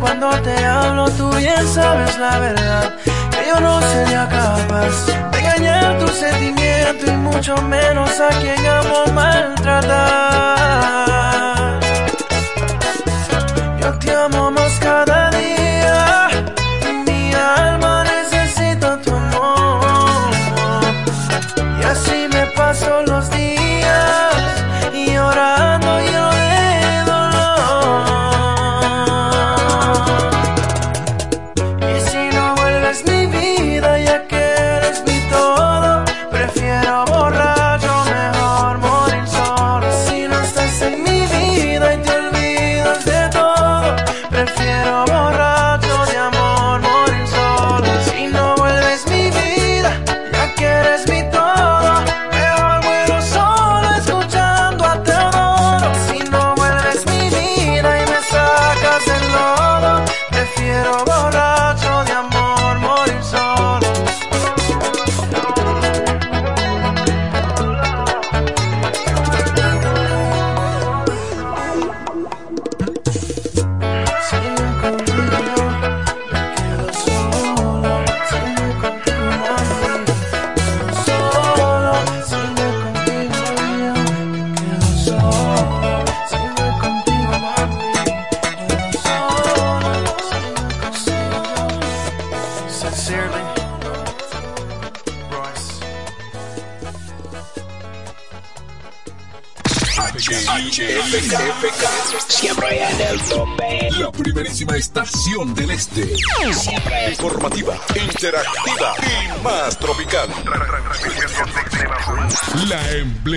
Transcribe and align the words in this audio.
Cuando 0.00 0.30
te 0.42 0.64
hablo, 0.64 1.10
tú 1.10 1.28
bien 1.34 1.66
sabes 1.66 2.16
la 2.18 2.38
verdad. 2.38 2.94
Que 3.04 3.48
yo 3.48 3.58
no 3.58 3.80
sería 3.80 4.28
capaz 4.28 5.06
de 5.32 5.38
engañar 5.38 5.98
tu 5.98 6.06
sentimiento 6.08 7.06
y 7.06 7.16
mucho 7.16 7.56
menos 7.62 8.10
a 8.20 8.28
quien 8.40 8.64
amo 8.64 9.06
maltratar. 9.12 9.80
Yo 13.80 13.98
te 13.98 14.14
amo 14.14 14.52
más 14.52 14.78
cada 14.78 15.19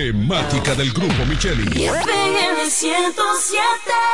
La 0.04 0.10
emblemática 0.10 0.74
del 0.74 0.92
grupo 0.92 1.24
Micheli. 1.24 1.62
FM 1.82 2.68
107. 2.68 4.13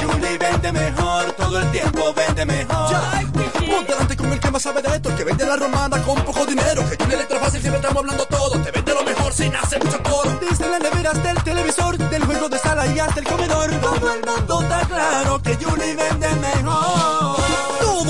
Julie 0.00 0.38
vende 0.38 0.70
mejor. 0.72 1.34
Todo 1.50 1.62
el 1.62 1.70
tiempo 1.72 2.14
vende 2.14 2.46
mejor. 2.46 2.94
Ponte 3.34 3.92
delante 3.92 4.16
con 4.16 4.32
el 4.32 4.38
que 4.38 4.50
más 4.52 4.62
sabe 4.62 4.82
de 4.82 4.88
esto, 4.94 5.08
el 5.08 5.16
que 5.16 5.24
vende 5.24 5.44
la 5.44 5.56
romana 5.56 6.00
con 6.00 6.14
poco 6.22 6.46
dinero. 6.46 6.88
Que 6.88 6.96
Julie 6.96 7.16
Electrofácil 7.16 7.60
siempre 7.60 7.80
estamos 7.80 8.04
hablando 8.04 8.24
todo. 8.26 8.62
Te 8.62 8.70
vende 8.70 8.94
lo 8.94 9.02
mejor 9.02 9.32
sin 9.32 9.56
hacer 9.56 9.84
mucho 9.84 10.00
coro. 10.00 10.30
Desde 10.40 10.68
las 10.68 10.80
neveras 10.80 11.20
del 11.20 11.42
televisor, 11.42 11.98
del 11.98 12.24
juego 12.24 12.48
de 12.48 12.58
sala 12.60 12.86
y 12.86 13.00
hasta 13.00 13.18
el 13.18 13.26
comedor. 13.26 13.68
Todo 13.80 14.14
el 14.14 14.24
mundo 14.24 14.62
está 14.62 14.80
claro 14.86 15.42
que 15.42 15.56
Julie 15.56 15.96
vende 15.96 16.28
mejor. 16.36 17.39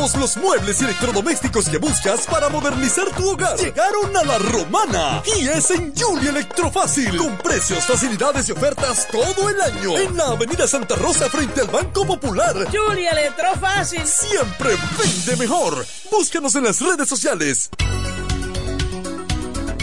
Todos 0.00 0.16
los 0.16 0.36
muebles 0.38 0.80
y 0.80 0.84
electrodomésticos 0.84 1.68
que 1.68 1.76
buscas 1.76 2.26
para 2.26 2.48
modernizar 2.48 3.04
tu 3.14 3.32
hogar 3.32 3.54
llegaron 3.58 4.16
a 4.16 4.24
la 4.24 4.38
romana. 4.38 5.22
Y 5.38 5.46
es 5.46 5.70
en 5.72 5.92
Julie 5.94 6.30
Electrofácil. 6.30 7.18
Con 7.18 7.36
precios, 7.36 7.84
facilidades 7.84 8.48
y 8.48 8.52
ofertas 8.52 9.08
todo 9.08 9.50
el 9.50 9.60
año. 9.60 9.98
En 9.98 10.16
la 10.16 10.28
avenida 10.28 10.66
Santa 10.66 10.96
Rosa 10.96 11.28
frente 11.28 11.60
al 11.60 11.66
Banco 11.66 12.06
Popular. 12.06 12.66
Julia 12.72 13.10
Electrofácil. 13.10 14.06
Siempre 14.06 14.70
vende 14.98 15.36
mejor. 15.36 15.84
Búscanos 16.10 16.54
en 16.54 16.64
las 16.64 16.80
redes 16.80 17.06
sociales. 17.06 17.68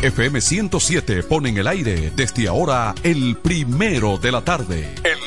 FM 0.01 0.41
107 0.41 1.23
pone 1.23 1.49
en 1.49 1.57
el 1.57 1.67
aire 1.67 2.11
desde 2.15 2.47
ahora 2.47 2.95
el 3.03 3.35
primero 3.37 4.17
de 4.17 4.31
la 4.31 4.41
tarde. 4.41 4.95
El 5.03 5.26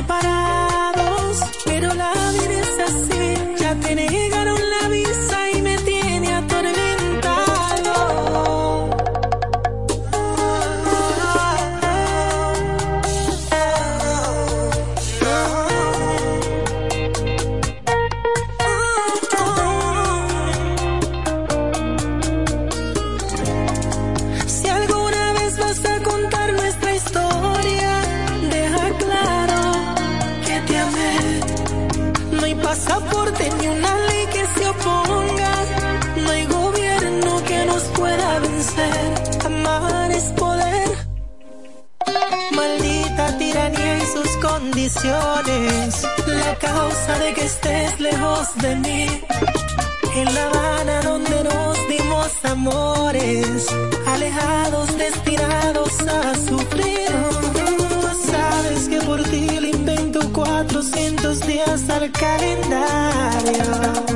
Estemos 0.00 0.69
de 47.18 47.34
que 47.34 47.44
estés 47.44 48.00
lejos 48.00 48.48
de 48.56 48.76
mí. 48.76 49.06
En 50.14 50.34
La 50.34 50.46
Habana 50.46 51.00
donde 51.02 51.44
nos 51.44 51.88
dimos 51.88 52.28
amores, 52.44 53.66
alejados, 54.06 54.96
destinados 54.98 55.92
a 56.00 56.34
sufrir. 56.48 57.10
Sabes 58.30 58.88
que 58.88 59.00
por 59.00 59.22
ti 59.24 59.46
le 59.60 59.70
invento 59.70 60.32
400 60.32 61.40
días 61.46 61.88
al 61.90 62.10
calendario. 62.12 64.09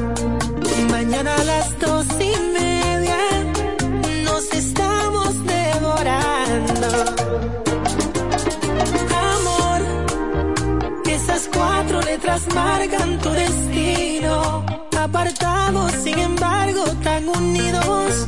Marcan 12.54 13.18
tu 13.20 13.30
destino. 13.30 14.64
Apartados, 14.98 15.92
sin 16.02 16.18
embargo, 16.18 16.84
tan 17.02 17.28
unidos. 17.28 18.26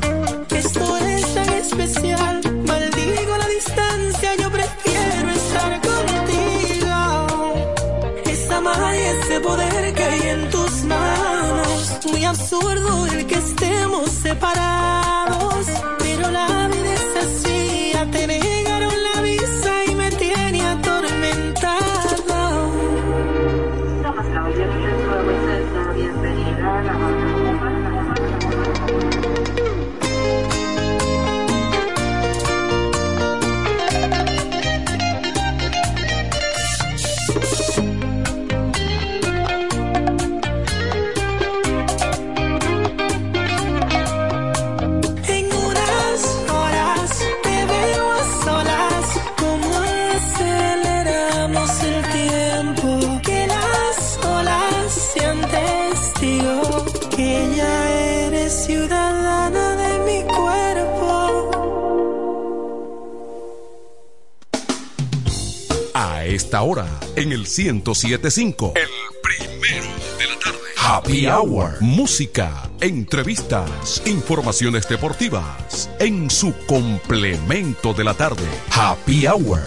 Esto 0.51 0.97
es 0.97 1.35
tan 1.35 1.53
especial. 1.55 2.41
Maldigo 2.67 3.37
la 3.39 3.49
distancia, 3.49 4.31
yo 4.43 4.51
prefiero 4.51 5.31
estar 5.31 5.81
contigo. 5.89 6.97
Esa 8.25 8.61
magia, 8.61 9.11
ese 9.21 9.41
poder 9.41 9.95
que 9.95 10.05
hay 10.05 10.23
en 10.35 10.51
tus 10.51 10.73
manos. 10.85 11.99
Muy 12.11 12.25
absurdo 12.25 13.07
el 13.07 13.27
que 13.27 13.36
que 57.17 57.51
ya 57.57 58.27
eres 58.27 58.67
ciudadana 58.67 59.77
de 59.77 59.99
mi 60.05 60.23
cuerpo. 60.29 61.51
A 65.95 66.27
esta 66.27 66.61
hora, 66.61 66.87
en 67.17 67.33
el 67.33 67.47
1075. 67.47 68.75
El 68.77 68.89
primero 69.23 69.87
de 70.19 70.27
la 70.27 70.39
tarde. 70.39 70.59
Happy 70.77 71.27
Hour. 71.27 71.81
Música, 71.81 72.71
entrevistas, 72.81 74.03
informaciones 74.05 74.87
deportivas. 74.87 75.91
En 75.99 76.29
su 76.29 76.53
complemento 76.67 77.95
de 77.95 78.05
la 78.05 78.13
tarde. 78.13 78.45
Happy 78.71 79.27
Hour. 79.27 79.63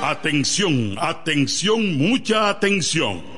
Atención, 0.00 0.96
atención, 0.98 1.98
mucha 1.98 2.48
atención. 2.48 3.37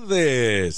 En 0.00 0.70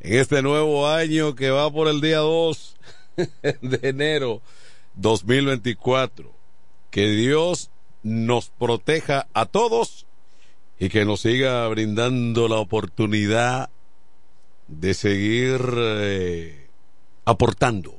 este 0.00 0.42
nuevo 0.42 0.86
año 0.86 1.34
que 1.34 1.50
va 1.50 1.72
por 1.72 1.88
el 1.88 2.00
día 2.00 2.18
2 2.18 2.76
de 3.16 3.80
enero 3.82 4.42
2024. 4.94 6.32
Que 6.90 7.08
Dios 7.08 7.70
nos 8.04 8.50
proteja 8.50 9.26
a 9.34 9.46
todos 9.46 10.06
y 10.78 10.88
que 10.88 11.04
nos 11.04 11.22
siga 11.22 11.66
brindando 11.66 12.46
la 12.46 12.58
oportunidad 12.58 13.70
de 14.68 14.94
seguir 14.94 15.60
eh, 15.76 16.68
aportando, 17.24 17.98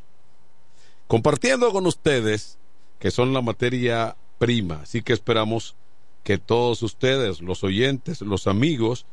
compartiendo 1.07 1.71
con 1.73 1.85
ustedes 1.85 2.57
que 2.97 3.11
son 3.11 3.33
la 3.33 3.41
materia 3.41 4.15
prima. 4.37 4.81
Así 4.83 5.01
que 5.01 5.11
esperamos 5.11 5.75
que 6.23 6.37
todos 6.37 6.81
ustedes, 6.81 7.41
los 7.41 7.63
oyentes, 7.65 8.21
los 8.21 8.47
amigos 8.47 9.05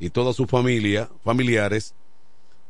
y 0.00 0.10
toda 0.10 0.32
su 0.32 0.46
familia, 0.46 1.08
familiares, 1.22 1.94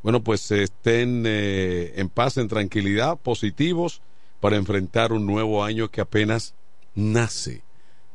bueno, 0.03 0.23
pues 0.23 0.51
estén 0.51 1.25
eh, 1.27 1.93
en 1.97 2.09
paz, 2.09 2.37
en 2.37 2.49
tranquilidad, 2.49 3.17
positivos 3.19 4.03
para 4.41 4.57
enfrentar 4.57 5.13
un 5.13 5.27
nuevo 5.27 5.63
año 5.63 5.91
que 5.91 6.01
apenas 6.01 6.55
nace, 6.95 7.63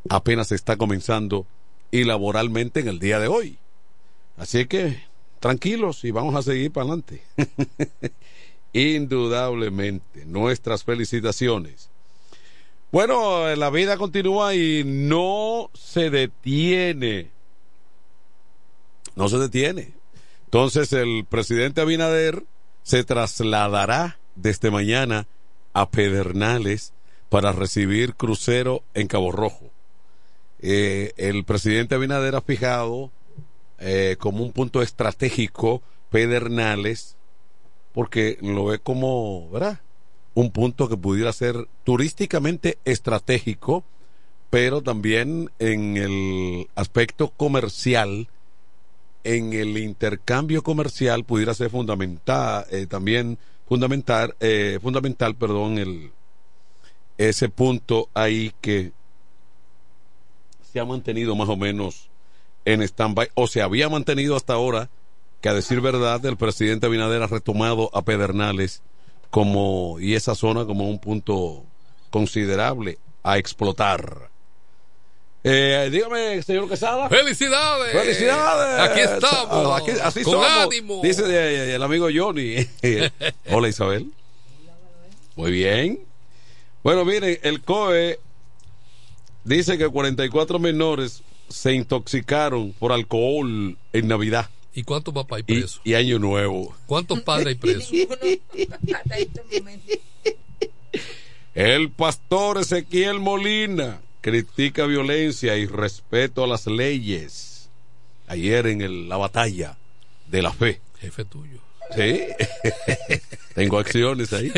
apenas 0.10 0.52
está 0.52 0.78
comenzando 0.78 1.48
y 1.92 2.04
laboralmente 2.04 2.82
en 2.82 2.88
el 2.88 3.00
día 3.00 3.20
de 3.20 3.28
hoy. 3.28 3.58
Así 4.38 4.66
que 4.66 5.04
tranquilos 5.40 6.04
y 6.04 6.12
vamos 6.12 6.36
a 6.36 6.42
seguir 6.42 6.72
para 6.72 6.88
adelante. 6.88 7.22
Indudablemente, 8.74 10.26
nuestras 10.26 10.84
felicitaciones. 10.84 11.90
Bueno, 12.92 13.56
la 13.56 13.70
vida 13.70 13.98
continúa 13.98 14.56
y 14.56 14.84
no 14.86 15.70
se 15.74 16.10
detiene. 16.10 17.35
No 19.16 19.30
se 19.30 19.38
detiene. 19.38 19.94
Entonces 20.46 20.94
el 20.94 21.26
presidente 21.26 21.82
Abinader 21.82 22.44
se 22.84 23.04
trasladará 23.04 24.20
desde 24.36 24.72
mañana 24.72 25.28
a 25.74 25.90
Pedernales 25.90 26.94
para 27.30 27.52
recibir 27.52 28.16
crucero 28.16 28.84
en 28.94 29.08
Cabo 29.08 29.32
Rojo. 29.32 29.72
Eh, 30.60 31.14
el 31.18 31.44
presidente 31.44 31.96
Abinader 31.96 32.36
ha 32.36 32.42
fijado 32.42 33.12
eh, 33.80 34.16
como 34.20 34.44
un 34.44 34.52
punto 34.52 34.82
estratégico 34.82 35.82
Pedernales 36.10 37.18
porque 37.96 38.38
lo 38.42 38.66
ve 38.66 38.80
como, 38.80 39.50
¿verdad? 39.50 39.80
Un 40.34 40.52
punto 40.52 40.90
que 40.90 40.98
pudiera 40.98 41.32
ser 41.32 41.70
turísticamente 41.86 42.78
estratégico, 42.84 43.86
pero 44.50 44.82
también 44.82 45.50
en 45.60 45.96
el 45.96 46.68
aspecto 46.76 47.30
comercial, 47.30 48.28
en 49.26 49.54
el 49.54 49.78
intercambio 49.80 50.62
comercial 50.62 51.26
pudiera 51.26 51.56
ser 51.56 51.72
fundamental, 51.72 52.64
eh, 52.70 52.86
también 52.86 53.40
fundamental, 53.68 54.36
eh, 54.40 54.78
fundamental, 54.82 55.36
perdón, 55.36 55.80
el, 55.80 56.12
ese 57.18 57.50
punto 57.50 58.08
ahí 58.14 58.54
que 58.62 58.92
se 60.72 60.80
ha 60.80 60.86
mantenido 60.86 61.36
más 61.36 61.50
o 61.50 61.58
menos 61.58 62.08
en 62.66 62.84
stand-by, 62.84 63.30
o 63.34 63.48
se 63.48 63.64
había 63.64 63.90
mantenido 63.90 64.36
hasta 64.36 64.54
ahora, 64.54 64.90
que 65.42 65.50
a 65.50 65.56
decir 65.56 65.82
verdad, 65.82 66.24
el 66.26 66.38
presidente 66.38 66.86
Abinader 66.86 67.24
ha 67.24 67.28
retomado 67.28 67.90
a 67.94 68.04
Pedernales 68.04 68.84
como, 69.32 70.00
y 70.00 70.14
esa 70.14 70.36
zona 70.36 70.66
como 70.66 70.88
un 70.88 71.00
punto 71.00 71.64
considerable 72.12 73.00
a 73.24 73.40
explotar. 73.40 74.30
Eh, 75.48 75.90
dígame, 75.92 76.42
señor 76.42 76.68
Quesada. 76.68 77.08
¡Felicidades! 77.08 77.92
¡Felicidades! 77.94 78.90
Aquí 78.90 79.00
estamos. 79.02 79.80
Aquí- 79.80 79.92
así 80.02 80.24
con 80.24 80.34
somos. 80.34 80.48
ánimo. 80.48 81.02
Dice 81.04 81.22
eh, 81.28 81.76
el 81.76 81.84
amigo 81.84 82.08
Johnny. 82.12 82.68
Hola, 83.52 83.68
Isabel. 83.68 84.08
Muy 85.36 85.52
bien. 85.52 86.00
Bueno, 86.82 87.06
miren, 87.06 87.38
el 87.44 87.62
COE 87.62 88.20
dice 89.44 89.78
que 89.78 89.88
44 89.88 90.58
menores 90.58 91.22
se 91.48 91.74
intoxicaron 91.74 92.74
por 92.74 92.92
alcohol 92.92 93.78
en 93.94 94.08
Navidad 94.08 94.50
¿Y 94.74 94.82
cuántos 94.82 95.14
papás 95.14 95.38
hay 95.38 95.42
y, 95.42 95.60
presos? 95.60 95.82
y 95.84 95.94
Año 95.94 96.18
Nuevo. 96.18 96.76
¿Cuántos 96.88 97.22
padres 97.22 97.48
hay 97.50 97.56
presos? 97.56 97.92
El 101.54 101.92
pastor 101.92 102.58
Ezequiel 102.58 103.20
Molina 103.20 104.02
critica 104.26 104.88
violencia 104.88 105.56
y 105.56 105.68
respeto 105.68 106.44
a 106.44 106.48
las 106.48 106.66
leyes. 106.66 107.70
Ayer 108.26 108.66
en 108.66 108.82
el- 108.82 109.08
la 109.08 109.18
batalla 109.18 109.78
de 110.32 110.42
la 110.42 110.52
fe. 110.52 110.82
Jefe 111.00 111.26
tuyo. 111.26 111.60
Sí. 111.96 112.22
Tengo 113.54 113.78
acciones 113.78 114.34
ahí. 114.34 114.52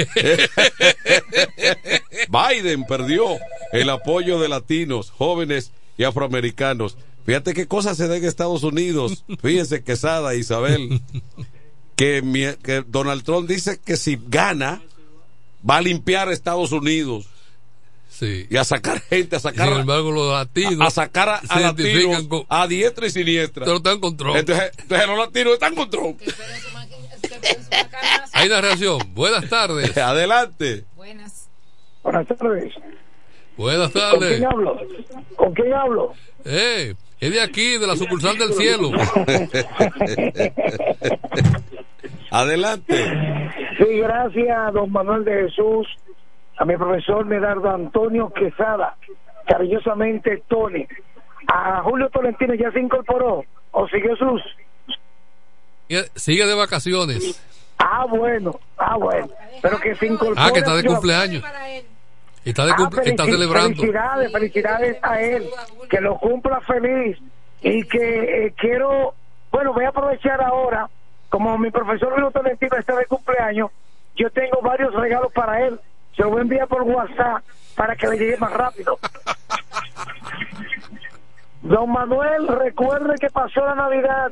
Biden 2.30 2.86
perdió 2.86 3.26
el 3.74 3.90
apoyo 3.90 4.40
de 4.40 4.48
latinos, 4.48 5.12
jóvenes 5.12 5.72
y 5.98 6.06
afroamericanos. 6.06 6.98
Fíjate 7.26 7.54
qué 7.54 7.68
cosas 7.68 7.98
se 7.98 8.08
da 8.08 8.16
en 8.16 8.24
Estados 8.24 8.64
Unidos. 8.64 9.26
Fíjense, 9.42 9.84
Quesada, 9.84 10.34
Isabel, 10.36 11.02
que, 11.98 12.22
mi- 12.22 12.56
que 12.64 12.86
Donald 12.88 13.24
Trump 13.24 13.50
dice 13.50 13.82
que 13.84 13.98
si 13.98 14.18
gana, 14.30 14.82
va 15.70 15.76
a 15.78 15.82
limpiar 15.82 16.32
Estados 16.32 16.72
Unidos. 16.72 17.26
Sí. 18.10 18.48
Y 18.50 18.58
a 18.58 18.64
sacar 18.64 19.00
gente, 19.02 19.36
a 19.36 19.40
sacar, 19.40 19.68
Sin 19.70 19.78
embargo, 19.80 20.12
los 20.12 20.32
latinos 20.34 20.82
a, 20.82 20.86
a 20.86 20.90
sacar 20.90 21.30
a, 21.30 21.42
a 21.50 21.60
latinos 21.60 22.24
con- 22.28 22.46
a 22.50 22.66
diestra 22.68 23.06
y 23.08 23.10
siniestra. 23.12 23.66
Pero 23.66 23.78
están 23.78 24.00
con 24.00 24.18
Trump. 24.18 24.36
Entonces, 24.38 24.72
entonces 24.80 25.08
los 25.08 25.18
latinos 25.20 25.54
están 25.54 25.76
con 25.76 25.90
Trump. 25.90 26.20
Hay 28.34 28.48
una 28.48 28.62
reacción. 28.62 29.00
Buenas 29.14 29.48
tardes. 29.50 29.96
Adelante. 30.00 30.86
Buenas. 30.96 31.48
Buenas 32.04 32.26
tardes. 32.28 32.74
Buenas 33.56 33.92
¿Con 33.92 34.02
tardes. 34.02 34.38
quién 34.38 34.46
hablo? 34.46 34.80
¿Con 35.36 35.54
quién 35.54 35.74
hablo? 35.74 36.14
Eh, 36.46 36.94
es 37.20 37.32
de 37.32 37.42
aquí, 37.42 37.78
de 37.78 37.88
la 37.88 37.96
sucursal 37.96 38.38
del 38.38 38.54
cielo. 38.54 38.92
Adelante. 42.32 42.96
Sí, 43.78 43.98
gracias, 44.00 44.74
don 44.74 44.92
Manuel 44.92 45.24
de 45.24 45.44
Jesús, 45.50 45.88
a 46.58 46.66
mi 46.66 46.76
profesor 46.78 47.26
Medardo 47.26 47.70
Antonio 47.70 48.30
Quesada, 48.32 48.96
cariñosamente 49.48 50.44
Tony. 50.48 50.86
A 51.48 51.82
Julio 51.84 52.10
Tolentino 52.10 52.54
ya 52.56 52.72
se 52.72 52.80
incorporó 52.80 53.44
o 53.72 53.88
siguió 53.88 54.16
sus. 54.18 54.42
Sigue 56.16 56.46
de 56.46 56.56
vacaciones. 56.56 57.42
Ah, 57.78 58.06
bueno, 58.10 58.60
ah, 58.78 58.98
bueno. 58.98 59.30
Pero 59.62 59.80
que 59.80 59.96
se 59.96 60.08
incorpore. 60.08 60.36
Ah, 60.42 60.52
que 60.52 60.60
está 60.60 60.76
de 60.76 60.84
cumpleaños. 60.84 61.44
Y 62.44 62.50
está, 62.50 62.66
de 62.66 62.72
Ah, 62.72 62.76
cumple- 62.78 63.04
está 63.06 63.24
felici- 63.24 63.32
celebrando. 63.32 63.76
Felicidades, 63.78 64.32
felicidades 64.32 64.98
a 65.04 65.22
él. 65.22 65.50
Que 65.90 66.02
lo 66.02 66.18
cumpla 66.18 66.60
feliz. 66.62 67.18
Y 67.62 67.84
que 67.88 68.46
eh, 68.48 68.54
quiero, 68.58 69.14
bueno, 69.52 69.74
voy 69.74 69.86
a 69.86 69.90
aprovechar 69.90 70.42
ahora, 70.44 70.90
como 71.30 71.58
mi 71.58 71.72
profesor 71.72 72.14
Julio 72.14 72.32
Tolentino 72.32 72.78
está 72.78 72.96
de 72.96 73.06
cumpleaños, 73.06 73.70
yo 74.16 74.30
tengo 74.32 74.62
varios 74.62 74.94
regalos 74.94 75.32
para 75.34 75.66
él. 75.66 75.80
Se 76.18 76.24
los 76.24 76.32
voy 76.32 76.40
a 76.40 76.42
enviar 76.42 76.68
por 76.68 76.82
WhatsApp 76.82 77.44
para 77.76 77.96
que 77.96 78.08
le 78.08 78.18
llegue 78.18 78.38
más 78.38 78.52
rápido. 78.52 78.98
Don 81.62 81.92
Manuel, 81.92 82.48
recuerde 82.48 83.16
que 83.20 83.30
pasó 83.30 83.64
la 83.64 83.76
Navidad 83.76 84.32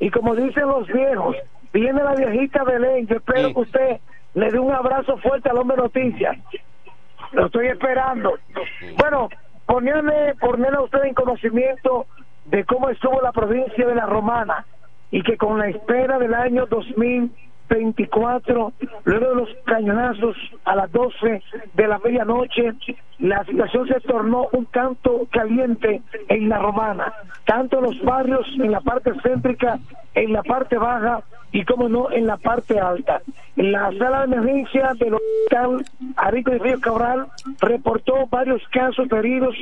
y 0.00 0.10
como 0.10 0.34
dicen 0.34 0.66
los 0.66 0.86
viejos, 0.86 1.36
viene 1.72 2.02
la 2.02 2.14
viejita 2.14 2.64
Belén. 2.64 3.06
Yo 3.06 3.16
espero 3.16 3.52
que 3.52 3.60
usted 3.60 4.00
le 4.34 4.50
dé 4.50 4.58
un 4.58 4.72
abrazo 4.72 5.18
fuerte 5.18 5.50
al 5.50 5.58
hombre 5.58 5.76
noticias. 5.76 6.38
Lo 7.32 7.46
estoy 7.46 7.66
esperando. 7.66 8.38
Bueno, 8.96 9.28
ponerle, 9.66 10.34
ponerle 10.40 10.78
a 10.78 10.82
usted 10.82 11.04
en 11.04 11.14
conocimiento 11.14 12.06
de 12.46 12.64
cómo 12.64 12.88
estuvo 12.88 13.20
la 13.20 13.32
provincia 13.32 13.86
de 13.86 13.94
la 13.94 14.06
Romana 14.06 14.64
y 15.10 15.22
que 15.22 15.36
con 15.36 15.58
la 15.58 15.68
espera 15.68 16.18
del 16.18 16.32
año 16.32 16.66
2024, 17.68 18.72
luego 19.04 19.28
de 19.28 19.34
los 19.34 19.48
cañonazos 19.64 20.36
a 20.64 20.76
las 20.76 20.90
12 20.92 21.42
de 21.74 21.88
la 21.88 21.98
medianoche, 21.98 22.74
la 23.18 23.44
situación 23.44 23.88
se 23.88 24.00
tornó 24.00 24.48
un 24.52 24.64
canto 24.66 25.26
caliente 25.30 26.02
en 26.28 26.48
la 26.48 26.58
romana, 26.58 27.12
tanto 27.44 27.78
en 27.78 27.84
los 27.84 28.02
barrios, 28.02 28.46
en 28.58 28.70
la 28.70 28.80
parte 28.80 29.12
céntrica, 29.22 29.78
en 30.14 30.32
la 30.32 30.42
parte 30.42 30.78
baja 30.78 31.22
y 31.52 31.64
como 31.64 31.88
no 31.88 32.10
en 32.10 32.26
la 32.26 32.36
parte 32.36 32.78
alta. 32.78 33.22
La 33.56 33.90
sala 33.98 34.26
de 34.26 34.36
emergencia 34.36 34.92
del 34.98 35.14
hospital 35.14 35.84
Arico 36.16 36.50
de 36.50 36.58
Río 36.58 36.80
Cabral 36.80 37.26
reportó 37.60 38.26
varios 38.30 38.62
casos 38.68 39.08
de 39.08 39.18
heridos 39.18 39.56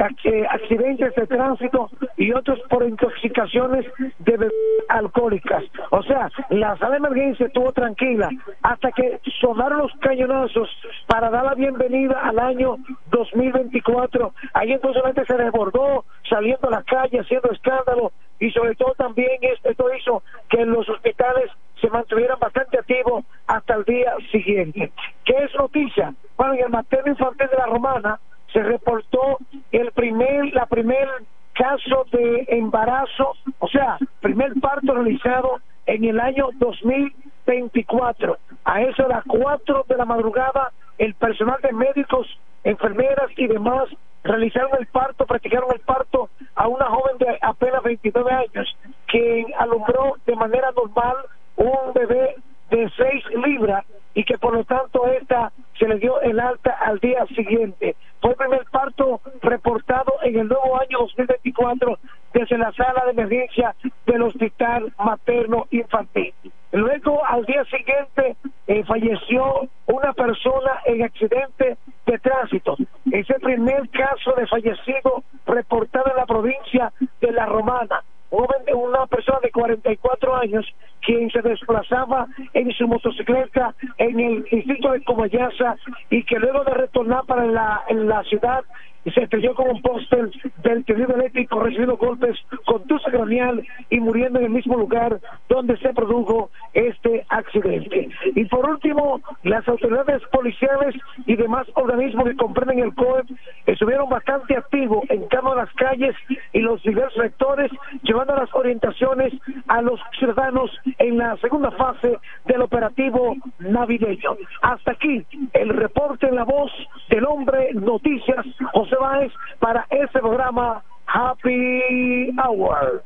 accidentes 0.00 1.14
de 1.14 1.26
tránsito 1.26 1.90
y 2.16 2.32
otros 2.32 2.58
por 2.68 2.86
intoxicaciones 2.86 3.86
de 4.18 4.32
bebidas 4.32 4.54
alcohólicas. 4.88 5.64
O 5.90 6.02
sea, 6.02 6.30
la 6.50 6.76
sala 6.78 6.92
de 6.92 6.96
emergencia 6.98 7.46
estuvo 7.46 7.72
tranquila 7.72 8.28
hasta 8.62 8.92
que 8.92 9.20
sonaron 9.40 9.78
los 9.78 9.92
cañonazos 10.00 10.68
para 11.06 11.30
dar 11.30 11.44
la 11.44 11.54
bienvenida 11.54 12.20
al 12.22 12.38
año 12.38 12.76
2024. 13.10 14.32
Ahí 14.54 14.72
entonces 14.72 15.02
la 15.02 15.24
se 15.24 15.36
desbordó, 15.36 16.04
saliendo 16.28 16.68
a 16.68 16.70
la 16.70 16.82
calle, 16.82 17.20
haciendo 17.20 17.50
escándalo 17.50 18.12
y 18.40 18.50
sobre 18.52 18.74
todo 18.74 18.94
también 18.94 19.38
esto, 19.42 19.94
hizo 19.94 20.22
que 20.48 20.64
los 20.64 20.88
hospitales 20.88 21.50
se 21.80 21.88
mantuvieran 21.90 22.38
bastante 22.38 22.78
activos 22.78 23.24
hasta 23.46 23.74
el 23.74 23.84
día 23.84 24.12
siguiente. 24.32 24.90
¿Qué 25.24 25.34
es 25.44 25.54
noticia? 25.54 26.14
Bueno, 26.36 26.54
en 26.54 26.64
el 26.64 26.70
materno 26.70 27.12
infantil 27.12 27.48
de 27.50 27.56
la 27.56 27.66
Romana 27.66 28.20
se 28.52 28.62
reportó 28.62 29.38
el 29.72 29.92
primer, 29.92 30.52
la 30.54 30.66
primer 30.66 31.08
caso 31.54 32.06
de 32.12 32.46
embarazo, 32.48 33.34
o 33.58 33.68
sea, 33.68 33.98
primer 34.20 34.54
parto 34.60 34.94
realizado 34.94 35.60
en 35.86 36.04
el 36.04 36.20
año 36.20 36.48
2024. 36.54 38.38
A 38.64 38.82
eso 38.82 39.02
de 39.02 39.08
las 39.08 39.24
4 39.24 39.84
de 39.88 39.96
la 39.96 40.04
madrugada, 40.04 40.72
el 40.98 41.14
personal 41.14 41.58
de 41.62 41.72
médicos, 41.72 42.26
enfermeras 42.64 43.30
y 43.36 43.46
demás 43.46 43.88
realizaron 44.22 44.70
el 44.78 44.86
parto, 44.86 45.26
practicaron 45.26 45.70
el 45.72 45.80
parto 45.80 46.28
a 46.54 46.68
una 46.68 46.86
joven 46.86 47.18
de 47.18 47.38
apenas 47.40 47.82
29 47.82 48.30
años, 48.32 48.76
quien 49.06 49.46
alumbró 49.58 50.16
de 50.26 50.36
manera 50.36 50.70
normal 50.72 51.16
un 51.56 51.92
bebé 51.94 52.36
de 52.70 52.90
6 52.96 53.24
libras 53.44 53.84
y 54.14 54.24
que 54.24 54.38
por 54.38 54.54
lo 54.54 54.64
tanto 54.64 55.06
esta 55.06 55.52
se 55.78 55.86
le 55.86 55.98
dio 55.98 56.20
el 56.20 56.40
alta 56.40 56.76
al 56.80 56.98
día 56.98 57.24
siguiente. 57.26 57.96
Fue 58.20 58.30
el 58.30 58.36
primer 58.36 58.64
parto 58.70 59.20
reportado 59.40 60.14
en 60.22 60.38
el 60.38 60.48
nuevo 60.48 60.80
año 60.80 60.98
2024 60.98 61.98
desde 62.34 62.58
la 62.58 62.72
sala 62.72 63.04
de 63.06 63.12
emergencia 63.12 63.74
del 64.06 64.22
hospital 64.22 64.92
materno 64.98 65.66
infantil. 65.70 66.34
Luego, 66.72 67.24
al 67.26 67.44
día 67.46 67.64
siguiente, 67.64 68.36
eh, 68.66 68.84
falleció 68.84 69.68
una 69.86 70.12
persona 70.12 70.82
en 70.84 71.02
accidente 71.02 71.76
de 72.06 72.18
tránsito. 72.18 72.76
Es 73.10 73.28
el 73.28 73.40
primer 73.40 73.88
caso 73.90 74.32
de 74.36 74.46
fallecido 74.46 75.24
reportado 75.46 76.10
en 76.10 76.16
la 76.16 76.26
provincia 76.26 76.92
de 77.20 77.32
La 77.32 77.46
Romana. 77.46 78.04
Una 78.30 79.06
persona 79.06 79.38
de 79.42 79.50
44 79.50 80.36
años 80.36 80.66
quien 81.02 81.30
se 81.30 81.42
desplazaba 81.42 82.26
en 82.52 82.70
su 82.72 82.86
motocicleta 82.86 83.74
en 83.98 84.20
el 84.20 84.44
distrito 84.44 84.92
de 84.92 85.02
Comayasa 85.04 85.76
y 86.10 86.22
que 86.24 86.38
luego 86.38 86.62
de 86.64 86.74
retornar 86.74 87.24
para 87.26 87.46
la, 87.46 87.82
en 87.88 88.08
la 88.08 88.22
ciudad 88.24 88.64
se 89.04 89.22
estrelló 89.22 89.54
con 89.54 89.70
un 89.70 89.82
póster 89.82 90.30
del 90.62 90.84
tendido 90.84 91.14
eléctrico 91.14 91.60
recibiendo 91.60 91.96
golpes 91.96 92.36
con 92.66 92.82
tusa 92.84 93.10
craneal 93.10 93.66
y 93.88 94.00
muriendo 94.00 94.38
en 94.38 94.46
el 94.46 94.50
mismo 94.50 94.76
lugar 94.76 95.20
donde 95.48 95.76
se 95.78 95.92
produjo 95.94 96.50
este 96.74 97.24
accidente. 97.28 98.08
Y 98.34 98.44
por 98.44 98.68
último, 98.68 99.20
las 99.42 99.66
autoridades 99.68 100.22
policiales 100.30 100.94
y 101.26 101.36
demás 101.36 101.66
organismos 101.74 102.24
que 102.28 102.36
comprenden 102.36 102.80
el 102.80 102.94
COE 102.94 103.22
estuvieron 103.66 104.08
bastante 104.08 104.56
activos 104.56 105.04
en 105.08 105.26
cada 105.28 105.50
de 105.50 105.56
las 105.56 105.72
calles 105.74 106.14
y 106.52 106.60
los 106.60 106.82
diversos 106.82 107.22
sectores, 107.22 107.70
llevando 108.02 108.34
las 108.36 108.52
orientaciones 108.54 109.32
a 109.68 109.80
los 109.80 110.00
ciudadanos 110.18 110.70
en 110.98 111.18
la 111.18 111.36
segunda 111.38 111.70
fase 111.72 112.18
del 112.44 112.62
operativo 112.62 113.36
navideño. 113.58 114.36
Hasta 114.62 114.92
aquí 114.92 115.24
el 115.54 115.70
reporte 115.70 116.28
en 116.28 116.34
la 116.34 116.44
voz 116.44 116.70
del 117.08 117.24
hombre 117.24 117.72
Noticias 117.74 118.44
José 118.72 118.96
Báez 119.00 119.32
para 119.58 119.86
este 119.90 120.20
programa 120.20 120.84
Happy 121.06 122.30
Hour. 122.38 123.02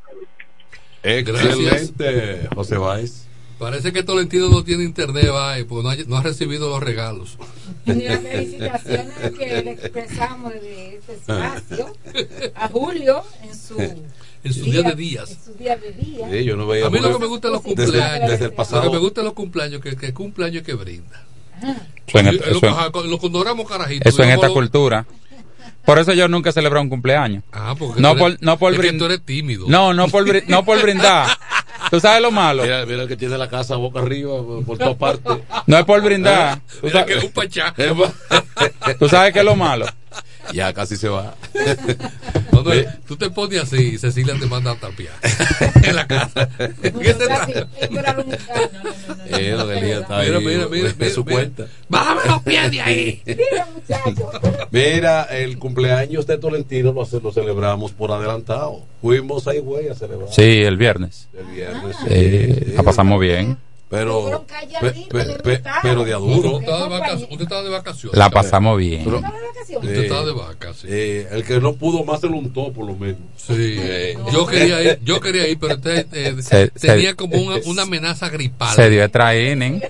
Excelente, 1.03 2.49
José 2.55 2.77
Báez. 2.77 3.27
Parece 3.59 3.93
que 3.93 4.03
Tolentino 4.03 4.49
no 4.49 4.65
tiene 4.65 4.83
internet, 4.85 5.29
va, 5.33 5.55
porque 5.69 5.83
no 5.85 5.91
ha, 5.91 5.97
no 6.09 6.17
ha 6.17 6.23
recibido 6.23 6.69
los 6.69 6.83
regalos. 6.83 7.39
Y 7.87 7.93
las 7.93 8.21
felicitaciones 8.21 9.31
que 9.39 9.63
le 9.63 9.71
expresamos 9.71 10.53
de 10.55 10.97
este 10.97 11.13
espacio 11.15 11.93
a 12.57 12.69
Julio 12.69 13.23
en 13.43 13.55
su 13.55 13.79
En 13.81 14.53
su 14.53 14.65
día 14.65 14.83
de 14.83 14.95
días. 14.97 15.31
En 15.31 15.45
su 15.45 15.55
día 15.55 15.77
de 15.77 15.93
días. 15.93 16.31
Sí, 16.33 16.45
yo 16.45 16.57
no 16.57 16.67
veía 16.67 16.87
A 16.87 16.91
mí 16.91 16.99
lo 16.99 17.13
que 17.13 17.19
me 17.21 17.27
gusta 17.27 17.49
los 17.49 17.63
desde- 17.63 17.77
cumpleaños. 17.85 18.31
desde 18.31 18.45
el 18.47 18.53
pasado. 18.53 18.85
Lo 18.85 18.91
que 18.91 18.97
me 18.97 19.03
gusta 19.03 19.23
los 19.23 19.33
cumpleaños, 19.35 19.81
que, 19.81 19.97
que 19.97 20.13
cumpleaños 20.13 20.63
que 20.65 20.75
brinda. 20.75 21.23
Eso 22.07 22.23
lo 22.23 22.31
eso 22.31 22.67
en- 22.67 22.73
ajá, 22.73 22.91
cuando- 22.91 23.41
éramos 23.43 23.69
carajitos. 23.69 24.13
Eso 24.13 24.23
en 24.25 24.31
esta 24.31 24.47
los- 24.49 24.55
cultura. 24.55 25.07
Por 25.85 25.99
eso 25.99 26.13
yo 26.13 26.29
nunca 26.29 26.51
he 26.51 26.53
celebrado 26.53 26.83
un 26.83 26.89
cumpleaños. 26.89 27.43
Ah, 27.53 27.75
porque 27.79 28.01
no 28.01 28.13
tú 28.13 28.19
por, 28.19 28.31
eres- 28.31 28.43
no 28.43 28.59
por 28.59 28.73
es 28.73 28.81
que 28.81 28.89
brind- 28.93 28.99
tú 28.99 29.05
eres 29.05 29.25
tímido. 29.25 29.67
No, 29.69 29.93
no 29.93 30.09
por, 30.09 30.25
no 30.49 30.65
por 30.65 30.81
brindar. 30.81 31.29
¿Tú 31.91 32.01
sabes 32.01 32.23
lo 32.23 32.31
malo? 32.31 32.63
Mira, 32.63 32.87
mira 32.87 33.03
el 33.03 33.09
que 33.09 33.17
tiene 33.17 33.37
la 33.37 33.49
casa 33.49 33.77
boca 33.77 34.01
arriba 34.01 34.33
por, 34.67 34.79
todas 34.79 34.97
partes. 34.97 35.39
No 35.67 35.79
es 35.79 35.85
por 35.85 36.01
brindar. 36.03 36.59
¿Tú, 36.81 36.87
Mira 36.87 37.01
sa- 37.01 37.07
que 37.07 37.15
es 37.19 37.25
un 37.25 37.33
pachá. 37.33 37.75
tú 38.99 39.09
sabes 39.09 39.33
qué 39.33 39.41
es 39.41 39.45
lo 39.45 39.55
malo. 39.57 39.87
Ya 40.53 40.73
casi 40.73 40.97
se 40.97 41.09
va. 41.09 41.35
Cuando 42.51 42.71
tú 43.07 43.17
te 43.17 43.31
pones 43.31 43.63
así 43.63 43.95
y 43.95 43.99
Cecilia 43.99 44.35
te 44.39 44.47
manda 44.47 44.73
a 44.73 44.77
tapiar 44.77 45.15
en 45.83 45.97
la 45.97 46.07
casa. 46.07 46.49
¿Qué 46.59 46.91
te 46.91 47.15
trae? 47.15 47.67
Eh, 49.27 49.57
está 50.01 50.21
Mira, 50.21 50.39
ahí, 50.39 50.45
mira, 50.45 50.69
mira, 50.69 50.69
de 50.69 50.95
mira, 50.95 51.11
su 51.11 51.25
mira. 51.25 51.37
cuenta. 51.37 51.67
Bájame 51.89 52.21
los 52.27 52.43
pies 52.43 52.71
de 52.71 52.81
ahí. 52.81 53.23
Mira, 54.71 55.23
el 55.25 55.59
cumpleaños 55.59 56.27
de 56.27 56.39
Tolentino 56.39 56.93
lo, 56.93 57.21
lo 57.21 57.33
celebramos 57.33 57.93
por 57.93 58.13
adelantado. 58.13 58.83
Fuimos 59.01 59.47
a 59.49 59.55
Higüey 59.55 59.89
a 59.89 59.95
celebrar. 59.95 60.29
Sí, 60.33 60.43
el 60.63 60.77
viernes. 60.77 61.29
El 61.37 61.47
viernes. 61.47 61.97
Sí, 62.09 62.73
la 62.75 62.83
pasamos 62.83 63.21
bien. 63.21 63.57
Pero, 63.95 64.45
pe- 64.81 64.93
pe- 65.09 65.25
pe- 65.43 65.63
pero 65.83 66.05
de 66.05 66.13
adulto. 66.13 66.49
Usted 66.57 67.43
estaba 67.43 67.63
de 67.63 67.69
vacaciones. 67.71 68.19
La 68.19 68.29
pasamos 68.31 68.79
bien. 68.79 69.05
Pero- 69.05 69.21
Usted 69.79 69.95
estaba 70.03 70.25
de 70.27 70.33
vacaciones. 70.33 70.97
Eh, 70.99 71.29
el 71.31 71.45
que 71.45 71.61
no 71.61 71.75
pudo 71.75 72.05
más 72.05 72.21
se 72.21 72.29
lo 72.29 72.37
untó, 72.37 72.73
por 72.73 72.87
lo 72.87 72.95
menos. 72.97 73.19
Sí, 73.37 73.77
yo 74.33 74.47
quería 74.47 74.83
ir, 74.83 74.99
yo 75.03 75.21
quería 75.21 75.47
ir, 75.49 75.59
pero 75.59 75.75
usted 75.77 76.07
eh, 76.13 76.35
Se- 76.43 76.69
tenía 76.71 77.11
se- 77.11 77.17
como 77.17 77.37
una, 77.37 77.57
una 77.67 77.83
amenaza 77.83 78.29
gripal. 78.29 78.75
Se 78.75 78.91
dio 78.91 79.09
training. 79.11 79.81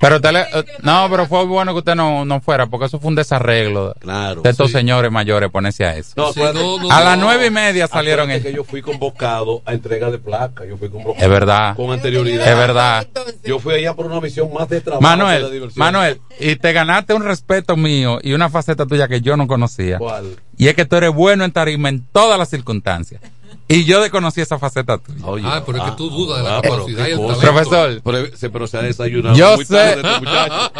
Pero 0.00 0.16
usted 0.16 0.32
le- 0.32 0.40
eh, 0.42 0.64
no, 0.82 1.08
pero 1.10 1.26
fue 1.26 1.44
bueno 1.44 1.72
que 1.72 1.78
usted 1.78 1.94
no, 1.94 2.24
no 2.24 2.40
fuera, 2.40 2.66
porque 2.66 2.86
eso 2.86 3.00
fue 3.00 3.08
un 3.08 3.14
desarreglo 3.14 3.94
Claro, 3.98 4.42
de 4.42 4.50
estos 4.50 4.68
sí. 4.68 4.74
señores 4.74 5.10
mayores 5.10 5.50
ponerse 5.50 5.84
a 5.84 5.96
eso. 5.96 6.12
No, 6.16 6.28
acuérdate- 6.28 6.88
a 6.90 7.00
las 7.02 7.18
nueve 7.18 7.46
y 7.46 7.50
media 7.50 7.86
salieron 7.88 8.30
ellos. 8.30 8.44
que 8.44 8.52
yo 8.52 8.64
fui 8.64 8.80
convocado 8.82 9.62
a 9.66 9.72
entrega 9.74 10.10
de 10.10 10.18
placa. 10.18 10.64
Yo 10.64 10.76
fui 10.76 10.88
convocado 10.88 11.24
Es 11.24 11.30
verdad. 11.30 11.74
con 11.76 11.90
anterioridad. 11.90 12.46
Es 12.48 12.56
verdad. 12.56 13.06
Yo 13.44 13.58
fui 13.58 13.74
allá 13.74 13.94
por 13.94 14.06
una 14.06 14.20
visión 14.20 14.52
más 14.52 14.68
de 14.68 14.80
trabajo. 14.80 15.00
que 15.02 15.10
de 15.10 15.16
Manuel, 15.16 15.50
diversión. 15.52 15.84
Manuel, 15.84 16.20
y 16.38 16.56
te 16.56 16.72
ganaste 16.72 17.14
un 17.14 17.24
respeto 17.24 17.76
mío 17.76 18.18
y 18.22 18.32
una 18.34 18.48
faceta 18.50 18.86
tuya 18.86 19.08
que 19.08 19.20
yo 19.20 19.36
no 19.36 19.46
conocía. 19.46 19.98
¿Cuál? 19.98 20.36
Y 20.56 20.68
es 20.68 20.74
que 20.74 20.84
tú 20.84 20.96
eres 20.96 21.12
bueno 21.12 21.44
en 21.44 21.52
tarima 21.52 21.88
en 21.88 22.04
todas 22.12 22.38
las 22.38 22.48
circunstancias. 22.50 23.20
Y 23.68 23.84
yo 23.84 24.00
desconocí 24.00 24.40
esa 24.40 24.58
faceta 24.58 24.96
tuya. 24.98 25.42
Ah, 25.44 25.62
pero 25.66 25.78
es 25.78 25.84
que 25.84 25.90
tú 25.96 26.08
dudas 26.08 26.38
de 26.42 26.48
la 26.48 26.58
Ah, 26.58 26.62
capacidad 26.62 27.04
qué 27.04 27.10
y 27.10 27.12
el 27.12 27.18
cosa. 27.18 27.40
talento. 27.40 27.52
Profesor. 27.70 28.00
Pero, 28.02 28.36
se- 28.36 28.50
pero 28.50 28.66
se 28.66 28.78
ha 28.78 28.82
desayunado 28.82 29.36
Yo 29.36 29.56
muy 29.56 29.64
sé. 29.66 29.74
tarde 29.74 29.94
este 29.96 30.18
muchacho. 30.20 30.72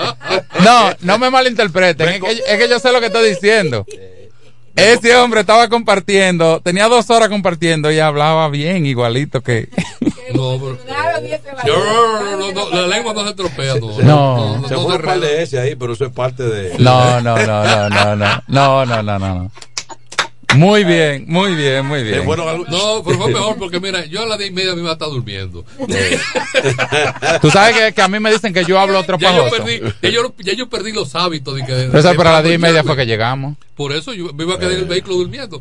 No, 0.65 0.91
no 1.03 1.19
me 1.19 1.31
malinterpreten. 1.31 2.09
Es 2.09 2.21
que, 2.21 2.31
es 2.31 2.59
que 2.59 2.69
yo 2.69 2.79
sé 2.79 2.91
lo 2.93 3.01
que 3.01 3.07
estoy 3.07 3.29
diciendo. 3.31 3.85
Ese 4.75 5.17
hombre 5.17 5.41
estaba 5.41 5.69
compartiendo, 5.69 6.61
tenía 6.63 6.87
dos 6.87 7.11
horas 7.11 7.29
compartiendo 7.29 7.91
y 7.91 7.99
hablaba 7.99 8.49
bien, 8.49 8.87
igualito 8.87 9.41
que. 9.43 9.69
No, 10.35 10.59
pero- 10.59 10.79
No, 11.67 12.37
no, 12.37 12.53
no, 12.53 12.53
no, 12.53 12.71
la 12.83 12.87
lengua 12.87 13.13
no 13.13 13.27
se 13.27 13.35
tropea. 13.35 13.75
No, 13.77 13.89
No. 14.03 14.69
Se 14.69 14.75
no 14.75 15.47
se 15.47 15.59
ahí, 15.59 15.75
pero 15.75 15.95
eso 15.95 16.05
es 16.05 16.13
parte 16.13 16.43
de. 16.45 16.79
No, 16.79 17.21
no, 17.21 17.37
no, 17.37 17.65
no, 17.65 17.89
no, 17.91 18.17
no, 18.17 18.43
no, 18.47 18.85
no, 18.87 19.03
no, 19.03 19.03
no, 19.03 19.19
no. 19.19 19.51
Muy 20.59 20.85
bien, 20.85 21.25
muy 21.29 21.55
bien, 21.55 21.87
muy 21.87 22.03
bien. 22.03 22.25
Bueno 22.25 22.45
No, 22.69 23.03
pero 23.05 23.19
fue 23.19 23.29
mejor 23.33 23.57
porque 23.59 23.79
mira, 23.81 24.05
yo 24.07 24.23
a 24.23 24.27
las 24.27 24.39
diez 24.39 24.51
y 24.51 24.55
media 24.55 24.75
me 24.75 24.81
iba 24.81 24.91
a 24.91 24.95
estar 24.95 25.09
durmiendo. 25.09 25.65
Tú 27.41 27.51
sabes 27.51 27.77
que, 27.77 27.93
que 27.93 28.03
a 28.03 28.09
mí 28.09 28.19
me 28.19 28.31
dicen 28.33 28.53
que 28.53 28.65
yo 28.65 28.79
hablo 28.79 28.95
Ya 28.95 29.01
yo 29.01 29.07
tropajoso. 29.07 29.51
perdí, 29.57 29.81
ya 30.03 30.09
yo, 30.11 30.35
ya 30.39 30.53
yo 30.55 30.69
perdí 30.69 30.93
los 30.93 31.15
hábitos 31.15 31.55
de 31.57 31.65
que. 31.65 31.73
Pero 31.73 32.03
de- 32.03 32.15
para 32.15 32.33
las 32.33 32.43
diez 32.45 32.57
y 32.57 32.59
media 32.59 32.83
fue 32.85 32.97
que 32.97 33.07
llegamos. 33.07 33.57
Por 33.79 33.93
eso 33.93 34.13
yo 34.13 34.33
me 34.35 34.45
iba 34.45 34.57
a 34.57 34.59
quedar 34.59 34.73
en 34.73 34.79
el 34.81 34.85
vehículo 34.85 35.17
durmiendo. 35.17 35.59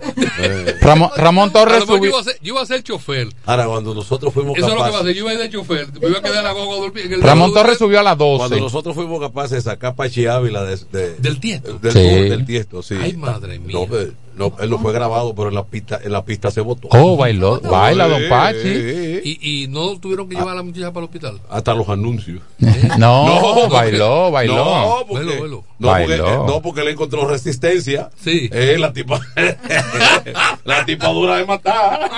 Ramón, 0.81 1.09
Ramón 1.17 1.53
Torres 1.53 1.81
lo 1.87 1.93
mejor 1.93 1.97
yo, 1.97 1.97
subió. 1.97 2.09
iba 2.09 2.19
a 2.19 2.23
ser, 2.23 2.37
yo 2.41 2.53
iba 2.53 2.61
a 2.61 2.65
ser 2.65 2.83
chofer. 2.83 3.27
Ahora, 3.45 3.67
cuando 3.67 3.93
nosotros 3.93 4.33
fuimos 4.33 4.57
Eso 4.57 4.67
es 4.67 4.73
lo 4.73 4.77
que 4.77 4.81
va 4.81 4.87
a 4.87 4.91
capaces. 4.91 5.05
hacer. 5.11 5.15
Yo 5.15 5.21
iba 5.21 5.31
a 5.31 5.33
ir 5.35 5.39
de 5.39 5.49
chofer. 5.49 5.87
Me 6.01 6.07
iba 6.09 6.17
a 6.17 6.21
quedar 6.21 6.37
en 6.39 6.43
la 6.43 6.51
guagua 6.51 6.75
durmiendo. 6.77 7.17
Ramón 7.25 7.53
Torres 7.53 7.77
subió 7.77 7.99
a 7.99 8.03
las 8.03 8.17
12. 8.17 8.37
Cuando 8.39 8.59
nosotros 8.59 8.95
fuimos 8.95 9.19
capaces 9.21 9.51
de 9.51 9.61
sacar 9.71 9.95
Pachi 9.95 10.25
Ávila 10.25 10.63
de, 10.63 10.77
de- 10.91 11.15
Del 11.15 11.39
tiesto. 11.39 11.79
del, 11.79 11.91
Sí. 11.93 11.99
del 12.29 12.45
tiesto, 12.45 12.81
sí. 12.83 12.95
Ay, 13.01 13.13
madre 13.15 13.59
mía. 13.59 13.77
No, 13.87 13.95
eh, 13.97 14.11
no, 14.35 14.53
él 14.59 14.69
no 14.69 14.77
fue 14.79 14.93
grabado, 14.93 15.33
pero 15.33 15.49
en 15.49 15.55
la 15.55 15.65
pista, 15.65 15.99
en 16.03 16.11
la 16.11 16.23
pista 16.25 16.51
se 16.51 16.61
votó. 16.61 16.87
Oh, 16.91 17.17
bailó, 17.17 17.59
baila 17.59 18.07
Don 18.07 18.21
Pachi. 18.29 18.59
sí. 18.61 19.21
Y, 19.23 19.63
y 19.63 19.67
no 19.67 19.99
tuvieron 19.99 20.27
que 20.29 20.35
llevar 20.35 20.53
a 20.53 20.57
la 20.57 20.63
muchacha 20.63 20.89
para 20.93 20.99
el 20.99 21.05
hospital. 21.05 21.39
Hasta 21.49 21.73
los 21.75 21.87
anuncios. 21.89 22.39
No, 22.97 23.67
bailó, 23.69 24.31
bailó. 24.31 24.55
No, 24.55 25.05
porque, 25.07 25.25
velo. 25.25 25.63
No, 25.79 25.89
porque, 25.89 26.07
Bailó. 26.07 26.47
no, 26.47 26.61
porque 26.61 26.81
él 26.81 26.87
encontró 26.89 27.27
resistencia. 27.27 28.06
Sí. 28.15 28.49
Eh, 28.51 28.77
la 28.79 28.91
tipa. 28.93 29.19
la 30.65 30.85
tipa 30.85 31.07
dura 31.09 31.37
de 31.37 31.45
matar. 31.45 32.09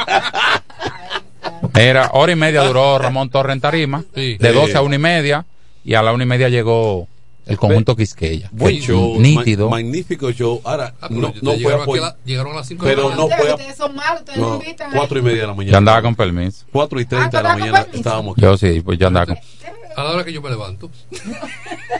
Era 1.76 2.10
hora 2.14 2.32
y 2.32 2.36
media 2.36 2.64
duró 2.64 2.98
Ramón 3.00 3.30
Torres 3.30 3.54
en 3.54 3.62
tarima, 3.62 4.04
Sí. 4.16 4.38
de 4.38 4.50
Sí. 4.50 4.56
12 4.56 4.78
a 4.78 4.82
una 4.82 4.96
y 4.96 5.00
media, 5.00 5.46
y 5.84 5.94
a 5.94 6.02
la 6.02 6.12
una 6.14 6.24
y 6.24 6.28
media 6.28 6.50
llegó 6.50 7.08
el 7.46 7.58
conjunto 7.58 7.96
Quisqueya. 7.96 8.50
Buen 8.52 8.80
show. 8.80 9.20
nítido. 9.20 9.70
ma- 9.70 9.78
magnífico 9.78 10.32
show. 10.32 10.62
Ahora, 10.64 10.94
Ah, 11.02 11.08
pero 11.10 11.22
no, 11.22 11.28
no 11.30 11.52
fue 11.52 11.58
llegaron, 11.58 11.72
aquí 11.74 11.80
a 11.80 11.84
apoyo. 11.84 12.02
la- 12.04 12.16
llegaron 12.26 12.52
a 12.54 12.56
las 12.58 12.68
5 12.68 12.86
de 12.86 12.92
Pero 12.96 13.10
la 13.10 13.16
no 13.16 13.22
mañana. 13.24 13.38
fue 13.42 13.50
a- 13.50 13.56
Ustedes 13.56 13.76
son 13.78 13.96
malos, 13.96 14.20
ustedes 14.20 14.38
no, 14.40 14.50
no 14.50 14.56
invitan. 14.56 14.92
cuatro 14.92 15.20
y 15.20 15.22
media 15.24 15.42
de 15.42 15.48
la 15.48 15.54
mañana. 15.54 15.72
Yo 15.72 15.78
andaba 15.78 16.02
con 16.04 16.16
permiso. 16.16 16.66
Cuatro 16.72 17.00
y 17.00 17.06
treinta 17.06 17.30
de 17.30 17.38
Ah, 17.38 17.42
la 17.42 17.50
¿andaba 17.50 17.54
con 17.54 17.60
mañana 17.62 17.80
permiso? 17.86 17.98
estábamos 17.98 18.32
aquí. 18.34 18.42
Yo 18.42 18.58
sí, 18.58 18.82
pues 18.82 19.00
yo 19.00 19.08
andaba 19.08 19.26
con. 19.28 19.38
A 19.96 20.04
la 20.04 20.12
hora 20.12 20.24
que 20.24 20.32
yo 20.34 20.42
me 20.42 20.50
levanto. 20.50 20.90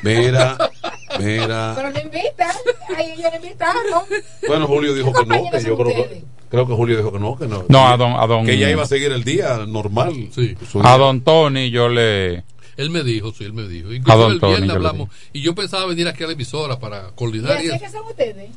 Mira, 0.04 0.58
mira. 1.20 1.74
Pero 1.76 1.92
no 1.92 2.00
invitan. 2.00 2.52
Ay, 2.96 3.12
ellos 3.18 3.32
no 3.32 3.36
invitaron. 3.38 4.04
Bueno, 4.48 4.68
Julio 4.68 4.94
dijo 4.94 5.12
¿Qué 5.14 5.20
que 5.22 5.26
no, 5.26 5.52
que 5.52 5.64
yo 5.64 5.76
creo 5.78 5.88
que, 5.96 6.02
ustedes? 6.02 6.24
creo 6.50 6.68
que 6.68 6.74
Julio 6.74 6.98
dijo 6.98 7.12
que 7.12 7.20
no, 7.20 7.38
que 7.38 7.48
no. 7.48 7.66
No, 7.68 7.88
a 7.88 7.98
don, 7.98 8.14
a 8.14 8.26
don, 8.28 8.46
Que 8.46 8.58
ya 8.58 8.70
iba 8.70 8.84
a 8.84 8.88
seguir 8.88 9.12
el 9.12 9.24
día 9.24 9.66
normal. 9.68 10.30
Sí. 10.34 10.56
A 10.84 10.98
don 10.98 11.22
Tony 11.22 11.70
yo 11.72 11.90
le. 11.90 12.44
Él 12.78 12.90
me 12.92 13.04
dijo, 13.04 13.34
sí, 13.34 13.44
él 13.44 13.52
me 13.54 13.68
dijo. 13.68 13.90
A 13.90 13.96
Incluso 13.96 14.18
don 14.20 14.32
el 14.32 14.40
Tony, 14.40 14.52
viernes 14.52 14.68
yo 14.70 14.80
le 14.80 14.88
hablamos. 14.88 15.10
Y 15.34 15.42
yo 15.42 15.54
pensaba 15.54 15.86
venir 15.86 16.08
aquí 16.08 16.24
a 16.24 16.28
la 16.28 16.34
emisora 16.34 16.80
para 16.80 17.10
¿Y 17.10 17.12
coordinar. 17.16 17.52
así 17.58 17.66
Y 17.66 17.68
es 17.70 17.74
eso. 17.76 17.84
que 17.86 17.90
son 17.92 18.06
ustedes? 18.08 18.50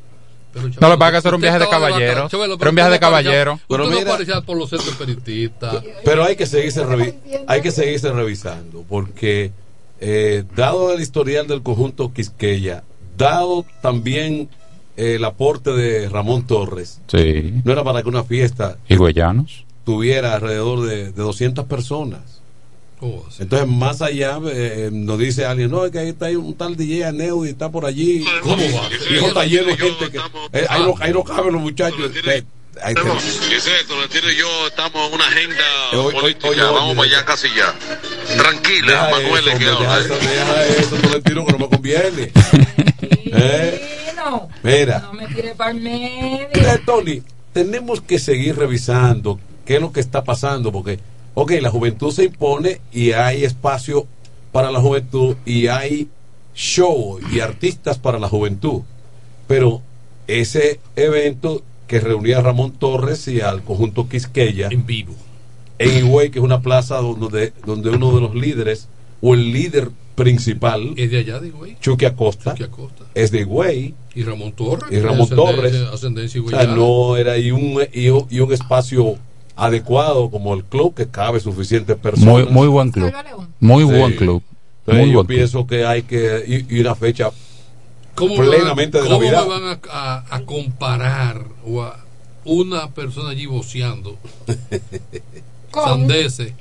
Pero, 0.52 0.68
No, 0.80 0.88
lo 0.88 0.94
que 0.94 0.98
pasa 0.98 1.06
es 1.08 1.12
que 1.12 1.18
eso 1.18 1.28
era 1.28 1.36
un 1.36 1.42
viaje 1.42 1.58
de 1.58 1.68
caballero. 1.68 2.28
Era 2.30 2.68
un 2.70 2.74
viaje 2.74 2.90
de 2.90 3.00
caballero. 3.00 3.60
Pero 3.68 3.86
mira- 3.88 4.40
por 4.42 4.56
los 4.56 4.68
centros 4.70 4.94
periodistas. 4.96 5.82
Pero 6.04 6.24
hay 6.24 6.36
que 6.36 6.46
seguirse, 6.46 6.84
revi- 6.84 7.14
hay 7.46 7.60
que 7.62 7.70
seguirse 7.70 8.12
revisando, 8.12 8.84
porque 8.88 9.52
eh, 10.00 10.44
dado 10.56 10.92
el 10.92 11.00
historial 11.00 11.46
del 11.46 11.62
conjunto 11.62 12.12
Quisqueya, 12.12 12.82
dado 13.16 13.64
también 13.80 14.48
eh, 14.96 15.14
el 15.14 15.24
aporte 15.24 15.70
de 15.72 16.08
Ramón 16.08 16.46
Torres, 16.46 17.00
Sí. 17.06 17.54
no 17.64 17.72
era 17.72 17.82
para 17.84 18.02
que 18.02 18.08
una 18.08 18.24
fiesta 18.24 18.76
Y 18.88 18.96
Huellanos. 18.96 19.64
tuviera 19.84 20.34
alrededor 20.34 20.82
de, 20.86 21.12
de 21.12 21.22
200 21.22 21.64
personas. 21.66 22.41
Oh, 23.04 23.24
sí. 23.30 23.42
Entonces, 23.42 23.66
más 23.68 24.00
allá, 24.00 24.38
eh, 24.52 24.90
nos 24.92 25.18
dice 25.18 25.44
alguien, 25.44 25.72
no, 25.72 25.84
es 25.84 25.90
que 25.90 25.98
ahí 25.98 26.08
está 26.10 26.26
ahí 26.26 26.36
un 26.36 26.54
tal 26.54 26.76
DJ 26.76 27.06
Aneu 27.06 27.44
y 27.44 27.48
está 27.48 27.68
por 27.68 27.84
allí. 27.84 28.24
¿Cómo 28.42 28.56
va? 28.56 28.88
Y 29.10 29.16
eso 29.16 29.26
está 29.26 29.44
lleno 29.44 29.66
de 29.66 29.76
gente 29.76 30.10
que... 30.10 30.18
eh, 30.52 30.66
ahí, 30.68 30.82
no, 30.84 30.94
ahí 31.00 31.12
no 31.12 31.24
caben 31.24 31.52
los 31.52 31.62
muchachos. 31.62 31.98
Eh, 32.26 32.44
ahí 32.80 32.94
te- 32.94 33.56
Es 33.56 33.66
esto, 33.66 34.00
Latino 34.00 34.30
y 34.30 34.36
yo 34.36 34.66
estamos 34.68 35.08
en 35.08 35.14
una 35.14 35.26
agenda 35.26 35.64
Eh, 35.92 35.96
oye, 35.96 36.20
política. 36.20 36.48
oye, 36.48 36.62
oye, 36.62 36.72
Vamos 36.72 36.94
para 36.96 37.08
allá 37.08 37.24
casi 37.24 37.48
ya. 37.56 37.74
Tranquila, 38.40 38.86
Deja 38.92 39.10
Manuel, 39.10 39.48
eso, 39.48 39.58
que 39.58 39.64
deja 39.64 39.98
eso, 40.00 40.14
deja 40.14 40.66
eso, 40.66 40.96
Tolentino, 40.96 41.44
que 41.46 41.52
no 41.52 41.58
me 41.58 41.68
conviene. 41.68 42.32
¿Eh? 43.34 43.88
Mira. 44.62 45.00
No 45.00 45.12
me 45.14 45.26
tire 45.26 45.54
para 45.56 45.72
el 45.72 45.80
medio. 45.80 46.48
Mira, 46.54 46.78
Tony, 46.86 47.22
tenemos 47.52 48.00
que 48.00 48.18
seguir 48.20 48.56
revisando 48.56 49.40
qué 49.66 49.74
es 49.76 49.80
lo 49.80 49.92
que 49.92 49.98
está 50.00 50.22
pasando, 50.22 50.70
porque, 50.70 51.00
ok, 51.34 51.52
la 51.60 51.70
juventud 51.70 52.10
se 52.12 52.24
impone 52.24 52.80
y 52.92 53.12
hay 53.12 53.44
espacio 53.44 54.06
para 54.52 54.70
la 54.70 54.80
juventud 54.80 55.36
y 55.46 55.66
hay 55.68 56.08
show 56.54 57.18
y 57.32 57.40
artistas 57.40 57.98
para 57.98 58.18
la 58.18 58.28
juventud, 58.28 58.82
pero 59.46 59.80
ese 60.26 60.78
evento 60.96 61.62
que 61.86 62.00
reunía 62.00 62.38
a 62.38 62.42
Ramón 62.42 62.72
Torres 62.72 63.26
y 63.28 63.40
al 63.40 63.62
conjunto 63.62 64.08
Quisqueya 64.08 64.68
En 64.70 64.86
vivo. 64.86 65.14
en 65.78 65.98
Higüey, 66.06 66.30
que 66.30 66.38
es 66.38 66.44
una 66.44 66.60
plaza 66.60 66.96
donde, 66.98 67.52
donde 67.66 67.90
uno 67.90 68.14
de 68.14 68.20
los 68.20 68.34
líderes 68.34 68.88
o 69.20 69.34
el 69.34 69.52
líder 69.52 69.90
principal, 70.14 70.92
Es 70.96 71.10
de 71.10 71.18
allá, 71.18 71.40
digo, 71.40 71.58
güey. 71.58 71.76
Chucky 71.80 72.04
Acosta, 72.04 72.50
Chucky 72.52 72.64
Acosta. 72.64 73.04
es 73.14 73.30
de 73.30 73.40
Higüey. 73.40 73.94
Y 74.14 74.22
Ramón 74.24 74.52
Torres. 74.52 74.90
Y 74.92 75.00
Ramón 75.00 75.28
Torres. 75.30 75.74
Ascendencia 75.92 76.40
O 76.42 76.48
sea, 76.50 76.64
no 76.66 77.16
era 77.16 77.38
y 77.38 77.50
un, 77.50 77.82
y, 77.94 78.08
un- 78.10 78.26
y 78.30 78.40
un 78.40 78.52
espacio 78.52 79.16
adecuado 79.56 80.30
como 80.30 80.54
el 80.54 80.64
club 80.64 80.94
que 80.94 81.08
cabe 81.08 81.40
suficientes 81.40 81.96
personas. 81.96 82.26
Muy, 82.34 82.44
muy 82.46 82.66
buen 82.68 82.90
club. 82.90 83.12
Muy 83.60 83.84
Sí. 83.84 83.90
buen 83.98 84.16
club. 84.16 84.42
Entonces, 84.80 85.00
Muy 85.04 85.10
yo 85.12 85.16
buen 85.18 85.26
club. 85.26 85.36
pienso 85.36 85.66
que 85.66 85.84
hay 85.86 86.02
que 86.02 86.44
y, 86.68 86.76
y 86.76 86.80
una 86.80 86.94
fecha 86.94 87.30
¿Cómo, 88.14 88.36
me 88.36 88.46
plenamente 88.46 88.98
van, 88.98 89.08
de 89.08 89.14
cómo 89.14 89.22
Navidad. 89.30 89.46
van 89.46 89.64
a, 89.64 89.80
a- 89.90 90.24
a 90.36 90.40
comparar 90.42 91.44
o 91.64 91.82
a 91.82 91.98
una 92.44 92.90
persona 92.90 93.30
allí 93.30 93.46
voceando 93.46 94.16
sandeces, 95.72 96.52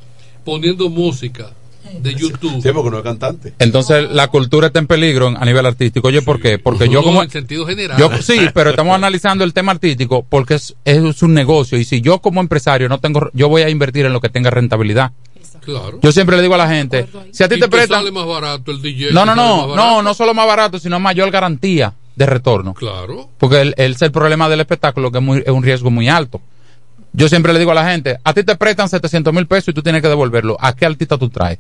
poniendo 0.46 0.90
música 0.90 1.52
de 2.00 2.14
YouTube? 2.14 2.62
Sí, 2.62 2.70
porque 2.74 2.90
no 2.90 2.98
es 2.98 3.04
cantante. 3.04 3.54
Entonces 3.60 4.10
la 4.10 4.28
cultura 4.28 4.68
está 4.68 4.80
en 4.80 4.88
peligro 4.88 5.28
a 5.28 5.46
nivel 5.46 5.66
artístico. 5.66 6.08
Oye, 6.08 6.22
¿por 6.22 6.40
qué? 6.40 6.60
Porque 6.60 6.90
yo 6.90 7.04
como... 7.04 7.24
en 7.24 7.30
sentido 7.30 7.66
general. 7.66 7.98
Yo, 7.98 8.10
sí, 8.22 8.40
pero 8.54 8.72
estamos 8.72 8.96
analizando 8.96 9.44
el 9.44 9.54
tema 9.54 9.72
artístico 9.72 10.26
porque 10.28 10.56
es, 10.56 10.76
es 10.86 11.22
un 11.22 11.34
negocio 11.34 11.78
y 11.78 11.86
si 11.86 12.02
yo 12.02 12.20
como 12.20 12.42
empresario 12.42 12.90
no 12.90 13.00
tengo, 13.00 13.30
yo 13.34 13.50
voy 13.50 13.64
a 13.64 13.70
invertir 13.70 14.06
en 14.06 14.14
lo 14.14 14.22
que 14.22 14.30
tenga 14.30 14.50
rentabilidad. 14.50 15.12
Claro. 15.62 16.00
Yo 16.02 16.12
siempre 16.12 16.36
le 16.36 16.42
digo 16.42 16.56
a 16.56 16.58
la 16.58 16.68
gente, 16.68 17.08
si 17.32 17.44
a 17.44 17.48
ti 17.48 17.56
Y 17.56 17.60
te 17.60 17.68
prestan... 17.68 18.00
sale 18.00 18.12
más 18.12 18.26
barato 18.26 18.72
el 18.72 18.82
DJ. 18.82 19.12
No, 19.12 19.26
no, 19.26 19.36
no, 19.36 19.76
no, 19.76 20.02
no 20.02 20.14
solo 20.14 20.34
más 20.34 20.48
barato, 20.48 20.80
sino 20.80 21.00
mayor 21.00 21.30
garantía 21.30 21.94
de 22.16 22.26
retorno. 22.26 22.74
Claro. 22.74 23.30
Porque 23.38 23.62
el, 23.62 23.76
el, 23.78 23.94
es 23.94 24.02
el 24.02 24.12
problema 24.12 24.50
del 24.50 24.60
espectáculo 24.60 25.12
que 25.12 25.20
es, 25.20 25.24
muy, 25.24 25.40
es 25.40 25.50
un 25.50 25.64
riesgo 25.64 25.92
muy 25.92 26.10
alto. 26.10 26.42
Yo 27.14 27.28
siempre 27.28 27.54
le 27.54 27.60
digo 27.60 27.72
a 27.72 27.76
la 27.76 27.90
gente, 27.90 28.18
a 28.24 28.34
ti 28.34 28.44
te 28.44 28.56
prestan 28.56 28.88
700 28.88 29.34
mil 29.34 29.46
pesos 29.46 29.70
y 29.70 29.74
tú 29.74 29.84
tienes 29.84 30.02
que 30.02 30.08
devolverlo. 30.08 30.58
¿A 30.60 30.76
qué 30.76 30.86
artista 30.86 31.18
tú 31.18 31.30
traes? 31.30 31.60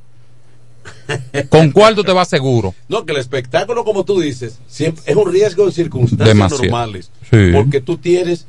¿Con 1.49 1.71
cuál 1.71 1.95
tú 1.95 2.03
te 2.03 2.11
vas 2.11 2.27
seguro? 2.29 2.73
No, 2.89 3.05
que 3.05 3.11
el 3.13 3.19
espectáculo, 3.19 3.83
como 3.83 4.05
tú 4.05 4.19
dices, 4.19 4.59
siempre 4.67 5.03
es 5.05 5.15
un 5.15 5.31
riesgo 5.31 5.65
en 5.65 5.71
circunstancias 5.71 6.27
Demasiado. 6.29 6.63
normales. 6.63 7.11
Sí. 7.29 7.49
Porque 7.53 7.81
tú 7.81 7.97
tienes 7.97 8.47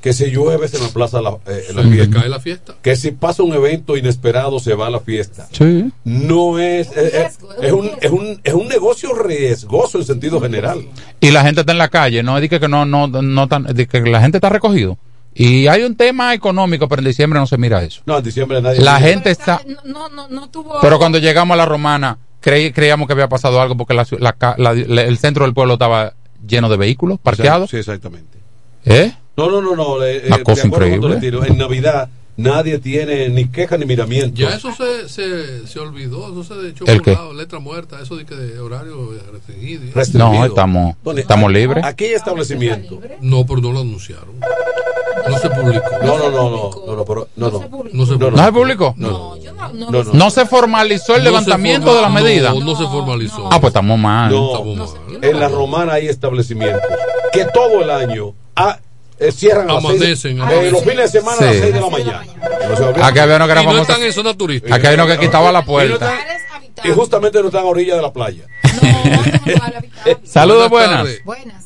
que 0.00 0.12
si 0.12 0.26
llueve 0.30 0.66
en 0.70 0.82
la 0.82 0.88
plaza 0.90 1.22
la, 1.22 1.30
eh, 1.46 1.64
la 1.74 1.82
Se 1.82 1.88
fiesta. 1.90 2.20
cae 2.20 2.28
la 2.28 2.38
fiesta. 2.40 2.74
Que 2.82 2.94
si 2.94 3.12
pasa 3.12 3.42
un 3.42 3.54
evento 3.54 3.96
inesperado 3.96 4.60
se 4.60 4.74
va 4.74 4.88
a 4.88 4.90
la 4.90 5.00
fiesta. 5.00 5.48
Sí. 5.50 5.90
No 6.04 6.58
es, 6.58 6.88
eh, 6.88 7.10
eh, 7.14 7.28
es, 7.62 7.72
un, 7.72 7.90
es, 8.00 8.10
un, 8.10 8.38
es 8.44 8.52
un 8.52 8.68
negocio 8.68 9.14
riesgoso 9.14 9.98
en 9.98 10.04
sentido 10.04 10.40
general. 10.42 10.86
Y 11.20 11.30
la 11.30 11.42
gente 11.42 11.60
está 11.60 11.72
en 11.72 11.78
la 11.78 11.88
calle, 11.88 12.22
no 12.22 12.36
es 12.36 12.42
de 12.42 12.60
que, 12.60 12.68
no, 12.68 12.84
no, 12.84 13.06
no 13.08 13.48
tan- 13.48 13.64
que 13.66 14.00
la 14.02 14.20
gente 14.20 14.36
está 14.36 14.50
recogido. 14.50 14.98
Y 15.34 15.66
hay 15.66 15.82
un 15.82 15.96
tema 15.96 16.32
económico, 16.34 16.88
pero 16.88 17.00
en 17.00 17.06
diciembre 17.08 17.40
no 17.40 17.46
se 17.46 17.58
mira 17.58 17.82
eso. 17.82 18.02
No, 18.06 18.18
en 18.18 18.24
diciembre 18.24 18.62
nadie. 18.62 18.80
La 18.80 18.98
gente 19.00 19.30
está, 19.30 19.60
No, 19.84 20.08
no, 20.08 20.28
no 20.28 20.48
tuvo. 20.48 20.78
pero 20.80 20.98
cuando 20.98 21.18
llegamos 21.18 21.54
a 21.54 21.58
la 21.58 21.66
romana, 21.66 22.18
creí, 22.40 22.72
creíamos 22.72 23.06
que 23.08 23.14
había 23.14 23.28
pasado 23.28 23.60
algo 23.60 23.76
porque 23.76 23.94
la, 23.94 24.06
la 24.20 24.32
ca- 24.34 24.54
la- 24.58 24.74
la- 24.74 25.02
el 25.02 25.18
centro 25.18 25.44
del 25.44 25.52
pueblo 25.54 25.72
estaba 25.74 26.14
lleno 26.46 26.68
de 26.68 26.76
vehículos 26.76 27.18
parqueados. 27.20 27.70
Sí, 27.70 27.78
exactamente. 27.78 28.38
¿Eh? 28.84 29.12
No, 29.36 29.50
no, 29.50 29.60
no, 29.60 29.74
no. 29.74 30.04
eh, 30.04 30.22
Una 30.28 30.38
cosa 30.44 30.66
increíble. 30.68 31.18
En 31.48 31.58
Navidad 31.58 32.08
nadie 32.36 32.78
tiene 32.78 33.28
ni 33.28 33.46
queja 33.46 33.76
ni 33.76 33.86
miramiento. 33.86 34.40
Ya 34.40 34.50
eso 34.54 34.72
se, 34.72 35.08
se, 35.08 35.66
se 35.66 35.78
olvidó, 35.80 36.30
eso 36.40 36.60
se 36.60 36.68
echó 36.68 36.84
¿El 36.86 37.00
por 37.02 37.12
lado, 37.12 37.32
letra 37.34 37.58
muerta, 37.60 38.00
eso 38.00 38.16
de 38.16 38.24
que 38.26 38.34
de 38.36 38.58
horario 38.60 39.12
restringido. 39.32 39.82
Restringido. 39.94 40.32
No, 40.40 40.44
estamos, 40.44 40.96
¿Dónde? 41.02 41.22
estamos 41.22 41.50
libres. 41.52 41.84
Aquí 41.84 42.04
hay 42.04 42.12
establecimiento. 42.12 43.00
No, 43.20 43.44
pero 43.46 43.60
no 43.60 43.72
lo 43.72 43.80
anunciaron. 43.80 44.34
No 45.28 45.38
se 45.38 45.50
publicó. 45.50 45.86
No, 46.02 46.18
no, 46.18 46.30
no, 46.30 46.50
no, 46.50 46.70
no, 46.86 46.96
no, 46.96 47.04
pero- 47.04 47.28
no, 47.36 47.50
no. 47.50 47.58
No 47.92 48.06
se 48.06 48.16
¿No 48.18 48.44
se 48.44 48.52
publicó? 48.52 48.94
No, 48.96 49.36
no, 49.36 49.90
no, 49.90 50.04
no. 50.04 50.12
No 50.12 50.30
se 50.30 50.46
formalizó 50.46 51.16
el 51.16 51.24
levantamiento 51.24 51.94
de 51.94 52.02
las 52.02 52.10
no, 52.10 52.20
medidas. 52.20 52.54
No, 52.54 52.76
se 52.76 52.84
formalizó. 52.84 53.48
Ah, 53.50 53.60
pues 53.60 53.70
estamos 53.70 53.98
mal. 53.98 54.30
No, 54.30 54.86
en 55.22 55.40
la 55.40 55.48
romana 55.48 55.94
hay 55.94 56.08
establecimientos 56.08 56.82
que 57.32 57.44
todo 57.46 57.82
el 57.82 57.90
año 57.90 58.34
ah, 58.56 58.78
eh, 59.18 59.30
cierran 59.32 59.70
a 59.70 59.74
las 59.74 59.84
Amanecen, 59.84 60.16
seis, 60.16 60.36
eh, 60.50 60.70
los 60.70 60.82
fines 60.82 61.12
de 61.12 61.20
semana 61.20 61.38
a 61.38 61.44
las 61.44 61.54
Sí. 61.54 61.60
6 61.62 61.74
de 61.74 61.80
la 61.80 61.88
mañana. 61.90 62.22
Aquí 63.02 63.18
había 63.20 63.36
uno 63.36 63.46
que 63.46 63.52
era 63.52 63.62
Y 63.62 63.64
no 63.64 63.70
famoso. 63.72 63.92
están 63.92 64.02
en 64.02 64.12
zona 64.12 64.34
turística. 64.36 64.74
Aquí 64.74 64.86
hay 64.86 64.94
uno 64.94 65.06
que 65.06 65.18
quitaba 65.18 65.52
la 65.52 65.64
puerta. 65.64 66.12
Y 66.84 66.90
justamente 66.90 67.40
no 67.40 67.46
están 67.46 67.62
a 67.64 67.68
orilla 67.68 67.96
de 67.96 68.02
la 68.02 68.12
playa. 68.12 68.44
Saludos, 70.24 70.68
Buenas 70.68 71.02
buenas. 71.02 71.24
Buenas. 71.24 71.64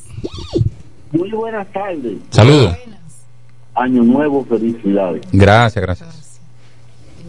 Muy 1.11 1.31
buenas 1.31 1.67
tardes. 1.73 2.13
Saludos. 2.29 2.75
Año 3.79 4.03
nuevo, 4.03 4.43
felicidades. 4.45 5.21
Gracias, 5.31 5.81
gracias. 5.81 6.41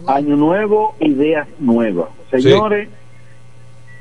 Año 0.05 0.35
nuevo, 0.35 0.95
ideas 0.99 1.47
nuevas. 1.59 2.09
Señores, 2.29 2.89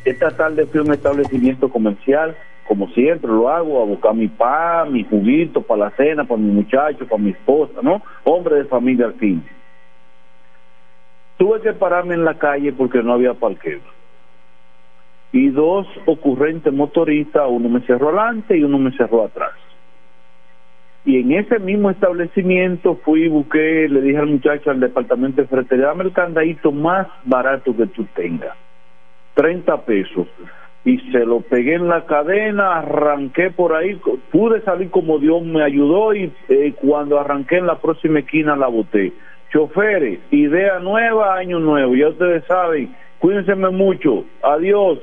esta 0.05 0.31
tarde 0.31 0.67
fui 0.67 0.81
a 0.81 0.83
un 0.83 0.93
establecimiento 0.93 1.69
comercial 1.69 2.35
como 2.71 2.87
siempre 2.91 3.29
lo 3.29 3.49
hago, 3.49 3.83
a 3.83 3.85
buscar 3.85 4.15
mi 4.15 4.29
pan, 4.29 4.93
mi 4.93 5.03
juguito 5.03 5.61
para 5.61 5.87
la 5.87 5.91
cena, 5.97 6.23
para 6.23 6.41
mi 6.41 6.53
muchacho, 6.53 7.05
para 7.05 7.21
mi 7.21 7.31
esposa, 7.31 7.81
¿no? 7.83 8.01
Hombre 8.23 8.59
de 8.59 8.65
familia 8.67 9.07
al 9.07 9.15
fin. 9.15 9.43
Tuve 11.37 11.61
que 11.63 11.73
pararme 11.73 12.15
en 12.15 12.25
la 12.25 12.39
calle 12.39 12.73
porque 12.73 13.03
no 13.03 13.15
había 13.15 13.35
parqueo. 13.35 13.81
Y 15.33 15.49
dos 15.49 15.85
ocurrentes 16.07 16.73
motoristas, 16.73 17.43
uno 17.49 17.69
me 17.69 17.81
cerró 17.81 18.11
adelante 18.11 18.57
y 18.57 18.63
uno 18.63 18.79
me 18.79 18.97
cerró 18.97 19.25
atrás. 19.25 19.51
Y 21.05 21.21
en 21.21 21.33
ese 21.33 21.59
mismo 21.59 21.91
establecimiento 21.91 22.97
fui 23.05 23.25
y 23.25 23.29
busqué, 23.29 23.89
le 23.89 24.03
dije 24.03 24.19
al 24.19 24.27
muchacho 24.27 24.71
al 24.71 24.81
departamento 24.81 25.41
de 25.41 25.49
ferretería, 25.49 25.87
dame 25.87 26.05
el 26.05 26.13
candadito 26.13 26.73
más 26.73 27.07
barato 27.25 27.75
que 27.75 27.87
tú 27.87 28.05
tengas, 28.15 28.55
30 29.35 29.85
pesos. 29.85 30.27
Y 30.85 30.99
se 31.11 31.27
lo 31.27 31.41
pegué 31.41 31.75
en 31.75 31.89
la 31.89 32.07
cadena, 32.07 32.79
arranqué 32.79 33.51
por 33.51 33.75
ahí, 33.75 33.99
pude 34.31 34.61
salir 34.63 34.91
como 34.91 35.19
Dios 35.19 35.43
me 35.43 35.63
ayudó 35.63 36.15
y 36.15 36.33
eh, 36.49 36.75
cuando 36.81 37.19
arranqué 37.19 37.59
en 37.59 37.67
la 37.67 37.79
próxima 37.79 38.21
esquina 38.21 38.57
la 38.57 38.67
boté. 38.67 39.13
Choferes, 39.53 40.21
idea 40.31 40.79
nueva, 40.79 41.37
año 41.37 41.59
nuevo, 41.61 41.95
ya 41.95 42.09
ustedes 42.09 42.45
saben, 42.45 42.95
cuídense 43.19 43.55
mucho, 43.55 44.25
adiós. 44.43 44.99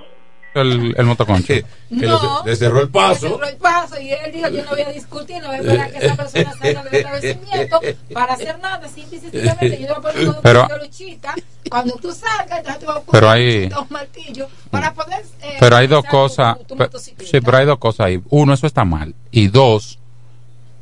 El, 0.62 0.96
el 0.98 1.06
motoconcho. 1.06 1.54
No. 1.90 2.44
le 2.46 2.56
cerró 2.56 2.82
el 2.82 2.90
paso. 2.90 3.30
cerró 3.30 3.44
el 3.46 3.56
paso 3.58 4.00
y 4.00 4.12
él 4.12 4.32
dijo 4.34 4.50
yo 4.50 4.64
no 4.64 4.70
voy 4.72 4.82
a 4.82 4.92
discutir 4.92 5.42
no 5.42 5.48
voy 5.48 5.56
a 5.58 5.60
esperar 5.60 5.92
que 5.92 5.98
esa 6.06 6.16
persona 6.16 6.54
salga 6.54 6.84
del 6.84 6.96
establecimiento 6.96 7.80
para 8.14 8.34
hacer 8.34 8.60
nada 8.60 8.88
simple 8.88 9.18
y 9.18 9.22
sencillamente 9.22 9.70
yo 9.82 9.88
le 9.88 9.88
voy 9.88 9.96
a 9.98 10.02
poner 10.14 10.36
Pero- 10.42 10.68
luchita 10.82 11.36
cuando 11.70 11.96
tú 11.96 12.12
salgas 12.14 12.60
entonces 12.60 12.80
te 12.80 12.86
voy 12.86 12.96
a 12.96 13.00
poner 13.02 13.12
Pero 13.12 13.28
un 13.28 13.34
ahí- 13.34 13.56
luchita, 13.64 13.80
un 13.82 13.88
martillo 13.90 14.48
para 14.72 14.94
poder 14.94 15.22
eh, 15.42 15.58
Pero 15.60 15.76
hay 15.78 15.88
dos 15.88 16.06
cosas. 16.06 16.58
tu-. 16.68 16.78
Sí, 17.00 17.42
pero 17.42 17.58
hay 17.58 17.66
dos 17.66 17.78
cosas 17.80 18.08
ahí. 18.08 18.22
Uno, 18.30 18.54
eso 18.54 18.68
está 18.68 18.86
mal. 18.86 19.14
Y 19.32 19.48
dos, 19.48 20.00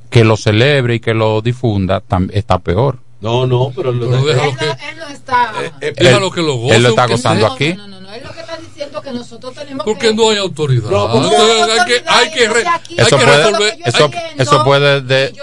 que 0.09 0.23
lo 0.23 0.37
celebre 0.37 0.95
y 0.95 0.99
que 0.99 1.13
lo 1.13 1.41
difunda 1.41 2.01
tam- 2.01 2.29
está 2.33 2.59
peor. 2.59 2.99
No, 3.21 3.47
no, 3.47 3.71
pero 3.75 3.91
lo 3.91 4.05
él, 4.05 4.11
no, 4.11 4.29
él 4.29 4.97
no 4.97 5.07
está 5.07 5.51
Él- 5.81 5.93
que 5.95 6.41
lo 6.41 6.55
goce, 6.57 6.75
Él 6.75 6.83
lo 6.83 6.89
está 6.89 7.07
gozando 7.07 7.47
aquí. 7.47 7.73
no, 7.73 7.87
no, 7.87 8.01
no, 8.01 8.13
él 8.13 8.21
lo 8.23 8.31
que 8.33 8.43
diciendo 8.67 9.01
que 9.01 9.11
nosotros 9.11 9.53
tenemos 9.53 9.85
Porque 9.85 10.07
que 10.09 10.13
no 10.13 10.29
hay 10.29 10.37
autoridad. 10.37 10.89
No, 10.89 11.11
porque 11.11 11.27
Entonces, 11.27 11.57
no 11.59 11.73
hay 11.73 11.79
hay 11.79 11.85
que, 11.85 12.03
hay 12.07 12.31
que, 12.31 12.49
re- 12.49 12.67
aquí- 12.67 12.95
hay 12.99 13.05
Eso 13.05 13.17
que 13.17 13.25
puede, 13.25 13.37
resolver. 13.37 13.77
eso, 13.85 14.05
hay 14.05 14.11
que- 14.11 14.41
eso 14.43 14.63
puede, 14.63 15.01
de- 15.01 15.33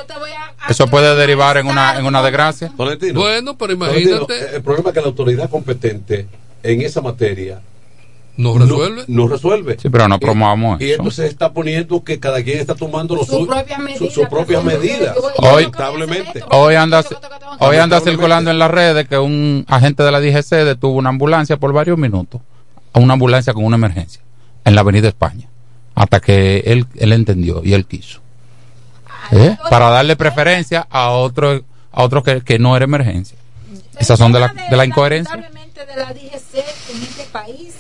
eso 0.69 0.87
puede 0.89 1.17
derivar 1.17 1.57
en 1.57 1.67
una, 1.67 1.99
en 1.99 2.07
una 2.07 2.23
desgracia. 2.23 2.73
Bueno, 2.77 3.57
pero 3.59 3.73
imagínate. 3.73 4.57
el 4.57 4.63
problema 4.63 4.91
es 4.91 4.95
que 4.95 5.01
la 5.01 5.07
autoridad 5.07 5.51
competente 5.51 6.27
en 6.63 6.83
esa 6.83 7.01
materia 7.01 7.61
no 8.37 8.57
resuelve. 8.57 9.05
No, 9.09 9.29
resuelve. 9.29 9.77
Sí, 9.81 9.91
pero 9.91 10.09
no 10.09 10.19
promovamos 10.19 10.81
Y 10.81 10.87
eso. 10.93 11.03
entonces 11.03 11.31
está 11.31 11.53
poniendo 11.53 12.03
que 12.03 12.19
cada 12.19 12.43
quien 12.43 12.59
está 12.61 12.75
tomando 12.75 13.15
lo 13.15 13.25
Su 13.25 13.33
sus 14.11 14.27
propias 14.29 14.65
medidas. 14.65 15.17
Hoy, 15.37 15.65
Lamentablemente. 15.65 16.43
hoy 16.51 16.75
anda, 16.75 17.05
hoy 17.59 17.77
anda 17.77 18.01
circulando 18.01 18.51
en 18.51 18.59
las 18.59 18.71
redes 18.71 19.07
que 19.07 19.19
un 19.19 19.67
agente 19.69 20.03
de 20.03 20.11
la 20.13 20.21
DGC 20.21 20.65
detuvo 20.65 20.95
una 20.97 21.11
ambulancia 21.11 21.59
por 21.59 21.73
varios 21.75 21.99
minutos. 21.99 22.41
A 22.93 22.99
una 22.99 23.15
ambulancia 23.15 23.53
con 23.55 23.65
una 23.65 23.77
emergencia 23.77 24.23
en 24.65 24.75
la 24.75 24.83
Avenida 24.83 25.09
España. 25.09 25.49
Hasta 25.95 26.21
que 26.21 26.59
él, 26.67 26.87
él 26.97 27.13
entendió 27.13 27.63
y 27.65 27.75
él 27.75 27.87
quiso. 27.87 28.21
¿Eh? 29.31 29.57
Para 29.71 29.89
darle 29.91 30.17
preferencia 30.17 30.87
a 30.91 31.11
otro, 31.11 31.65
a 31.93 32.03
otro 32.03 32.23
que, 32.23 32.43
que 32.43 32.59
no 32.59 32.77
era 32.77 32.85
emergencia. 32.85 33.39
Esas 33.99 34.19
son 34.19 34.33
de 34.33 34.41
la, 34.41 34.49
de 34.49 34.77
la 34.77 34.85
incoherencia. 34.85 35.37
de 35.37 35.97
la 35.97 36.13
DGC 36.13 36.55
en 36.95 37.03
este 37.03 37.25
país 37.33 37.75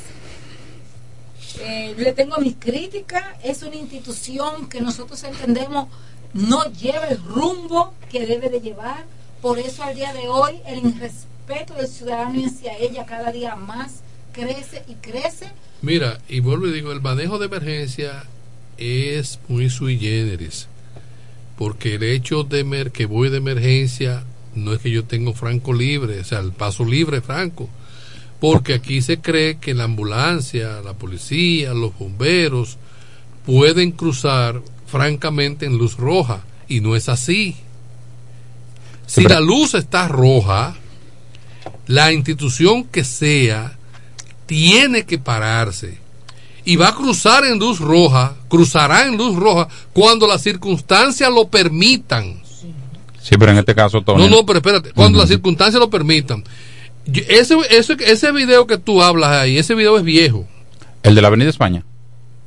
eh, 1.61 1.95
le 1.97 2.13
tengo 2.13 2.39
mis 2.39 2.57
críticas 2.57 3.23
es 3.43 3.63
una 3.63 3.77
institución 3.77 4.69
que 4.69 4.81
nosotros 4.81 5.23
entendemos 5.25 5.89
no 6.33 6.65
lleva 6.73 7.07
el 7.07 7.23
rumbo 7.23 7.95
que 8.11 8.27
debe 8.27 8.49
de 8.49 8.61
llevar 8.61 9.05
por 9.41 9.59
eso 9.59 9.83
al 9.83 9.95
día 9.95 10.13
de 10.13 10.29
hoy 10.29 10.61
el 10.67 10.87
irrespeto 10.87 11.75
del 11.75 11.87
ciudadano 11.87 12.47
hacia 12.47 12.77
ella 12.79 13.07
cada 13.07 13.31
día 13.31 13.55
más 13.55 14.01
crece 14.33 14.83
y 14.89 14.95
crece 14.95 15.51
Mira, 15.83 16.20
y 16.28 16.41
vuelvo 16.41 16.68
y 16.68 16.72
digo, 16.72 16.93
el 16.93 17.01
manejo 17.01 17.39
de 17.39 17.47
emergencia 17.47 18.24
es 18.78 19.41
muy 19.49 19.68
sui 19.68 19.99
generis. 19.99 20.68
Porque 21.59 21.97
el 21.97 22.03
hecho 22.05 22.45
de 22.45 22.64
emer- 22.64 22.93
que 22.93 23.07
voy 23.07 23.30
de 23.30 23.39
emergencia 23.39 24.24
no 24.55 24.72
es 24.72 24.80
que 24.80 24.91
yo 24.91 25.05
tengo 25.05 25.33
franco 25.35 25.72
libre, 25.72 26.20
o 26.20 26.24
sea, 26.24 26.39
el 26.39 26.53
paso 26.53 26.85
libre 26.85 27.20
franco. 27.20 27.68
Porque 28.41 28.74
aquí 28.74 29.03
se 29.03 29.18
cree 29.20 29.59
que 29.59 29.74
la 29.74 29.85
ambulancia, 29.85 30.80
la 30.83 30.95
policía, 30.95 31.74
los 31.74 31.97
bomberos 31.99 32.78
pueden 33.45 33.93
cruzar 33.93 34.62
francamente 34.87 35.66
en 35.66 35.78
luz 35.78 35.97
roja. 35.97 36.45
Y 36.68 36.80
no 36.80 36.95
es 36.97 37.09
así. 37.09 37.57
Si 39.07 39.22
la 39.24 39.41
luz 39.41 39.74
está 39.74 40.09
roja, 40.09 40.76
la 41.87 42.12
institución 42.12 42.85
que 42.85 43.05
sea 43.05 43.78
tiene 44.53 45.07
que 45.07 45.16
pararse 45.18 45.96
y 46.62 46.76
va 46.76 46.88
a 46.88 46.94
cruzar 46.94 47.42
en 47.46 47.59
luz 47.59 47.78
roja, 47.80 48.34
cruzará 48.48 49.07
en 49.07 49.16
luz 49.16 49.34
roja 49.34 49.66
cuando 49.94 50.26
las 50.26 50.42
circunstancias 50.42 51.30
lo 51.32 51.48
permitan. 51.48 52.42
Sí, 53.22 53.36
pero 53.38 53.53
en 53.53 53.59
este 53.59 53.74
caso, 53.74 54.03
Tony. 54.03 54.22
No, 54.24 54.28
no, 54.28 54.44
pero 54.44 54.59
espérate, 54.59 54.92
cuando 54.92 55.18
las 55.18 55.28
circunstancias 55.28 55.80
lo 55.80 55.88
permitan. 55.88 56.44
Yo- 57.07 57.22
Ese, 57.28 57.57
ese, 57.70 57.96
ese 58.05 58.30
video 58.32 58.66
que 58.66 58.76
tú 58.76 59.03
hablas 59.03 59.30
ahí, 59.30 59.57
ese 59.57 59.74
video 59.74 59.96
es 59.96 60.05
viejo. 60.05 60.46
El 61.03 61.14
de 61.14 61.22
la 61.22 61.28
Avenida 61.28 61.48
España. 61.48 61.82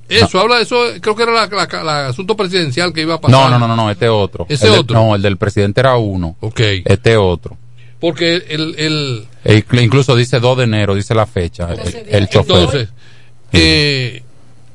Eso, 0.07 0.39
habla 0.39 0.57
de 0.57 0.61
eso, 0.61 0.77
creo 1.01 1.15
que 1.15 1.23
era 1.23 1.31
la, 1.31 1.47
la- 1.47 1.83
la 1.83 2.07
asunto 2.09 2.37
presidencial 2.37 2.93
que 2.93 3.01
iba 3.01 3.15
a 3.15 3.19
pasar. 3.21 3.49
No, 3.49 3.57
no, 3.57 3.67
no, 3.67 3.75
no, 3.75 3.89
este 3.89 4.07
otro. 4.09 4.45
Ese 4.47 4.67
El 4.67 4.73
otro. 4.75 4.95
no, 4.95 5.15
el 5.15 5.23
del 5.23 5.37
presidente 5.37 5.79
era 5.81 5.95
uno. 5.97 6.35
Ok. 6.41 6.59
Este 6.85 7.17
otro. 7.17 7.57
Porque 8.05 8.35
el, 8.35 8.75
el, 8.77 9.25
E 9.43 9.63
inclu- 9.65 9.83
incluso 9.83 10.15
dice 10.15 10.39
2 10.39 10.57
de 10.59 10.63
enero, 10.65 10.93
dice 10.93 11.15
la 11.15 11.25
fecha. 11.25 11.67
el, 11.73 11.79
el 12.09 12.29
chofer. 12.29 12.55
Entonces, 12.57 12.89
eh, 13.51 14.21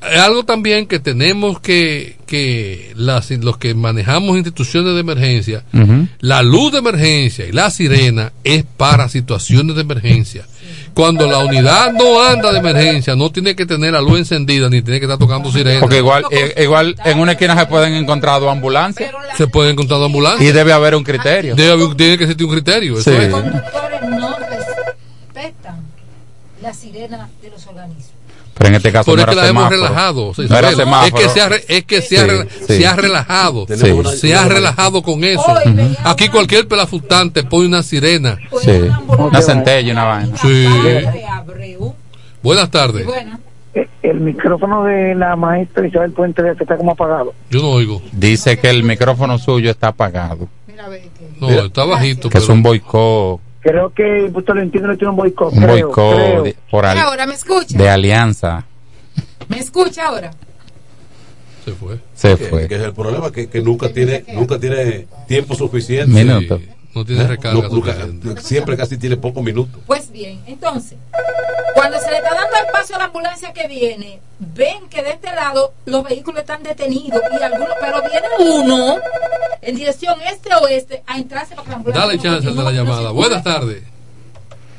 algo 0.01 0.43
también 0.43 0.87
que 0.87 0.99
tenemos 0.99 1.59
que, 1.61 2.17
que 2.25 2.91
las, 2.95 3.29
los 3.31 3.57
que 3.57 3.73
manejamos 3.75 4.35
instituciones 4.35 4.95
de 4.95 4.99
emergencia, 4.99 5.63
la 6.19 6.41
luz 6.41 6.71
de 6.73 6.79
emergencia 6.79 7.45
y 7.47 7.51
la 7.51 7.69
sirena 7.69 8.33
es 8.43 8.63
para 8.77 9.07
situaciones 9.09 9.75
de 9.75 9.81
emergencia. 9.83 10.45
Cuando 10.93 11.25
la 11.27 11.39
unidad 11.39 11.93
no 11.93 12.21
anda 12.23 12.51
de 12.51 12.59
emergencia, 12.59 13.15
no 13.15 13.31
tiene 13.31 13.55
que 13.55 13.65
tener 13.65 13.93
la 13.93 14.01
luz 14.01 14.19
encendida 14.19 14.69
ni 14.69 14.81
tiene 14.81 14.99
que 14.99 15.05
estar 15.05 15.17
tocando 15.17 15.51
sirena. 15.51 15.79
Porque 15.79 15.97
igual, 15.97 16.25
eh, 16.31 16.53
igual 16.63 16.95
en 17.05 17.19
una 17.19 17.31
esquina 17.33 17.57
se 17.57 17.65
pueden 17.65 17.93
encontrar 17.93 18.39
dos 18.41 18.51
ambulancias. 18.51 19.11
se 19.37 19.47
puede 19.47 19.71
encontrar 19.71 19.99
dos 19.99 20.07
ambulancias. 20.07 20.49
Y 20.49 20.51
debe 20.51 20.73
haber 20.73 20.95
un 20.95 21.03
criterio. 21.03 21.55
Debe 21.55 21.71
haber- 21.71 21.95
tiene 21.95 22.17
que 22.17 22.23
existir 22.25 22.45
un 22.45 22.51
criterio. 22.53 22.97
eso 22.99 23.09
Sí. 23.09 23.15
es. 23.17 23.29
conductores 23.29 24.01
no 24.09 24.35
respetan 24.37 25.81
la 26.61 26.73
sirena 26.73 27.29
de 27.41 27.49
los 27.49 27.65
organismos 27.67 28.10
Pero 28.53 28.67
en 28.69 28.75
este 28.75 28.91
caso 28.91 29.11
Pero 29.11 29.15
no 29.17 29.21
es 29.21 29.25
que 29.27 29.33
era 29.33 29.41
la 29.43 29.49
hemos 29.49 29.69
relajado. 29.69 30.33
sí, 30.33 30.43
No 30.49 30.57
era 30.57 30.71
semáforo. 30.73 31.05
Es 31.17 31.23
que 31.23 31.29
se 31.29 31.41
ha, 31.41 31.49
re- 31.49 31.65
es 31.67 31.83
que 31.85 32.01
se 32.01 32.17
ha, 32.19 32.23
Sí, 32.23 32.27
re- 32.29 32.47
sí. 32.67 32.77
se 32.77 32.87
ha 32.87 32.95
relajado. 32.95 33.65
Tenemos 33.65 33.87
Sí. 33.89 33.91
una- 33.91 34.11
Se 34.11 34.35
ha 34.35 34.47
relajado 34.47 35.01
con 35.01 35.23
eso. 35.23 35.45
Aquí 36.03 36.29
cualquier 36.29 36.67
pelafutante 36.67 37.43
pone 37.43 37.67
una 37.67 37.81
sirena. 37.83 38.37
Sí. 38.61 38.81
Una 39.07 39.41
centella, 39.41 39.87
y 39.87 39.91
una 39.91 40.03
vaina. 40.03 40.37
Sí. 40.37 40.67
Buenas 42.43 42.69
tardes. 42.71 43.07
Eh, 43.73 43.87
El 44.03 44.19
micrófono 44.19 44.83
de 44.83 45.15
la 45.15 45.35
maestra 45.37 45.87
Isabel 45.87 46.11
Puente 46.11 46.41
que 46.43 46.49
está 46.63 46.75
como 46.75 46.91
apagado. 46.91 47.33
Yo 47.49 47.61
no 47.61 47.69
oigo. 47.69 48.01
Dice 48.11 48.57
que 48.59 48.69
el 48.69 48.83
micrófono 48.83 49.37
suyo 49.39 49.69
está 49.71 49.87
apagado. 49.89 50.49
No, 51.39 51.49
está 51.49 51.85
bajito. 51.85 52.29
Que 52.29 52.39
es 52.39 52.49
un 52.49 52.61
boicot. 52.63 53.39
Creo 53.61 53.93
que 53.93 54.31
usted 54.33 54.53
lo 54.53 54.61
entiende, 54.61 54.89
le 54.89 54.97
tiene 54.97 55.11
un 55.11 55.15
boicot. 55.17 55.53
Un 55.53 55.63
creo, 55.63 55.85
boicot 55.87 56.15
creo. 56.15 56.43
de- 56.43 56.55
por 56.69 56.85
al- 56.85 56.97
ahora 56.97 57.25
me 57.27 57.35
escucha 57.35 57.77
de 57.77 57.89
alianza. 57.89 58.65
me 59.47 59.59
escucha 59.59 60.07
ahora 60.07 60.31
Se 61.63 61.71
fue. 61.73 61.99
Se 62.15 62.35
Que- 62.37 62.45
fue. 62.45 62.67
Que 62.67 62.75
es 62.75 62.81
el 62.81 62.93
problema, 62.93 63.31
que, 63.31 63.47
que 63.47 63.61
nunca 63.61 63.89
tiene 63.93 64.23
nunca 64.33 64.57
tiene 64.59 65.05
tiempo 65.27 65.53
suficiente. 65.55 66.07
Minuto. 66.23 66.59
No 66.95 67.05
tiene 67.05 67.23
¿Eh? 67.23 67.27
recarga 67.27 67.61
No, 67.61 67.69
nunca- 67.69 68.41
siempre 68.41 68.75
casi 68.75 68.97
tiene 68.97 69.15
pocos 69.15 69.41
minutos. 69.43 69.79
Pues 69.87 70.11
bien, 70.11 70.41
entonces, 70.45 70.97
cuando 71.73 71.97
se 71.99 72.09
le 72.11 72.17
está 72.17 72.33
dando 72.33 72.57
espacio 72.65 72.95
a 72.95 72.99
la 72.99 73.05
ambulancia 73.05 73.53
que 73.53 73.65
viene, 73.67 74.19
ven 74.39 74.89
que 74.89 75.01
de 75.01 75.11
este 75.11 75.33
lado 75.33 75.71
los 75.85 76.03
vehículos 76.03 76.41
están 76.41 76.63
detenidos 76.63 77.21
y 77.39 77.43
algunos, 77.43 77.75
pero 77.79 78.01
viene 78.01 78.27
uno 78.59 78.95
en 79.61 79.75
dirección 79.75 80.15
este-oeste 80.31 81.03
a 81.05 81.17
entrarse 81.17 81.55
para 81.55 81.77
Dale 81.93 82.17
chance 82.17 82.47
de 82.49 82.55
la 82.55 82.63
no 82.63 82.71
llamada. 82.71 83.11
Buenas 83.11 83.43
tardes. 83.43 83.83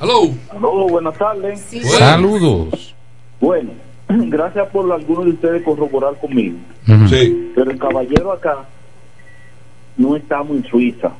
Aló. 0.00 0.30
Aló, 0.50 0.88
buenas 0.88 1.16
tardes. 1.16 1.60
Saludos. 1.98 2.94
Bueno, 3.40 3.70
gracias 4.08 4.68
por 4.68 4.90
algunos 4.92 5.24
de 5.26 5.30
ustedes 5.32 5.62
corroborar 5.62 6.18
conmigo. 6.20 6.56
Sí. 7.08 7.52
Pero 7.54 7.70
el 7.70 7.78
caballero 7.78 8.32
acá 8.32 8.64
no 9.96 10.16
estamos 10.16 10.56
en 10.56 10.64
Suiza, 10.64 11.12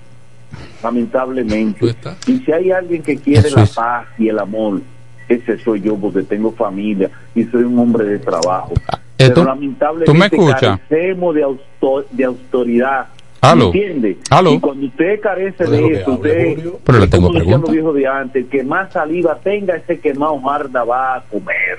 lamentablemente. 0.83 1.95
Y 2.27 2.39
si 2.39 2.53
hay 2.53 2.71
alguien 2.73 3.03
que 3.03 3.17
quiere 3.19 3.51
la 3.51 3.67
paz 3.67 4.07
y 4.19 4.29
el 4.29 4.39
amor, 4.39 4.81
ese 5.29 5.59
soy 5.63 5.81
yo 5.83 5.97
porque 5.97 6.23
tengo 6.23 6.53
familia 6.53 7.11
y 7.35 7.45
soy 7.45 7.63
un 7.63 7.79
hombre 7.79 8.05
de 8.05 8.19
trabajo. 8.19 8.73
Eh, 8.75 9.29
pero 9.29 9.35
tú- 9.35 9.45
lamentablemente 9.45 10.13
¿tú 10.13 10.19
me 10.19 10.27
escuchas? 10.27 10.81
carecemos 10.89 11.35
de, 11.37 11.43
auto- 11.45 12.07
de 12.11 12.25
autoridad. 12.25 13.07
Aló. 13.43 13.67
¿Entiende? 13.67 14.19
Aló. 14.31 14.53
Y 14.55 14.61
cuando 14.61 14.87
usted 14.87 15.21
carece 15.21 15.65
de 15.65 15.87
eso, 15.89 16.13
hable, 16.13 16.55
usted. 16.55 16.73
Pero 16.85 16.99
le 17.01 17.09
tengo 17.09 17.27
decían 17.27 17.33
los 17.35 17.43
pregunta. 17.45 17.73
viejos 17.73 17.95
de 17.97 18.07
antes, 18.07 18.45
el 18.45 18.49
que 18.49 18.63
más 18.63 18.93
saliva 18.93 19.39
tenga, 19.43 19.75
ese 19.77 19.99
que 19.99 20.15
más 20.15 20.31
hojarda 20.31 20.85
va 20.85 21.17
a 21.17 21.23
comer. 21.23 21.79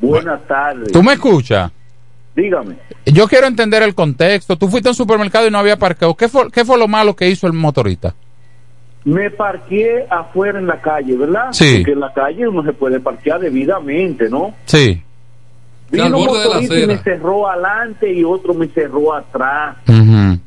Buenas 0.00 0.46
tardes. 0.46 0.92
¿Tú 0.92 1.02
me 1.02 1.14
escuchas? 1.14 1.72
Dígame. 2.36 2.76
Yo 3.06 3.26
quiero 3.28 3.46
entender 3.46 3.82
el 3.82 3.94
contexto. 3.94 4.56
Tú 4.56 4.68
fuiste 4.68 4.88
a 4.88 4.92
un 4.92 4.96
supermercado 4.96 5.48
y 5.48 5.50
no 5.50 5.58
había 5.58 5.76
parqueo. 5.78 6.14
¿Qué 6.14 6.28
fue, 6.28 6.50
qué 6.50 6.64
fue 6.64 6.78
lo 6.78 6.86
malo 6.86 7.16
que 7.16 7.28
hizo 7.28 7.46
el 7.46 7.52
motorista? 7.54 8.14
Me 9.04 9.30
parqué 9.30 10.06
afuera 10.10 10.58
en 10.58 10.66
la 10.66 10.80
calle, 10.80 11.16
¿verdad? 11.16 11.48
Sí. 11.52 11.76
Porque 11.78 11.92
en 11.92 12.00
la 12.00 12.12
calle 12.12 12.46
uno 12.46 12.62
se 12.62 12.74
puede 12.74 13.00
parquear 13.00 13.40
debidamente, 13.40 14.28
¿no? 14.28 14.54
Sí. 14.66 15.02
Vino 15.90 16.04
al 16.06 16.14
un 16.14 16.26
borde 16.26 16.38
de 16.42 16.48
la 16.48 16.54
motorista 16.60 16.78
y 16.78 16.86
me 16.86 16.98
cerró 16.98 17.48
adelante 17.48 18.12
y 18.12 18.24
otro 18.24 18.54
me 18.54 18.68
cerró 18.68 19.14
atrás. 19.14 19.76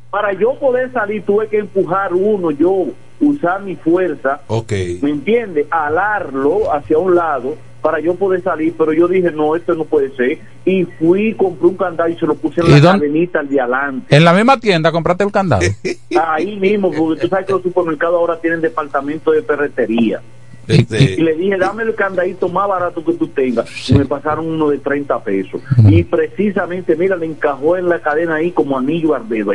Para 0.09 0.33
yo 0.33 0.53
poder 0.59 0.91
salir 0.93 1.23
tuve 1.23 1.47
que 1.47 1.57
empujar 1.59 2.13
uno, 2.13 2.51
yo 2.51 2.85
usar 3.19 3.61
mi 3.61 3.75
fuerza, 3.75 4.41
Ok. 4.47 4.71
¿me 5.01 5.09
entiende? 5.09 5.65
Alarlo 5.71 6.71
hacia 6.73 6.97
un 6.97 7.15
lado 7.15 7.55
para 7.81 7.99
yo 7.99 8.15
poder 8.15 8.41
salir, 8.41 8.73
pero 8.77 8.93
yo 8.93 9.07
dije, 9.09 9.31
no, 9.31 9.55
esto 9.57 9.73
no 9.75 9.83
puede 9.83 10.15
ser. 10.15 10.37
Y 10.65 10.83
fui, 10.85 11.33
compré 11.33 11.67
un 11.67 11.75
candado 11.75 12.09
y 12.09 12.15
se 12.15 12.25
lo 12.25 12.35
puse 12.35 12.61
en 12.61 12.67
¿Y 12.67 12.69
la 12.71 12.79
dónde- 12.79 13.07
cadenita 13.07 13.39
al 13.39 13.49
de 13.49 13.59
adelante. 13.59 14.15
En 14.15 14.23
la 14.23 14.33
misma 14.33 14.57
tienda 14.59 14.91
compraste 14.91 15.23
el 15.25 15.31
candado. 15.33 15.63
Ahí 16.27 16.55
mismo, 16.57 16.91
porque 16.91 17.21
tú 17.21 17.27
sabes 17.27 17.45
que 17.45 17.51
los 17.53 17.61
supermercados 17.63 18.15
ahora 18.15 18.39
tienen 18.39 18.61
departamento 18.61 19.31
de 19.31 19.41
ferretería. 19.41 20.21
Este, 20.67 21.03
Y 21.13 21.17
le 21.17 21.35
dije, 21.35 21.57
dame 21.57 21.83
el 21.83 21.93
candadito 21.95 22.47
más 22.49 22.67
barato 22.67 23.03
que 23.03 23.13
tú 23.13 23.27
tengas. 23.27 23.65
Y 23.89 23.93
me 23.95 24.05
pasaron 24.05 24.45
uno 24.47 24.69
de 24.69 24.77
30 24.79 25.23
pesos. 25.23 25.61
Y 25.89 26.03
precisamente, 26.03 26.95
mira, 26.95 27.15
le 27.15 27.25
encajó 27.25 27.75
en 27.77 27.89
la 27.89 27.99
cadena 27.99 28.35
ahí 28.35 28.51
como 28.51 28.77
anillo 28.77 29.13
al 29.15 29.27
dedo. 29.27 29.53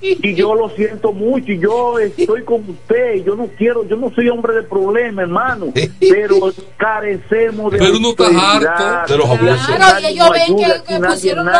Y 0.00 0.34
yo 0.34 0.54
lo 0.54 0.68
siento 0.70 1.12
mucho. 1.12 1.52
Y 1.52 1.58
yo 1.58 1.98
estoy 1.98 2.42
con 2.44 2.68
usted. 2.68 3.24
Yo 3.24 3.36
no 3.36 3.48
quiero, 3.58 3.86
yo 3.88 3.96
no 3.96 4.10
soy 4.14 4.28
hombre 4.28 4.54
de 4.54 4.62
problema, 4.62 5.22
hermano. 5.22 5.66
Pero 6.00 6.36
carecemos 6.76 7.72
de. 7.72 7.78
Pero 7.78 7.98
uno 7.98 8.10
está 8.10 8.24
autoridad. 8.26 8.98
harto 9.00 9.12
de 9.12 9.18
los 9.18 9.28
abusos. 9.28 9.66
Claro, 9.76 10.00
y 10.00 10.06
ellos 10.06 10.30
ven 10.30 10.56
que- 10.56 11.06
pusieron 11.06 11.46
los- 11.46 11.54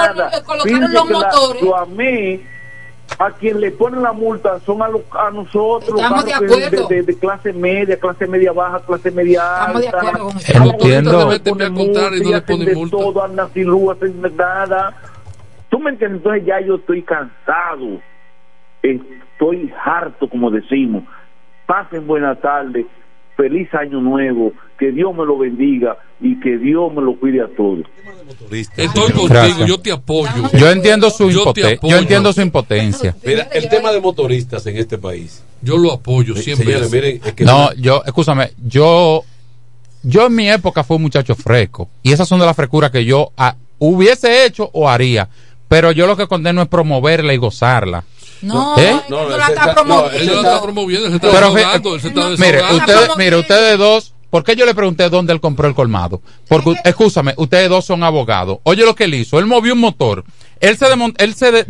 colocaron 0.44 0.62
Fíjense 0.62 0.92
los 0.94 1.06
que 1.06 1.12
la- 1.12 1.18
motores. 1.18 1.62
lo 1.62 1.76
amé. 1.76 2.53
A 3.18 3.30
quien 3.30 3.60
le 3.60 3.70
ponen 3.70 4.02
la 4.02 4.12
multa 4.12 4.58
son 4.66 4.82
a, 4.82 4.88
los- 4.88 5.02
a 5.12 5.30
nosotros, 5.30 5.94
Estamos 6.00 6.24
de 6.24 6.32
acuerdo. 6.34 6.88
de, 6.88 7.02
de 7.02 7.18
clase 7.18 7.52
media, 7.52 7.96
clase 7.98 8.26
media 8.26 8.50
baja, 8.52 8.80
clase 8.80 9.10
media 9.12 9.40
Estamos 9.60 9.80
de 9.82 9.86
alta. 9.88 9.98
acuerdo 9.98 10.26
con 10.26 10.36
usted. 10.36 10.54
Entiendo. 10.56 11.12
No 11.12 11.18
a 12.34 12.40
todo, 12.90 13.22
nada. 14.34 14.96
¿Tú 15.68 15.78
me 15.78 15.90
entiendes? 15.90 16.18
Entonces 16.18 16.44
ya 16.44 16.60
yo 16.60 16.74
estoy 16.76 17.02
cansado. 17.02 18.00
Estoy 18.82 19.72
harto, 19.84 20.28
como 20.28 20.50
decimos. 20.50 21.04
Pasen 21.66 22.06
buena 22.06 22.34
tarde. 22.34 22.84
Feliz 23.36 23.72
año 23.74 24.00
nuevo. 24.00 24.52
Que 24.78 24.90
Dios 24.90 25.14
me 25.14 25.24
lo 25.24 25.38
bendiga 25.38 25.96
y 26.20 26.38
que 26.40 26.58
Dios 26.58 26.92
me 26.92 27.02
lo 27.02 27.18
cuide 27.18 27.42
a 27.42 27.48
todos. 27.56 27.84
Estoy 28.50 28.88
contigo, 28.88 29.28
Gracias. 29.28 29.68
yo 29.68 29.78
te 29.78 29.92
apoyo. 29.92 30.50
Yo 30.52 30.70
entiendo 30.70 31.10
su 31.10 31.30
Yo 31.30 31.96
entiendo 31.98 32.32
su 32.32 32.40
impotencia. 32.40 33.14
Mira, 33.24 33.48
el 33.52 33.68
tema 33.68 33.92
de 33.92 34.00
motoristas 34.00 34.66
en 34.66 34.76
este 34.76 34.98
país. 34.98 35.44
Yo 35.62 35.78
lo 35.78 35.92
apoyo 35.92 36.34
siempre. 36.36 36.66
Señores, 36.66 36.92
miren, 36.92 37.20
es 37.24 37.32
que 37.32 37.44
No, 37.44 37.72
yo, 37.74 38.02
escúchame, 38.04 38.50
yo, 38.62 39.24
yo 40.02 40.26
en 40.26 40.34
mi 40.34 40.50
época 40.50 40.84
fui 40.84 40.96
un 40.96 41.02
muchacho 41.02 41.34
fresco. 41.34 41.88
Y 42.02 42.12
esas 42.12 42.28
son 42.28 42.40
de 42.40 42.46
las 42.46 42.56
frescuras 42.56 42.90
que 42.90 43.04
yo 43.04 43.32
ah, 43.36 43.56
hubiese 43.78 44.44
hecho 44.44 44.70
o 44.72 44.88
haría. 44.88 45.28
Pero 45.68 45.92
yo 45.92 46.06
lo 46.06 46.16
que 46.16 46.26
condeno 46.26 46.62
es 46.62 46.68
promoverla 46.68 47.32
y 47.32 47.36
gozarla. 47.36 48.04
No, 48.42 48.76
¿Eh? 48.78 48.90
él 48.90 49.00
No, 49.08 49.22
no 49.22 49.28
ese 49.28 49.38
la 49.38 49.46
está 49.46 49.60
está- 49.60 49.66
no, 49.66 49.74
promoviendo. 49.74 50.16
Él 50.32 50.38
está 50.44 50.62
promoviendo, 50.62 51.06
él 51.06 51.12
se 51.12 51.16
está 51.16 51.30
Pero, 51.30 51.54
desahogando, 51.54 51.94
él 51.94 52.00
se 52.00 52.08
está 52.08 52.20
Mire, 52.28 52.62
ustedes, 52.74 53.10
mire, 53.16 53.36
ustedes 53.38 53.78
dos, 53.78 54.12
¿por 54.30 54.44
qué 54.44 54.56
yo 54.56 54.66
le 54.66 54.74
pregunté 54.74 55.08
dónde 55.08 55.32
él 55.32 55.40
compró 55.40 55.66
el 55.68 55.74
colmado? 55.74 56.20
Porque, 56.48 56.74
escúchame, 56.84 57.34
ustedes 57.36 57.68
dos 57.68 57.84
son 57.84 58.02
abogados. 58.02 58.58
Oye 58.64 58.84
lo 58.84 58.94
que 58.94 59.04
él 59.04 59.14
hizo, 59.14 59.38
él 59.38 59.46
movió 59.46 59.72
un 59.74 59.80
motor, 59.80 60.24
él 60.60 60.76
se, 60.76 60.86
él 61.18 61.34
se 61.34 61.52
de- 61.52 61.64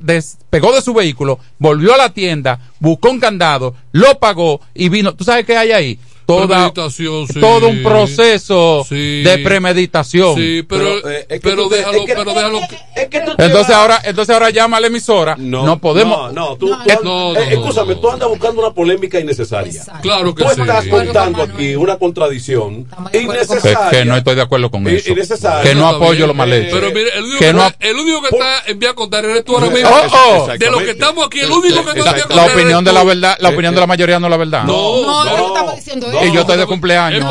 despegó 0.00 0.72
de 0.72 0.82
su 0.82 0.94
vehículo, 0.94 1.38
volvió 1.58 1.94
a 1.94 1.98
la 1.98 2.10
tienda, 2.10 2.60
buscó 2.80 3.10
un 3.10 3.20
candado, 3.20 3.74
lo 3.92 4.18
pagó 4.18 4.60
y 4.74 4.88
vino. 4.88 5.14
¿Tú 5.14 5.24
sabes 5.24 5.44
qué 5.46 5.56
hay 5.56 5.72
ahí? 5.72 5.98
Toda, 6.26 6.72
sí. 6.90 7.04
todo 7.40 7.68
un 7.68 7.82
proceso 7.84 8.84
Sí. 8.88 9.22
de 9.22 9.38
premeditación. 9.38 10.34
Sí, 10.34 10.64
pero, 10.68 10.84
Pero, 11.02 11.10
eh, 11.10 11.20
es 11.28 11.40
que 11.40 11.40
pero 11.40 11.68
déjalo, 11.68 11.98
es 11.98 12.04
que- 12.06 12.14
pero 12.14 12.34
déjalo. 12.34 12.60
Es 12.96 13.08
que 13.08 13.20
tú 13.20 13.36
te 13.36 13.44
Entonces 13.44 13.68
vas- 13.68 13.76
ahora, 13.76 14.00
entonces 14.04 14.32
ahora 14.34 14.50
llama 14.50 14.76
a 14.78 14.80
la 14.80 14.86
emisora. 14.88 15.36
No, 15.38 15.78
podemos. 15.78 16.32
No, 16.32 16.48
no, 16.50 16.56
tú, 16.56 16.68
No, 16.68 16.76
tú 16.76 16.82
andas- 16.82 17.04
no, 17.04 17.30
eh, 17.30 17.34
no, 17.34 17.40
escúchame, 17.66 17.94
no, 17.94 18.00
tú 18.00 18.10
andas 18.10 18.28
buscando 18.28 18.60
una 18.62 18.74
polémica 18.74 19.20
innecesaria. 19.20 19.82
Claro 20.02 20.34
que 20.34 20.42
Tú 20.44 20.50
sí. 20.54 20.60
estás 20.62 20.86
contando 20.86 21.38
con 21.46 21.50
aquí 21.52 21.76
una 21.76 21.96
contradicción 21.96 22.86
innecesaria. 23.12 23.90
que 23.90 24.04
no 24.04 24.16
estoy 24.16 24.34
de 24.34 24.42
acuerdo 24.42 24.70
con 24.70 24.86
eso. 24.88 25.12
innecesaria. 25.12 25.62
Que 25.62 25.74
no 25.76 25.88
apoyo 25.88 26.26
lo 26.26 26.34
mal 26.34 26.52
hecho. 26.52 26.74
Pero 26.74 26.88
mire, 26.92 27.10
el 27.16 27.22
único 27.24 27.38
Que 27.38 27.52
no- 27.52 27.66
está, 27.66 27.86
el 27.88 27.96
único 27.96 28.22
que 28.22 28.28
Por- 28.30 28.40
está 28.40 28.70
en 28.70 28.78
vía 28.78 28.94
contraria 28.94 29.30
eres 29.30 29.44
tú 29.44 29.54
ahora 29.56 29.70
mismo. 29.70 29.88
Oh, 29.90 30.44
oh. 30.48 30.58
De 30.58 30.70
lo 30.70 30.78
que 30.78 30.90
estamos 30.90 31.26
aquí, 31.26 31.40
el 31.40 31.50
único 31.50 31.62
que 31.62 31.68
está 31.70 31.90
en 31.90 31.94
vía 31.94 32.04
La, 32.04 32.12
contraria 32.22 32.46
la 32.46 32.52
opinión 32.52 32.84
de 32.84 32.92
la 32.92 33.00
tú. 33.02 33.06
verdad, 33.06 33.36
la 33.38 33.48
opinión 33.50 33.74
de 33.74 33.80
la 33.80 33.86
mayoría 33.86 34.18
no 34.18 34.26
es 34.26 34.30
la 34.30 34.36
verdad. 34.36 34.64
No, 34.64 35.02
No, 35.02 35.24
no, 35.24 35.46
estamos 35.48 35.76
diciendo 35.76 36.08
no. 36.12 36.15
Y 36.24 36.32
yo 36.32 36.40
estoy 36.40 36.56
de 36.58 36.66
cumpleaños. 36.66 37.24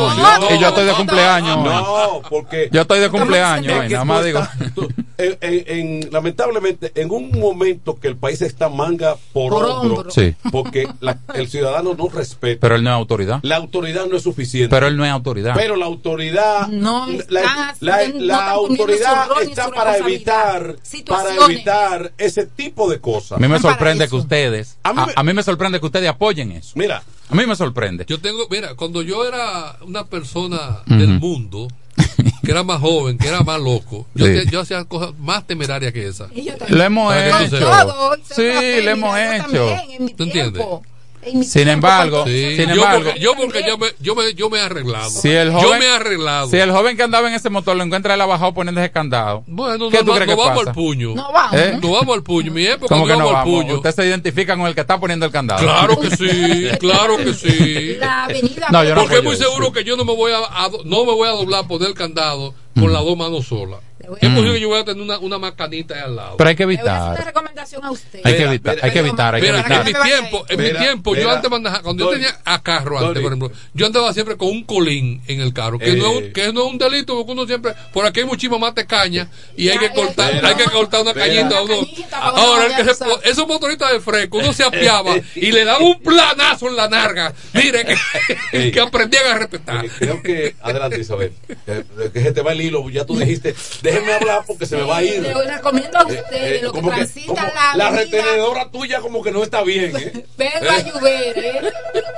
Y 0.50 0.58
yo 0.58 0.68
estoy 0.68 0.84
de 0.86 0.92
cumpleaños. 0.92 1.56
No, 1.64 2.22
porque 2.28 2.68
Yo 2.72 2.82
estoy 2.82 3.00
de 3.00 3.10
cumpleaños. 3.10 3.90
Nada 3.90 4.04
más 4.04 4.24
digo. 4.24 4.40
estás- 4.40 4.74
tú- 4.74 4.88
en- 5.18 5.38
en- 5.40 5.64
en- 6.02 6.12
lamentablemente, 6.12 6.92
en 6.94 7.10
un 7.10 7.30
momento 7.38 7.98
que 7.98 8.08
el 8.08 8.16
país 8.16 8.42
está 8.42 8.68
manga 8.68 9.16
por, 9.32 9.50
Por 9.52 9.64
hombro, 9.64 9.94
hombro. 9.96 10.10
Sí. 10.10 10.34
porque 10.52 10.86
la- 11.00 11.18
el 11.34 11.48
ciudadano 11.48 11.94
no 11.94 12.08
respeta. 12.08 12.60
Pero 12.60 12.76
él 12.76 12.82
no 12.84 12.90
es 12.90 12.94
autoridad. 12.94 13.40
la 13.42 13.56
autoridad 13.56 14.06
no 14.06 14.16
es 14.16 14.22
suficiente. 14.22 14.68
Pero 14.74 14.86
él 14.88 14.96
no 14.96 15.04
es 15.04 15.10
autoridad. 15.10 15.54
Pero 15.56 15.76
la 15.76 15.86
autoridad, 15.86 16.68
No 16.68 17.06
la, 17.28 17.42
no 17.80 17.96
la 18.18 18.50
autoridad 18.50 19.28
está 19.42 19.70
para 19.70 19.96
evitar, 19.98 20.76
para 21.06 21.34
evitar 21.46 22.12
ese 22.18 22.46
tipo 22.46 22.90
de 22.90 23.00
cosas. 23.00 23.38
a 23.38 23.40
mí 23.40 23.48
me 23.48 23.58
sorprende 23.58 24.08
que 24.08 24.16
ustedes, 24.16 24.76
A 24.82 24.92
mí 24.92 25.00
me- 25.06 25.12
a 25.16 25.22
mí 25.22 25.32
me 25.32 25.42
sorprende 25.42 25.80
que 25.80 25.86
ustedes 25.86 26.08
apoyen 26.08 26.52
eso. 26.52 26.72
Mira, 26.74 27.02
A 27.28 27.34
mí 27.34 27.46
me 27.46 27.56
sorprende. 27.56 28.04
Yo 28.08 28.20
tengo, 28.20 28.46
mira, 28.50 28.74
cuando 28.74 29.02
yo 29.02 29.26
era 29.26 29.76
una 29.82 30.04
persona 30.06 30.80
del 30.86 31.18
mundo, 31.18 31.68
que 32.44 32.50
era 32.52 32.62
más 32.62 32.80
joven, 32.80 33.18
que 33.18 33.26
era 33.28 33.40
más 33.42 33.60
loco, 33.60 34.06
yo, 34.14 34.26
Sí. 34.26 34.32
te- 34.34 34.46
yo 34.50 34.60
hacía 34.60 34.84
cosas 34.84 35.10
más 35.18 35.46
temerarias 35.46 35.92
que 35.92 36.06
esas. 36.06 36.30
Y 36.32 36.44
yo 36.44 36.56
también. 36.56 36.78
Lo 36.78 36.84
hemos 36.84 37.14
hecho. 37.16 37.58
Todo, 37.58 38.16
Sí, 38.16 38.32
fémina, 38.36 38.90
hemos 38.92 39.18
hecho. 39.18 39.42
también, 39.66 39.80
en 39.98 40.04
mi 40.04 40.14
¿Tú 40.14 40.22
entiendes? 40.24 40.64
Sin 41.44 41.68
embargo, 41.68 42.24
Sí, 42.26 42.56
Sin 42.56 42.66
yo, 42.68 42.74
embargo- 42.74 43.04
porque, 43.04 43.20
yo 43.20 43.34
porque 43.36 43.62
yo 43.66 43.78
me, 43.78 43.86
yo 44.00 44.14
me, 44.14 44.34
yo 44.34 44.50
me 44.50 44.58
he 44.58 44.62
arreglado. 44.62 45.10
Si 45.10 45.28
el 45.30 45.50
yo 45.50 45.58
joven, 45.60 45.78
me 45.78 45.86
he 45.86 45.90
arreglado. 45.90 46.48
Si 46.50 46.56
el 46.56 46.70
joven 46.70 46.96
que 46.96 47.02
andaba 47.02 47.28
en 47.28 47.34
ese 47.34 47.50
motor 47.50 47.76
lo 47.76 47.82
encuentra 47.84 48.14
él 48.14 48.20
abajado 48.20 48.54
poniendo 48.54 48.80
ese 48.80 48.90
candado. 48.90 49.42
bueno, 49.46 49.88
¿Qué 49.90 49.98
no, 49.98 50.04
tú 50.04 50.06
no, 50.06 50.14
crees 50.14 50.26
no 50.28 50.34
que 50.36 50.40
vamos 50.40 50.58
pasa? 50.58 50.70
al 50.70 50.74
puño. 50.74 51.14
No 51.14 51.32
vamos. 51.32 51.60
¿Eh? 51.60 51.78
No 51.82 51.90
vamos 51.92 52.16
al 52.16 52.22
puño. 52.22 52.52
Mi 52.52 52.66
época 52.66 52.94
¿Cómo 52.94 53.06
no 53.06 53.12
que 53.12 53.18
no 53.18 53.26
vamos 53.26 53.38
al 53.40 53.44
puño. 53.44 53.74
Usted 53.76 53.92
se 53.94 54.06
identifica 54.06 54.56
con 54.56 54.66
el 54.66 54.74
que 54.74 54.80
está 54.82 54.98
poniendo 55.00 55.26
el 55.26 55.32
candado. 55.32 55.62
Claro 55.62 55.98
que 56.00 56.10
sí, 56.16 56.68
claro 56.78 57.16
que 57.16 57.34
sí. 57.34 57.96
La 57.98 58.24
avenida. 58.24 58.68
No, 58.70 58.84
yo 58.84 58.94
no 58.94 59.02
Porque 59.02 59.16
es 59.18 59.24
muy 59.24 59.36
seguro 59.36 59.72
que 59.72 59.84
yo 59.84 59.96
no 59.96 60.04
me 60.04 60.14
voy 60.14 60.32
a, 60.32 60.38
a- 60.38 60.70
no 60.84 61.04
me 61.04 61.12
voy 61.12 61.28
a 61.28 61.32
doblar 61.32 61.64
a 61.64 61.68
poner 61.68 61.88
el 61.88 61.94
candado 61.94 62.54
con 62.78 62.92
las 62.92 63.02
dos 63.04 63.16
manos 63.16 63.46
solas. 63.46 63.80
Es 64.20 64.28
Mm. 64.28 64.34
posible 64.34 64.54
que 64.54 64.60
yo 64.60 64.68
voy 64.68 64.80
a 64.80 64.84
tener 64.84 65.02
una, 65.02 65.18
una 65.18 65.38
macanita 65.38 65.94
ahí 65.94 66.00
al 66.02 66.16
lado. 66.16 66.36
Pero 66.36 66.48
hay 66.50 66.56
que 66.56 66.66
Le 66.66 66.76
voy 66.76 66.76
a 66.76 66.80
hacer 66.80 66.92
una 66.96 67.06
evitar. 67.08 67.26
recomendación 67.26 67.84
a 67.84 67.90
usted. 67.90 68.20
Hay 68.24 68.36
que 68.36 68.42
evitar, 68.44 68.74
mira, 68.74 68.86
hay 68.86 68.92
que 68.92 68.98
evitar, 69.00 69.34
hay 69.34 69.40
que 69.42 69.46
Mira, 69.48 69.60
evitar. 69.60 69.80
en 69.80 69.86
mi 69.86 69.92
tiempo, 70.10 70.46
en 70.48 70.58
mi 70.58 70.64
mira, 70.64 70.78
tiempo, 70.80 71.14
yo 71.16 71.30
antes 71.30 71.50
manejaba, 71.50 71.82
cuando 71.82 72.04
yo 72.04 72.10
tenía 72.12 72.38
a 72.44 72.62
carro 72.62 72.98
antes, 72.98 73.22
por 73.22 73.32
ejemplo, 73.32 73.52
yo 73.74 73.86
andaba 73.86 74.12
siempre 74.12 74.36
con 74.36 74.48
un 74.48 74.64
colín 74.64 75.20
en 75.26 75.40
el 75.40 75.52
carro, 75.52 75.78
que, 75.78 75.90
Eh. 75.92 75.96
no, 75.96 76.10
es 76.12 76.16
un- 76.26 76.32
que 76.32 76.52
no 76.52 76.66
es 76.66 76.72
un 76.72 76.78
delito, 76.78 77.14
porque 77.16 77.32
uno 77.32 77.46
siempre, 77.46 77.72
por 77.92 78.06
aquí 78.06 78.20
hay 78.20 78.26
muchísima 78.26 78.58
más 78.58 78.74
caña 78.86 79.28
y 79.56 79.68
hay 79.68 79.78
que 79.78 79.90
cortar, 79.90 80.44
hay 80.44 80.54
que 80.54 80.64
cortar 80.64 81.00
una 81.02 81.12
Mira. 81.12 81.26
cañita 81.26 81.58
a 81.58 81.62
uno. 81.62 81.74
Ahora, 82.12 82.66
el 82.66 82.74
que 82.86 82.94
se, 82.94 83.04
esos 83.24 83.46
motoristas 83.48 83.92
de 83.92 84.00
fresco, 84.00 84.38
uno 84.38 84.52
se 84.52 84.62
apiaba 84.64 85.16
y 85.34 85.50
le 85.52 85.64
daba 85.64 85.78
un 85.80 85.98
planazo 86.00 86.68
en 86.68 86.76
la 86.76 86.88
narga. 86.88 87.32
Mire, 87.54 87.84
que, 88.52 88.70
que 88.72 88.80
aprendían 88.80 89.26
a 89.26 89.38
respetar. 89.38 89.84
Eh, 89.84 89.90
creo 89.98 90.22
que, 90.22 90.54
adelante 90.62 91.00
Isabel, 91.00 91.32
Eh, 91.66 91.84
que 92.12 92.20
se 92.22 92.32
te 92.32 92.42
va 92.42 92.52
el 92.52 92.60
hilo, 92.60 92.88
ya 92.90 93.04
tú 93.04 93.18
dijiste, 93.18 93.54
déjeme 93.96 94.12
hablar 94.14 94.44
porque 94.46 94.66
se 94.66 94.76
me 94.76 94.82
va 94.84 94.96
a 94.98 95.02
ir. 95.02 95.22
Le 95.22 95.34
recomiendo 95.34 95.98
a 95.98 96.02
Eh, 96.02 96.04
ustedes, 96.22 96.60
eh, 96.60 96.60
lo 96.62 96.72
que 96.72 96.78
como 96.80 96.90
que- 96.90 96.96
transitan 96.96 97.34
como 97.36 97.48
la 97.54 97.76
la 97.76 97.90
retenedora 97.90 98.70
tuya 98.70 99.00
como 99.00 99.22
que 99.22 99.30
no 99.32 99.42
está 99.42 99.62
bien, 99.62 99.96
¿eh? 99.96 100.26
Pedro 100.36 100.70
Ayubere. 100.70 101.60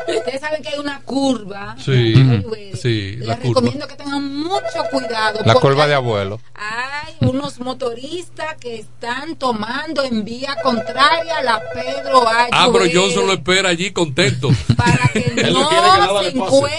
Ustedes 0.09 0.41
saben 0.41 0.63
que 0.63 0.69
hay 0.71 0.79
una 0.79 1.01
curva. 1.03 1.77
Sí, 1.85 2.15
Pedro 2.15 2.77
sí, 2.77 3.17
Les 3.17 3.27
la 3.29 3.37
curva. 3.37 3.49
recomiendo 3.49 3.87
que 3.89 3.95
tengan 3.97 4.35
mucho 4.37 4.85
cuidado. 4.91 5.41
La 5.45 5.55
curva 5.55 5.87
de 5.87 5.95
abuelo. 5.95 6.41
Hay 6.55 7.15
unos 7.21 7.59
motoristas 7.61 8.55
que 8.61 8.77
están 8.81 9.37
tomando 9.37 10.03
en 10.05 10.25
vía 10.25 10.57
contraria 10.63 11.39
a 11.39 11.43
la 11.43 11.61
Pedro 11.73 12.27
Ayubere. 12.29 12.49
Ah, 12.53 12.69
pero 12.73 12.85
Johnson 12.93 13.27
lo 13.27 13.33
espera 13.35 13.69
allí 13.71 13.91
contento. 13.93 14.49
Para 14.77 15.09
que 15.13 15.21
no 15.53 15.69
que 15.69 15.77
se 15.77 16.33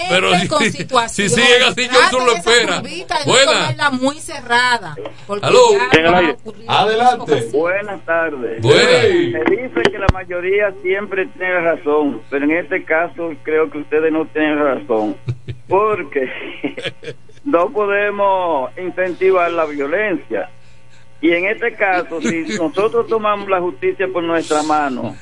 Pero 0.08 0.38
si- 0.40 0.48
con 0.48 0.62
si 0.64 0.70
situaciones. 0.72 1.34
siguen 1.34 1.62
así, 1.62 1.88
Johnson 1.92 2.26
lo 2.26 2.36
espera. 2.36 2.82
Buena. 3.26 3.90
muy 3.90 4.18
cerrada. 4.20 4.89
Porque 5.26 5.46
Aló. 5.46 5.58
Adelante. 6.66 7.48
Buenas 7.52 8.00
tardes. 8.04 8.62
Buenas. 8.62 8.82
Se 8.82 9.44
dice 9.50 9.82
que 9.90 9.98
la 9.98 10.06
mayoría 10.12 10.72
siempre 10.82 11.26
tiene 11.26 11.60
razón, 11.60 12.20
pero 12.30 12.44
en 12.44 12.52
este 12.52 12.84
caso 12.84 13.32
creo 13.42 13.70
que 13.70 13.78
ustedes 13.78 14.12
no 14.12 14.26
tienen 14.26 14.58
razón, 14.58 15.16
porque 15.68 16.30
no 17.44 17.70
podemos 17.70 18.70
incentivar 18.78 19.50
la 19.52 19.66
violencia. 19.66 20.50
Y 21.20 21.32
en 21.32 21.46
este 21.46 21.74
caso, 21.74 22.20
si 22.20 22.42
nosotros 22.58 23.06
tomamos 23.06 23.48
la 23.48 23.60
justicia 23.60 24.08
por 24.12 24.22
nuestra 24.22 24.62
mano, 24.62 25.14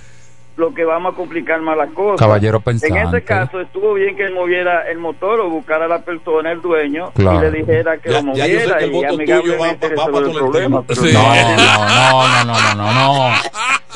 lo 0.58 0.74
que 0.74 0.84
vamos 0.84 1.14
a 1.14 1.16
complicar 1.16 1.60
más 1.62 1.76
las 1.78 1.90
cosas. 1.92 2.18
Caballero 2.18 2.58
En 2.58 2.62
pensante. 2.64 2.98
este 2.98 3.22
caso 3.22 3.60
estuvo 3.60 3.94
bien 3.94 4.16
que 4.16 4.24
él 4.24 4.34
moviera 4.34 4.90
el 4.90 4.98
motor 4.98 5.40
o 5.40 5.48
buscara 5.48 5.84
a 5.84 5.88
la 5.88 6.02
persona, 6.02 6.50
el 6.52 6.60
dueño, 6.60 7.12
Claro. 7.14 7.38
y 7.38 7.42
le 7.52 7.58
dijera 7.58 7.98
que 7.98 8.10
Ya- 8.10 8.22
lo 8.22 8.34
ya 8.34 8.46
yo 8.46 8.58
sé 8.60 8.66
moviera 8.66 8.78
que 8.78 8.84
el 8.84 8.90
y 8.90 8.94
voto 8.94 9.16
tuyo 9.16 9.58
va- 9.58 9.66
va 9.68 10.12
pa' 10.12 10.18
el 10.18 10.32
problema. 10.32 10.84
No, 10.88 11.46
no, 11.46 12.44
no, 12.44 12.44
no, 12.44 12.74
no, 12.74 12.74
no, 12.74 12.92
no. 13.30 13.34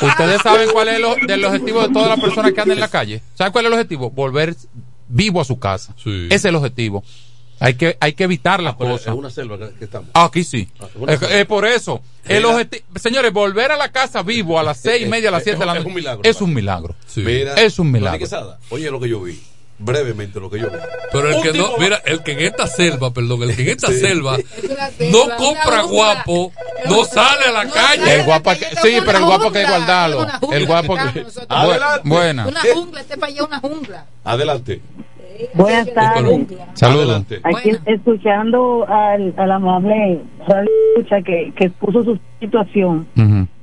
Ustedes 0.08 0.40
saben 0.42 0.68
cuál 0.72 0.88
es 0.88 1.00
lo, 1.00 1.14
del 1.16 1.44
objetivo 1.44 1.82
de 1.86 1.92
todas 1.92 2.08
las 2.08 2.20
personas 2.20 2.52
que 2.52 2.60
andan 2.60 2.76
en 2.76 2.80
la 2.80 2.88
calle. 2.88 3.20
¿Saben 3.34 3.52
cuál 3.52 3.64
es 3.66 3.68
el 3.68 3.74
objetivo? 3.74 4.10
Volver 4.10 4.54
vivo 5.08 5.40
a 5.40 5.44
su 5.44 5.58
casa. 5.58 5.94
Ese 5.98 6.28
es 6.34 6.44
el 6.44 6.54
objetivo. 6.54 7.02
Hay 7.64 7.74
que, 7.74 7.96
hay 8.00 8.12
que 8.14 8.24
evitar 8.24 8.60
las 8.62 8.74
Pero 8.74 8.90
cosas. 8.92 9.06
es 9.08 9.12
una 9.14 9.30
selva 9.30 9.56
que, 9.58 9.84
estamos. 9.84 10.10
Aquí 10.14 10.42
sí. 10.44 10.68
una 10.96 11.12
Es, 11.12 11.22
es 11.22 11.46
por 11.46 11.64
eso. 11.64 12.00
El 12.24 12.44
señores, 12.96 13.32
volver 13.32 13.70
a 13.72 13.76
la 13.76 13.90
casa 13.90 14.22
vivo 14.22 14.58
a 14.58 14.62
las 14.62 14.78
seis 14.80 15.06
y 15.06 15.08
media, 15.08 15.28
a 15.28 15.32
las 15.32 15.44
siete 15.44 15.58
de 15.60 15.66
la 15.66 15.72
Es 15.72 15.78
noche. 15.78 15.88
un 15.88 15.94
milagro, 15.94 16.20
Es 16.24 16.40
un 16.40 16.52
milagro. 16.54 16.94
Mira, 17.16 17.54
Es 17.54 17.78
un 17.78 17.90
milagro. 17.92 18.18
Quesada, 18.18 18.58
oye 18.70 18.90
lo 18.90 18.98
que 19.00 19.08
yo 19.08 19.20
vi. 19.22 19.40
Brevemente 19.78 20.38
lo 20.38 20.48
que 20.48 20.60
yo 20.60 20.70
vi. 20.70 20.76
Pero 21.10 21.28
el 21.34 21.42
que 21.42 21.58
no, 21.58 21.76
mira, 21.78 21.96
el 22.04 22.22
que 22.22 22.32
en 22.32 22.40
esta 22.40 22.68
selva, 22.68 23.12
perdón, 23.12 23.42
el 23.44 23.56
que 23.56 23.62
en 23.62 23.68
esta 23.70 23.88
Sí. 23.88 23.98
selva 24.00 24.36
no 25.10 25.36
compra 25.36 25.82
jungla. 25.82 25.82
guapo, 26.22 26.52
no 26.88 27.04
sale 27.04 27.46
a 27.46 27.52
la 27.52 27.68
calle. 27.68 28.14
El 28.14 28.24
guapo 28.24 28.50
que, 28.52 28.66
sí, 28.80 28.98
pero 29.04 29.18
el 29.18 29.24
guapo 29.24 29.50
que 29.50 29.58
hay 29.58 29.64
que 29.64 29.70
guardarlo. 29.70 30.26
El 30.52 30.66
guapo 30.66 30.94
que. 30.96 31.24
Adelante. 31.48 32.08
Buena. 32.08 32.46
Una 32.46 32.60
jungla, 32.74 33.00
este 33.00 33.16
país 33.18 33.36
es 33.38 33.42
una 33.42 33.58
jungla. 33.60 34.06
Adelante. 34.24 34.80
Buenas 35.54 35.92
tardes. 35.94 36.46
Saludos. 36.74 37.24
Aquí 37.44 37.70
escuchando 37.86 38.86
al, 38.88 39.34
al 39.36 39.50
amable 39.52 40.20
escucha 40.96 41.22
que, 41.22 41.52
que 41.56 41.64
expuso 41.66 42.04
su 42.04 42.18
situación. 42.40 43.06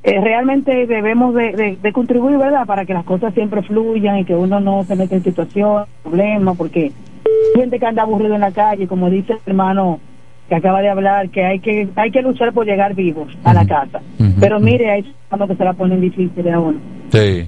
Eh, 0.03 0.21
realmente 0.21 0.87
debemos 0.87 1.35
de, 1.35 1.51
de- 1.51 1.77
de 1.81 1.91
contribuir, 1.93 2.37
¿verdad? 2.37 2.65
Para 2.65 2.85
que 2.85 2.93
las 2.93 3.03
cosas 3.03 3.33
siempre 3.33 3.61
fluyan 3.63 4.17
y 4.19 4.25
que 4.25 4.33
uno 4.35 4.59
no 4.59 4.83
se 4.85 4.95
meta 4.95 5.15
en 5.15 5.23
situaciones, 5.23 5.87
problemas, 6.03 6.55
porque 6.57 6.85
hay 6.85 7.61
gente 7.61 7.79
que 7.79 7.85
anda 7.85 8.03
aburrido 8.03 8.35
en 8.35 8.41
la 8.41 8.51
calle, 8.51 8.87
como 8.87 9.09
dice 9.09 9.33
el 9.33 9.39
hermano 9.45 9.99
que 10.47 10.55
acaba 10.55 10.81
de 10.81 10.89
hablar, 10.89 11.29
que 11.29 11.43
hay 11.45 11.59
que 11.59 11.89
hay 11.95 12.09
que 12.11 12.21
luchar 12.21 12.53
por 12.53 12.65
llegar 12.65 12.95
vivos 12.95 13.27
a 13.43 13.53
la 13.53 13.65
casa. 13.67 13.99
Pero 14.39 14.59
mire, 14.59 14.89
hay 14.89 15.13
cuando 15.27 15.47
que 15.47 15.55
se 15.55 15.63
la 15.63 15.73
ponen 15.73 16.01
difícil 16.01 16.47
a 16.49 16.59
uno. 16.59 16.79
Sí. 17.11 17.47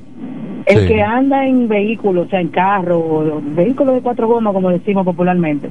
El 0.65 0.79
Sí. 0.79 0.87
que 0.87 1.01
anda 1.01 1.45
en 1.45 1.67
vehículos, 1.67 2.27
o 2.27 2.29
sea, 2.29 2.41
en 2.41 2.49
carro, 2.49 2.99
o 2.99 3.41
vehículos 3.43 3.95
de 3.95 4.01
cuatro 4.01 4.27
gomas, 4.27 4.53
como 4.53 4.69
decimos 4.69 5.05
popularmente, 5.05 5.69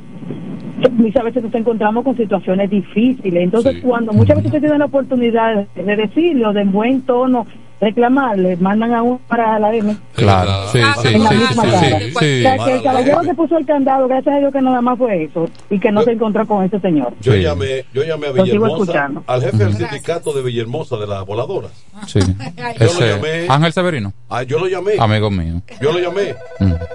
muchas 0.93 1.25
veces 1.25 1.43
nos 1.43 1.55
encontramos 1.55 2.05
con 2.05 2.17
situaciones 2.17 2.71
difíciles. 2.71 3.43
Entonces, 3.43 3.81
cuando 3.83 4.13
muchas 4.13 4.37
veces 4.37 4.53
se 4.53 4.61
tiene 4.61 4.79
la 4.79 4.87
oportunidad 4.87 5.67
de 5.75 5.97
decirlo 5.97 6.53
de 6.53 6.63
en 6.63 6.73
buen 6.73 7.03
tono, 7.03 7.47
reclamarle, 7.81 8.57
mandan 8.57 8.93
a 8.95 9.03
uno 9.03 9.21
para 9.27 9.59
la 9.59 9.75
M. 9.75 9.97
Claro, 10.15 10.69
sí, 10.71 10.79
sí, 11.03 11.09
en 11.15 11.23
la 11.25 11.31
sí, 11.31 11.37
misma 11.37 11.63
sí, 11.65 11.71
cara. 11.71 11.99
sí, 12.01 12.13
O 12.15 12.21
sea, 12.43 12.59
que 12.65 12.73
el 12.75 12.83
caballero 12.83 13.21
que 13.23 13.35
puso 13.35 13.57
el 13.57 13.67
candado, 13.67 14.07
gracias 14.07 14.35
a 14.35 14.39
Dios 14.39 14.53
que 14.53 14.61
nada 14.61 14.81
más 14.83 14.99
fue 14.99 15.25
eso, 15.25 15.49
y 15.71 15.79
que 15.81 15.91
no 15.91 16.03
se 16.03 16.13
encontró 16.13 16.47
con 16.47 16.65
ese 16.65 16.79
señor. 16.81 17.15
Yo 17.21 17.35
llamé, 17.35 17.85
yo 17.95 18.03
llamé 18.05 18.27
a 18.27 18.33
Lo 18.33 18.43
Villahermosa, 18.45 18.83
escuchando. 18.83 19.25
al 19.27 19.41
jefe 19.43 19.57
del 19.57 19.75
sindicato 19.77 20.33
de 20.33 20.43
Villahermosa 20.43 20.97
de 20.97 21.07
las 21.07 21.25
voladoras. 21.25 21.73
Sí. 22.07 22.21
Yo 22.21 22.85
lo 22.85 22.85
Ese, 22.87 23.09
llamé. 23.17 23.47
Ángel 23.49 23.73
Severino. 23.73 24.13
Ah, 24.29 24.43
yo 24.43 24.59
lo 24.59 24.67
llamé. 24.69 24.93
Amigo 24.99 25.31
mío. 25.31 25.63
Yo 25.81 25.93
lo 25.93 25.99
llamé. 25.99 26.35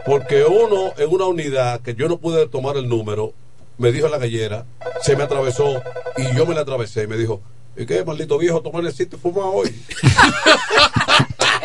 Porque 0.05 0.43
uno 0.43 0.91
en 0.97 1.09
una 1.09 1.25
unidad 1.25 1.81
que 1.81 1.95
yo 1.95 2.07
no 2.07 2.17
pude 2.17 2.47
tomar 2.47 2.77
el 2.77 2.88
número, 2.88 3.33
me 3.77 3.91
dijo 3.91 4.07
la 4.07 4.17
gallera, 4.17 4.65
se 5.01 5.15
me 5.15 5.23
atravesó 5.23 5.81
y 6.17 6.36
yo 6.36 6.45
me 6.45 6.53
la 6.55 6.61
atravesé 6.61 7.03
y 7.03 7.07
me 7.07 7.17
dijo, 7.17 7.41
¿y 7.78 7.86
qué, 7.86 8.03
maldito 8.03 8.38
viejo, 8.38 8.61
tomar 8.61 8.86
el 8.86 8.93
sitio 8.93 9.17
y 9.17 9.21
fumar 9.21 9.49
hoy? 9.53 9.76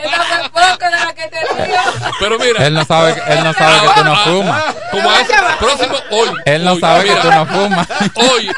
Esa 0.02 0.24
fue 0.24 0.48
poca 0.48 0.90
de 0.90 0.96
la 0.96 1.14
que 1.14 1.28
te 1.28 1.38
digo. 1.38 1.76
Pero 2.18 2.38
mira. 2.38 2.66
Él 2.66 2.74
no 2.74 2.84
sabe, 2.84 3.14
él 3.28 3.44
no 3.44 3.52
sabe 3.52 3.80
que 3.80 3.94
tú 3.94 4.04
no 4.04 4.16
fumas. 4.16 4.64
Como 4.90 5.10
a 5.10 5.20
ese 5.20 5.34
próximo 5.58 5.96
hoy. 6.10 6.28
Él 6.46 6.64
no 6.64 6.72
hoy, 6.72 6.80
sabe 6.80 7.04
que 7.04 7.14
tú 7.16 7.30
no 7.30 7.46
fumas. 7.46 7.88
Hoy, 8.14 8.50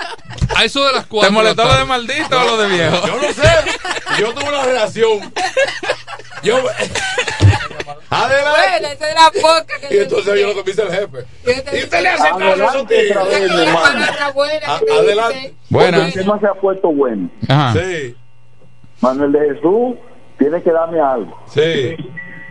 a 0.54 0.64
eso 0.64 0.84
de 0.86 0.92
las 0.92 1.06
cuatro. 1.06 1.28
¿Te 1.28 1.34
molestó 1.34 1.62
de 1.62 1.68
lo 1.68 1.78
de 1.78 1.84
maldito 1.84 2.40
o 2.40 2.44
lo 2.44 2.56
de 2.58 2.68
viejo? 2.68 3.06
Yo 3.06 3.16
no 3.16 3.32
sé. 3.32 4.20
Yo 4.20 4.34
tuve 4.34 4.48
una 4.48 4.62
relación. 4.62 5.32
Yo. 6.42 6.62
Adelante. 8.10 8.50
Bueno, 8.70 8.88
esa 8.88 9.08
es 9.08 9.14
la 9.14 9.30
poca 9.40 9.88
que 9.88 9.94
Y 9.94 9.98
entonces 9.98 10.40
yo 10.40 10.46
lo 10.48 10.54
que 10.54 10.60
me 10.60 10.64
dice 10.64 10.82
el 10.82 10.88
jefe. 10.90 11.26
Y 11.46 11.82
usted 11.84 12.02
le 12.02 12.08
hace 12.08 12.22
caso 12.22 12.34
a 12.38 12.52
hermano. 12.52 12.86
A- 14.66 14.80
Adelante. 14.98 15.54
Buenas. 15.70 16.06
El 16.06 16.12
tema 16.22 16.40
se 16.40 16.46
ha 16.46 16.54
puesto 16.54 16.88
bueno. 16.92 17.30
Ajá. 17.48 17.72
Sí. 17.74 18.14
Manuel 19.00 19.32
de 19.32 19.54
Jesús 19.54 19.96
tiene 20.38 20.62
que 20.62 20.70
darme 20.70 21.00
algo. 21.00 21.36
Sí. 21.52 21.96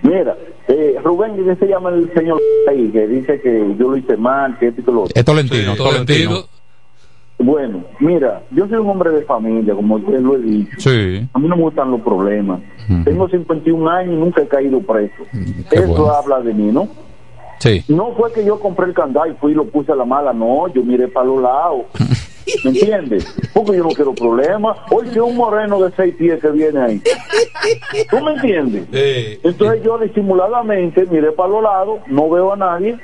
Mira, 0.04 0.36
eh, 0.68 0.96
Rubén, 1.04 1.36
¿qué 1.46 1.56
se 1.58 1.68
llama 1.72 1.90
el 1.92 2.12
señor 2.14 2.40
ahí? 2.70 2.90
Que 2.92 3.08
dice 3.08 3.40
que 3.42 3.76
yo 3.78 3.90
lo 3.90 3.98
hice 3.98 4.18
mal, 4.18 4.58
que 4.60 4.68
esto 4.70 4.82
y 4.82 4.84
que 4.84 4.92
lo 4.92 5.02
otro. 5.04 5.14
Es 5.16 5.24
Tolentino, 5.26 5.76
Tolentino. 5.76 6.46
Bueno, 7.42 7.84
mira, 8.00 8.42
yo 8.52 8.68
soy 8.68 8.78
un 8.78 8.90
hombre 8.90 9.10
de 9.12 9.22
familia, 9.24 9.74
como 9.74 10.00
yo 10.00 10.12
lo 10.20 10.36
he 10.36 10.40
dicho. 10.40 10.72
Sí. 10.80 11.28
A 11.34 11.40
mí 11.40 11.48
no 11.48 11.56
me 11.56 11.64
gustan 11.64 11.92
los 11.92 12.02
problemas. 12.02 12.60
Tengo 13.06 13.28
51 13.30 13.90
años 13.90 14.14
y 14.14 14.18
nunca 14.18 14.42
he 14.42 14.48
caído 14.48 14.80
preso. 14.82 15.24
qué 15.70 15.76
Eso 15.78 15.88
bueno. 15.88 16.12
habla 16.14 16.42
de 16.42 16.54
mí, 16.54 16.72
¿no? 16.72 16.88
Sí. 17.60 17.84
No 17.90 18.14
fue 18.18 18.34
que 18.34 18.44
yo 18.44 18.60
compré 18.60 18.88
el 18.88 18.94
candado 18.94 19.28
y 19.28 19.34
fui 19.36 19.52
y 19.52 19.56
lo 19.56 19.66
puse 19.66 19.92
a 19.92 19.96
la 19.96 20.06
mala, 20.06 20.34
no, 20.34 20.68
yo 20.74 20.84
miré 20.84 21.08
para 21.08 21.28
los 21.28 21.42
lados. 21.42 21.84
¿Me 22.66 22.72
entiendes? 22.72 23.24
Porque 23.54 23.78
yo 23.78 23.84
no 23.84 23.90
quiero 23.90 24.14
problemas. 24.16 24.76
Hoy 24.90 25.08
si 25.14 25.20
un 25.20 25.38
moreno 25.38 25.80
de 25.80 25.92
seis 25.96 26.16
pies 26.16 26.42
que 26.42 26.50
viene 26.50 26.80
ahí. 26.82 27.02
¿Tú 28.10 28.20
me 28.24 28.34
entiendes? 28.34 28.88
Entonces 29.44 29.84
yo 29.84 29.98
disimuladamente 30.00 31.06
miré 31.06 31.32
para 31.32 31.50
los 31.50 31.64
lados, 31.64 32.00
no 32.08 32.30
veo 32.30 32.52
a 32.54 32.56
nadie, 32.58 32.98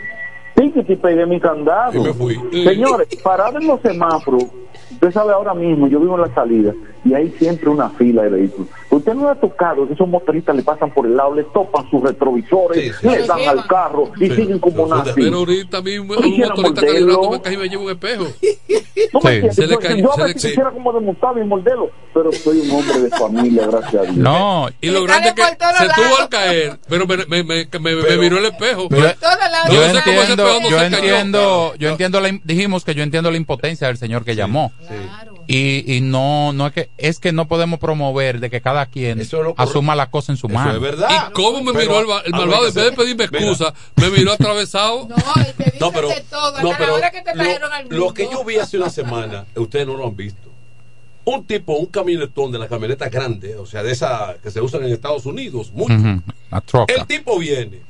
y 0.63 0.95
pegué 0.95 1.25
mi 1.25 1.39
candado. 1.39 2.03
Señores, 2.51 3.07
parado 3.23 3.59
en 3.59 3.67
los 3.67 3.81
semáforos, 3.81 4.45
usted 4.91 5.11
sabe 5.11 5.33
ahora 5.33 5.53
mismo, 5.53 5.87
yo 5.87 5.99
vivo 5.99 6.15
en 6.15 6.21
la 6.21 6.33
salida, 6.33 6.73
y 7.07 7.13
hay 7.13 7.29
siempre 7.39 7.69
una 7.69 7.89
fila 7.91 8.23
de 8.23 8.29
vehículos. 8.29 8.67
Usted 8.89 9.13
no 9.13 9.29
ha 9.29 9.35
tocado 9.35 9.87
que 9.87 9.93
esos 9.93 10.07
motoristas 10.07 10.55
le 10.55 10.63
pasan 10.63 10.91
por 10.91 11.05
el 11.05 11.15
lado, 11.15 11.35
le 11.35 11.43
topan 11.45 11.89
sus 11.89 12.01
retrovisores, 12.01 13.01
le 13.03 13.23
dan 13.27 13.39
al 13.47 13.67
carro 13.67 14.11
y 14.19 14.29
siguen 14.29 14.59
como 14.59 14.87
nazis. 14.87 15.13
Pero 15.15 15.37
ahorita 15.37 15.81
mismo 15.81 16.13
un 16.13 16.19
motorista 16.19 16.45
rato 16.47 17.31
me 17.31 17.41
casi 17.41 17.57
me 17.57 17.69
lleva 17.69 17.83
un 17.83 17.89
espejo. 17.91 18.25
¿Tú 19.11 19.19
me 19.23 19.35
entiendes? 19.35 19.55
Se 19.55 19.67
le 19.67 19.77
cayó. 19.77 19.97
yo 19.97 20.11
a 20.11 20.15
se 20.15 20.21
le- 20.21 20.27
veces 20.27 20.45
quisiera 20.49 20.71
como 20.71 20.91
demostrarlo 20.93 21.41
y 21.43 21.45
morderlo, 21.47 21.89
pero 22.13 22.31
soy 22.31 22.59
un 22.61 22.71
hombre 22.71 22.99
de 22.99 23.09
familia, 23.11 23.67
gracias 23.67 23.95
a 23.95 24.01
Dios. 24.03 24.17
No. 24.17 24.67
Y 24.81 24.89
lo 24.89 25.03
grande 25.03 25.29
es 25.29 25.33
que 25.35 25.43
se 25.43 25.85
tuvo 25.95 26.17
al 26.21 26.29
caer, 26.29 26.79
pero 26.89 27.05
me, 27.07 27.17
me, 27.17 27.43
me, 27.43 27.65
me- 27.79 27.95
me 27.95 28.17
miró 28.17 28.37
el 28.39 28.45
espejo. 28.45 28.87
Yo, 28.89 28.97
No 28.97 29.83
entiendo, 29.83 30.45
no 30.61 30.69
yo 30.69 30.81
entiendo, 30.81 31.73
yo 31.77 31.89
entiendo 31.89 32.19
la, 32.21 32.29
im- 32.29 32.41
dijimos 32.43 32.83
que 32.83 32.95
yo 32.95 33.03
entiendo 33.03 33.29
la 33.31 33.37
impotencia 33.37 33.87
del 33.87 33.97
señor 33.97 34.23
que 34.25 34.35
llamó. 34.35 34.71
Y, 35.49 35.95
y 35.95 36.01
no, 36.01 36.51
no 36.51 36.67
es 36.67 36.73
que, 36.73 36.89
es 36.97 37.19
que 37.19 37.31
no 37.31 37.47
podemos 37.47 37.79
promover 37.79 38.41
de 38.41 38.49
que 38.49 38.59
cada 38.59 38.85
quien 38.87 39.21
asuma 39.55 39.95
la 39.95 40.11
cosa 40.11 40.33
en 40.33 40.37
su 40.37 40.49
mano. 40.49 40.85
¿Y 40.85 41.31
cómo 41.31 41.63
me 41.63 41.71
Pero, 41.71 42.01
miró 42.01 42.19
el, 42.19 42.25
el 42.25 42.31
malvado? 42.33 42.67
En 42.67 42.73
vez 42.73 42.83
de 42.83 42.91
pedirme 42.91 43.23
excusa, 43.23 43.73
me 43.95 44.09
miró 44.09 44.33
atravesado. 44.33 45.07
No, 45.79 45.91
pero, 45.91 46.09
no, 46.61 46.69
la 46.69 46.77
pero 46.77 46.95
hora 46.95 47.11
que 47.11 47.21
te 47.21 47.33
lo, 47.33 47.43
trajeron 47.43 47.71
al 47.71 47.87
lo 47.87 48.13
que 48.13 48.27
yo 48.29 48.43
vi 48.43 48.57
hace 48.57 48.77
una 48.77 48.89
semana, 48.89 49.45
ustedes 49.55 49.87
no 49.87 49.95
lo 49.95 50.07
han 50.07 50.15
visto. 50.17 50.49
Un 51.23 51.45
tipo, 51.45 51.73
un 51.77 51.87
camionetón 51.87 52.51
de 52.51 52.59
la 52.59 52.67
camioneta 52.67 53.07
grande, 53.07 53.55
o 53.55 53.65
sea, 53.65 53.83
de 53.83 53.91
esa 53.91 54.35
que 54.43 54.51
se 54.51 54.59
usan 54.59 54.83
en 54.83 54.91
Estados 54.91 55.25
Unidos, 55.25 55.71
mucho. 55.71 55.93
Ujú, 55.93 56.21
La 56.51 56.61
troca. 56.61 56.93
El 56.93 57.05
tipo 57.05 57.37
viene, 57.39 57.81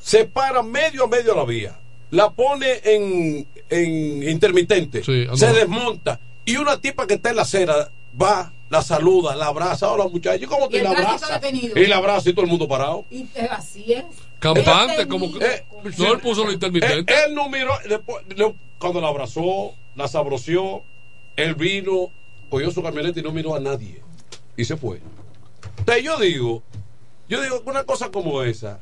se 0.00 0.24
para 0.26 0.62
medio 0.62 1.04
a 1.04 1.08
medio 1.08 1.34
la 1.34 1.44
vía, 1.44 1.78
la 2.10 2.30
pone 2.30 2.80
en, 2.84 3.46
en 3.70 4.28
intermitente, 4.28 5.02
se 5.02 5.52
desmonta 5.52 6.20
Y 6.46 6.56
una 6.56 6.80
tipa 6.80 7.06
que 7.08 7.14
está 7.14 7.30
en 7.30 7.36
la 7.36 7.42
acera 7.42 7.90
va, 8.20 8.52
la 8.70 8.80
saluda, 8.80 9.34
la 9.34 9.46
abraza. 9.46 9.90
Hola, 9.90 10.06
muchacho. 10.08 10.44
¿Y 10.44 10.46
¿Cómo 10.46 10.66
Y 10.66 10.68
te 10.70 10.78
el 10.78 10.84
la 10.84 10.90
abraza? 10.90 11.40
Y 11.52 11.86
la 11.86 11.96
abraza 11.96 12.30
y 12.30 12.32
todo 12.32 12.44
el 12.44 12.50
mundo 12.50 12.68
parado. 12.68 13.04
Y 13.10 13.22
eh, 13.34 13.48
así 13.50 13.92
es. 13.92 14.04
Campante, 14.38 15.08
como 15.08 15.32
que. 15.32 15.44
Eh, 15.44 15.66
no 15.98 16.12
él 16.12 16.20
puso 16.20 16.44
lo 16.44 16.52
intermitente. 16.52 17.12
Él, 17.12 17.24
él 17.26 17.34
no 17.34 17.48
miró, 17.48 17.72
después, 17.88 18.24
cuando 18.78 19.00
la 19.00 19.08
abrazó, 19.08 19.74
la 19.96 20.06
sabroció, 20.06 20.84
él 21.34 21.56
vino, 21.56 22.12
cogió 22.48 22.70
su 22.70 22.80
camioneta 22.80 23.18
y 23.18 23.22
no 23.24 23.32
miró 23.32 23.56
a 23.56 23.60
nadie. 23.60 24.00
Y 24.56 24.64
se 24.64 24.76
fue. 24.76 25.00
Entonces 25.78 26.04
yo 26.04 26.16
digo, 26.18 26.62
yo 27.28 27.42
digo 27.42 27.64
que 27.64 27.70
una 27.70 27.82
cosa 27.82 28.10
como 28.10 28.42
esa 28.44 28.78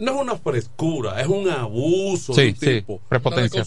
no 0.00 0.14
es 0.16 0.20
una 0.22 0.36
frescura, 0.36 1.20
es 1.20 1.26
un 1.28 1.48
abuso 1.48 2.34
Sí, 2.34 2.40
del 2.42 2.56
sí, 2.56 2.66
tipo. 2.80 3.00
prepotencia. 3.08 3.64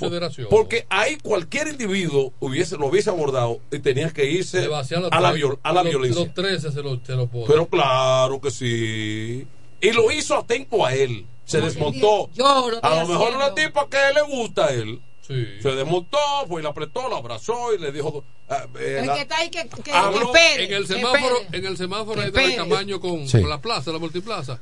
Porque 0.50 0.86
ahí 0.90 1.18
cualquier 1.24 1.68
individuo 1.70 2.34
hubiese, 2.40 2.76
lo 2.78 2.88
hubiese 2.88 3.10
abordado 3.10 3.60
y 3.72 3.80
tenía 3.80 4.10
que 4.10 4.26
irse 4.30 4.66
a 4.66 5.20
la, 5.22 5.32
viol- 5.34 5.60
a 5.64 5.72
la 5.72 5.84
los- 5.84 5.92
violencia. 5.92 6.26
Los 6.26 6.34
13 6.34 6.72
se 6.72 6.82
lo, 6.82 7.00
se 7.06 7.14
lo 7.14 7.28
pone. 7.28 7.46
Pero 7.48 7.68
claro 7.68 8.42
que 8.42 8.52
sí. 8.52 9.48
Y 9.80 9.92
lo 9.92 10.12
hizo 10.12 10.36
atento 10.38 10.86
a 10.86 10.94
él. 10.94 11.26
Se 11.46 11.60
desmontó. 11.62 12.30
Yo 12.34 12.70
lo 12.70 12.76
estoy 12.76 12.92
a 12.92 13.02
lo 13.04 13.08
mejor 13.08 13.36
una 13.36 13.54
tipa 13.54 13.88
que 13.90 13.98
le 14.14 14.22
gusta 14.36 14.66
a 14.66 14.72
él. 14.74 15.02
Se 15.22 15.70
desmontó, 15.76 16.18
fue 16.50 16.60
y 16.62 16.64
la 16.64 16.72
apretó, 16.72 17.08
la 17.10 17.18
abrazó 17.18 17.74
y 17.74 17.80
le 17.80 17.92
dijo. 17.94 18.24
ah, 18.50 18.66
eh, 18.80 18.98
El 19.02 19.08
la- 19.08 19.16
que 19.16 19.22
está 19.22 19.38
ahí 19.38 19.50
que, 19.50 19.62
en 19.62 20.74
el 20.74 20.86
semáforo, 20.88 21.36
en 21.52 21.66
el 21.66 21.78
semáforo 21.78 22.22
ahí 22.22 22.32
de. 22.32 22.56
Camaño 22.58 23.00
con, 23.00 23.28
Sí. 23.28 23.40
con 23.40 23.50
la 23.50 23.62
plaza, 23.62 23.92
la 23.92 24.00
multiplaza, 24.00 24.60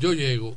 yo 0.00 0.12
llego 0.12 0.54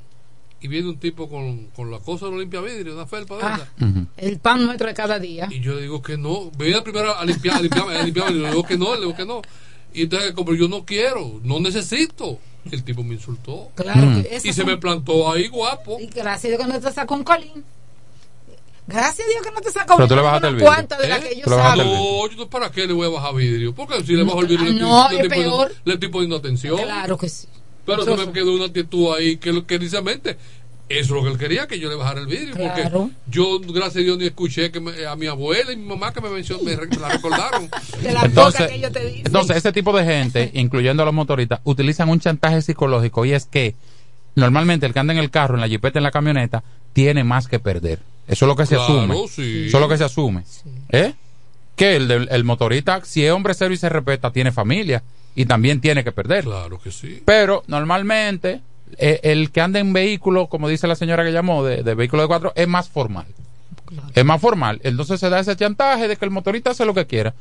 y 0.66 0.68
viene 0.68 0.90
un 0.90 0.98
tipo 1.00 1.30
con, 1.30 1.68
con 1.68 1.92
la 1.92 2.00
cosa 2.00 2.26
de 2.26 2.32
los 2.32 2.40
limpia 2.42 2.60
vidrio, 2.60 2.96
una 2.96 3.06
felpa 3.06 3.38
de 3.38 3.44
Ah. 3.44 3.60
esa. 3.78 4.06
El 4.18 4.40
pan 4.40 4.66
nuestro 4.66 4.88
de 4.88 4.94
cada 4.96 5.20
día. 5.20 5.48
Y 5.52 5.60
yo 5.62 5.78
digo 5.78 6.02
que 6.02 6.18
no. 6.18 6.50
Venía 6.58 6.84
primero 6.84 7.16
a 7.16 7.24
limpiar, 7.24 7.58
a 7.58 7.62
limpiar, 7.62 7.88
a 7.90 8.04
limpiar, 8.04 8.32
y 8.32 8.34
le 8.40 8.50
digo 8.50 8.64
que 8.64 8.78
no, 8.78 8.94
le 8.96 9.02
digo 9.02 9.16
que 9.16 9.26
no. 9.26 9.42
Y 9.94 10.02
entonces, 10.04 10.34
como 10.34 10.54
yo 10.56 10.68
no 10.68 10.84
quiero, 10.84 11.40
no 11.44 11.60
necesito. 11.60 12.40
El 12.72 12.84
tipo 12.84 13.04
me 13.04 13.14
insultó. 13.14 13.70
Claro 13.76 14.02
Mm. 14.08 14.24
que 14.24 14.38
Y 14.38 14.40
se 14.40 14.54
son- 14.54 14.66
me 14.66 14.78
plantó 14.78 15.32
ahí 15.32 15.48
guapo. 15.48 16.00
Y 16.00 16.08
gracias 16.08 16.46
a 16.46 16.48
Dios 16.58 16.62
que 16.68 16.74
no 16.74 16.80
te 16.82 16.92
sacó 16.92 17.14
un 17.14 17.24
colín. 17.24 17.64
Gracias 18.88 19.28
a 19.28 19.32
Dios 19.32 19.44
que 19.44 19.52
no 19.52 19.62
te 19.62 19.72
sacó 19.72 19.96
Pero 19.96 20.08
tú 20.08 20.16
le 20.16 20.22
bajaste 20.22 20.48
el 20.48 20.54
vidrio. 20.56 20.70
cuantas 20.72 21.00
de 21.00 21.04
que 21.06 21.10
le 21.10 21.16
bajaste 21.16 21.46
saben. 21.50 21.80
el 21.80 21.88
vidrio. 21.88 22.02
No, 22.02 22.30
yo 22.30 22.38
no, 22.38 22.50
¿para 22.50 22.72
qué 22.72 22.86
le 22.88 22.94
voy 22.94 23.08
a 23.08 23.10
bajar 23.10 23.36
vidrio? 23.36 23.74
Porque 23.74 24.04
si 24.04 24.14
le 24.14 24.24
bajo 24.24 24.42
el 24.42 24.48
vidrio, 24.48 24.66
le 24.66 24.72
estoy, 24.74 24.88
No, 24.90 25.10
le 25.10 25.16
es 25.18 25.24
estoy 25.24 25.76
le 25.86 25.94
estoy 25.94 26.10
poniendo 26.10 26.36
atención. 26.36 26.78
Claro 26.78 27.18
que 27.18 27.30
sí. 27.30 27.48
Pero 27.86 28.04
se 28.04 28.16
me 28.26 28.32
quedó 28.32 28.54
una 28.56 28.66
actitud 28.66 29.14
ahí 29.16 29.38
que, 29.38 29.52
lo- 29.54 29.66
que 29.66 29.76
inicialmente 29.76 30.38
eso 30.88 31.00
es 31.04 31.10
lo 31.10 31.24
que 31.24 31.30
él 31.30 31.38
quería, 31.40 31.68
que 31.68 31.80
yo 31.80 31.90
le 31.90 31.96
bajara 31.96 32.22
el 32.22 32.28
vidrio. 32.28 32.54
Claro. 32.56 32.92
Porque 32.92 33.12
yo, 33.28 33.60
gracias 33.60 33.96
a 33.98 34.00
Dios, 34.00 34.18
ni 34.20 34.26
escuché 34.26 34.72
que 34.72 34.80
me- 34.80 35.06
a 35.06 35.16
mi 35.16 35.26
abuela 35.28 35.72
y 35.72 35.78
mi 35.78 35.86
mamá 35.86 36.14
que 36.14 36.22
me, 36.22 36.30
mencionó, 36.30 36.64
me, 36.64 36.76
re- 36.76 36.88
me 36.88 36.98
la 36.98 37.10
recordaron. 37.10 37.70
De 38.04 38.14
la 38.14 38.22
Entonces, 38.22 38.68
que 38.68 38.76
ellos 38.76 38.92
te 38.92 39.04
dicen. 39.06 39.24
entonces, 39.26 39.58
ese 39.58 39.72
tipo 39.72 39.96
de 39.98 40.06
gente, 40.06 40.52
incluyendo 40.56 41.02
a 41.04 41.06
los 41.06 41.14
motoristas, 41.16 41.60
utilizan 41.64 42.10
un 42.10 42.20
chantaje 42.20 42.62
psicológico 42.62 43.26
y 43.26 43.34
es 43.34 43.46
que 43.46 43.74
normalmente 44.36 44.86
el 44.86 44.94
que 44.94 45.00
anda 45.00 45.14
en 45.14 45.20
el 45.20 45.32
carro, 45.32 45.56
en 45.56 45.62
la 45.62 45.68
jipeta, 45.68 45.98
en 46.00 46.04
la 46.04 46.12
camioneta, 46.12 46.64
tiene 46.94 47.24
más 47.24 47.48
que 47.48 47.60
perder. 47.60 48.00
Eso 48.28 48.46
es 48.46 48.48
lo 48.48 48.56
que 48.56 48.66
se 48.66 48.76
Claro, 48.76 49.00
asume. 49.02 49.28
sí. 49.28 49.66
Eso 49.68 49.78
es 49.78 49.82
lo 49.82 49.88
que 49.90 49.98
se 49.98 50.04
asume. 50.04 50.44
¿Eh? 50.90 51.14
Que 51.76 51.96
el, 51.96 52.08
del- 52.08 52.28
el 52.32 52.44
motorista, 52.44 53.02
si 53.04 53.26
es 53.26 53.32
hombre 53.32 53.54
serio 53.54 53.74
y 53.74 53.78
se 53.78 53.90
respeta, 53.90 54.32
tiene 54.32 54.52
familia 54.52 55.04
y 55.36 55.46
también 55.46 55.82
tiene 55.82 56.04
que 56.04 56.12
perder. 56.12 56.46
Claro 56.46 56.80
que 56.80 56.92
sí. 56.92 57.22
Pero 57.26 57.64
normalmente 57.68 58.62
eh, 58.98 59.20
el 59.24 59.52
que 59.52 59.62
anda 59.62 59.80
en 59.80 59.94
vehículo, 59.94 60.48
como 60.48 60.70
dice 60.70 60.88
la 60.88 60.96
señora 60.96 61.24
que 61.24 61.32
llamó, 61.32 61.64
de, 61.64 61.84
de 61.84 61.96
vehículo 61.96 62.22
de 62.22 62.28
cuatro, 62.28 62.54
es 62.56 62.68
más 62.68 62.90
formal. 62.90 63.26
Es 64.14 64.26
más 64.26 64.42
formal. 64.42 64.80
Entonces 64.84 65.20
se 65.20 65.30
da 65.30 65.40
ese 65.40 65.56
chantaje 65.56 66.08
de 66.08 66.16
que 66.16 66.26
el 66.26 66.32
motorista 66.32 66.72
hace 66.72 66.86
lo 66.86 66.94
que 66.94 67.06
quiera. 67.06 67.34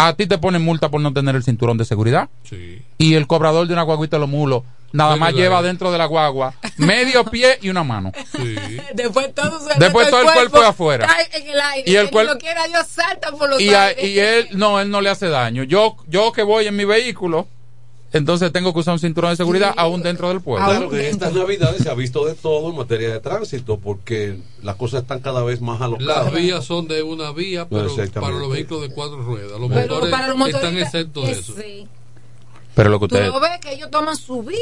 A 0.00 0.12
ti 0.14 0.26
te 0.26 0.38
ponen 0.38 0.62
multa 0.62 0.88
por 0.90 1.00
no 1.00 1.12
tener 1.12 1.34
el 1.34 1.42
cinturón 1.42 1.76
de 1.76 1.84
seguridad. 1.84 2.28
Sí. 2.44 2.80
Y 2.98 3.14
el 3.14 3.26
cobrador 3.26 3.66
de 3.66 3.72
una 3.72 3.82
guaguita 3.82 4.16
de 4.16 4.20
los 4.20 4.28
mulos 4.28 4.62
nada 4.92 5.16
más 5.16 5.34
lleva 5.34 5.60
dentro 5.60 5.92
de 5.92 5.98
la 5.98 6.06
guagua 6.06 6.54
medio 6.78 7.22
pie 7.24 7.58
y 7.60 7.68
una 7.68 7.82
mano. 7.84 8.12
Después 8.94 9.34
todo, 9.34 9.58
se 9.60 9.78
Después 9.78 10.08
todo 10.10 10.20
el 10.22 10.32
cuerpo 10.32 10.58
es 10.62 10.68
afuera. 10.68 11.06
Cae 11.06 11.28
en 11.42 11.48
el 11.50 11.60
aire. 11.60 11.90
Y 11.90 11.96
el 11.96 12.10
cuerpo- 12.10 12.34
lo 12.34 12.38
quiera 12.38 12.66
Dios 12.68 12.86
salta 12.86 13.32
por 13.32 13.50
los 13.50 13.60
Y, 13.60 13.74
a- 13.74 14.00
y 14.00 14.18
él, 14.18 14.48
no, 14.52 14.80
él 14.80 14.90
no 14.90 15.00
le 15.00 15.10
hace 15.10 15.28
daño. 15.28 15.64
Yo, 15.64 15.96
yo 16.06 16.32
que 16.32 16.42
voy 16.42 16.66
en 16.66 16.76
mi 16.76 16.84
vehículo, 16.84 17.48
entonces 18.12 18.50
tengo 18.52 18.72
que 18.72 18.80
usar 18.80 18.94
un 18.94 18.98
cinturón 19.00 19.30
de 19.32 19.36
seguridad 19.36 19.74
aún 19.76 20.02
dentro 20.02 20.28
del 20.28 20.40
pueblo. 20.40 20.64
Claro 20.66 20.88
que 20.88 21.00
en 21.00 21.06
estas 21.14 21.34
navidades 21.34 21.82
se 21.82 21.90
ha 21.90 21.94
visto 21.94 22.24
de 22.24 22.34
todo 22.34 22.70
en 22.70 22.76
materia 22.76 23.10
de 23.12 23.20
tránsito 23.20 23.78
porque 23.78 24.38
las 24.62 24.76
cosas 24.76 25.02
están 25.02 25.20
cada 25.20 25.42
vez 25.42 25.60
más 25.60 25.78
Las 25.80 25.86
alocadas. 25.88 26.32
vías 26.32 26.64
son 26.64 26.88
de 26.88 27.02
una 27.02 27.32
vía, 27.32 27.68
pero 27.68 27.88
para 28.14 28.36
los 28.38 28.50
vehículos 28.50 28.82
de 28.88 28.94
cuatro 28.94 29.20
ruedas. 29.22 29.58
Los 29.60 29.68
Pero 29.70 29.94
motores 29.94 30.10
para 30.10 30.28
los 30.34 30.48
están 30.48 30.78
exentos 30.78 31.24
de 31.26 31.32
es- 31.32 31.38
eso. 31.38 31.54
sí. 31.60 31.86
Pero 32.74 32.90
lo 32.90 33.00
que 33.00 33.08
Tú 33.08 33.14
ustedes, 33.16 33.32
lo 33.32 33.40
ves 33.40 33.58
que 33.60 33.72
ellos 33.72 33.90
toman 33.90 34.16
su 34.16 34.42
vía 34.42 34.56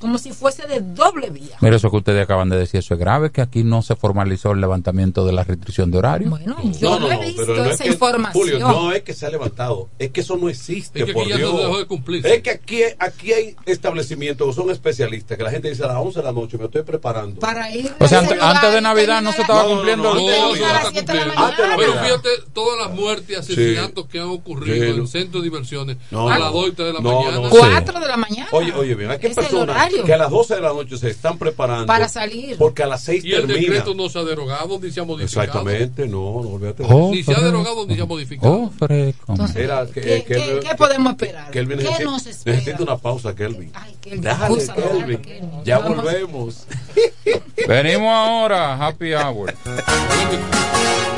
como 0.00 0.18
si 0.18 0.32
fuese 0.32 0.66
de 0.66 0.80
doble 0.80 1.30
vía. 1.30 1.56
mira 1.60 1.76
eso 1.76 1.90
que 1.90 1.96
ustedes 1.96 2.22
acaban 2.22 2.48
de 2.48 2.56
decir, 2.58 2.78
eso 2.80 2.94
es 2.94 3.00
grave, 3.00 3.30
que 3.30 3.40
aquí 3.40 3.64
no 3.64 3.82
se 3.82 3.96
formalizó 3.96 4.52
el 4.52 4.60
levantamiento 4.60 5.24
de 5.26 5.32
la 5.32 5.44
restricción 5.44 5.90
de 5.90 5.98
horario. 5.98 6.30
Bueno, 6.30 6.56
yo 6.78 6.98
no, 6.98 7.10
he 7.12 7.26
visto 7.26 7.42
pero 7.46 7.56
no 7.56 7.64
es 7.64 7.74
esa 7.74 7.84
que- 7.84 7.90
información. 7.90 8.32
Julio, 8.32 8.58
no 8.60 8.92
es 8.92 9.02
que 9.02 9.14
se 9.14 9.26
ha 9.26 9.30
levantado, 9.30 9.88
es 9.98 10.10
que 10.10 10.20
eso 10.20 10.36
no 10.36 10.48
existe, 10.48 11.00
Es 11.00 11.06
que 11.06 11.12
por 11.12 11.22
aquí 11.22 11.30
ya 11.30 11.36
Dios. 11.38 11.52
no 11.52 11.58
dejó 11.60 11.78
de 11.78 11.86
cumplirse. 11.86 12.34
Es 12.34 12.42
que 12.42 12.50
aquí, 12.50 12.80
aquí 12.98 13.32
hay 13.32 13.56
establecimientos 13.66 14.46
que 14.48 14.52
son 14.54 14.70
especialistas, 14.70 15.36
que 15.36 15.42
la 15.44 15.50
gente 15.50 15.68
dice 15.68 15.84
a 15.84 15.88
las 15.88 15.96
11 15.96 16.18
de 16.20 16.24
la 16.24 16.32
noche 16.32 16.58
me 16.58 16.64
estoy 16.66 16.82
preparando. 16.82 17.40
Para 17.40 17.70
ir 17.74 17.92
O 17.98 18.06
sea, 18.08 18.18
antes, 18.20 18.36
lugar 18.36 18.56
antes 18.56 18.72
de 18.72 18.80
Navidad 18.80 19.22
no 19.22 19.32
se 19.32 19.40
estaba 19.42 19.62
No, 19.62 19.68
no, 19.68 19.74
cumpliendo. 19.74 20.02
no, 20.04 20.10
antes 20.20 20.26
de 20.28 20.36
a 20.38 20.42
Navidad. 20.48 20.72
las 20.82 20.92
siete 20.92 21.12
de 21.12 21.18
la 21.26 21.32
Antes 21.32 21.56
de 21.56 21.62
mañana. 21.62 21.76
Pero 21.78 21.92
fíjate 22.04 22.28
todas 22.52 22.78
las 22.86 22.96
muertes 22.96 23.30
y 23.30 23.34
asesinatos 23.34 24.06
que 24.06 24.18
han 24.20 24.28
ocurrido 24.28 24.68
Sí. 24.94 25.00
en 25.00 25.06
centros 25.08 25.42
de 25.42 25.48
diversiones 25.48 25.96
No, 26.10 26.28
a 26.28 26.38
no. 26.38 26.44
las 26.44 26.52
2 26.52 26.68
y 26.68 26.72
3 26.72 26.86
de 26.88 26.92
la 26.94 27.00
No, 27.00 27.20
mañana. 27.22 27.40
no. 27.40 27.50
Cuatro 27.50 28.00
de 28.00 28.06
la 28.08 28.16
mañana. 28.16 28.48
Oye, 28.52 28.72
oye, 28.72 28.94
bien, 28.94 29.10
hay 29.10 29.18
que 29.18 29.28
Es 29.28 29.34
personas 29.34 29.76
horario. 29.88 30.04
que 30.04 30.12
a 30.14 30.16
las 30.18 30.30
12 30.30 30.54
de 30.54 30.60
la 30.60 30.68
noche 30.72 30.96
se 30.98 31.10
están 31.10 31.38
preparando 31.38 31.86
Para 31.86 32.08
salir. 32.08 32.56
porque 32.58 32.82
a 32.82 32.86
las 32.86 33.02
6 33.04 33.24
Y 33.24 33.32
el 33.32 33.46
termina. 33.46 33.60
decreto 33.60 33.94
no 33.94 34.08
se 34.08 34.18
ha 34.18 34.24
derogado 34.24 34.78
ni 34.80 34.90
se 34.90 35.00
ha 35.00 35.04
modificado. 35.04 35.44
Exactamente, 35.44 36.06
no, 36.06 36.42
no 36.42 36.48
olvídate. 36.50 36.82
Oh, 36.88 37.10
Ni 37.10 37.22
se 37.22 37.32
ha 37.34 37.40
derogado 37.40 37.86
ni 37.86 37.94
se 37.96 38.02
ha 38.02 38.06
modificado. 38.06 38.52
Oh, 38.52 38.70
fresco. 38.78 39.34
Era 39.56 39.86
que, 39.86 40.00
¿Qué- 40.00 40.24
que- 40.24 40.34
qué- 40.34 40.60
que- 40.68 40.74
podemos 40.76 41.12
esperar? 41.12 41.50
Kelvin 41.50 41.78
¿Qué 41.78 41.84
necesita, 41.84 42.10
nos 42.10 42.26
espera? 42.26 42.56
necesita 42.56 42.82
una 42.82 42.96
pausa, 42.96 43.34
Kelvin. 43.34 43.72
Kelvin, 44.00 44.20
Dale, 44.22 44.56
Kelvin. 44.74 45.18
Kelvin. 45.22 45.64
Ya 45.64 45.78
Vamos. 45.78 45.96
volvemos. 46.04 46.66
Venimos 47.66 48.08
ahora, 48.12 48.74
happy 48.86 49.12
hour. 49.14 49.54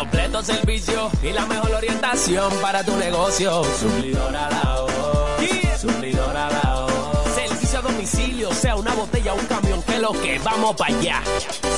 Servicio 0.39 1.11
y 1.21 1.33
la 1.33 1.45
mejor 1.45 1.71
orientación 1.71 2.51
para 2.63 2.83
tu 2.83 2.97
negocio. 2.97 3.63
Suplidora 3.79 4.49
la 4.49 5.77
Suplidora 5.77 6.49
la 6.49 6.87
Servicio 7.35 7.77
a 7.77 7.81
domicilio, 7.83 8.51
sea 8.51 8.75
una 8.75 8.91
botella 8.95 9.33
o 9.33 9.35
un 9.35 9.45
camión, 9.45 9.83
que 9.83 9.99
lo 9.99 10.11
que 10.13 10.39
vamos 10.39 10.75
para 10.75 10.95
allá. 10.97 11.21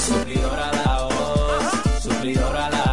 Suplidora 0.08 0.72
la 0.72 1.10
Suplidora 2.02 2.70
la 2.70 2.93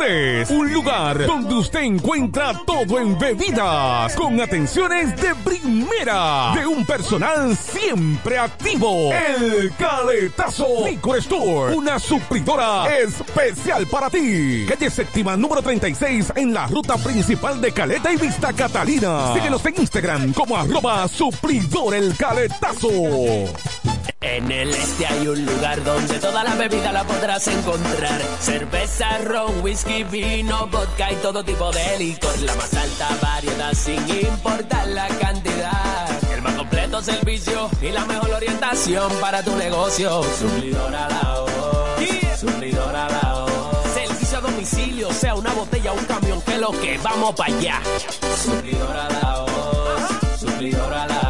Un 0.00 0.72
lugar 0.72 1.26
donde 1.26 1.54
usted 1.56 1.80
encuentra 1.80 2.58
todo 2.64 2.98
en 2.98 3.18
bebidas. 3.18 4.14
Con 4.14 4.40
atenciones 4.40 5.14
de 5.20 5.34
primera. 5.34 6.54
De 6.54 6.66
un 6.66 6.86
personal 6.86 7.54
siempre 7.54 8.38
activo. 8.38 9.12
El 9.12 9.70
Caletazo 9.76 10.86
Licor 10.86 11.18
Store. 11.18 11.76
Una 11.76 11.98
supridora 11.98 12.96
especial 12.96 13.86
para 13.88 14.08
ti. 14.08 14.64
Calle 14.66 14.88
séptima 14.88 15.36
número 15.36 15.60
36 15.60 16.32
en 16.34 16.54
la 16.54 16.66
ruta 16.66 16.96
principal 16.96 17.60
de 17.60 17.70
Caleta 17.70 18.10
y 18.10 18.16
Vista 18.16 18.54
Catalina. 18.54 19.34
Síguenos 19.34 19.64
en 19.66 19.80
Instagram 19.80 20.32
como 20.32 20.56
arroba 20.56 21.06
suplidor 21.08 21.94
el 21.94 22.16
caletazo. 22.16 22.88
En 24.22 24.52
el 24.52 24.68
este 24.68 25.06
hay 25.06 25.28
un 25.28 25.46
lugar 25.46 25.82
donde 25.82 26.18
toda 26.18 26.44
la 26.44 26.54
bebida 26.54 26.92
la 26.92 27.04
podrás 27.04 27.48
encontrar. 27.48 28.20
Cerveza, 28.38 29.16
ron, 29.24 29.62
whisky, 29.62 29.89
vino, 30.10 30.66
vodka 30.68 31.12
y 31.12 31.16
todo 31.16 31.44
tipo 31.44 31.70
de 31.72 31.98
licor. 31.98 32.38
La 32.40 32.54
más 32.54 32.72
alta 32.74 33.08
variedad 33.20 33.72
sin 33.74 34.08
importar 34.08 34.86
la 34.88 35.08
cantidad. 35.08 36.32
El 36.32 36.42
más 36.42 36.54
completo 36.54 37.02
servicio 37.02 37.68
y 37.82 37.90
la 37.90 38.04
mejor 38.06 38.30
orientación 38.30 39.12
para 39.20 39.42
tu 39.42 39.54
negocio. 39.56 40.22
Suplidora 40.38 41.08
la 41.08 41.40
voz. 41.40 41.50
Suplidora 42.40 43.08
la 43.08 43.44
voz. 43.44 43.92
Servicio 43.92 44.38
a 44.38 44.40
domicilio, 44.40 45.12
sea 45.12 45.34
una 45.34 45.52
botella 45.52 45.92
o 45.92 45.94
un 45.96 46.04
camión, 46.04 46.40
que 46.42 46.56
lo 46.58 46.70
que 46.70 46.98
vamos 46.98 47.34
para 47.34 47.54
allá. 47.54 47.80
Suplidora 48.42 49.08
la 49.10 49.40
voz. 49.40 50.40
Suplidora 50.40 51.06
la 51.06 51.20
voz. 51.20 51.29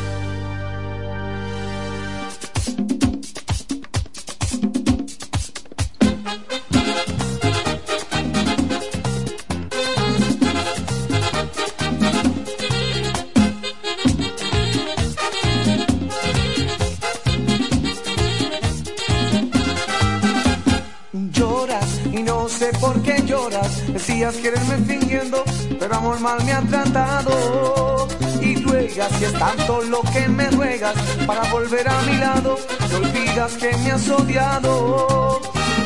Decías 24.21 24.43
quererme 24.43 24.77
fingiendo, 24.85 25.43
pero 25.79 25.95
amor 25.95 26.19
mal 26.19 26.43
me 26.43 26.51
ha 26.51 26.61
tratado. 26.61 28.07
Y 28.39 28.55
ruegas 28.63 29.09
y 29.19 29.23
es 29.23 29.33
tanto 29.33 29.81
lo 29.81 30.03
que 30.13 30.27
me 30.27 30.47
ruegas 30.51 30.93
para 31.25 31.41
volver 31.51 31.89
a 31.89 31.99
mi 32.03 32.17
lado. 32.17 32.55
Te 32.87 32.95
olvidas 32.97 33.53
que 33.53 33.75
me 33.77 33.91
has 33.93 34.07
odiado. 34.07 35.41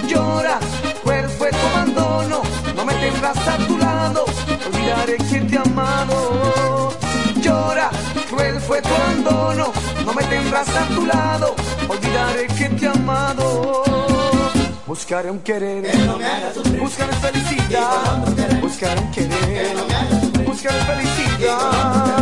Lloras, 0.09 0.65
cuál 1.01 1.29
fue 1.29 1.49
tu 1.49 1.65
abandono. 1.65 2.41
No 2.75 2.83
me 2.83 2.93
tendrás 2.95 3.37
a 3.37 3.57
tu 3.67 3.77
lado. 3.77 4.25
Olvidaré 4.67 5.15
que 5.15 5.39
te 5.39 5.55
he 5.55 5.59
amado. 5.59 6.91
Llora, 7.41 7.89
cruel 8.29 8.59
fue 8.59 8.81
tu 8.81 8.89
abandono. 8.93 9.71
No 10.05 10.13
me 10.13 10.23
tendrás 10.23 10.67
a 10.67 10.85
tu 10.93 11.05
lado. 11.05 11.55
Olvidaré 11.87 12.47
que 12.47 12.67
te 12.67 12.85
he 12.85 12.89
amado. 12.89 13.94
Buscaré 14.87 15.31
un 15.31 15.39
querer, 15.39 15.83
buscaré 16.79 17.13
felicidad, 17.15 18.61
buscaré 18.61 19.01
un 19.01 19.11
querer, 19.11 19.75
buscaré 20.45 20.79
felicidad. 20.81 22.15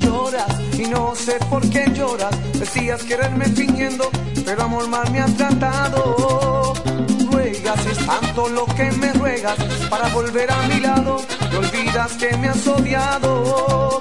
Lloras 0.00 0.60
y 0.78 0.86
no 0.88 1.14
sé 1.14 1.38
por 1.48 1.62
qué 1.70 1.84
lloras. 1.94 2.34
Decías 2.58 3.04
quererme 3.04 3.44
fingiendo, 3.44 4.10
pero 4.44 4.64
amor 4.64 4.88
mal 4.88 5.10
me 5.10 5.20
has 5.20 5.34
tratado. 5.36 6.74
Ruegas 7.30 7.86
es 7.86 8.06
tanto 8.06 8.48
lo 8.48 8.66
que 8.66 8.90
me 8.92 9.12
ruegas 9.12 9.56
para 9.88 10.08
volver 10.08 10.50
a 10.50 10.62
mi 10.68 10.80
lado. 10.80 11.16
Te 11.50 11.56
olvidas 11.56 12.12
que 12.12 12.36
me 12.36 12.48
has 12.48 12.66
odiado. 12.66 14.00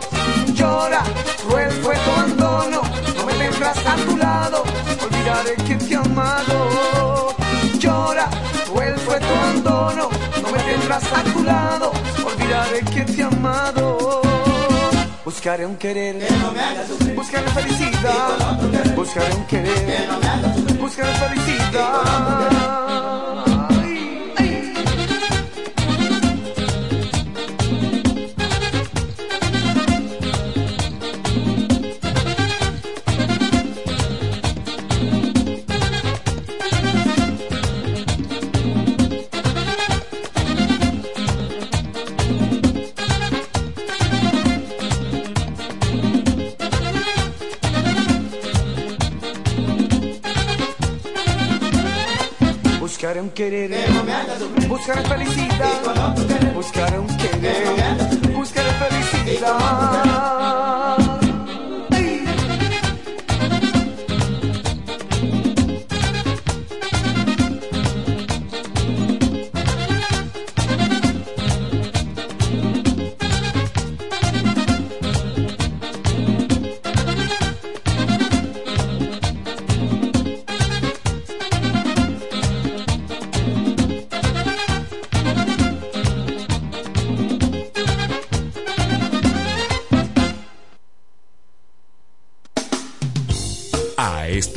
Llora, 0.53 1.03
cruel 1.47 1.71
fue 1.71 1.95
tu 1.95 2.11
abandono. 2.11 2.81
No 3.17 3.25
me 3.25 3.33
tendrás 3.33 3.77
a 3.85 3.95
tu 3.95 4.17
lado. 4.17 4.63
Olvidaré 5.03 5.55
que 5.67 5.75
te 5.75 5.93
he 5.93 5.97
amado. 5.97 7.35
Llora, 7.79 8.29
cruel 8.65 8.95
fue 8.99 9.19
tu 9.19 9.25
abandono. 9.25 10.09
No 10.41 10.51
me 10.51 10.59
tendrás 10.59 11.03
a 11.13 11.23
tu 11.23 11.43
lado. 11.43 11.91
Olvidaré 12.25 12.79
que 12.93 13.01
te 13.03 13.21
he 13.21 13.23
amado. 13.23 14.23
Buscaré 15.25 15.65
un 15.65 15.77
querer, 15.77 16.15
buscaré 17.15 17.47
felicidad, 17.51 18.59
buscaré 18.95 19.33
un 19.33 19.45
querer, 19.45 19.82
querer, 53.49 53.72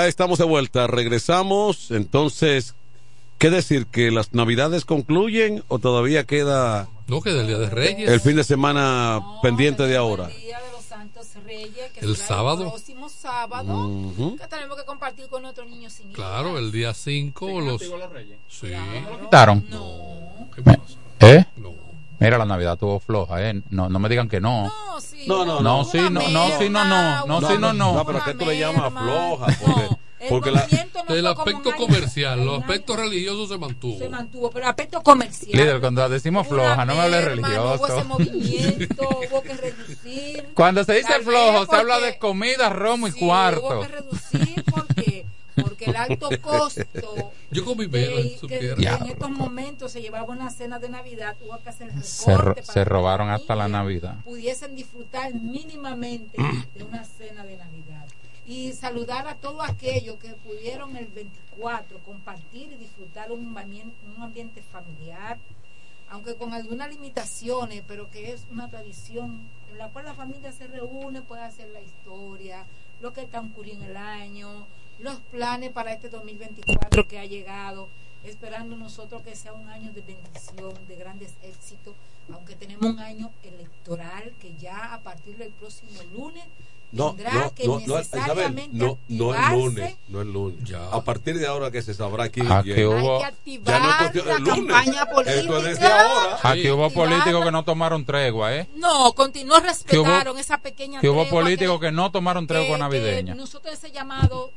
Ya 0.00 0.06
estamos 0.06 0.38
de 0.38 0.46
vuelta, 0.46 0.86
regresamos. 0.86 1.90
Entonces, 1.90 2.74
¿qué 3.36 3.50
decir? 3.50 3.84
¿Que 3.86 4.10
las 4.10 4.32
navidades 4.32 4.86
concluyen 4.86 5.62
o 5.68 5.78
todavía 5.78 6.24
queda 6.24 6.88
No, 7.06 7.20
que 7.20 7.30
del 7.34 7.46
Día 7.46 7.58
de 7.58 7.68
Reyes. 7.68 8.08
el 8.08 8.20
fin 8.20 8.36
de 8.36 8.44
semana 8.44 9.20
pendiente 9.42 9.82
de 9.86 9.98
ahora? 9.98 10.30
Reyes, 11.44 11.90
que 11.92 12.00
El 12.00 12.16
sábado. 12.16 12.64
El 12.64 12.68
próximo 12.70 13.08
sábado, 13.10 13.88
Ujú. 13.88 14.36
que 14.36 14.46
tenemos 14.46 14.76
que 14.78 14.84
compartir 14.84 15.26
con 15.28 15.42
nuestros 15.42 15.68
niños 15.68 15.92
sin 15.92 16.12
Claro, 16.12 16.56
el 16.58 16.70
día 16.72 16.94
5 16.94 17.60
los... 17.60 17.82
Sí. 18.48 18.68
quitaron? 19.22 19.66
No. 19.68 20.48
¿Eh? 21.20 21.44
Mira, 22.20 22.36
la 22.38 22.44
Navidad 22.44 22.74
estuvo 22.74 23.00
floja, 23.00 23.42
¿eh? 23.48 23.62
No, 23.70 23.88
no 23.88 23.98
me 23.98 24.08
digan 24.08 24.28
que 24.28 24.40
no. 24.40 24.64
No, 24.64 25.00
sí. 25.00 25.24
No, 25.26 25.44
no, 25.44 25.60
No, 25.60 25.78
no. 25.78 25.84
sí, 25.84 25.98
no, 25.98 26.28
no, 26.28 26.58
sí, 26.58 26.68
no, 26.68 26.84
no. 26.84 27.26
No, 27.26 27.40
sí, 27.48 27.54
no, 27.58 27.72
no. 27.72 27.94
No, 27.94 28.04
pero 28.06 28.22
¿qué 28.24 28.34
tú 28.34 28.44
le 28.46 28.58
llamas 28.58 28.92
floja? 28.92 29.46
Porque, 29.58 29.96
porque 30.28 30.50
la, 30.50 30.68
El 31.08 31.26
aspecto 31.26 31.74
comercial, 31.76 32.44
los 32.44 32.60
aspectos 32.60 32.96
religiosos 32.96 33.48
se 33.48 33.56
mantuvo. 33.56 33.98
Se 33.98 34.08
mantuvo, 34.10 34.50
pero 34.50 34.66
el 34.66 34.70
aspecto 34.70 35.00
comercial. 35.02 35.58
Líder, 35.58 35.80
cuando 35.80 36.06
decimos 36.10 36.46
floja, 36.46 36.84
no 36.84 36.94
me 36.94 37.00
hables 37.00 37.24
Hermano, 37.24 37.64
Hubo 37.64 37.74
ese 37.74 37.86
religioso. 37.86 38.04
movimiento, 38.04 39.08
hubo 39.30 39.42
que 39.42 39.54
reducir. 39.54 40.48
Cuando 40.54 40.84
se 40.84 40.92
dice 40.96 41.20
flojo, 41.20 41.64
se 41.66 41.74
habla 41.76 42.00
de 42.00 42.18
comida, 42.18 42.68
romo 42.68 43.08
y 43.08 43.12
sí, 43.12 43.20
cuarto. 43.20 43.66
Hubo 43.66 43.80
que 43.80 43.88
reducir 43.88 44.64
porque, 45.84 45.90
el 45.90 45.96
alto 45.96 46.28
costo 46.42 47.32
Yo 47.50 47.64
comí 47.64 47.86
de, 47.86 48.08
menos, 48.14 48.40
que, 48.42 48.58
que 48.58 48.74
Ya. 48.78 48.96
en 48.96 49.06
estos 49.06 49.30
momentos 49.30 49.92
se 49.92 50.00
llevaba 50.02 50.32
una 50.32 50.50
cena 50.50 50.78
de 50.78 50.88
Navidad, 50.88 51.36
hubo 51.44 51.58
que 51.62 51.68
hacer 51.70 51.88
recorte 51.88 52.06
Se, 52.08 52.36
ro- 52.36 52.54
para 52.54 52.66
se 52.66 52.72
que 52.72 52.84
robaron 52.84 53.28
las 53.28 53.40
hasta 53.40 53.56
la 53.56 53.68
Navidad. 53.68 54.16
pudiesen 54.24 54.74
disfrutar 54.74 55.34
mínimamente 55.34 56.36
de 56.74 56.84
una 56.84 57.04
cena 57.04 57.44
de 57.44 57.56
Navidad. 57.56 58.06
Y 58.46 58.72
saludar 58.72 59.28
a 59.28 59.36
todos 59.36 59.62
aquellos 59.68 60.16
que 60.18 60.30
pudieron 60.30 60.96
el 60.96 61.06
24 61.06 61.98
compartir 62.00 62.72
y 62.72 62.76
disfrutar 62.76 63.30
un 63.30 63.56
ambiente, 63.56 63.94
un 64.16 64.22
ambiente 64.22 64.60
familiar, 64.62 65.38
aunque 66.08 66.34
con 66.34 66.52
algunas 66.52 66.90
limitaciones, 66.90 67.84
pero 67.86 68.10
que 68.10 68.32
es 68.32 68.46
una 68.50 68.68
tradición 68.68 69.48
en 69.70 69.78
la 69.78 69.88
cual 69.90 70.06
la 70.06 70.14
familia 70.14 70.50
se 70.50 70.66
reúne, 70.66 71.22
puede 71.22 71.42
hacer 71.42 71.68
la 71.68 71.80
historia, 71.80 72.66
lo 73.00 73.12
que 73.12 73.20
está 73.22 73.38
ocurriendo 73.40 73.84
en 73.84 73.90
el 73.92 73.96
año, 73.96 74.66
los 75.00 75.16
planes 75.30 75.70
para 75.72 75.92
este 75.92 76.08
2024 76.08 77.06
que 77.08 77.18
ha 77.18 77.24
llegado, 77.24 77.88
esperando 78.24 78.76
nosotros 78.76 79.22
que 79.22 79.34
sea 79.36 79.52
un 79.52 79.68
año 79.68 79.92
de 79.92 80.02
bendición, 80.02 80.74
de 80.88 80.96
grandes 80.96 81.32
éxitos, 81.42 81.94
aunque 82.32 82.54
tenemos 82.54 82.84
un 82.86 82.98
año 83.00 83.30
electoral 83.42 84.32
que 84.40 84.54
ya 84.60 84.92
a 84.94 85.00
partir 85.00 85.36
del 85.36 85.50
próximo 85.52 86.00
lunes 86.14 86.44
no, 86.92 87.14
tendrá 87.14 87.32
no, 87.34 87.54
que 87.54 87.66
no, 87.66 87.80
no, 87.86 87.96
necesariamente 87.98 88.76
no, 88.76 88.98
no 89.08 89.34
es 89.34 89.50
lunes, 89.52 89.96
no 90.08 90.20
es 90.20 90.26
lunes. 90.26 90.74
A 90.92 91.00
partir 91.04 91.38
de 91.38 91.46
ahora 91.46 91.70
que 91.70 91.82
se 91.82 91.94
sabrá 91.94 92.28
quién 92.28 92.50
Aquí 92.50 92.70
llega. 92.74 92.88
hubo- 92.88 93.14
Hay 93.14 93.20
que 93.20 93.26
activar 93.26 93.98
cuestión 93.98 94.26
la 94.28 94.34
del 94.34 94.42
lunes. 94.44 94.56
campaña 94.66 95.02
Esto 95.02 95.20
es 95.20 95.46
política. 95.46 95.60
desde 95.68 95.86
ahora. 95.86 96.38
Aquí 96.42 96.70
hubo 96.70 96.84
Activar 96.86 97.08
políticos 97.08 97.44
que 97.44 97.50
no 97.52 97.64
tomaron 97.64 98.04
tregua, 98.04 98.54
¿eh? 98.56 98.68
No, 98.76 99.12
continuó, 99.14 99.60
Que 99.60 99.68
respetaron 99.68 100.32
hubo, 100.34 100.40
esa 100.40 100.58
pequeña 100.58 101.00
que 101.00 101.08
hubo 101.08 101.28
políticos 101.28 101.80
que, 101.80 101.92
no 101.92 102.10
tomaron 102.10 102.46
tregua 102.48 102.66
que- 102.66 102.72
que 102.74 102.78
navideña. 102.80 103.34
nosotros 103.36 103.72
ese 103.72 103.92
llamado 103.92 104.50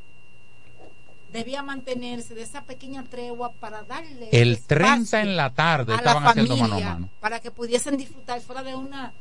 debía 1.34 1.64
mantenerse 1.64 2.34
de 2.35 2.43
esa 2.43 2.61
pequeña 2.64 3.03
tregua 3.03 3.51
para 3.53 3.84
darle 3.84 4.30
El 4.31 4.53
espacio 4.53 4.77
30 4.77 5.22
en 5.22 5.35
la 5.35 5.49
tarde 5.53 5.91
a 5.93 5.95
la 5.95 6.01
estaban 6.01 6.27
haciendo 6.27 6.55
familia, 6.55 6.76
mano 6.77 6.88
a 6.88 6.93
mano. 6.93 7.10
para 7.19 7.39
que 7.41 7.51
pudiesen 7.51 7.97
disfrutar 7.97 8.39
fuera 8.41 8.64
de 8.64 8.76
una 8.76 9.11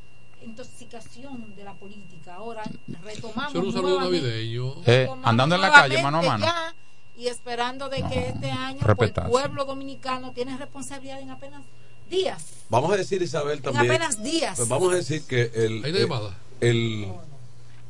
intoxicación 0.44 1.55
de 1.56 1.64
la 1.64 1.72
política. 1.74 2.34
Ahora 2.34 2.62
retomamos 3.02 3.52
Solo 3.52 3.66
un 3.68 3.72
saludo 3.72 4.01
navideño. 4.01 4.74
Eh, 4.86 5.09
andando 5.22 5.55
en 5.55 5.60
la 5.60 5.70
calle, 5.70 6.02
mano 6.02 6.18
a 6.18 6.22
mano. 6.22 6.44
ya, 6.44 6.74
y 7.16 7.26
esperando 7.28 7.89
de 7.89 8.02
que 8.02 8.28
este 8.28 8.51
año 8.51 8.80
pues, 8.97 9.12
el 9.16 9.24
pueblo 9.30 9.64
dominicano 9.64 10.32
tiene 10.32 10.56
responsabilidad 10.56 11.20
en 11.20 11.30
apenas 11.30 11.62
días. 12.10 12.44
Vamos 12.68 12.93
a 12.93 12.97
decir, 12.97 13.22
Isabel, 13.22 13.62
también. 13.62 13.90
apenas 13.90 14.22
días. 14.22 14.56
pues 14.56 14.68
vamos 14.68 14.93
a 14.93 14.97
decir 14.97 15.22
que 15.26 15.51
el, 15.55 15.84
¿Hay 15.84 15.90
una 15.90 15.98
el, 15.98 16.02
llamada? 16.09 16.36
el, 16.60 17.09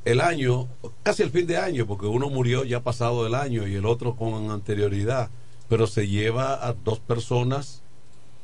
el 0.05 0.21
año, 0.21 0.69
casi 1.03 1.23
el 1.23 1.31
fin 1.31 1.47
de 1.47 1.59
año, 1.59 1.87
porque 1.87 2.07
uno 2.07 2.29
murió 2.29 2.65
ya 2.65 2.81
pasado 2.81 3.27
el 3.27 3.35
año 3.35 3.67
y 3.67 3.75
el 3.75 3.87
otro 3.87 4.17
con 4.17 4.51
anterioridad, 4.51 5.31
pero 5.69 5.87
se 5.87 6.09
lleva 6.09 6.67
a 6.67 6.73
dos 6.73 6.99
personas 6.99 7.83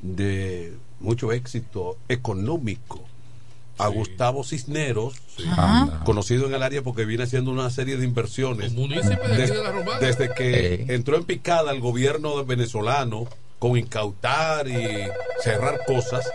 de 0.00 0.72
mucho 1.00 1.32
éxito 1.32 1.96
económico. 2.08 3.04
A 3.80 3.86
Gustavo 3.86 4.42
Cisneros, 4.42 5.14
conocido 6.04 6.48
en 6.48 6.54
el 6.54 6.64
área 6.64 6.82
porque 6.82 7.04
viene 7.04 7.22
haciendo 7.22 7.52
una 7.52 7.70
serie 7.70 7.96
de 7.96 8.04
inversiones. 8.04 8.72
Munícipe 8.72 9.28
de 9.28 9.44
aquí 9.44 9.52
de 9.52 9.62
la 9.62 9.70
Romana. 9.70 10.00
Desde 10.00 10.34
que 10.34 10.86
entró 10.88 11.16
en 11.16 11.22
picada 11.22 11.70
el 11.70 11.80
gobierno 11.80 12.44
venezolano 12.44 13.28
con 13.60 13.76
incautar 13.76 14.66
y 14.66 15.06
cerrar 15.44 15.78
cosas, 15.86 16.28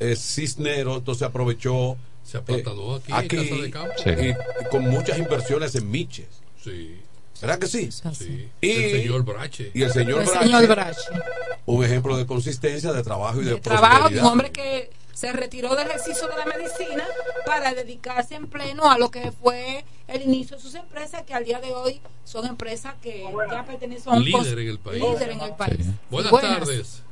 eh, 0.00 0.16
Cisneros 0.16 0.96
entonces 0.96 1.24
aprovechó 1.24 1.98
Se 2.28 2.36
aplatanó 2.36 2.96
aquí, 2.96 3.10
en 3.10 3.28
Casa 3.28 3.62
de 3.62 3.70
Campo. 3.70 3.94
Sí. 4.04 4.10
y, 4.10 4.68
con 4.68 4.82
muchas 4.84 5.16
inversiones 5.18 5.74
en 5.76 5.90
Miches. 5.90 6.26
Sí. 6.62 7.00
¿Verdad 7.40 7.58
que 7.58 7.66
sí? 7.68 7.90
Sí. 7.90 8.50
Y 8.60 8.70
el 8.70 8.90
señor 9.00 9.24
Brache. 9.24 9.70
Y 9.72 9.82
el 9.82 9.90
señor 9.92 10.20
El 10.20 10.26
Brache, 10.26 10.44
señor 10.44 10.66
Brache. 10.66 11.00
un 11.64 11.84
ejemplo 11.84 12.18
de 12.18 12.26
consistencia, 12.26 12.92
de 12.92 13.02
trabajo 13.02 13.40
y 13.40 13.46
de, 13.46 13.52
de 13.54 13.60
trabajo, 13.60 14.08
un 14.08 14.18
hombre 14.18 14.50
que 14.50 14.90
se 15.14 15.32
retiró 15.32 15.74
del 15.74 15.86
ejercicio 15.88 16.28
de 16.28 16.36
la 16.36 16.44
medicina 16.44 17.04
para 17.46 17.72
dedicarse 17.72 18.34
en 18.34 18.46
pleno 18.46 18.90
a 18.90 18.98
lo 18.98 19.10
que 19.10 19.32
fue 19.32 19.84
el 20.06 20.22
inicio 20.22 20.56
de 20.56 20.62
sus 20.62 20.74
empresas, 20.74 21.22
que 21.22 21.32
al 21.32 21.44
día 21.44 21.60
de 21.60 21.72
hoy 21.72 22.00
son 22.24 22.44
empresas 22.46 22.94
que 23.00 23.24
ya 23.50 23.64
pertenecen 23.64 24.12
a 24.12 24.16
un 24.16 24.24
Líder 24.24 24.58
en 24.58 24.68
el 24.68 24.78
país. 24.78 25.02
líder 25.02 25.30
en 25.30 25.40
el 25.40 25.54
país. 25.54 25.78
Sí. 25.80 25.94
Buenas, 26.10 26.30
Buenas. 26.30 26.58
tardes. 26.58 27.02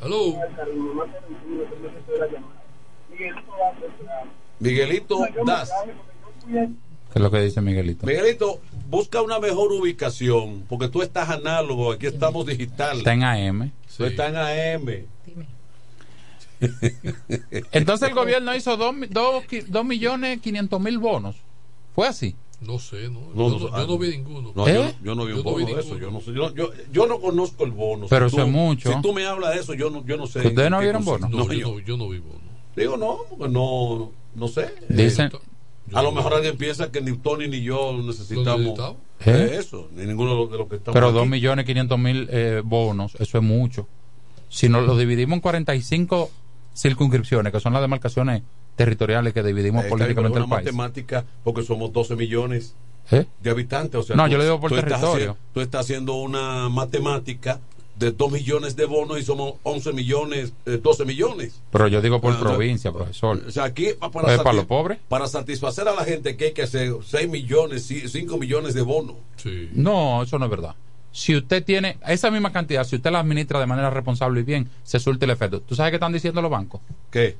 Aló. 0.00 0.36
Miguelito 4.60 5.26
Das. 5.46 5.70
¿Qué 6.46 7.18
es 7.18 7.22
lo 7.22 7.30
que 7.30 7.40
dice 7.40 7.60
Miguelito? 7.60 8.06
Miguelito, 8.06 8.60
busca 8.88 9.22
una 9.22 9.38
mejor 9.38 9.72
ubicación, 9.72 10.64
porque 10.68 10.88
tú 10.88 11.02
estás 11.02 11.30
análogo, 11.30 11.92
aquí 11.92 12.06
estamos 12.06 12.44
digital. 12.46 12.98
Está 12.98 13.12
en 13.12 13.22
AM. 13.22 13.72
Tú 13.96 14.04
estás 14.04 14.30
en 14.30 14.36
AM. 14.36 15.06
Entonces 17.72 18.08
el 18.08 18.14
gobierno 18.14 18.54
hizo 18.54 18.76
2 18.76 19.84
millones 19.84 20.40
500 20.40 20.80
mil 20.80 20.98
bonos. 20.98 21.36
¿Fue 21.94 22.08
así? 22.08 22.34
No 22.66 22.78
sé, 22.78 23.08
no. 23.10 23.20
No, 23.34 23.48
yo, 23.50 23.58
no, 23.58 23.70
no, 23.70 23.78
yo 23.78 23.86
no 23.86 23.98
vi 23.98 24.08
ninguno. 24.10 24.52
No, 24.54 24.66
¿Eh? 24.68 24.72
yo, 24.74 24.82
no- 24.82 24.94
yo 25.04 25.14
no 25.14 25.24
vi 25.26 25.32
un 25.32 25.38
vi 25.38 25.42
bono 25.44 25.66
de 25.66 25.80
eso. 25.80 25.98
Yo 25.98 26.10
no, 26.10 26.20
sé, 26.20 26.32
yo, 26.32 26.54
yo, 26.54 26.70
yo 26.92 27.06
no 27.06 27.20
conozco 27.20 27.64
el 27.64 27.70
bono. 27.72 28.06
Pero 28.08 28.28
Si 28.28 28.36
eso 28.36 28.44
tú- 28.44 28.48
es 28.48 28.52
mucho. 28.52 28.92
Si 28.92 29.02
tú 29.02 29.12
me 29.12 29.26
hablas 29.26 29.54
de 29.54 29.60
eso, 29.60 29.74
yo 29.74 29.90
no, 29.90 30.04
yo 30.06 30.16
no 30.16 30.26
sé. 30.26 30.46
¿Ustedes 30.46 30.70
no 30.70 30.80
vieron 30.80 31.04
bono? 31.04 31.28
No, 31.28 31.44
yo, 31.46 31.52
yo- 31.52 31.68
no, 31.72 31.78
yo 31.80 31.96
no 31.96 32.08
vi 32.08 32.18
bono. 32.18 32.40
Digo, 32.76 32.96
no, 32.96 33.18
porque 33.30 33.48
no, 33.52 34.10
no 34.34 34.48
sé. 34.48 34.74
Dicen, 34.88 35.30
Yo 35.86 35.98
A 35.98 36.02
lo 36.02 36.12
mejor 36.12 36.32
alguien 36.32 36.56
piensa 36.56 36.90
que 36.90 37.02
ni 37.02 37.12
Tony 37.18 37.46
ni 37.46 37.60
yo 37.62 37.92
necesitamos? 38.02 38.80
¿Eh? 39.26 39.56
eso, 39.60 39.88
ni 39.94 40.06
ninguno 40.06 40.46
de 40.46 40.56
los 40.58 40.66
que 40.68 40.76
estamos 40.76 40.94
pero. 40.94 41.12
2 41.12 41.26
millones 41.28 41.66
500 41.66 41.98
mil 41.98 42.26
eh, 42.30 42.62
bonos, 42.64 43.14
eso 43.18 43.36
es 43.38 43.44
mucho. 43.44 43.86
Si 44.48 44.68
nos 44.70 44.86
lo 44.86 44.96
dividimos 44.96 45.34
en 45.36 45.40
45 45.40 46.30
circunscripciones, 46.74 47.52
que 47.52 47.60
son 47.60 47.72
las 47.74 47.82
demarcaciones 47.82 48.42
territoriales 48.76 49.32
que 49.32 49.42
dividimos 49.42 49.84
Eh, 49.84 49.88
políticamente 49.88 50.38
el 50.38 50.48
país. 50.48 50.64
matemática, 50.64 51.24
porque 51.42 51.62
somos 51.62 51.92
12 51.92 52.16
millones 52.16 52.74
¿Eh? 53.10 53.26
de 53.42 53.50
habitantes. 53.50 54.00
O 54.00 54.02
sea, 54.02 54.16
No, 54.16 54.24
tú- 54.26 54.32
yo 54.32 54.38
le 54.38 54.44
digo 54.44 54.60
por 54.60 54.70
tú 54.70 54.76
estás 54.76 55.00
territorio. 55.00 55.14
haciendo- 55.32 55.36
tú 55.52 55.60
estás 55.60 55.80
haciendo 55.82 56.14
una 56.14 56.68
matemática 56.68 57.60
de 57.96 58.10
2 58.10 58.32
millones 58.32 58.74
de 58.74 58.86
bonos 58.86 59.20
y 59.20 59.22
somos 59.22 59.54
11 59.62 59.92
millones, 59.92 60.52
eh, 60.66 60.80
12 60.82 61.04
millones. 61.04 61.60
Pero 61.70 61.86
yo 61.86 62.02
digo 62.02 62.20
por 62.20 62.32
Ah, 62.32 62.36
o 62.36 62.38
sea, 62.40 62.48
provincia, 62.48 62.90
profesor. 62.92 63.40
O 63.46 63.50
sea, 63.52 63.64
aquí 63.64 63.90
pa- 63.98 64.10
Pues, 64.10 64.24
para 64.24 64.36
sati- 64.42 64.56
los 64.56 64.64
pobres. 64.66 64.98
para 65.08 65.28
satisfacer 65.28 65.86
a 65.86 65.94
la 65.94 66.04
gente 66.04 66.36
que 66.36 66.46
hay 66.46 66.52
que 66.52 66.62
hacer 66.62 66.92
6 67.06 67.28
millones, 67.28 67.86
5 68.08 68.36
millones 68.36 68.74
de 68.74 68.82
bonos. 68.82 69.14
Sí. 69.36 69.70
No, 69.74 70.24
eso 70.24 70.38
no 70.40 70.46
es 70.46 70.50
verdad. 70.50 70.74
Si 71.12 71.36
usted 71.36 71.62
tiene 71.64 71.96
esa 72.08 72.32
misma 72.32 72.50
cantidad, 72.50 72.82
si 72.82 72.96
usted 72.96 73.12
la 73.12 73.20
administra 73.20 73.60
de 73.60 73.66
manera 73.66 73.90
responsable 73.90 74.40
y 74.40 74.42
bien, 74.42 74.68
se 74.82 74.98
surte 74.98 75.26
el 75.26 75.30
efecto. 75.30 75.60
¿Tú 75.60 75.76
sabes 75.76 75.92
qué 75.92 75.96
están 75.96 76.12
diciendo 76.12 76.42
los 76.42 76.50
bancos? 76.50 76.80
¿Qué? 77.12 77.36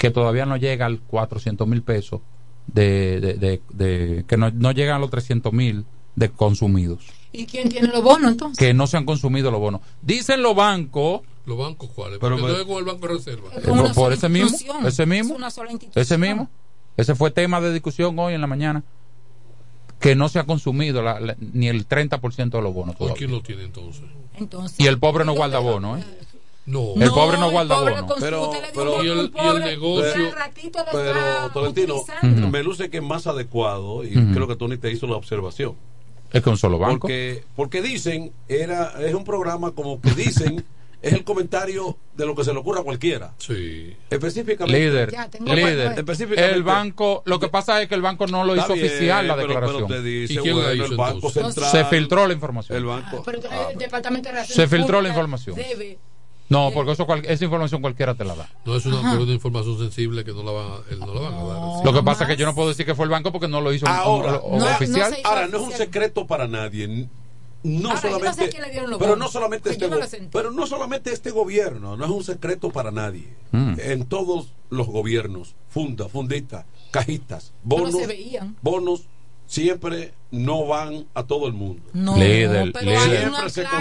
Que 0.00 0.10
todavía 0.10 0.46
no 0.46 0.56
llega 0.56 0.86
al 0.86 0.98
400 1.00 1.68
mil 1.68 1.82
pesos 1.82 2.22
de, 2.66 3.20
de, 3.20 3.34
de- 3.34 3.60
de- 3.68 4.24
que 4.26 4.38
no, 4.38 4.50
no 4.50 4.72
llegan 4.72 4.96
a 4.96 4.98
los 4.98 5.10
300 5.10 5.52
mil 5.52 5.84
de 6.16 6.30
consumidos. 6.30 7.04
¿Y 7.32 7.44
quién 7.44 7.68
tiene 7.68 7.88
los 7.88 8.02
bonos 8.02 8.30
entonces? 8.32 8.56
Que 8.58 8.72
no 8.72 8.86
se 8.86 8.96
han 8.96 9.04
consumido 9.04 9.50
los 9.50 9.60
bonos. 9.60 9.82
Dicen 10.00 10.42
los 10.42 10.56
bancos, 10.56 11.20
¿Los 11.44 11.58
bancos 11.58 11.90
cuáles? 11.94 12.18
Pero 12.18 12.36
Porque 12.38 12.52
no 12.52 12.58
es 12.60 12.64
con 12.64 12.78
el 12.78 12.84
Banco 12.84 13.08
de 13.08 13.14
Reserva. 13.14 13.48
Es 13.54 13.66
eh, 13.66 13.70
una 13.70 13.92
por 13.92 14.12
ese 14.14 14.30
mismo, 14.30 14.56
ese 14.86 15.02
Es 15.02 15.08
mismo, 15.08 15.34
una 15.34 15.50
sola 15.50 15.70
institución. 15.70 16.00
ese 16.02 16.16
mismo, 16.16 16.48
ese 16.96 17.14
fue 17.14 17.30
tema 17.30 17.60
de 17.60 17.70
discusión 17.72 18.18
hoy 18.18 18.32
en 18.32 18.40
la 18.40 18.46
mañana, 18.46 18.82
que 19.98 20.14
no 20.14 20.30
se 20.30 20.38
ha 20.38 20.44
consumido 20.44 21.02
la- 21.02 21.20
la- 21.20 21.36
ni 21.38 21.68
el 21.68 21.86
30% 21.86 22.56
de 22.58 22.62
los 22.62 22.72
bonos 22.72 22.94
¿Por 22.96 23.08
todavía. 23.08 23.18
quién 23.18 23.30
lo 23.30 23.42
tiene 23.42 23.64
entonces? 23.64 24.04
Entonces, 24.38 24.80
Y 24.80 24.86
el 24.86 24.98
pobre 24.98 25.26
no 25.26 25.34
guarda 25.34 25.58
bono, 25.58 25.98
¿eh? 25.98 26.04
No. 26.66 26.94
El 27.00 27.10
pobre 27.10 27.38
no 27.38 27.50
guarda 27.50 27.74
pobre 27.76 27.94
bono. 28.00 28.14
Pero- 28.20 28.50
pero- 28.74 29.02
Y 29.04 29.08
el- 29.08 29.32
y 29.34 29.58
negocio- 29.60 30.30
Pero, 30.92 31.50
Tolentino, 31.52 32.02
me 32.22 32.62
luce 32.62 32.90
que 32.90 32.98
es 32.98 33.02
más 33.02 33.26
adecuado, 33.26 34.04
y 34.04 34.12
creo 34.32 34.46
que 34.46 34.56
Tony 34.56 34.76
te 34.76 34.90
hizo 34.90 35.06
la 35.06 35.16
observación. 35.16 35.74
Es 36.32 36.42
que 36.44 36.50
un 36.50 36.56
solo 36.58 36.78
banco. 36.78 37.00
Porque, 37.00 37.42
porque 37.56 37.82
dicen, 37.82 38.32
era, 38.48 38.92
es 39.04 39.14
un 39.14 39.24
programa 39.24 39.72
como 39.72 40.00
que 40.00 40.10
dicen, 40.12 40.64
es 41.02 41.12
el 41.12 41.24
comentario 41.24 41.96
de 42.14 42.24
lo 42.26 42.36
que 42.36 42.44
se 42.44 42.52
le 42.52 42.58
ocurra 42.60 42.80
a 42.80 42.84
cualquiera. 42.84 43.32
Sí. 43.38 43.96
Específicamente. 44.10 44.78
Líder, 44.78 45.10
Ya, 45.10 45.28
tengo 45.28 45.52
líder. 45.52 45.86
cuatro. 45.86 46.00
Específicamente. 46.02 46.54
El 46.56 46.62
banco, 46.62 47.22
lo 47.24 47.40
que 47.40 47.48
pasa 47.48 47.82
es 47.82 47.88
que 47.88 47.96
el 47.96 48.02
banco 48.02 48.28
no 48.28 48.44
lo 48.44 48.54
hizo 48.54 48.74
bien, 48.74 48.86
oficial 48.86 49.26
la 49.26 49.34
pero- 49.34 49.48
declaración. 49.48 49.84
Pero 49.88 50.02
te 50.02 50.08
dice, 50.08 50.34
¿Y 50.34 50.36
quién 50.36 50.56
la 50.56 50.62
bueno, 50.66 50.74
hizo 50.84 50.92
el 50.92 50.96
Banco? 50.98 51.30
Central. 51.30 51.70
Se 51.70 51.84
filtró 51.86 52.26
la 52.28 52.34
información. 52.34 52.78
El 52.78 52.84
banco. 52.84 53.22
Pero 53.24 53.38
el 53.70 53.78
Departamento 53.78 54.30
de 54.30 54.44
Se 54.44 54.68
filtró 54.68 55.00
la 55.00 55.08
información. 55.08 55.56
Debe 55.56 55.98
No, 56.50 56.70
porque 56.74 56.92
eso, 56.92 57.06
cual- 57.06 57.24
esa 57.24 57.44
información 57.44 57.80
cualquiera 57.80 58.14
te 58.14 58.24
la 58.24 58.34
da. 58.34 58.48
No 58.66 58.76
es 58.76 58.84
una, 58.84 59.14
información 59.22 59.78
sensible 59.78 60.24
que 60.24 60.32
no 60.32 60.42
la 60.42 60.50
van 60.50 60.66
a, 60.72 60.76
él 60.90 60.98
no 60.98 61.14
la 61.14 61.20
van 61.20 61.32
a 61.34 61.42
dar. 61.44 61.84
Lo 61.84 61.92
que 61.94 62.02
pasa 62.02 62.24
es 62.24 62.30
que 62.30 62.36
yo 62.36 62.44
no 62.44 62.54
puedo 62.54 62.68
decir 62.68 62.84
que 62.84 62.94
fue 62.94 63.04
el 63.04 63.10
banco 63.10 63.30
porque 63.32 63.46
no 63.48 63.60
lo 63.60 63.72
hizo 63.72 63.86
un- 63.86 63.92
Ahora, 63.92 64.40
un- 64.40 64.56
un 64.60 64.62
oficial. 64.68 65.16
ahora 65.24 65.46
no 65.46 65.58
es 65.58 65.62
un 65.64 65.72
secreto 65.72 66.26
para 66.26 66.46
nadie. 66.48 67.08
No 67.62 67.90
Ahora, 67.90 68.10
no 68.10 68.18
sé 68.32 68.50
solamente, 68.50 68.50
pero 68.98 69.16
no 69.16 69.28
solamente 69.28 69.70
porque 69.70 69.84
este, 69.84 70.20
no 70.22 70.30
pero 70.32 70.50
no 70.50 70.66
solamente 70.66 71.12
este 71.12 71.30
gobierno, 71.30 71.96
no 71.96 72.04
es 72.06 72.10
un 72.10 72.24
secreto 72.24 72.70
para 72.70 72.90
nadie. 72.90 73.28
Mm. 73.52 73.74
En 73.78 74.06
todos 74.06 74.52
los 74.70 74.86
gobiernos, 74.86 75.54
funda, 75.68 76.08
fundistas, 76.08 76.64
cajistas, 76.90 77.52
Pero 77.68 77.82
bonos, 77.82 78.00
se 78.00 78.06
veían. 78.06 78.56
bonos 78.62 79.02
siempre 79.46 80.14
no 80.30 80.66
van 80.66 81.06
a 81.14 81.24
todo 81.24 81.46
el 81.46 81.52
mundo. 81.52 81.82
No, 81.92 82.16
líder, 82.16 82.72
pero 82.72 82.90
líder, 82.90 83.32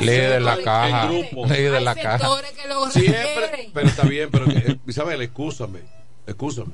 líder 0.01 0.33
de 0.33 0.39
la 0.39 0.57
caja, 0.61 1.03
en 1.03 1.09
grupos. 1.09 1.49
líder 1.49 1.81
la 1.81 1.95
caja. 1.95 2.29
que 2.61 2.67
lo 2.67 2.89
Siempre, 2.89 3.69
pero 3.73 3.87
está 3.87 4.03
bien, 4.03 4.29
pero 4.31 4.45
eh, 4.49 4.79
Isabel, 4.87 5.21
escúchame, 5.21 5.79
escúchame. 6.25 6.71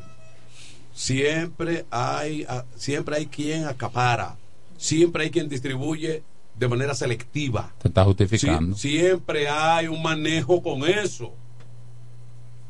Siempre 0.93 1.85
hay, 1.91 2.47
siempre 2.75 3.17
hay 3.17 3.25
quien 3.25 3.65
acapara, 3.65 4.37
siempre 4.77 5.23
hay 5.23 5.29
quien 5.29 5.49
distribuye 5.49 6.23
de 6.57 6.67
manera 6.69 6.95
selectiva. 6.95 7.73
Te 7.81 7.89
está 7.89 8.05
justificando. 8.05 8.77
Siempre 8.77 9.49
hay 9.49 9.87
un 9.87 10.01
manejo 10.01 10.63
con 10.63 10.87
eso. 10.87 11.33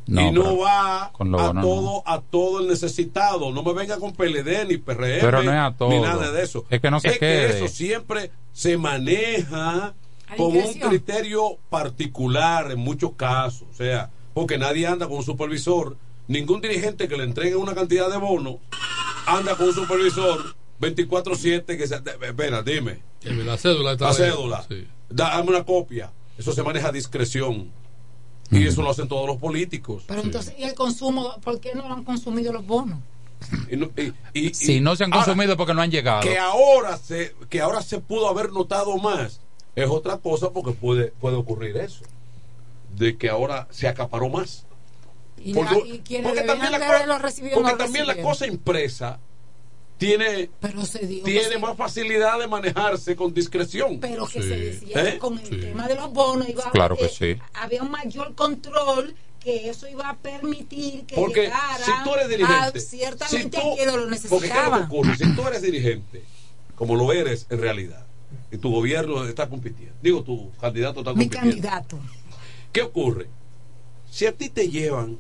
No, 0.08 0.22
y 0.22 0.32
no 0.32 0.58
va 0.58 1.10
con 1.14 1.32
lo 1.32 1.40
a 1.40 1.46
bueno 1.48 1.62
no. 1.62 1.68
todo 1.68 2.04
a 2.06 2.22
todo 2.22 2.60
el 2.62 2.68
necesitado. 2.68 3.52
No 3.52 3.64
me 3.64 3.74
venga 3.74 3.98
con 3.98 4.14
PLD 4.14 4.66
ni 4.68 4.78
PRM 4.78 5.20
Pero 5.22 5.42
no 5.44 5.52
es 5.52 5.58
a 5.60 5.76
todo. 5.76 5.90
ni 5.90 6.00
nada 6.00 6.32
de 6.32 6.44
eso. 6.44 6.66
Es 6.70 6.80
que 6.80 6.92
no 6.92 7.00
se 7.00 7.08
es 7.10 7.20
quede. 7.20 7.48
que 7.52 7.58
eso 7.58 7.68
siempre 7.68 8.32
se 8.54 8.78
maneja 8.78 9.94
con 10.38 10.56
un 10.56 10.74
criterio 10.76 11.58
particular 11.70 12.72
en 12.72 12.80
muchos 12.80 13.14
casos. 13.14 13.68
O 13.72 13.76
sea, 13.76 14.10
porque 14.34 14.58
nadie 14.58 14.86
anda 14.88 15.08
con 15.08 15.18
un 15.18 15.24
supervisor. 15.24 15.98
Ningún 16.28 16.62
dirigente 16.62 17.08
que 17.08 17.18
le 17.18 17.24
entregue 17.24 17.56
una 17.56 17.74
cantidad 17.76 18.10
de 18.10 18.18
bonos 18.18 18.56
anda 19.28 19.56
con 19.56 19.68
un 19.68 19.74
supervisor 19.74 20.56
24-7 20.82 21.66
que 21.78 21.88
se... 21.88 21.96
Espera, 21.96 22.62
dime. 22.64 23.00
La 23.24 23.58
cédula 23.58 23.94
está 23.94 24.06
La 24.06 24.12
ahí. 24.12 24.18
cédula. 24.18 24.66
Sí. 24.70 24.88
Dame 25.10 25.50
una 25.50 25.64
copia. 25.64 26.12
Eso 26.38 26.52
se 26.52 26.64
maneja 26.64 26.90
a 26.90 26.92
discreción. 26.92 27.72
Y 28.52 28.68
eso 28.68 28.82
lo 28.82 28.92
hacen 28.92 29.08
todos 29.08 29.28
los 29.28 29.38
políticos. 29.38 30.04
Pero 30.08 30.22
entonces, 30.22 30.54
¿y 30.58 30.64
el 30.64 30.76
consumo? 30.76 31.36
¿Por 31.44 31.60
qué 31.60 31.74
no 31.74 31.88
lo 31.88 31.94
han 31.96 32.04
consumido 32.04 32.54
los 32.54 32.66
bonos? 32.66 33.00
Y 33.70 33.76
no- 33.76 33.90
y- 33.98 34.14
y- 34.40 34.54
Si 34.54 34.76
y- 34.78 34.80
no 34.80 34.96
se 34.96 35.04
han 35.04 35.14
ahora, 35.14 35.26
consumido 35.26 35.58
porque 35.58 35.74
no 35.74 35.82
han 35.82 35.92
llegado. 35.92 36.22
que 36.22 36.38
ahora 36.38 36.98
se 36.98 37.36
que 37.50 37.62
ahora 37.62 37.82
se 37.82 38.00
pudo 38.00 38.28
haber 38.30 38.52
notado 38.52 38.98
más 38.98 39.42
es 39.76 39.90
otra 39.90 40.18
cosa 40.18 40.52
porque 40.52 40.72
puede 40.72 41.08
puede 41.20 41.36
ocurrir 41.36 41.76
eso 41.78 42.04
de 42.96 43.18
que 43.18 43.30
ahora 43.30 43.68
se 43.72 43.88
acaparó 43.88 44.30
más 44.30 44.66
Y, 45.38 45.54
Porque- 45.54 45.76
la- 45.76 46.24
porque 46.24 46.42
también 46.44 46.72
la 46.72 46.80
porque 46.80 47.64
no 47.64 47.72
lo 47.72 47.78
también 47.78 48.08
la 48.08 48.22
cosa 48.22 48.48
impresa 48.48 49.20
tiene 49.98 50.50
Pero 50.60 50.86
se 50.86 51.00
dio 51.06 51.24
que 51.24 51.32
tiene 51.32 51.48
se- 51.50 51.60
más 51.60 51.78
facilidad 51.78 52.40
de 52.40 52.48
manejarse 52.48 53.16
con 53.16 53.34
discreción 53.34 54.00
pero 54.00 54.28
que 54.28 54.42
Sí. 54.42 54.48
se 54.50 54.58
decía 54.58 55.04
que 55.04 55.10
¿Eh? 55.10 55.18
con 55.18 55.40
el 55.40 55.62
tema 55.62 55.88
de 55.88 55.96
los 55.96 56.12
bonos 56.12 56.50
iba 56.50 56.68
a- 56.68 56.72
Claro 56.72 56.98
que 56.98 57.06
eh, 57.06 57.10
sí. 57.10 57.38
había 57.54 57.82
un 57.82 57.92
mayor 57.92 58.36
control 58.36 59.16
que 59.40 59.70
eso 59.70 59.88
iba 59.88 60.10
a 60.10 60.18
permitir 60.18 61.06
que 61.06 61.16
Porque 61.16 61.42
llegara 61.44 61.78
si 61.86 61.92
tú 62.04 62.14
eres 62.16 62.30
dirigente, 62.30 62.78
a 62.78 62.82
ciertamente 62.82 63.44
si 63.58 63.64
tú- 63.64 63.72
a 63.72 63.76
quienes 63.76 63.96
lo 63.96 64.02
Porque 64.02 64.10
¿qué 64.10 64.26
es 64.26 64.32
lo 64.32 64.40
que 64.40 64.42
necesitaban 64.48 64.84
ocurre? 64.84 65.18
Si 65.18 65.36
tú 65.36 65.48
eres 65.48 65.62
dirigente, 65.62 66.24
como 66.76 66.96
lo 66.96 67.14
eres 67.14 67.46
en 67.50 67.62
realidad, 67.62 68.06
y 68.52 68.58
tu 68.58 68.72
gobierno 68.72 69.24
está 69.26 69.48
compitiendo, 69.48 69.96
digo, 70.02 70.24
tu 70.24 70.52
candidato 70.60 71.00
está 71.02 71.14
mi 71.14 71.30
compitiendo. 71.30 71.50
candidato 71.70 72.00
¿Qué 72.74 72.82
ocurre? 72.82 73.28
Si 74.12 74.26
a 74.26 74.32
ti 74.34 74.50
te 74.50 74.68
llevan 74.70 75.18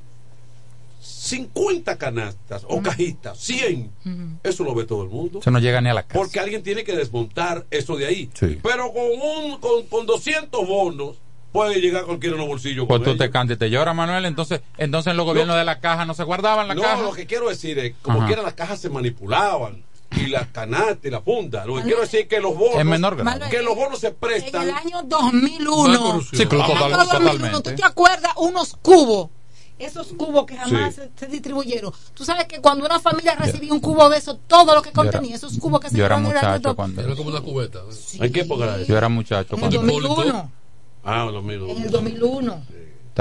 50 1.06 1.98
canastas 1.98 2.66
o 2.68 2.82
cajitas, 2.82 3.38
100, 3.40 4.40
eso 4.44 4.64
lo 4.64 4.74
ve 4.76 4.86
todo 4.86 5.04
el 5.04 5.10
mundo. 5.10 5.40
Eso 5.40 5.52
no 5.52 5.60
llega 5.60 5.80
ni 5.82 5.90
a 5.90 5.94
la 5.94 6.04
casa. 6.04 6.14
Porque 6.20 6.40
alguien 6.40 6.64
tiene 6.64 6.84
que 6.84 6.96
desmontar 6.96 7.66
eso 7.72 7.96
de 7.96 8.06
ahí. 8.08 8.30
Sí. 8.34 8.60
Pero 8.64 8.92
con, 8.92 9.04
un, 9.04 9.60
con, 9.60 9.84
con 9.88 10.06
200 10.06 10.68
bonos 10.68 11.18
puede 11.52 11.80
llegar 11.80 12.04
cualquiera 12.06 12.34
en 12.36 12.40
los 12.42 12.48
bolsillos. 12.50 12.86
Pues 12.88 12.98
con 13.00 13.04
tú 13.04 13.10
ellos. 13.12 13.20
te 13.26 13.32
cantas 13.32 13.56
y 13.56 13.60
te 13.60 13.70
lloras, 13.70 13.96
Manuel. 13.96 14.26
Entonces, 14.26 14.62
entonces 14.78 15.12
en 15.12 15.18
los 15.18 15.26
gobiernos 15.26 15.56
de 15.56 15.64
la 15.64 15.80
caja 15.80 16.06
no 16.06 16.14
se 16.14 16.24
guardaban 16.24 16.68
la 16.68 16.76
no, 16.76 16.82
caja. 16.82 17.02
lo 17.02 17.14
que 17.14 17.26
quiero 17.26 17.50
decir 17.50 17.80
es, 17.80 17.94
como 18.02 18.20
Ajá. 18.20 18.28
quiera 18.28 18.42
las 18.42 18.54
cajas 18.56 18.80
se 18.80 18.90
manipulaban 18.90 19.84
y 20.18 20.28
las 20.28 20.48
canastas 20.48 21.00
y 21.06 21.10
la 21.10 21.22
funda. 21.22 21.66
Lo 21.66 21.76
que 21.76 21.84
quiero 21.84 22.02
decir 22.02 22.22
es 22.22 22.28
que 22.28 22.40
los 22.40 22.58
bonos, 22.58 22.80
En 22.80 22.88
menor 22.88 23.16
grado. 23.16 23.50
que 23.50 23.62
los 23.62 23.76
bonos 23.76 24.00
se 24.00 24.08
en 24.08 24.16
prestan. 24.16 24.64
el 24.64 24.74
año 24.76 25.02
2001 25.04 26.22
Sí, 26.22 26.42
en 26.44 26.50
total- 26.50 26.62
año 26.94 26.98
2001, 26.98 27.06
totalmente. 27.06 27.50
¿tú 27.72 27.76
te 27.76 27.86
acuerdas 27.86 28.32
unos 28.38 28.76
cubos 28.82 29.30
esos 29.78 30.08
cubos 30.14 30.46
que 30.46 30.56
jamás 30.58 30.96
Sí. 30.96 31.02
se, 31.02 31.26
se 31.26 31.28
distribuyeron. 31.32 31.92
Tú 32.14 32.24
sabes 32.26 32.46
que 32.46 32.60
cuando 32.62 32.86
una 32.86 33.00
familia 33.00 33.36
recibía 33.36 33.74
un 33.74 33.80
cubo 33.82 34.10
de 34.10 34.18
eso, 34.18 34.38
todo 34.48 34.74
lo 34.74 34.82
que 34.82 34.92
contenía, 34.92 35.36
esos 35.36 35.58
cubos 35.60 35.80
que 35.82 35.90
se 35.90 35.98
Yo 35.98 36.06
era 36.06 36.18
muchacho 36.18 36.76
cuando. 36.76 37.02
Era 37.02 37.16
como 37.16 37.30
una 37.30 37.42
cubeta. 37.42 37.80
¿En 38.20 38.32
qué 38.32 38.42
época 38.42 38.64
era 38.66 38.76
eso? 38.78 38.86
Yo 38.86 38.98
era 38.98 39.10
muchacho 39.10 39.56
En 39.58 39.64
el 39.64 39.70
cuando. 39.80 40.08
2001. 40.08 40.52
Ah, 41.04 41.22
en 41.24 41.28
el 41.28 41.34
2001. 41.34 41.72
En 41.74 41.84
el 41.84 41.92
2001. 41.92 42.64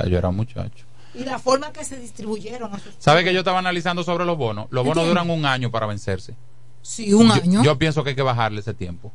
Yo 0.08 0.18
era 0.18 0.30
muchacho. 0.30 0.84
Y 1.14 1.24
la 1.24 1.38
forma 1.38 1.72
que 1.72 1.84
se 1.84 1.96
distribuyeron. 1.98 2.74
esos- 2.74 2.94
¿Sabe 2.98 3.22
que 3.24 3.32
yo 3.32 3.40
estaba 3.40 3.58
analizando 3.60 4.02
sobre 4.02 4.24
los 4.24 4.36
bonos? 4.36 4.66
Los 4.70 4.84
bonos 4.84 5.06
duran 5.06 5.30
un 5.30 5.46
año 5.46 5.70
para 5.70 5.86
vencerse. 5.86 6.34
Sí, 6.82 7.12
un 7.14 7.28
Yo- 7.28 7.34
año. 7.34 7.62
Yo, 7.62 7.78
pienso 7.78 8.02
que 8.02 8.10
hay 8.10 8.16
que 8.16 8.22
bajarle 8.22 8.60
ese 8.60 8.74
tiempo. 8.74 9.12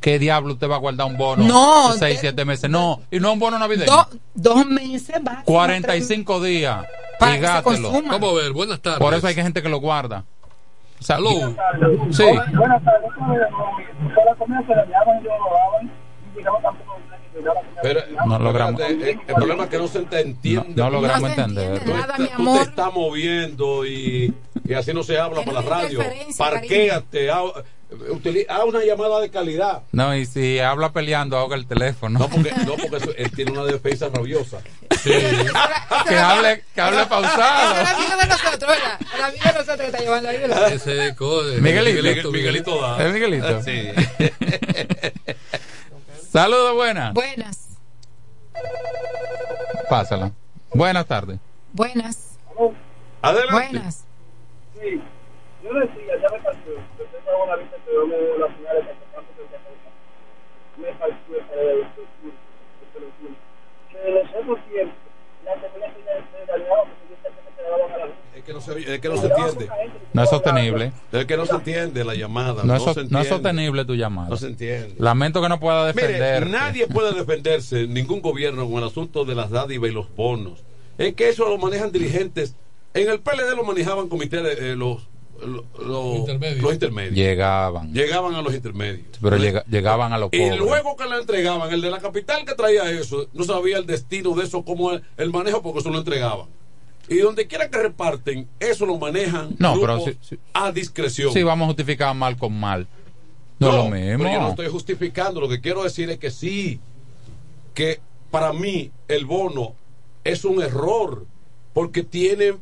¿Qué 0.00 0.18
diablo 0.18 0.52
usted 0.54 0.68
va 0.70 0.76
a 0.76 0.78
guardar 0.78 1.06
un 1.06 1.16
bono? 1.16 1.44
No, 1.44 1.92
de 1.92 1.98
seis, 1.98 2.14
de- 2.16 2.20
siete 2.20 2.44
meses. 2.44 2.70
No, 2.70 3.00
y 3.10 3.18
no 3.18 3.32
un 3.32 3.38
bono 3.38 3.58
navideño. 3.58 3.90
Do- 3.90 4.08
dos 4.34 4.66
meses 4.66 5.16
va. 5.26 5.42
45 5.44 6.42
días. 6.42 6.86
Para 7.18 7.36
y 7.36 7.40
que 7.40 7.46
se. 7.46 7.82
Vamos 7.92 8.30
a 8.32 8.34
ver, 8.34 8.52
buenas 8.52 8.80
tardes. 8.80 9.00
Por 9.00 9.14
eso 9.14 9.26
hay 9.26 9.34
que 9.34 9.42
gente 9.42 9.62
que 9.62 9.68
lo 9.68 9.78
guarda. 9.78 10.24
Aló. 11.08 11.54
Sí. 12.10 12.24
Buenas 12.54 12.82
tardes. 12.84 13.10
Pero, 17.82 18.00
No 18.26 18.38
logramos. 18.38 18.80
espérate, 18.80 19.10
eh, 19.10 19.18
el 19.28 19.34
problema 19.34 19.64
es 19.64 19.70
que 19.70 19.78
no 19.78 19.88
se 19.88 20.00
te 20.00 20.20
entiende. 20.20 20.72
No- 20.74 20.84
no 20.84 20.90
logramos 20.90 21.34
Tú- 21.34 21.40
entender. 21.40 21.80
Tú, 21.84 21.94
nada, 21.94 22.14
te- 22.16 22.22
mi 22.22 22.28
tú 22.28 22.54
te 22.56 22.62
estás 22.62 22.92
moviendo 22.92 23.86
y, 23.86 24.34
y 24.64 24.74
así 24.74 24.92
no 24.92 25.02
se 25.02 25.18
habla 25.18 25.42
por 25.42 25.54
la 25.54 25.62
radio. 25.62 26.00
Parquéate, 26.38 27.30
haz, 27.30 27.42
utili- 28.10 28.46
haz 28.48 28.64
una 28.64 28.82
llamada 28.84 29.20
de 29.20 29.30
calidad. 29.30 29.82
No, 29.92 30.16
y 30.16 30.24
si 30.26 30.58
habla 30.58 30.92
peleando, 30.92 31.36
ahoga 31.36 31.56
el 31.56 31.66
teléfono. 31.66 32.18
No, 32.18 32.28
porque, 32.28 32.50
no, 32.64 32.74
porque 32.76 32.96
eso- 32.96 33.14
él 33.16 33.30
tiene 33.32 33.52
una 33.52 33.64
defensa 33.64 34.08
rabiosa. 34.12 34.58
que 35.04 36.16
hable, 36.18 36.64
que 36.74 36.80
hable 36.80 37.06
pausado. 37.06 37.80
El 37.80 37.86
amigo 37.86 38.16
de 38.20 38.26
nosotros, 38.28 38.60
¿verdad? 38.60 39.00
El 39.14 39.22
amigo 39.22 39.44
de 39.44 39.52
nosotros 39.52 39.76
que 39.78 39.86
está 39.86 39.98
llevando 39.98 40.28
ahí, 40.30 40.38
¿verdad? 40.38 40.72
Ese 40.72 41.14
code. 41.14 41.60
Miguelito. 41.60 42.30
Miguelito 42.32 42.80
da. 42.80 43.06
¿Es 43.06 43.12
Miguelito? 43.12 43.62
Sí. 43.62 43.90
Saludos, 46.30 46.74
buenas. 46.74 47.14
Buenas, 47.14 47.78
Pásala. 49.88 50.32
Buenas 50.74 51.06
tardes. 51.06 51.38
buenas, 51.72 52.38
Adelante. 53.22 53.52
buenas. 53.52 54.04
Sí, 54.74 55.00
yo 55.62 55.74
decía, 55.74 56.14
ya 56.20 56.28
me 56.36 56.42
partió. 56.42 56.72
Yo 56.74 57.04
tengo 57.24 57.44
una 57.44 57.56
vista 57.56 57.76
que 57.76 57.92
yo 57.94 58.06
me 58.06 58.16
la 58.38 58.48
final 58.48 58.76
de 58.76 58.82
de. 58.82 58.96
Me 60.76 60.92
partió 60.98 61.38
para 61.48 61.62
el 61.62 61.80
sur, 61.94 62.32
que 63.90 64.08
en 64.08 64.14
los 64.14 64.28
otros 64.34 64.58
tiempos, 64.68 64.96
la 65.44 65.54
tenía 65.54 65.88
que 65.94 66.02
ser 66.02 66.50
aliado 66.52 66.82
porque 66.84 67.04
yo 67.08 67.16
siempre 67.22 67.42
se 67.56 67.62
daban 67.62 67.92
a 67.92 67.96
la 67.98 68.06
luz. 68.06 68.14
Es 68.34 68.35
que 68.46 68.52
no 68.52 68.60
se, 68.60 68.94
es 68.94 69.00
que 69.00 69.08
no 69.08 69.16
se 69.20 69.26
entiende. 69.26 69.68
No 70.12 70.22
es 70.22 70.30
sostenible. 70.30 70.92
Es 71.12 71.24
que 71.26 71.36
no 71.36 71.44
se 71.46 71.54
entiende 71.54 72.04
la 72.04 72.14
llamada. 72.14 72.62
No 72.62 72.64
No, 72.64 72.76
es, 72.76 72.82
so- 72.82 72.94
se 72.94 73.00
no 73.00 73.02
entiende. 73.02 73.22
es 73.22 73.28
sostenible 73.28 73.84
tu 73.84 73.94
llamada. 73.94 74.28
No 74.30 74.36
se 74.36 74.46
entiende. 74.46 74.94
Lamento 74.98 75.42
que 75.42 75.48
no 75.48 75.60
pueda 75.60 75.86
defender. 75.86 76.44
Mire, 76.46 76.58
nadie 76.58 76.86
puede 76.86 77.12
defenderse, 77.12 77.86
ningún 77.86 78.20
gobierno, 78.22 78.68
con 78.70 78.78
el 78.82 78.84
asunto 78.88 79.24
de 79.24 79.34
las 79.34 79.50
dádivas 79.50 79.90
y 79.90 79.92
los 79.94 80.14
bonos. 80.16 80.60
Es 80.96 81.14
que 81.14 81.28
eso 81.28 81.48
lo 81.48 81.58
manejan 81.58 81.92
dirigentes. 81.92 82.54
En 82.94 83.10
el 83.10 83.20
PLD 83.20 83.54
lo 83.54 83.64
manejaban 83.64 84.08
comités, 84.08 84.42
de, 84.42 84.72
eh, 84.72 84.76
los, 84.76 85.06
los, 85.44 85.64
los- 85.86 86.16
Intermedios. 86.16 86.62
los 86.62 86.72
intermedios. 86.72 87.14
Llegaban. 87.14 87.92
Llegaban 87.92 88.34
a 88.36 88.40
los 88.42 88.54
intermedios. 88.54 89.06
Pero 89.20 89.36
llega- 89.36 89.64
llegaban 89.68 90.14
a 90.14 90.18
los 90.18 90.30
Y 90.32 90.38
pobres. 90.38 90.58
luego 90.58 90.96
que 90.96 91.04
la 91.04 91.18
entregaban, 91.18 91.70
el 91.72 91.82
de 91.82 91.90
la 91.90 91.98
capital 92.00 92.46
que 92.46 92.54
traía 92.54 92.90
eso, 92.90 93.26
no 93.34 93.44
sabía 93.44 93.76
el 93.76 93.84
destino 93.86 94.34
de 94.34 94.44
eso, 94.44 94.62
como 94.64 94.92
el, 94.92 95.02
el 95.18 95.30
manejo, 95.30 95.60
porque 95.60 95.80
eso 95.80 95.90
lo 95.90 95.98
entregaban. 95.98 96.46
Y 97.08 97.18
donde 97.18 97.46
quiera 97.46 97.68
que 97.70 97.78
reparten, 97.78 98.48
eso 98.58 98.84
lo 98.86 98.98
manejan 98.98 99.54
No, 99.58 99.74
pero 99.80 99.94
grupos 99.98 100.16
si- 100.22 100.36
si- 100.36 100.40
a 100.52 100.72
discreción. 100.72 101.32
Sí, 101.32 101.42
vamos 101.42 101.64
a 101.64 101.68
justificar 101.68 102.14
mal 102.14 102.36
con 102.36 102.58
mal. 102.58 102.86
No, 103.58 103.68
es 103.68 103.74
lo 103.74 103.84
mismo. 103.88 104.24
pero 104.24 104.32
yo 104.34 104.40
no 104.40 104.48
estoy 104.50 104.68
justificando. 104.68 105.40
Lo 105.40 105.48
que 105.48 105.60
quiero 105.60 105.82
decir 105.84 106.10
es 106.10 106.18
que 106.18 106.30
sí, 106.30 106.80
que 107.74 108.00
para 108.30 108.52
mí 108.52 108.90
el 109.08 109.24
bono 109.24 109.74
es 110.24 110.44
un 110.44 110.60
error 110.62 111.24
porque 111.72 112.02
tiene 112.02 112.54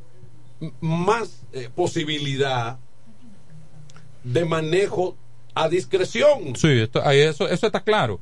más 0.80 1.40
eh, 1.52 1.68
posibilidad 1.74 2.78
de 4.24 4.44
manejo 4.44 5.16
a 5.54 5.68
discreción. 5.68 6.56
Sí, 6.56 6.68
esto- 6.68 7.02
eso, 7.10 7.48
eso 7.48 7.66
está 7.66 7.80
claro. 7.80 8.20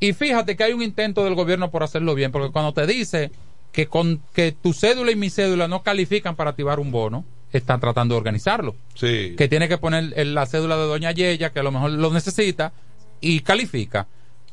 Y 0.00 0.12
fíjate 0.12 0.56
que 0.56 0.64
hay 0.64 0.72
un 0.72 0.82
intento 0.82 1.24
del 1.24 1.34
gobierno 1.34 1.70
por 1.70 1.82
hacerlo 1.82 2.14
bien, 2.14 2.32
porque 2.32 2.50
cuando 2.50 2.72
te 2.72 2.86
dice 2.86 3.30
que 3.72 3.86
con 3.88 4.20
que 4.34 4.52
tu 4.52 4.72
cédula 4.72 5.10
y 5.10 5.16
mi 5.16 5.30
cédula 5.30 5.66
no 5.68 5.82
califican 5.82 6.36
para 6.36 6.50
activar 6.50 6.78
un 6.78 6.92
bono, 6.92 7.24
están 7.52 7.80
tratando 7.80 8.14
de 8.14 8.18
organizarlo. 8.18 8.74
Sí. 8.94 9.34
Que 9.36 9.48
tiene 9.48 9.68
que 9.68 9.78
poner 9.78 10.26
la 10.26 10.46
cédula 10.46 10.76
de 10.76 10.84
doña 10.86 11.12
Yeya, 11.12 11.52
que 11.52 11.60
a 11.60 11.62
lo 11.62 11.72
mejor 11.72 11.90
lo 11.90 12.10
necesita, 12.12 12.72
y 13.20 13.40
califica. 13.40 14.06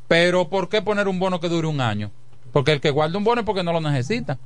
Pero 0.07 0.49
¿por 0.49 0.69
qué 0.69 0.81
poner 0.81 1.07
un 1.07 1.19
bono 1.19 1.39
que 1.39 1.49
dure 1.49 1.67
un 1.67 1.81
año? 1.81 2.11
Porque 2.51 2.71
el 2.71 2.81
que 2.81 2.89
guarda 2.89 3.17
un 3.17 3.23
bono 3.23 3.41
es 3.41 3.45
porque 3.45 3.63
no 3.63 3.71
lo 3.73 3.79
necesita. 3.81 4.37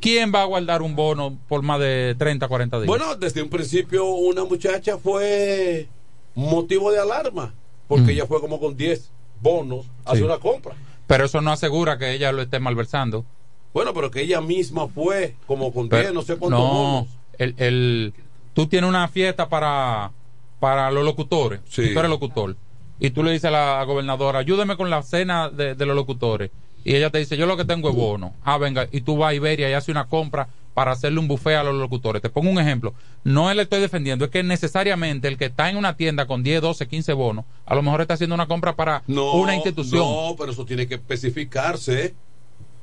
¿Quién 0.00 0.32
va 0.34 0.40
a 0.42 0.46
guardar 0.46 0.80
un 0.80 0.96
bono 0.96 1.36
por 1.46 1.60
más 1.62 1.78
de 1.80 2.14
30, 2.18 2.48
40 2.48 2.78
días? 2.78 2.86
Bueno, 2.86 3.14
desde 3.16 3.42
un 3.42 3.50
principio 3.50 4.06
una 4.06 4.44
muchacha 4.44 4.96
fue 4.96 5.86
motivo 6.34 6.90
de 6.90 6.98
alarma, 6.98 7.52
porque 7.86 8.12
ella 8.12 8.26
fue 8.26 8.40
como 8.40 8.58
con 8.58 8.74
10 8.76 9.10
bonos 9.42 9.84
a 10.04 10.10
hacer 10.12 10.18
Sí. 10.20 10.24
una 10.24 10.38
compra. 10.38 10.74
Pero 11.06 11.26
eso 11.26 11.40
no 11.42 11.52
asegura 11.52 11.98
que 11.98 12.12
ella 12.12 12.32
lo 12.32 12.40
esté 12.40 12.58
malversando. 12.58 13.26
Bueno, 13.72 13.94
pero 13.94 14.10
que 14.10 14.22
ella 14.22 14.40
misma 14.40 14.88
fue 14.88 15.34
como 15.46 15.72
con 15.72 15.88
Pero- 15.88 16.02
10, 16.02 16.14
no 16.14 16.22
sé 16.22 16.36
cuántos 16.36 16.60
no, 16.60 17.06
el, 17.38 17.54
el, 17.58 18.14
tú 18.54 18.66
tienes 18.66 18.88
una 18.88 19.06
fiesta 19.08 19.48
para, 19.48 20.10
para 20.58 20.90
los 20.90 21.04
locutores. 21.04 21.60
Sí. 21.68 21.92
Tú 21.92 21.98
eres 21.98 22.10
locutor. 22.10 22.56
Y 22.98 23.10
tú 23.10 23.22
le 23.22 23.30
dices 23.32 23.46
a 23.46 23.50
la 23.50 23.82
gobernadora, 23.84 24.40
ayúdame 24.40 24.76
con 24.76 24.90
la 24.90 25.02
cena 25.02 25.48
de, 25.48 25.74
de 25.74 25.86
los 25.86 25.94
locutores. 25.96 26.50
Y 26.84 26.94
ella 26.96 27.10
te 27.10 27.18
dice, 27.18 27.36
yo 27.36 27.46
lo 27.46 27.56
que 27.56 27.64
tengo 27.64 27.90
es 27.90 27.94
bono. 27.96 28.34
Ah, 28.44 28.58
venga. 28.58 28.88
Y 28.90 29.02
tú 29.02 29.16
vas 29.16 29.30
a 29.30 29.34
Iberia 29.34 29.70
y 29.70 29.72
haces 29.74 29.90
una 29.90 30.06
compra 30.06 30.48
para 30.74 30.92
hacerle 30.92 31.18
un 31.18 31.28
buffet 31.28 31.56
a 31.56 31.62
los 31.64 31.74
locutores. 31.74 32.22
Te 32.22 32.30
pongo 32.30 32.50
un 32.50 32.58
ejemplo. 32.58 32.94
No 33.24 33.52
le 33.52 33.62
estoy 33.62 33.80
defendiendo, 33.80 34.24
es 34.24 34.30
que 34.30 34.42
necesariamente 34.42 35.28
el 35.28 35.36
que 35.36 35.46
está 35.46 35.68
en 35.70 35.76
una 35.76 35.96
tienda 35.96 36.26
con 36.26 36.42
10, 36.42 36.62
12, 36.62 36.88
15 36.88 37.12
bonos, 37.12 37.44
a 37.66 37.74
lo 37.74 37.82
mejor 37.82 38.00
está 38.02 38.14
haciendo 38.14 38.34
una 38.34 38.46
compra 38.46 38.74
para 38.76 39.02
No, 39.06 39.32
una 39.34 39.54
institución. 39.54 40.00
No, 40.00 40.34
pero 40.38 40.52
eso 40.52 40.64
tiene 40.64 40.86
que 40.86 40.94
especificarse, 40.94 42.14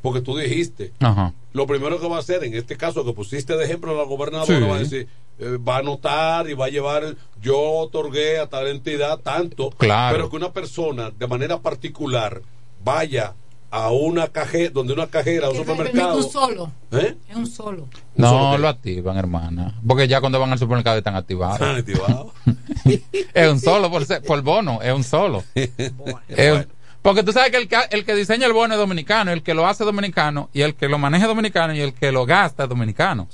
porque 0.02 0.22
tú 0.22 0.38
dijiste. 0.38 0.94
Ajá. 1.00 1.34
Lo 1.54 1.66
primero 1.68 2.00
que 2.00 2.08
va 2.08 2.18
a 2.18 2.20
hacer, 2.20 2.44
en 2.44 2.54
este 2.54 2.78
caso 2.78 3.04
que 3.06 3.14
pusiste 3.14 3.58
de 3.58 3.66
ejemplo 3.66 3.92
a 3.92 3.96
la 3.96 4.04
gobernadora, 4.04 4.58
Sí. 4.60 4.64
va 4.64 4.76
a 4.76 4.80
decir, 4.80 5.08
eh, 5.40 5.58
va 5.58 5.78
a 5.78 5.80
anotar 5.80 6.50
y 6.50 6.54
va 6.54 6.66
a 6.66 6.70
llevar, 6.70 7.16
yo 7.42 7.60
otorgué 7.60 8.40
a 8.40 8.48
tal 8.48 8.68
entidad 8.68 9.20
tanto, 9.20 9.70
Claro. 9.72 10.16
pero 10.16 10.30
que 10.30 10.36
una 10.36 10.52
persona 10.54 11.12
de 11.18 11.28
manera 11.28 11.60
particular 11.60 12.42
vaya 12.84 13.34
a 13.70 13.92
una 13.92 14.28
cajera, 14.30 14.70
donde 14.74 14.94
una 14.94 15.08
cajera, 15.08 15.48
a 15.48 15.50
un 15.50 15.58
supermercado. 15.58 16.16
un 16.18 16.32
solo. 16.32 16.72
¿Eh? 16.92 17.16
Es 17.30 17.36
un 17.36 17.48
solo. 17.48 17.88
No 18.16 18.58
lo 18.58 18.68
activan, 18.70 19.18
hermana. 19.18 19.76
Porque 19.86 20.08
ya 20.08 20.22
cuando 20.22 20.40
van 20.40 20.52
al 20.54 20.58
supermercado 20.60 20.98
están 20.98 21.16
activados. 21.18 21.56
Están 21.56 21.76
activados. 21.76 22.32
es 23.34 23.52
un 23.52 23.60
solo 23.60 23.92
por, 23.92 24.06
ser- 24.06 24.22
por 24.24 24.42
bono, 24.42 24.82
es 24.82 24.94
un 24.94 25.04
solo. 25.04 25.44
Es 25.54 26.52
un- 26.54 26.68
porque 27.08 27.24
tú 27.24 27.32
sabes 27.32 27.52
que 27.52 27.58
el, 27.58 27.68
que 27.70 27.78
el 27.92 28.04
que 28.04 28.16
diseña 28.16 28.46
el 28.48 28.52
bono 28.54 28.74
es 28.74 28.80
dominicano, 28.80 29.32
el 29.32 29.42
que 29.42 29.54
lo 29.54 29.66
hace 29.66 29.86
dominicano, 29.86 30.50
y 30.54 30.62
el 30.62 30.76
que 30.76 30.90
lo 30.90 30.98
maneja 30.98 31.24
es 31.24 31.30
dominicano, 31.30 31.74
y 31.74 31.80
el 31.80 31.94
que 31.94 32.12
lo 32.12 32.26
gasta 32.26 32.64
es 32.64 32.70
dominicano. 32.70 33.28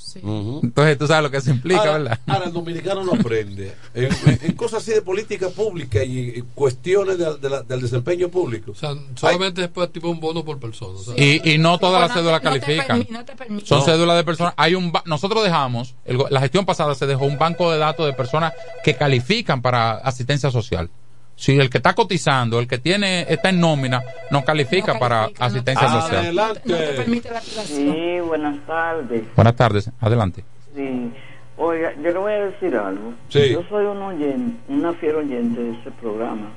Entonces 0.62 0.98
tú 0.98 1.08
sabes 1.08 1.24
lo 1.24 1.32
que 1.32 1.38
eso 1.38 1.50
implica, 1.50 1.80
ahora, 1.82 1.94
¿verdad? 1.98 2.20
ahora, 2.28 2.46
el 2.46 2.54
dominicano 2.54 3.04
no 3.04 3.14
aprende 3.14 3.74
en, 3.96 4.06
en- 4.06 4.40
en 4.44 4.52
cosas 4.54 4.84
así 4.84 4.92
de 4.92 5.02
política 5.02 5.50
pública 5.50 6.04
y, 6.04 6.20
y 6.38 6.44
cuestiones 6.54 7.18
de- 7.18 7.38
de 7.38 7.50
la- 7.50 7.64
del 7.64 7.82
desempeño 7.82 8.30
público. 8.30 8.74
Solamente 9.16 9.64
es 9.64 9.70
para 9.70 9.88
tipo 9.88 10.10
un 10.10 10.20
bono 10.20 10.46
por 10.46 10.60
persona. 10.60 11.00
o 11.00 11.04
sea. 11.04 11.14
Y, 11.18 11.42
y 11.54 11.58
no 11.58 11.78
todas 11.80 12.00
las 12.02 12.14
cédulas 12.14 12.44
no 12.44 12.52
te 12.52 12.60
califican. 12.60 13.08
no 13.10 13.26
te. 13.26 13.34
Son 13.66 13.80
No. 13.80 13.86
cédulas 13.86 14.18
de 14.18 14.24
personas. 14.24 14.54
Hay 14.58 14.76
un 14.76 14.92
ba- 14.92 15.04
nosotros 15.06 15.44
dejamos, 15.44 15.96
el 16.06 16.20
la 16.30 16.40
gestión 16.42 16.66
pasada 16.66 16.94
se 16.96 17.06
dejó 17.08 17.26
un 17.26 17.38
banco 17.38 17.72
de 17.72 17.78
datos 17.80 18.06
de 18.06 18.14
personas 18.14 18.54
que 18.84 18.96
califican 18.96 19.62
para 19.62 19.94
asistencia 19.94 20.52
social. 20.52 20.90
Si 21.36 21.58
el 21.60 21.70
que 21.70 21.78
está 21.78 21.94
cotizando, 21.94 22.60
el 22.60 22.68
que 22.68 22.78
tiene 22.78 23.26
está 23.28 23.50
en 23.50 23.60
nómina, 23.60 24.02
no 24.32 24.44
califica 24.44 24.98
para 25.00 25.30
asistencia 25.40 25.88
social. 25.90 26.36
No 26.36 26.54
te 26.54 26.94
permite 26.94 27.32
la 27.32 27.40
activación. 27.40 27.94
Sí, 27.94 28.20
buenas 28.22 28.66
tardes. 28.66 29.24
Buenas 29.36 29.56
tardes, 29.56 29.92
adelante. 30.00 30.44
Sí. 30.76 31.12
Oiga, 31.58 31.94
yo 31.96 32.12
le 32.12 32.18
voy 32.18 32.34
a 32.34 32.46
decir 32.46 32.76
algo. 32.76 33.14
Sí. 33.30 33.52
Yo 33.52 33.64
soy 33.70 33.86
un 33.86 34.02
oyente, 34.02 34.58
una 34.70 34.94
fiel 34.94 35.16
oyente 35.16 35.62
de 35.62 35.72
ese 35.72 35.92
programa. 35.92 36.52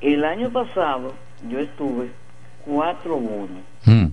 El 0.00 0.24
año 0.24 0.50
pasado 0.50 1.14
yo 1.48 1.58
estuve 1.58 2.10
cuatro 2.64 3.16
bonos. 3.16 3.62
Mm. 3.84 4.06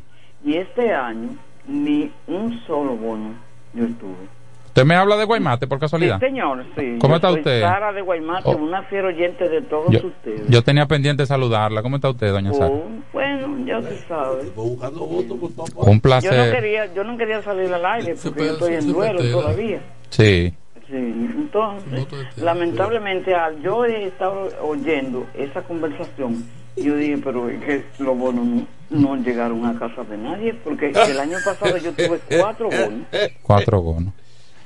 Y 0.43 0.56
este 0.56 0.93
año 0.93 1.30
ni 1.68 2.11
un 2.27 2.60
solo 2.65 2.95
bono 2.95 3.34
yo 3.73 3.85
estuve. 3.85 4.34
¿Usted 4.76 4.85
me 4.85 4.95
habla 4.95 5.15
de 5.15 5.23
Guaymate 5.23 5.68
por 5.68 5.80
casualidad? 5.80 6.19
Sí, 6.19 6.26
señor, 6.26 6.65
sí. 6.77 6.97
¿Cómo 6.99 7.14
Yo 7.14 7.15
está 7.15 7.30
soy 7.30 7.39
usted? 7.39 7.61
Sara 7.61 7.93
de 7.93 8.02
Guaymate, 8.02 8.49
Oh. 8.49 8.57
una 8.57 8.84
fiel 8.84 9.06
oyente 9.06 9.47
de 9.47 9.61
todos 9.61 9.89
Yo, 9.89 10.06
ustedes. 10.06 10.49
yo 10.49 10.61
tenía 10.64 10.85
pendiente 10.85 11.26
saludarla. 11.26 11.81
¿Cómo 11.81 11.95
está 11.95 12.10
usted, 12.10 12.30
doña 12.34 12.52
Sara? 12.52 12.73
Oh, 12.73 12.84
bueno, 13.14 13.65
ya 13.65 13.81
se 13.81 13.97
sabe. 13.99 14.43
buscando 14.53 15.06
votos 15.06 15.39
por 15.39 15.52
todas 15.53 15.88
Un 15.88 16.02
placer. 16.02 16.30
Yo 16.34 16.45
no 16.45 16.52
quería, 16.52 16.93
yo 16.93 17.03
no 17.06 17.18
quería 17.18 17.41
salir 17.41 17.73
al 17.73 17.85
aire 17.85 18.15
porque 18.22 18.45
yo 18.47 18.52
estoy 18.52 18.73
en 18.73 18.91
duelo 18.91 19.22
todavía. 19.31 19.80
Sí. 20.10 20.53
Sí, 20.89 20.93
entonces, 20.97 22.06
lamentablemente, 22.35 23.34
al 23.34 23.61
yo 23.61 23.85
he 23.85 24.07
estado 24.07 24.49
oyendo 24.61 25.26
esa 25.35 25.61
conversación, 25.61 26.43
yo 26.76 26.97
dije, 26.97 27.18
pero 27.23 27.47
es 27.47 27.64
que 27.64 27.85
los 28.03 28.18
bonos 28.18 28.45
no, 28.45 28.68
no 28.89 29.15
llegaron 29.23 29.65
a 29.65 29.80
casa 29.80 30.03
de 30.03 30.18
nadie, 30.18 30.53
porque 30.53 30.89
el 30.91 31.18
año 31.19 31.38
pasado 31.45 31.77
yo 31.77 31.93
tuve 31.93 32.19
cuatro 32.39 32.68
bonos, 32.69 33.07
Cuatro 33.41 33.81
bonos. 33.81 34.14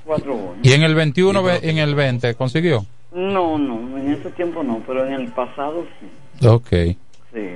Cuatro 0.10 0.36
bonos. 0.36 0.58
¿Y 0.64 0.74
en 0.74 0.82
el 0.84 0.96
21, 0.96 1.44
ve- 1.44 1.60
en 1.62 1.78
el 1.78 1.94
20, 1.96 2.34
consiguió? 2.36 2.86
No, 3.14 3.58
no, 3.60 3.98
en 3.98 4.12
ese 4.14 4.30
tiempo 4.32 4.64
no, 4.64 4.82
pero 4.88 5.06
en 5.06 5.14
el 5.14 5.28
pasado 5.32 5.86
sí. 6.00 6.48
Ok. 6.48 6.68
sí. 7.34 7.48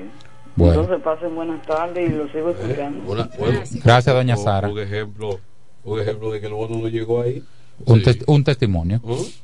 Bueno. 0.56 0.82
Entonces 0.82 1.04
pasen 1.04 1.34
buenas 1.34 1.66
tardes 1.66 2.12
y 2.12 2.14
los 2.14 2.32
sigo 2.32 2.52
escuchando. 2.52 3.12
Una- 3.12 3.28
bueno, 3.40 3.60
Gracias, 3.84 4.16
doña 4.16 4.38
Sara. 4.38 4.70
Un 4.70 4.80
ejemplo, 4.80 5.40
un 5.84 6.00
ejemplo 6.00 6.32
de 6.32 6.40
que 6.40 6.46
el 6.46 6.54
bono 6.54 6.78
no 6.78 6.88
llegó 6.90 7.24
ahí. 7.24 7.44
Un, 7.86 8.04
tes- 8.04 8.24
un 8.28 8.44
testimonio. 8.44 9.02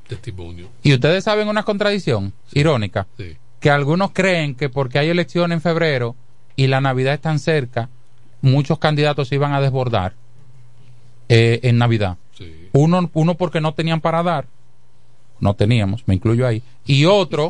Testimonio. 0.08 0.68
Y 0.84 0.94
ustedes 0.94 1.24
saben 1.24 1.48
una 1.48 1.64
contradicción 1.64 2.32
irónica. 2.54 3.08
Que 3.60 3.70
algunos 3.72 4.12
creen 4.12 4.54
que 4.54 4.70
porque 4.70 5.00
hay 5.00 5.10
elección 5.10 5.52
en 5.52 5.62
febrero 5.62 6.16
y 6.56 6.68
la 6.68 6.80
Navidad 6.80 7.16
es 7.16 7.22
tan 7.22 7.40
cerca, 7.40 7.90
muchos 8.42 8.78
candidatos 8.78 9.28
se 9.30 9.36
iban 9.36 9.52
a 9.54 9.60
desbordar 9.62 10.14
eh, 11.28 11.60
en 11.64 11.78
Navidad. 11.78 12.18
Uno, 12.74 13.10
uno 13.14 13.36
porque 13.36 13.62
no 13.62 13.74
tenían 13.74 14.02
para 14.02 14.24
dar, 14.24 14.46
no 15.40 15.54
teníamos, 15.56 16.04
me 16.08 16.16
incluyo 16.16 16.46
ahí, 16.46 16.62
y 16.86 17.06
otro, 17.06 17.50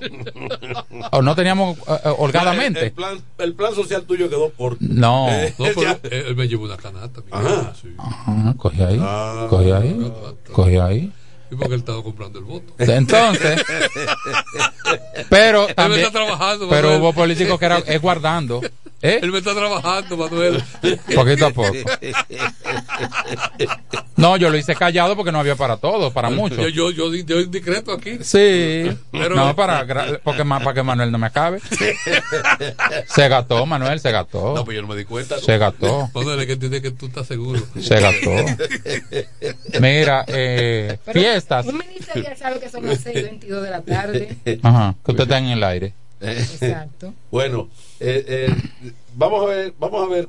o 1.11 1.21
no 1.21 1.35
teníamos 1.35 1.77
eh, 1.79 1.81
eh, 2.05 2.13
holgadamente. 2.17 2.85
El 2.87 2.91
plan, 2.91 3.17
el 3.39 3.53
plan 3.53 3.73
social 3.73 4.03
tuyo 4.03 4.29
quedó 4.29 4.51
corto. 4.51 4.77
No. 4.81 5.27
Eh, 5.31 5.53
No, 5.57 5.65
pero 5.75 5.99
él, 6.27 6.35
me 6.35 6.47
llevó 6.47 6.65
una 6.65 6.77
canasta. 6.77 7.21
mi 7.21 7.27
Ajá. 7.31 7.73
sí. 7.81 7.89
Ajá, 7.97 8.53
cogí 8.57 8.81
ahí, 8.81 8.99
Ah. 9.01 9.47
cogí 9.49 9.71
ahí, 9.71 10.13
cogí 10.51 10.77
ahí. 10.77 11.11
Y 11.51 11.55
porque 11.55 11.73
él 11.73 11.79
estaba 11.79 12.03
comprando 12.03 12.37
el 12.37 12.45
voto. 12.45 12.73
Entonces, 12.77 13.59
pero 15.29 15.67
también, 15.73 16.05
está 16.05 16.11
trabajando, 16.19 16.69
pero 16.69 16.97
hubo 16.97 17.11
políticos 17.13 17.57
que 17.59 17.65
era 17.65 17.79
es 17.79 18.01
guardando, 18.01 18.61
¿eh? 19.01 19.19
Él 19.21 19.31
me 19.31 19.38
está 19.39 19.53
trabajando, 19.55 20.17
Manuel. 20.17 20.63
Poquito 21.15 21.45
a 21.47 21.49
poco. 21.51 21.73
No, 24.17 24.35
yo 24.38 24.49
lo 24.49 24.57
hice 24.57 24.76
callado 24.76 25.15
porque 25.15 25.31
no 25.31 25.39
había 25.39 25.55
para 25.55 25.77
todos, 25.77 26.11
para 26.11 26.30
muchos. 26.30 26.57
Yo, 26.57 26.67
yo, 26.67 26.91
yo, 26.91 27.09
di- 27.09 27.23
yo 27.23 27.43
discreto 27.45 27.93
aquí. 27.93 28.17
Sí, 28.21 28.89
Pero- 29.11 29.35
no 29.35 29.55
para 29.55 29.85
gra- 29.85 30.19
porque 30.23 30.43
para 30.43 30.73
que 30.73 30.84
Manuel 30.84 31.11
no 31.11 31.17
me 31.17 31.27
acabe. 31.27 31.59
Se 33.07 33.30
gastó, 33.30 33.65
Manuel, 33.65 33.99
se 33.99 34.11
gastó. 34.11 34.53
No, 34.55 34.65
pues 34.65 34.76
yo 34.76 34.81
no 34.81 34.88
me 34.89 34.95
di 34.97 35.05
cuenta. 35.05 35.39
Se 35.39 35.57
gastó. 35.57 36.09
Manuel, 36.13 36.39
es 36.41 36.45
que 36.47 36.53
entiende 36.53 36.81
que 36.81 36.91
tú 36.91 37.05
estás 37.07 37.27
seguro. 37.27 37.61
Se 37.80 37.99
gastó. 37.99 38.31
Mira, 39.80 40.26
eh, 40.27 40.97
Pero 41.05 41.19
fiestas. 41.19 41.65
Un 41.65 41.77
ministro 41.77 42.21
ya 42.21 42.35
sabe 42.35 42.59
que 42.59 42.69
son 42.69 42.85
las 42.85 42.99
6 42.99 43.17
y 43.17 43.21
22 43.21 43.63
de 43.63 43.69
la 43.69 43.81
tarde. 43.81 44.38
Ajá, 44.63 44.95
que 45.05 45.11
usted 45.11 45.23
está 45.23 45.38
en 45.38 45.45
el 45.45 45.63
aire. 45.63 45.93
Exacto. 46.21 47.13
Bueno, 47.31 47.69
eh, 47.99 48.25
eh, 48.27 48.55
vamos 49.15 49.43
a 49.43 49.45
ver, 49.47 49.73
vamos 49.79 50.03
a 50.07 50.09
ver. 50.11 50.27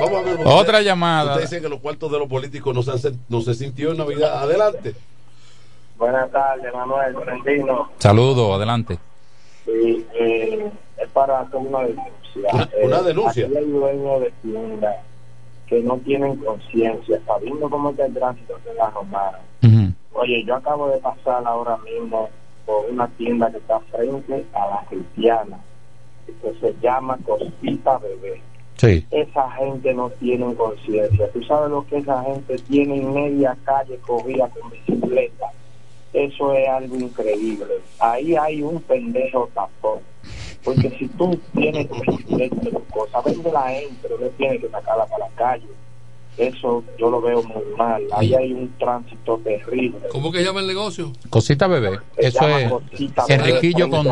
Vamos 0.00 0.18
a 0.18 0.22
ver. 0.22 0.40
Otra 0.40 0.56
usted- 0.78 0.84
llamada. 0.84 1.30
Usted 1.32 1.42
dice 1.42 1.60
que 1.60 1.68
los 1.68 1.80
cuartos 1.80 2.10
de 2.10 2.18
los 2.18 2.28
políticos 2.28 2.74
no 2.74 2.82
se, 2.82 3.12
no 3.28 3.40
se 3.40 3.54
sintió 3.54 3.92
en 3.92 3.98
Navidad. 3.98 4.42
Adelante. 4.42 4.94
Buenas 5.96 6.30
tardes, 6.32 6.72
Manuel 6.74 7.14
Trentino. 7.24 7.90
Saludos, 7.98 8.56
adelante. 8.56 8.98
Sí, 9.64 10.04
eh, 10.14 10.70
es 10.96 11.08
para 11.10 11.40
hacer 11.40 11.56
una 11.60 11.80
denuncia. 11.80 12.50
Una- 12.52 12.70
una 12.82 12.98
Eh, 12.98 13.02
denuncia. 13.04 13.46
aquí 13.46 13.56
hay 13.56 13.64
dueños 13.70 14.20
de 14.22 14.32
tiendas 14.42 14.96
que 15.68 15.80
no 15.82 15.96
tienen 15.98 16.36
conciencia, 16.36 17.20
sabiendo 17.26 17.70
cómo 17.70 17.90
está 17.90 18.06
el 18.06 18.14
tránsito 18.14 18.58
de 18.64 18.74
la 18.74 18.90
romana. 18.90 19.38
Oye, 20.14 20.44
yo 20.44 20.56
acabo 20.56 20.88
de 20.90 20.98
pasar 20.98 21.42
ahora 21.46 21.76
mismo 21.78 22.28
por 22.66 22.86
una 22.90 23.08
tienda 23.08 23.50
que 23.50 23.58
está 23.58 23.80
frente 23.80 24.44
a 24.54 24.66
la 24.66 24.84
cristiana, 24.88 25.58
que 26.26 26.54
se 26.60 26.74
llama 26.80 27.18
Cosita 27.24 27.98
Bebé. 27.98 28.42
Sí. 28.76 29.06
Esa 29.10 29.50
gente 29.52 29.94
no 29.94 30.10
tiene 30.10 30.54
conciencia. 30.54 31.30
Tú 31.32 31.42
sabes 31.44 31.70
lo 31.70 31.86
que 31.86 31.98
esa 31.98 32.22
gente 32.24 32.56
tiene 32.58 32.96
en 32.96 33.14
media 33.14 33.56
calle 33.64 33.96
corrida 33.98 34.48
con 34.48 34.70
bicicleta. 34.70 35.52
Eso 36.12 36.52
es 36.52 36.68
algo 36.68 36.96
increíble. 36.96 37.80
Ahí 37.98 38.34
hay 38.36 38.62
un 38.62 38.80
pendejo 38.82 39.48
tapón. 39.54 40.00
Porque 40.64 40.90
si 40.90 41.08
tú 41.08 41.38
tienes 41.54 41.88
tu 41.88 42.00
bicicleta, 42.00 42.56
tu 42.70 42.84
cosa, 42.86 43.20
véndela 43.22 43.72
en, 43.76 43.94
pero 44.02 44.18
no 44.18 44.26
tienes 44.28 44.60
que 44.60 44.68
sacarla 44.68 45.06
para 45.06 45.28
la 45.28 45.30
calle. 45.34 45.66
Eso 46.38 46.82
yo 46.98 47.10
lo 47.10 47.20
veo 47.20 47.42
muy 47.42 47.62
mal. 47.76 48.02
Ahí 48.12 48.34
hay 48.34 48.52
un 48.52 48.72
tránsito 48.78 49.38
terrible. 49.44 49.98
¿Cómo 50.10 50.32
que 50.32 50.42
llama 50.42 50.60
el 50.60 50.66
negocio? 50.66 51.12
Cosita 51.28 51.66
bebé. 51.66 51.98
Se 52.18 52.28
Eso 52.28 52.48
es 52.48 53.28
Enriquillo 53.28 53.90
con. 53.90 54.04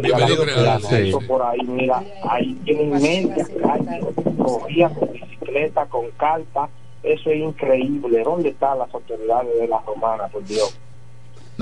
bienvenido 0.00 0.42
creador, 0.44 0.80
sí. 0.82 1.08
Eso 1.10 1.20
por 1.26 1.42
ahí, 1.42 1.58
mira, 1.66 2.02
ahí 2.28 2.54
tienen 2.64 2.90
media 2.90 3.46
calle, 3.62 4.00
cogían 4.38 4.94
con 4.94 5.12
bicicleta, 5.12 5.86
con 5.86 6.06
carta. 6.16 6.68
Eso 7.02 7.30
es 7.30 7.38
increíble. 7.38 8.22
¿Dónde 8.24 8.48
están 8.48 8.78
las 8.78 8.92
autoridades 8.92 9.58
de 9.60 9.68
la 9.68 9.78
romana, 9.80 10.26
por 10.28 10.42
Dios? 10.44 10.74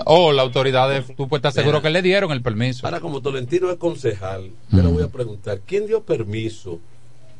Oh, 0.04 0.30
la 0.32 0.42
autoridad, 0.42 0.88
de- 0.88 1.02
tú 1.14 1.26
puedes 1.26 1.40
estar 1.40 1.52
seguro 1.52 1.82
que 1.82 1.90
le 1.90 2.00
dieron 2.02 2.30
el 2.30 2.42
permiso. 2.42 2.86
Ahora, 2.86 3.00
como 3.00 3.20
Tolentino 3.22 3.70
es 3.70 3.76
concejal, 3.76 4.50
yo 4.70 4.82
le 4.82 4.88
voy 4.88 5.02
a 5.02 5.08
preguntar, 5.08 5.60
¿quién 5.66 5.86
dio 5.86 6.02
permiso 6.02 6.78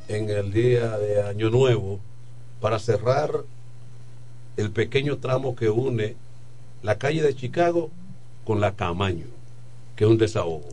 en 0.09 0.31
el 0.31 0.53
día 0.53 0.97
de 0.99 1.23
Año 1.23 1.51
Nuevo 1.51 2.01
para 2.61 2.79
cerrar 2.79 3.31
el 4.57 4.71
pequeño 4.71 5.19
tramo 5.19 5.55
que 5.57 5.69
une 5.71 6.17
la 6.83 6.97
calle 6.99 7.23
de 7.23 7.35
Chicago 7.35 7.91
con 8.45 8.61
la 8.61 8.75
Camaño, 8.77 9.27
que 9.97 10.05
es 10.05 10.11
un 10.11 10.19
desahogo? 10.19 10.69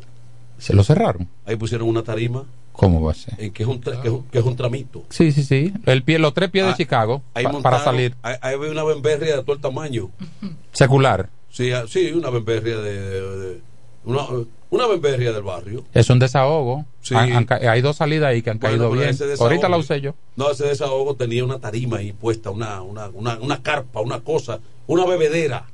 Se 0.57 0.73
lo 0.73 0.83
cerraron. 0.83 1.27
Ahí 1.45 1.55
pusieron 1.55 1.87
una 1.89 2.03
tarima, 2.03 2.45
¿Cómo 2.71 3.01
va 3.01 3.11
a 3.11 3.15
ser? 3.15 3.35
en 3.39 3.51
que, 3.51 3.63
es 3.63 3.69
un 3.69 3.81
tra- 3.81 4.01
que, 4.01 4.07
es 4.07 4.13
un, 4.13 4.23
que 4.23 4.39
es 4.39 4.45
un 4.45 4.55
tramito. 4.55 5.03
Sí, 5.09 5.31
sí, 5.31 5.43
sí. 5.43 5.73
El 5.85 6.03
pie, 6.03 6.17
los 6.19 6.33
tres 6.33 6.49
pies 6.49 6.65
de 6.65 6.71
Ah, 6.71 6.75
Chicago 6.75 7.21
Ahí 7.33 7.43
pa- 7.43 7.51
montaron- 7.51 7.63
para 7.63 7.83
salir 7.83 8.15
Ahí, 8.23 8.35
ahí 8.41 8.55
había 8.55 8.71
una 8.71 8.83
bemberria 8.83 9.35
de 9.37 9.43
todo 9.43 9.55
el 9.55 9.61
tamaño. 9.61 10.09
secular. 10.71 11.29
Sí, 11.51 11.71
ah, 11.71 11.83
sí 11.87 12.11
una 12.13 12.29
bemberria 12.31 12.77
de, 12.77 12.99
de- 12.99 13.37
de- 13.37 13.61
una, 14.05 14.21
una 14.69 14.87
bemberria 14.87 15.31
del 15.31 15.43
barrio. 15.43 15.83
Es 15.93 16.09
un 16.09 16.19
desahogo. 16.19 16.85
Sí. 17.01 17.15
Han- 17.15 17.31
han 17.33 17.45
ca- 17.45 17.59
hay 17.71 17.81
dos 17.81 17.97
salidas 17.97 18.29
ahí 18.29 18.41
que 18.41 18.49
han 18.49 18.59
Bueno, 18.59 18.89
caído 18.89 18.91
bien. 18.91 19.09
desahogo- 19.17 19.41
Ahorita 19.43 19.69
la 19.69 19.77
usé 19.77 20.01
yo. 20.01 20.15
No, 20.35 20.51
ese 20.51 20.65
desahogo 20.65 21.15
tenía 21.15 21.43
una 21.45 21.59
tarima 21.59 21.97
ahí 21.97 22.11
puesta, 22.13 22.49
una, 22.49 22.81
una, 22.81 23.09
una, 23.09 23.37
una 23.39 23.61
carpa, 23.61 24.01
una 24.01 24.19
cosa, 24.21 24.59
una 24.87 25.05
bebedera. 25.05 25.65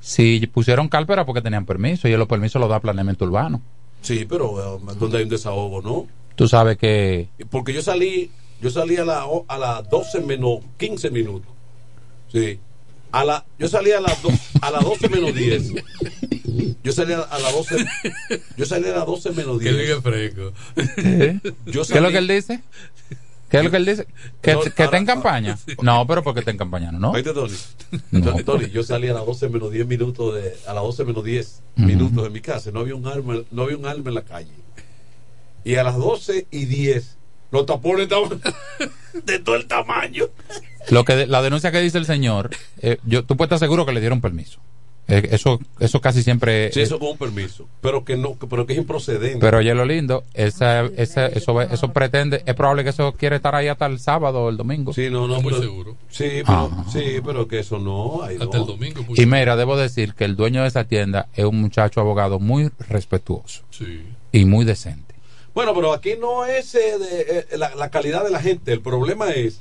Si 0.00 0.46
pusieron 0.48 0.88
cálpera 0.88 1.24
porque 1.24 1.40
tenían 1.42 1.64
permiso 1.64 2.08
y 2.08 2.12
los 2.16 2.28
permisos 2.28 2.60
los 2.60 2.68
da 2.68 2.80
planeamiento 2.80 3.24
urbano. 3.24 3.62
Sí, 4.02 4.26
pero 4.28 4.76
eh, 4.76 4.94
donde 4.98 5.16
hay 5.18 5.22
un 5.24 5.30
desahogo, 5.30 5.80
¿no? 5.80 6.06
Tú 6.36 6.46
sabes 6.48 6.76
que 6.76 7.28
Porque 7.50 7.72
yo 7.72 7.80
salí, 7.80 8.30
yo 8.60 8.68
salí 8.70 8.96
a 8.96 9.04
la 9.04 9.24
a 9.48 9.58
las 9.58 9.88
12 9.88 10.20
menos 10.20 10.58
15 10.76 11.10
minutos. 11.10 11.48
Sí. 12.30 12.58
A 13.14 13.24
la, 13.24 13.44
yo 13.58 13.68
salí 13.68 13.92
a 13.92 14.00
las 14.00 14.20
do- 14.22 14.30
a 14.60 14.70
las 14.70 14.82
12 14.84 15.08
menos 15.08 15.34
10. 15.34 15.72
Yo 16.82 16.92
salí 16.92 17.12
a, 17.12 17.20
a 17.20 17.38
las 17.38 17.52
12 17.52 17.76
yo 18.56 18.66
salí 18.66 18.88
a 18.88 18.96
las 18.96 19.06
12 19.06 19.30
menos 19.32 19.58
Que 19.58 19.72
10. 19.72 19.78
diga 19.86 20.02
fresco. 20.02 20.52
¿Eh? 20.76 21.38
¿Qué 21.64 21.80
es 21.80 21.90
lo 22.02 22.10
que 22.10 22.18
él 22.18 22.28
dice? 22.28 22.60
¿Qué 23.48 23.58
es 23.58 23.64
lo 23.64 23.70
que 23.70 23.76
él 23.76 23.86
dice? 23.86 24.06
¿Que, 24.42 24.54
No, 24.54 24.60
que 24.62 24.82
está 24.82 24.96
en 24.96 25.06
campaña? 25.06 25.56
No, 25.80 26.04
pero 26.08 26.22
porque 26.24 26.40
está 26.40 26.50
en 26.50 26.58
campaña, 26.58 26.90
¿no? 26.90 27.12
Oíste, 27.12 27.32
Tony. 27.32 27.54
No. 28.10 28.34
Tony, 28.42 28.68
yo 28.70 28.82
salí 28.82 29.08
a 29.08 29.14
las 29.14 29.24
12 29.24 29.48
menos 29.48 29.70
10 29.70 29.86
minutos 29.86 30.34
de, 30.34 30.56
a 30.66 30.74
las 30.74 30.82
12 30.82 31.04
menos 31.04 31.22
10 31.24 31.62
minutos 31.76 32.24
de 32.24 32.30
mi 32.30 32.40
casa, 32.40 32.70
no 32.72 32.80
había 32.80 32.96
un 32.96 33.06
alma, 33.06 33.36
no 33.52 33.62
había 33.62 33.76
un 33.76 33.86
alma 33.86 34.08
en 34.10 34.14
la 34.16 34.22
calle. 34.22 34.50
Y 35.64 35.76
a 35.76 35.84
las 35.84 35.96
12 35.96 36.48
y 36.50 36.64
10 36.64 37.16
los 37.54 37.66
tapones 37.66 38.02
estaban 38.04 38.40
de 39.24 39.38
todo 39.38 39.56
el 39.56 39.66
tamaño. 39.66 40.24
Lo 40.90 41.04
que 41.04 41.26
la 41.26 41.40
denuncia 41.42 41.72
que 41.72 41.80
dice 41.80 41.98
el 41.98 42.04
señor, 42.06 42.50
eh, 42.82 42.98
yo 43.04 43.24
tú 43.24 43.36
puedes 43.36 43.48
estar 43.48 43.58
seguro 43.58 43.86
que 43.86 43.92
le 43.92 44.00
dieron 44.00 44.20
permiso. 44.20 44.60
Eh, 45.06 45.28
eso 45.32 45.60
eso 45.80 46.00
casi 46.00 46.22
siempre 46.22 46.72
Sí, 46.72 46.80
eso 46.80 46.98
con 46.98 47.08
un 47.10 47.18
permiso, 47.18 47.68
pero 47.82 48.06
que 48.06 48.16
no, 48.16 48.36
pero 48.48 48.64
que 48.64 48.72
es 48.72 48.78
improcedente. 48.78 49.38
Pero 49.38 49.58
oye 49.58 49.74
lo 49.74 49.84
lindo, 49.84 50.24
esa, 50.32 50.80
esa, 50.96 51.26
eso, 51.26 51.60
eso 51.60 51.92
pretende, 51.92 52.42
es 52.46 52.54
probable 52.54 52.84
que 52.84 52.88
eso 52.90 53.12
quiere 53.12 53.36
estar 53.36 53.54
ahí 53.54 53.68
hasta 53.68 53.84
el 53.84 53.98
sábado 53.98 54.44
o 54.44 54.48
el 54.48 54.56
domingo. 54.56 54.94
Sí, 54.94 55.10
no, 55.10 55.28
no, 55.28 55.42
Muy 55.42 55.52
pero- 55.52 55.62
seguro. 55.62 55.96
Sí, 56.08 56.24
pero, 56.46 56.70
Ah. 56.72 56.84
sí, 56.90 57.20
pero 57.22 57.46
que 57.46 57.58
eso 57.58 57.78
no. 57.78 58.22
ahí 58.22 58.36
Hasta 58.40 58.56
no. 58.56 58.62
el 58.62 58.66
domingo. 58.66 59.04
Y 59.14 59.26
mira, 59.26 59.56
debo 59.56 59.76
decir 59.76 60.14
que 60.14 60.24
el 60.24 60.36
dueño 60.36 60.62
de 60.62 60.68
esa 60.68 60.84
tienda 60.84 61.28
es 61.34 61.44
un 61.44 61.60
muchacho 61.60 62.00
abogado 62.00 62.38
muy 62.40 62.70
respetuoso 62.88 63.62
Sí. 63.70 64.02
y 64.32 64.46
muy 64.46 64.64
decente. 64.64 65.13
Bueno, 65.54 65.74
pero 65.74 65.92
aquí 65.92 66.14
no 66.20 66.44
es 66.46 66.74
eh, 66.74 66.98
de, 66.98 67.46
eh, 67.50 67.56
la, 67.56 67.74
la 67.74 67.90
calidad 67.90 68.24
de 68.24 68.30
la 68.30 68.40
gente. 68.40 68.72
El 68.72 68.80
problema 68.80 69.30
es 69.30 69.60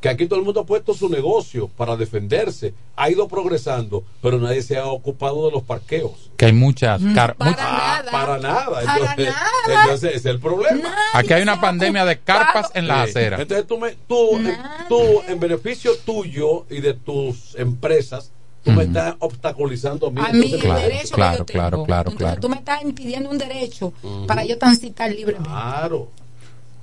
que 0.00 0.08
aquí 0.10 0.26
todo 0.26 0.38
el 0.38 0.44
mundo 0.44 0.60
ha 0.60 0.66
puesto 0.66 0.94
su 0.94 1.08
negocio 1.08 1.68
para 1.76 1.96
defenderse. 1.96 2.74
Ha 2.96 3.10
ido 3.10 3.28
progresando, 3.28 4.04
pero 4.22 4.38
nadie 4.38 4.62
se 4.62 4.76
ha 4.78 4.86
ocupado 4.86 5.46
de 5.46 5.52
los 5.52 5.62
parqueos. 5.62 6.30
Que 6.36 6.46
hay 6.46 6.52
muchas... 6.52 7.00
car- 7.14 7.34
Para 7.36 7.50
much- 7.50 7.56
nada. 7.56 8.10
Para 8.10 8.38
nada. 8.38 8.66
Para 8.70 8.96
Entonces, 8.98 9.26
nada. 9.28 9.82
entonces 9.82 10.08
ese 10.10 10.16
es 10.16 10.26
el 10.26 10.40
problema. 10.40 10.94
aquí 11.12 11.32
hay 11.32 11.42
una 11.42 11.60
pandemia 11.60 12.04
de 12.04 12.18
carpas 12.18 12.70
en 12.74 12.86
las 12.88 13.04
Sí. 13.06 13.10
aceras. 13.18 13.40
Entonces 13.40 13.66
tú, 13.66 13.78
me, 13.78 13.92
tú, 14.06 14.36
en, 14.38 14.56
tú, 14.88 15.22
en 15.28 15.40
beneficio 15.40 15.92
tuyo 16.04 16.66
y 16.70 16.80
de 16.80 16.94
tus 16.94 17.54
empresas, 17.56 18.32
tú 18.66 18.72
me 18.72 18.84
estás 18.84 19.14
obstaculizando 19.20 20.08
a 20.08 20.10
mí. 20.10 20.20
A 20.22 20.32
mí 20.32 20.52
el 20.54 20.60
Claro, 20.60 20.80
derecho 20.80 21.14
claro, 21.14 21.32
que 21.32 21.38
yo 21.38 21.44
tengo. 21.44 21.54
claro, 21.54 21.84
claro, 21.84 22.10
Entonces 22.10 22.18
claro. 22.18 22.40
tú 22.40 22.48
me 22.48 22.56
estás 22.56 22.82
impidiendo 22.82 23.30
un 23.30 23.38
derecho 23.38 23.92
para 24.26 24.44
yo 24.44 24.58
transitar 24.58 25.10
libremente. 25.10 25.48
Claro. 25.48 26.10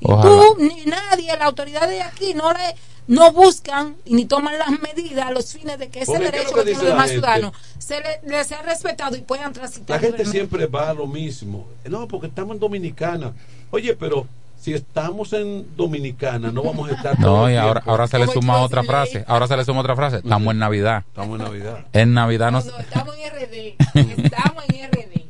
Ojalá. 0.02 0.22
Tú 0.22 0.58
ni 0.60 0.86
nadie, 0.86 1.28
las 1.28 1.42
autoridades 1.42 1.90
de 1.90 2.02
aquí 2.02 2.34
no 2.34 2.52
le 2.52 2.76
no 3.06 3.34
buscan 3.34 3.98
y 4.06 4.14
ni 4.14 4.26
toman 4.26 4.58
las 4.58 4.70
medidas 4.82 5.26
a 5.26 5.32
los 5.32 5.52
fines 5.52 5.78
de 5.78 5.90
que 5.90 6.04
ese 6.04 6.12
Porque, 6.14 6.22
¿qué 6.22 6.26
es 6.28 6.32
derecho 6.32 6.56
que 6.56 6.60
que 6.62 6.66
tienen 6.68 6.80
los 6.80 6.84
la 6.84 6.90
demás 6.96 7.10
ciudadanos 7.12 7.52
se 7.78 8.00
le, 8.00 8.22
les 8.30 8.48
sea 8.48 8.62
respetado 8.62 9.18
y 9.18 9.22
puedan 9.22 9.52
transitar 9.52 9.90
La 9.98 10.00
gente 10.00 10.24
libremente. 10.24 10.32
siempre 10.32 10.66
va 10.68 10.90
a 10.90 10.94
lo 10.94 11.06
mismo. 11.06 11.68
No, 11.84 12.08
porque 12.08 12.28
estamos 12.28 12.54
en 12.56 12.60
Dominicana. 12.62 13.34
Oye, 13.72 13.94
pero 13.96 14.26
si 14.64 14.74
estamos 14.74 15.34
en 15.34 15.76
Dominicana, 15.76 16.50
no 16.50 16.64
vamos 16.64 16.90
a 16.90 16.94
estar. 16.96 17.20
No, 17.24 17.52
y 17.52 17.56
ahora, 17.58 17.84
ahora 17.86 18.08
se 18.08 18.18
le 18.18 18.28
suma 18.28 18.62
otra 18.62 18.82
frase. 18.84 19.26
Ahora 19.28 19.46
se 19.46 19.58
le 19.58 19.66
suma 19.66 19.82
otra 19.82 19.94
frase. 19.94 20.18
Estamos 20.18 20.54
en 20.54 20.60
Navidad. 20.60 21.04
Estamos 21.06 21.38
en 21.38 21.46
Navidad. 21.46 21.86
En 21.92 22.14
Navidad 22.14 22.46
No, 22.52 22.60
nos... 22.60 22.66
no, 22.68 22.80
estamos 22.80 23.16
en 23.18 23.30
RD. 23.30 24.22
Estamos 24.24 24.64
en 24.70 24.90
RD. 24.90 25.22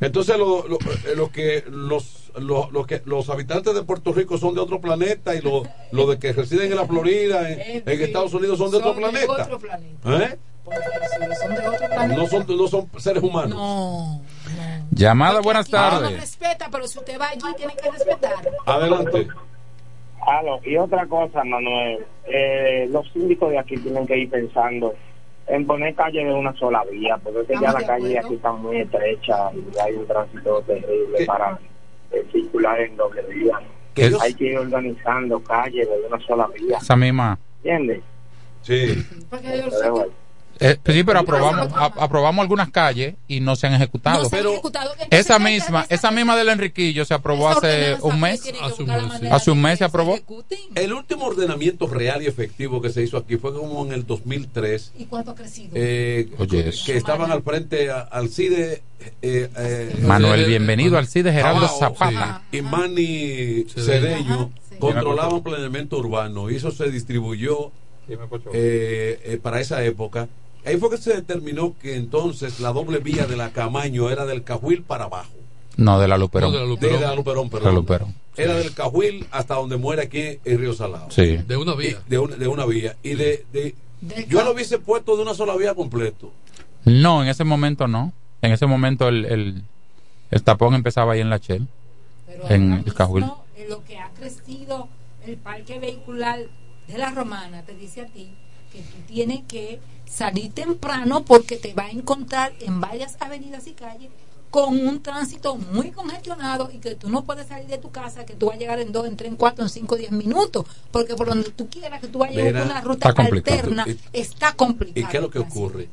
Entonces, 0.00 0.38
lo, 0.38 0.68
lo, 0.68 0.76
eh, 0.76 1.16
lo 1.16 1.32
que 1.32 1.64
los, 1.68 2.30
lo, 2.38 2.70
lo 2.70 2.86
que 2.86 3.02
los 3.04 3.28
habitantes 3.30 3.74
de 3.74 3.82
Puerto 3.82 4.12
Rico 4.12 4.38
son 4.38 4.54
de 4.54 4.60
otro 4.60 4.80
planeta 4.80 5.34
y 5.34 5.40
los 5.40 5.66
lo 5.90 6.06
de 6.06 6.20
que 6.20 6.32
residen 6.32 6.70
en 6.70 6.76
la 6.76 6.86
Florida, 6.86 7.50
en, 7.50 7.82
en 7.84 8.00
Estados 8.00 8.32
Unidos, 8.32 8.58
son 8.58 8.70
de 8.70 8.76
otro 8.76 8.94
planeta. 8.94 9.32
otro 9.32 9.58
planeta. 9.58 10.24
¿Eh? 10.24 10.38
Son 10.64 11.54
de 11.54 11.66
otro 11.66 11.88
planeta. 11.88 12.06
No 12.06 12.28
son, 12.28 12.46
no 12.56 12.68
son 12.68 12.88
seres 12.98 13.22
humanos. 13.24 13.50
No. 13.56 14.22
Llamada, 14.92 15.40
buenas 15.40 15.68
tardes. 15.68 16.18
respeta, 16.20 16.68
pero 16.70 16.86
si 16.86 16.98
usted 16.98 17.18
va 17.20 17.28
allí, 17.28 17.54
tiene 17.56 17.74
que 17.74 17.90
respetar. 17.90 18.34
Adelante. 18.66 19.28
Aló, 20.26 20.60
y 20.64 20.76
otra 20.76 21.06
cosa, 21.06 21.42
Manuel, 21.44 22.04
eh, 22.26 22.86
los 22.90 23.10
síndicos 23.12 23.50
de 23.50 23.58
aquí 23.58 23.76
tienen 23.78 24.06
que 24.06 24.18
ir 24.18 24.30
pensando 24.30 24.94
en 25.46 25.66
poner 25.66 25.94
calle 25.94 26.24
de 26.24 26.32
una 26.32 26.54
sola 26.56 26.84
vía, 26.90 27.16
porque 27.22 27.40
es 27.40 27.46
que 27.48 27.54
ya 27.54 27.72
la 27.72 27.82
calle 27.86 28.08
de 28.08 28.18
aquí 28.18 28.34
está 28.34 28.52
muy 28.52 28.80
estrecha 28.80 29.50
y 29.54 29.78
hay 29.78 29.94
un 29.94 30.06
tránsito 30.06 30.60
terrible 30.62 31.24
para 31.26 31.58
eh, 32.12 32.24
circular 32.32 32.78
en 32.80 32.96
doble 32.96 33.22
vía. 33.22 33.58
Que 33.94 34.06
ellos- 34.06 34.20
Hay 34.22 34.34
que 34.34 34.44
ir 34.44 34.58
organizando 34.58 35.40
calles 35.42 35.88
de 35.88 36.06
una 36.06 36.24
sola 36.26 36.46
vía, 36.54 36.76
Esa 36.78 36.96
misma... 36.96 37.38
¿entiendes? 37.62 38.00
Sí. 38.62 39.02
Porque 39.30 39.62
yo. 39.82 40.06
Eh, 40.62 40.76
pues 40.82 40.94
sí, 40.96 41.04
pero 41.04 41.20
aprobamos, 41.20 41.72
a- 41.72 41.86
aprobamos 42.04 42.42
algunas 42.42 42.68
calles 42.70 43.14
y 43.26 43.40
no 43.40 43.56
se 43.56 43.66
han 43.66 43.74
ejecutado. 43.74 44.22
No 44.24 44.28
se 44.28 44.36
han 44.36 44.40
Pero 44.42 44.52
ejecutado. 44.52 44.90
Esa 45.10 45.38
misma, 45.38 45.86
esa 45.88 46.10
misma 46.10 46.36
del 46.36 46.50
Enriquillo 46.50 47.04
se 47.06 47.14
aprobó 47.14 47.48
hace 47.48 47.96
un 48.02 48.20
mes. 48.20 48.42
que 48.42 48.50
Hace 48.60 48.82
un 48.82 48.88
mes, 48.90 49.02
sí. 49.02 49.08
manera 49.08 49.36
Hace 49.36 49.50
un 49.50 49.56
de 49.58 49.62
mes 49.62 49.72
que 49.72 49.78
se 49.78 49.84
aprobó. 49.84 50.18
El 50.74 50.92
último 50.92 51.24
ordenamiento 51.24 51.86
real 51.86 52.22
y 52.22 52.26
efectivo 52.26 52.82
que 52.82 52.90
se 52.90 53.02
hizo 53.02 53.16
aquí 53.16 53.36
fue 53.38 53.54
como 53.54 53.84
en 53.86 53.92
el 53.92 54.06
2003. 54.06 54.92
¿Y 54.98 55.06
cuánto 55.06 55.30
ha 55.30 55.34
crecido? 55.34 55.70
eh, 55.74 56.28
Oye, 56.38 56.64
que 56.64 56.68
eso. 56.70 56.92
estaban 56.92 57.30
al 57.30 57.42
frente 57.42 57.90
a- 57.90 58.00
Alcide 58.00 58.82
eh, 59.22 59.48
eh, 59.56 59.96
Manuel, 60.02 60.44
bienvenido 60.44 60.98
al 60.98 61.06
CIDE 61.06 61.32
Gerardo 61.32 61.60
Abajo, 61.60 61.78
Zapata. 61.78 62.42
sí. 62.50 62.58
y 62.58 62.62
Manny 62.62 63.64
Cedeño. 63.74 64.50
Sí. 64.68 64.76
controlaban 64.78 65.42
planeamiento 65.42 65.96
urbano 65.98 66.50
y 66.50 66.56
eso 66.56 66.70
se 66.70 66.90
distribuyó 66.90 67.70
eh, 68.52 69.20
eh, 69.24 69.38
para 69.42 69.60
esa 69.60 69.82
época. 69.84 70.28
Ahí 70.64 70.76
fue 70.76 70.90
que 70.90 70.98
se 70.98 71.14
determinó 71.14 71.74
que 71.80 71.96
entonces 71.96 72.60
la 72.60 72.72
doble 72.72 72.98
vía 72.98 73.26
de 73.26 73.36
la 73.36 73.50
Camaño 73.50 74.10
era 74.10 74.26
del 74.26 74.42
Cajuil 74.44 74.82
para 74.82 75.04
abajo. 75.04 75.30
No, 75.76 75.98
de 75.98 76.08
la 76.08 76.18
Luperón. 76.18 76.52
No, 76.52 76.58
de 76.58 76.64
la 76.64 76.68
Luperón. 76.68 77.00
de 77.00 77.06
la 77.06 77.14
Luperón, 77.14 77.44
la 77.46 77.50
perdón. 77.50 77.74
Luperón. 77.74 78.14
Era 78.36 78.54
del 78.54 78.74
Cajuil 78.74 79.26
hasta 79.30 79.54
donde 79.54 79.76
muere 79.76 80.02
aquí 80.02 80.38
en 80.44 80.58
Río 80.58 80.74
Salado. 80.74 81.10
Sí. 81.10 81.38
De 81.38 81.56
una 81.56 81.74
vía. 81.74 81.98
De, 82.08 82.18
una, 82.18 82.36
de 82.36 82.46
una 82.48 82.66
vía. 82.66 82.96
Y 83.02 83.14
de, 83.14 83.44
de- 83.52 83.74
yo 84.28 84.42
lo 84.44 84.52
hubiese 84.52 84.78
puesto 84.78 85.16
de 85.16 85.22
una 85.22 85.34
sola 85.34 85.56
vía 85.56 85.74
completo. 85.74 86.32
No, 86.84 87.22
en 87.22 87.28
ese 87.28 87.44
momento 87.44 87.86
no. 87.88 88.12
En 88.42 88.52
ese 88.52 88.66
momento 88.66 89.08
el, 89.08 89.24
el, 89.26 89.62
el 90.30 90.42
tapón 90.42 90.74
empezaba 90.74 91.12
ahí 91.14 91.20
en 91.20 91.30
la 91.30 91.38
Shell. 91.38 91.66
Pero 92.26 92.50
en 92.50 92.72
el 92.72 92.94
Cajuil. 92.94 93.24
en 93.56 93.68
lo 93.70 93.82
que 93.84 93.98
ha 93.98 94.10
crecido 94.10 94.88
el 95.26 95.36
parque 95.36 95.78
vehicular 95.78 96.40
de 96.88 96.98
la 96.98 97.10
romana 97.10 97.62
te 97.62 97.74
dice 97.74 98.00
a 98.02 98.06
ti 98.06 98.32
que 98.72 98.78
tú 98.80 98.98
tienes 99.06 99.40
que 99.48 99.80
salir 100.08 100.52
temprano 100.52 101.24
porque 101.24 101.56
te 101.56 101.74
va 101.74 101.84
a 101.84 101.90
encontrar 101.90 102.52
en 102.60 102.80
varias 102.80 103.16
avenidas 103.20 103.66
y 103.66 103.72
calles 103.72 104.10
con 104.50 104.84
un 104.84 105.00
tránsito 105.00 105.54
muy 105.56 105.92
congestionado 105.92 106.70
y 106.72 106.78
que 106.78 106.96
tú 106.96 107.08
no 107.08 107.22
puedes 107.24 107.46
salir 107.46 107.68
de 107.68 107.78
tu 107.78 107.92
casa, 107.92 108.26
que 108.26 108.34
tú 108.34 108.46
vas 108.46 108.56
a 108.56 108.58
llegar 108.58 108.80
en 108.80 108.90
dos, 108.90 109.06
en 109.06 109.16
tres, 109.16 109.30
en 109.30 109.36
cuatro, 109.36 109.62
en 109.62 109.70
cinco, 109.70 109.94
diez 109.96 110.10
minutos, 110.10 110.64
porque 110.90 111.14
por 111.14 111.28
donde 111.28 111.50
tú 111.50 111.68
quieras 111.68 112.00
que 112.00 112.08
tú 112.08 112.18
vayas 112.18 112.44
Mira, 112.44 112.58
por 112.62 112.70
una 112.72 112.80
ruta 112.80 113.08
está 113.10 113.22
alterna, 113.22 113.86
Y- 113.88 113.98
está 114.12 114.52
complicado. 114.54 115.00
¿Y 115.06 115.10
qué 115.10 115.16
es 115.18 115.22
lo 115.22 115.30
que 115.30 115.38
ocurre? 115.38 115.88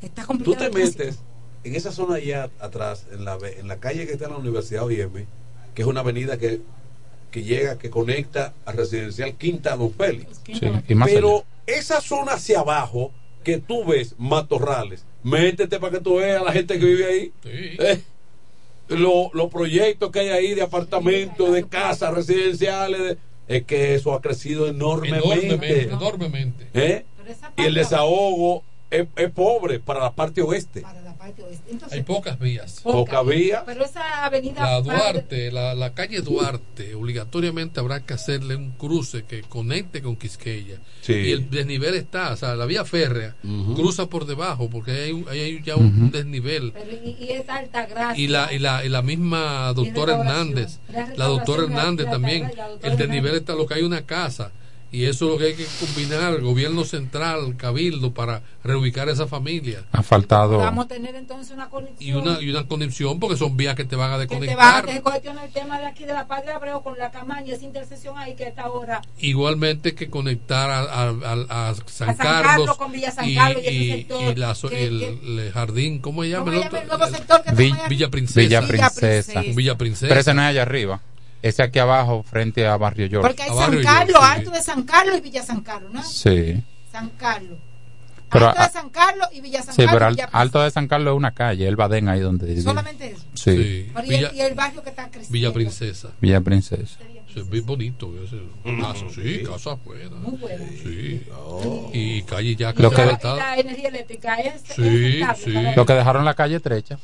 Está 0.00 0.22
Tú 0.22 0.28
complicado. 0.28 0.58
te 0.58 0.64
el 0.66 0.72
tránsito. 0.72 1.04
metes 1.04 1.18
en 1.64 1.74
esa 1.76 1.92
zona 1.92 2.14
allá 2.16 2.50
atrás, 2.60 3.04
en 3.12 3.24
la, 3.26 3.36
en 3.58 3.68
la 3.68 3.76
calle 3.76 4.06
que 4.06 4.12
está 4.14 4.24
en 4.24 4.32
la 4.32 4.38
Universidad 4.38 4.84
OIM, 4.84 5.26
que 5.74 5.82
es 5.82 5.86
una 5.86 6.00
avenida 6.00 6.38
que, 6.38 6.62
que 7.30 7.42
llega, 7.44 7.76
que 7.78 7.90
conecta 7.90 8.54
a 8.64 8.72
Residencial 8.72 9.34
Quinta 9.34 9.76
Don 9.76 9.92
Félix. 9.92 10.40
Sí, 10.46 10.60
y 10.88 10.94
más 10.94 11.10
Pero 11.10 11.44
esa 11.66 12.00
zona 12.00 12.32
hacia 12.32 12.60
abajo, 12.60 13.12
que 13.44 13.58
tú 13.58 13.84
ves 13.84 14.14
matorrales, 14.18 15.04
métete 15.22 15.78
para 15.80 15.92
que 15.98 16.00
tú 16.00 16.16
veas 16.16 16.40
a 16.40 16.44
la 16.44 16.52
gente 16.52 16.78
que 16.78 16.84
vive 16.86 17.06
ahí. 17.06 17.32
Eh, 17.44 18.00
lo- 18.88 19.30
los 19.32 19.50
proyectos 19.50 20.10
que 20.10 20.20
hay 20.20 20.28
ahí 20.28 20.54
de 20.54 20.62
apartamentos, 20.62 21.52
de 21.52 21.64
casas 21.66 22.12
residenciales, 22.14 23.00
de- 23.02 23.18
es 23.48 23.64
que 23.64 23.94
eso 23.94 24.14
ha 24.14 24.20
crecido 24.22 24.66
enormemente. 24.68 25.26
Enormemente, 25.46 25.82
enormemente. 25.84 26.66
¿Eh? 26.74 27.04
Y 27.56 27.62
el 27.62 27.74
desahogo 27.74 28.62
es, 28.90 29.06
es 29.16 29.30
pobre 29.30 29.78
para 29.80 30.00
la 30.00 30.12
parte 30.12 30.40
oeste. 30.42 30.82
Hay 31.90 32.02
pocas 32.02 32.38
vías. 32.38 32.80
Poca 32.82 33.22
vía. 33.22 33.62
Pero 33.64 33.84
esa 33.84 34.24
avenida 34.24 34.60
La 34.62 34.80
Duarte, 34.80 35.52
la, 35.52 35.74
la 35.74 35.94
calle 35.94 36.20
Duarte, 36.20 36.94
obligatoriamente 36.94 37.80
habrá 37.80 38.00
que 38.04 38.14
hacerle 38.14 38.56
un 38.56 38.72
cruce 38.72 39.24
que 39.24 39.42
conecte 39.42 40.02
con 40.02 40.16
Quisqueya. 40.16 40.78
Sí. 41.00 41.12
Y 41.14 41.32
el 41.32 41.50
desnivel 41.50 41.94
está, 41.94 42.32
o 42.32 42.36
sea, 42.36 42.54
la 42.56 42.66
vía 42.66 42.84
férrea 42.84 43.36
cruza 43.74 44.06
por 44.08 44.26
debajo 44.26 44.68
porque 44.70 44.90
ahí 44.92 45.00
hay, 45.02 45.12
un- 45.12 45.28
hay 45.28 45.62
ya 45.62 45.76
un 45.76 46.10
desnivel. 46.10 46.72
pero 46.72 46.90
y, 46.92 47.16
y 47.24 47.28
esa 47.30 47.56
alta 47.56 47.86
gracia. 47.86 48.22
Y 48.22 48.28
la, 48.28 48.52
y 48.52 48.58
la, 48.58 48.84
y 48.84 48.88
la 48.88 49.02
misma 49.02 49.72
doctora. 49.74 50.12
Hernández, 50.18 50.78
La 50.92 51.06
la 51.16 51.24
doctora 51.26 51.62
Hernández 51.64 52.06
también, 52.10 52.50
el 52.82 52.96
desnivel 52.96 53.34
está 53.36 53.54
lo 53.54 53.66
que 53.66 53.74
hay 53.74 53.82
una 53.82 54.02
casa. 54.02 54.50
Y 54.92 55.06
eso 55.06 55.24
es 55.24 55.30
lo 55.32 55.38
que 55.38 55.44
hay 55.46 55.54
que 55.54 55.66
combinar, 55.80 56.34
el 56.34 56.42
gobierno 56.42 56.84
central, 56.84 57.56
cabildo, 57.56 58.12
para 58.12 58.42
reubicar 58.62 59.08
a 59.08 59.12
esa 59.12 59.26
familia. 59.26 59.84
Ha 59.90 60.02
faltado. 60.02 60.58
Vamos 60.58 60.84
a 60.84 60.88
tener 60.88 61.14
entonces 61.14 61.50
una 61.54 61.70
conexión. 61.70 61.96
Y 61.98 62.12
una, 62.12 62.40
y 62.42 62.50
una 62.50 62.68
conexión, 62.68 63.18
porque 63.18 63.38
son 63.38 63.56
vías 63.56 63.74
que 63.74 63.86
te 63.86 63.96
van 63.96 64.12
a 64.12 64.18
que 64.26 64.36
te 64.36 64.54
va 64.54 64.76
a 64.78 64.82
desconectar. 64.82 65.44
el 65.46 65.52
tema 65.52 65.78
de 65.80 65.86
aquí 65.86 66.04
de 66.04 66.12
la 66.12 66.26
Padre 66.26 66.52
Abreu 66.52 66.82
con 66.82 66.98
la 66.98 67.10
Camaña, 67.10 67.54
esa 67.54 67.64
intersección 67.64 68.18
ahí 68.18 68.34
que 68.36 68.44
está 68.48 68.64
ahora. 68.64 69.00
Igualmente 69.18 69.94
que 69.94 70.10
conectar 70.10 70.70
a, 70.70 70.80
a- 70.80 71.08
a- 71.08 71.70
a 71.70 71.74
San, 71.86 72.10
A 72.10 72.14
San 72.14 72.16
Carlos, 72.16 72.42
Carlos 72.44 72.76
con 72.76 72.92
Villa 72.92 73.10
San 73.10 73.34
Carlos 73.34 73.62
y 73.62 73.66
ese 73.66 73.74
y, 73.74 73.90
sector 73.92 74.22
y 74.22 74.34
la 74.40 74.54
que- 74.68 74.84
el, 74.86 74.98
que- 75.00 75.46
el 75.46 75.52
jardín, 75.52 75.98
¿cómo 76.00 76.22
se 76.22 76.28
llama? 76.28 76.44
¿Cómo 76.44 76.56
el 76.60 76.66
otro? 76.66 76.78
el 76.80 76.86
nuevo 76.88 77.06
sector 77.06 77.42
que 77.42 77.52
Vi- 77.52 77.64
está 77.68 77.76
allá? 77.78 77.88
Villa 77.88 78.10
Princesa. 78.10 78.40
Villa 78.40 78.60
Princesa. 78.68 79.40
Villa 79.40 79.78
Princesa. 79.78 80.08
Pero 80.08 80.20
ese 80.20 80.34
no 80.34 80.42
es 80.42 80.48
allá 80.48 80.62
arriba. 80.62 81.00
Ese 81.42 81.62
aquí 81.62 81.78
abajo, 81.80 82.22
frente 82.22 82.66
a 82.66 82.76
Barrio 82.76 83.08
George. 83.10 83.26
Porque 83.28 83.42
hay 83.42 83.50
San 83.50 83.82
Carlos, 83.82 84.22
Alto 84.22 84.50
de 84.52 84.62
San 84.62 84.82
Carlos 84.84 85.16
y 85.18 85.20
Villa 85.20 85.42
San 85.42 85.60
Carlos, 85.62 85.92
¿no? 85.92 86.02
Sí. 86.04 86.62
San 86.90 87.10
Carlos. 87.10 87.58
Pero, 88.30 88.48
Alto 88.48 88.62
de 88.62 88.68
San 88.70 88.88
Carlos 88.90 89.28
y 89.32 89.40
Villa 89.42 89.62
San 89.62 89.74
sí, 89.74 89.82
Carlos. 89.82 89.92
pero 89.94 90.06
al- 90.06 90.14
Villa 90.14 90.28
Alto 90.32 90.62
de 90.62 90.70
San 90.70 90.88
Carlos 90.88 91.12
es 91.12 91.16
una 91.18 91.32
calle, 91.32 91.66
el 91.68 91.76
Badén 91.76 92.08
ahí 92.08 92.20
donde. 92.20 92.62
Solamente 92.62 93.10
eso. 93.10 93.24
Sí. 93.34 93.90
Pero 93.92 94.06
y, 94.06 94.14
el, 94.14 94.34
y 94.36 94.40
el 94.40 94.54
barrio 94.54 94.82
que 94.82 94.90
está 94.90 95.04
creciendo. 95.08 95.32
Villa 95.32 95.52
Princesa. 95.52 96.08
Villa 96.20 96.40
Princesa. 96.40 96.98
Sí, 97.34 97.40
es 97.40 97.48
bien 97.50 97.66
bonito. 97.66 98.12
ese- 98.22 98.40
casa, 98.80 99.04
sí, 99.14 99.42
casa 99.42 99.74
buena. 99.84 100.16
Muy 100.16 100.36
buena. 100.38 100.64
Sí. 100.82 101.22
Y 101.92 102.22
calle 102.22 102.56
ya 102.56 102.72
Lo 102.76 102.90
que- 102.90 103.02
asfaltada. 103.02 103.36
la 103.36 103.56
energía 103.58 103.88
eléctrica 103.88 104.34
es. 104.36 104.62
Sí, 104.76 105.20
es 105.20 105.38
sí. 105.38 105.52
Lo 105.76 105.84
que 105.84 105.92
dejaron 105.94 106.24
la 106.24 106.34
calle 106.34 106.56
estrecha. 106.56 106.98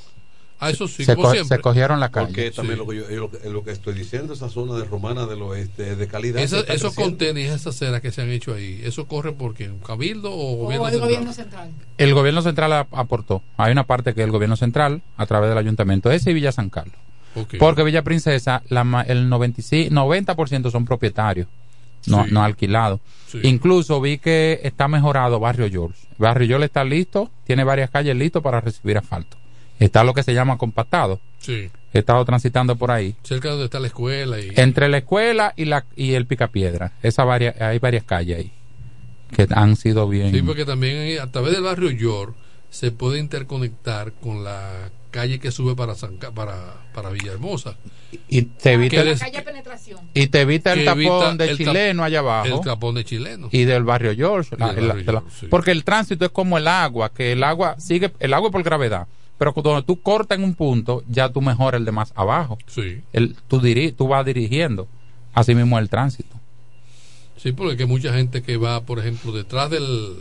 Ah, 0.60 0.70
eso 0.70 0.88
sí, 0.88 1.04
se, 1.04 1.14
como 1.14 1.28
co- 1.28 1.34
siempre. 1.34 1.56
se 1.56 1.62
cogieron 1.62 2.00
la 2.00 2.10
calle. 2.10 2.26
Porque 2.26 2.50
también 2.50 2.78
lo, 2.78 2.86
que 2.88 2.96
yo, 2.96 3.02
es 3.08 3.44
lo, 3.52 3.62
que, 3.62 3.70
estoy 3.70 3.94
diciendo, 3.94 4.32
esa 4.32 4.48
zona 4.48 4.74
de 4.74 4.84
Romana 4.84 5.26
del 5.26 5.40
Oeste 5.42 5.92
es 5.92 5.98
de 5.98 6.08
calidad. 6.08 6.42
Esa- 6.42 6.60
esos 6.60 6.94
contenes, 6.94 7.46
esas 7.48 7.68
aceras 7.76 8.00
que 8.00 8.10
se 8.10 8.22
han 8.22 8.30
hecho 8.30 8.54
ahí, 8.54 8.80
¿eso 8.82 9.06
corre 9.06 9.32
por 9.32 9.54
quién? 9.54 9.78
¿Cabildo 9.78 10.32
o 10.32 10.54
O 10.54 10.56
gobierno 10.64 10.86
el 10.86 10.90
central? 10.92 11.08
gobierno 11.10 11.32
central. 11.32 11.70
El 11.96 12.14
gobierno 12.14 12.42
central 12.42 12.72
ap- 12.72 12.94
aportó. 12.94 13.42
Hay 13.56 13.70
una 13.70 13.84
parte 13.86 14.14
que 14.14 14.22
el 14.24 14.30
gobierno 14.32 14.56
central, 14.56 15.02
a 15.16 15.26
través 15.26 15.48
del 15.48 15.58
ayuntamiento, 15.58 16.10
ese 16.10 16.32
y 16.32 16.34
Villa 16.34 16.50
San 16.52 16.70
Carlos. 16.70 16.96
Porque 17.60 17.84
Villa 17.84 18.02
Princesa, 18.02 18.62
la, 18.68 18.82
ma- 18.82 19.02
el 19.02 19.28
95, 19.28 19.94
90% 19.94 20.70
son 20.72 20.84
propietarios, 20.84 21.46
no, 22.06 22.24
Sí. 22.24 22.30
no 22.32 22.42
alquilados. 22.42 22.98
Sí. 23.28 23.38
Incluso 23.44 24.00
vi 24.00 24.18
que 24.18 24.58
está 24.64 24.88
mejorado 24.88 25.38
Barrio 25.38 25.68
George. 25.70 26.00
Barrio 26.18 26.48
George 26.48 26.64
está 26.66 26.82
listo, 26.82 27.30
tiene 27.46 27.62
varias 27.62 27.90
calles 27.90 28.16
listas 28.16 28.42
para 28.42 28.60
recibir 28.60 28.98
asfalto. 28.98 29.36
Está 29.78 30.04
lo 30.04 30.14
que 30.14 30.22
se 30.22 30.34
llama 30.34 30.58
compactado. 30.58 31.20
Sí. 31.38 31.70
He 31.92 31.98
estado 32.00 32.24
transitando 32.24 32.76
por 32.76 32.90
ahí. 32.90 33.14
Cerca 33.22 33.48
de 33.48 33.52
donde 33.52 33.64
está 33.66 33.80
la 33.80 33.86
escuela 33.86 34.38
y... 34.40 34.52
Entre 34.56 34.88
la 34.88 34.98
escuela 34.98 35.54
y, 35.56 35.64
la, 35.64 35.86
y 35.96 36.14
el 36.14 36.26
Picapiedra. 36.26 36.92
Esa 37.02 37.24
varia- 37.24 37.54
hay 37.60 37.78
varias 37.78 38.04
calles 38.04 38.38
ahí 38.38 38.52
que 39.34 39.46
han 39.50 39.76
sido 39.76 40.08
bien. 40.08 40.32
Sí, 40.32 40.42
porque 40.42 40.64
también 40.64 41.18
a 41.20 41.30
través 41.30 41.52
del 41.52 41.62
barrio 41.62 41.90
York 41.90 42.34
se 42.70 42.90
puede 42.90 43.18
interconectar 43.18 44.12
con 44.12 44.42
la 44.44 44.90
calle 45.10 45.38
que 45.38 45.50
sube 45.50 45.74
para 45.74 45.94
San 45.94 46.16
Ca- 46.18 46.30
para, 46.32 46.56
para 46.94 47.08
Villahermosa. 47.10 47.76
y 48.28 48.42
te 48.42 48.72
evita, 48.74 49.00
el- 49.00 49.06
des- 49.08 49.20
Calle 49.20 49.40
penetración. 49.42 50.00
y 50.12 50.26
te 50.26 50.40
evita 50.42 50.72
el 50.74 50.84
tapón 50.84 51.00
evita 51.00 51.34
de 51.36 51.44
el 51.50 51.50
tap- 51.50 51.56
chileno 51.64 52.04
allá 52.04 52.18
abajo. 52.18 52.46
El 52.58 52.60
tapón 52.60 52.94
de 52.96 53.04
chileno. 53.04 53.48
y 53.52 53.64
del 53.64 53.84
barrio 53.84 54.14
George. 54.14 54.54
Y 54.54 54.60
la- 54.60 54.72
del 54.74 54.82
la- 54.88 54.94
barrio 54.94 55.06
de 55.06 55.12
la- 55.12 55.20
George, 55.20 55.36
sí. 55.40 55.46
Porque 55.46 55.70
el 55.70 55.84
tránsito 55.84 56.26
es 56.26 56.30
como 56.30 56.58
el 56.58 56.68
agua, 56.68 57.12
que 57.14 57.32
el 57.32 57.42
agua 57.42 57.76
sigue, 57.78 58.12
el 58.20 58.34
agua 58.34 58.48
es 58.48 58.52
por 58.52 58.62
gravedad. 58.62 59.06
Pero 59.38 59.54
cuando 59.54 59.82
tú 59.84 60.00
cortas 60.02 60.36
en 60.38 60.44
un 60.44 60.54
punto, 60.54 61.04
ya 61.08 61.28
tú 61.30 61.40
mejoras 61.40 61.78
el 61.78 61.84
de 61.84 61.92
más 61.92 62.12
abajo. 62.16 62.58
Sí. 62.66 63.00
El, 63.12 63.36
tú, 63.46 63.60
diri- 63.60 63.94
tú 63.96 64.08
vas 64.08 64.26
dirigiendo. 64.26 64.88
Así 65.32 65.54
mismo 65.54 65.78
el 65.78 65.88
tránsito. 65.88 66.34
Sí, 67.36 67.52
porque 67.52 67.82
hay 67.84 67.88
mucha 67.88 68.12
gente 68.12 68.42
que 68.42 68.56
va, 68.56 68.80
por 68.82 68.98
ejemplo, 68.98 69.30
detrás 69.30 69.70
del, 69.70 70.16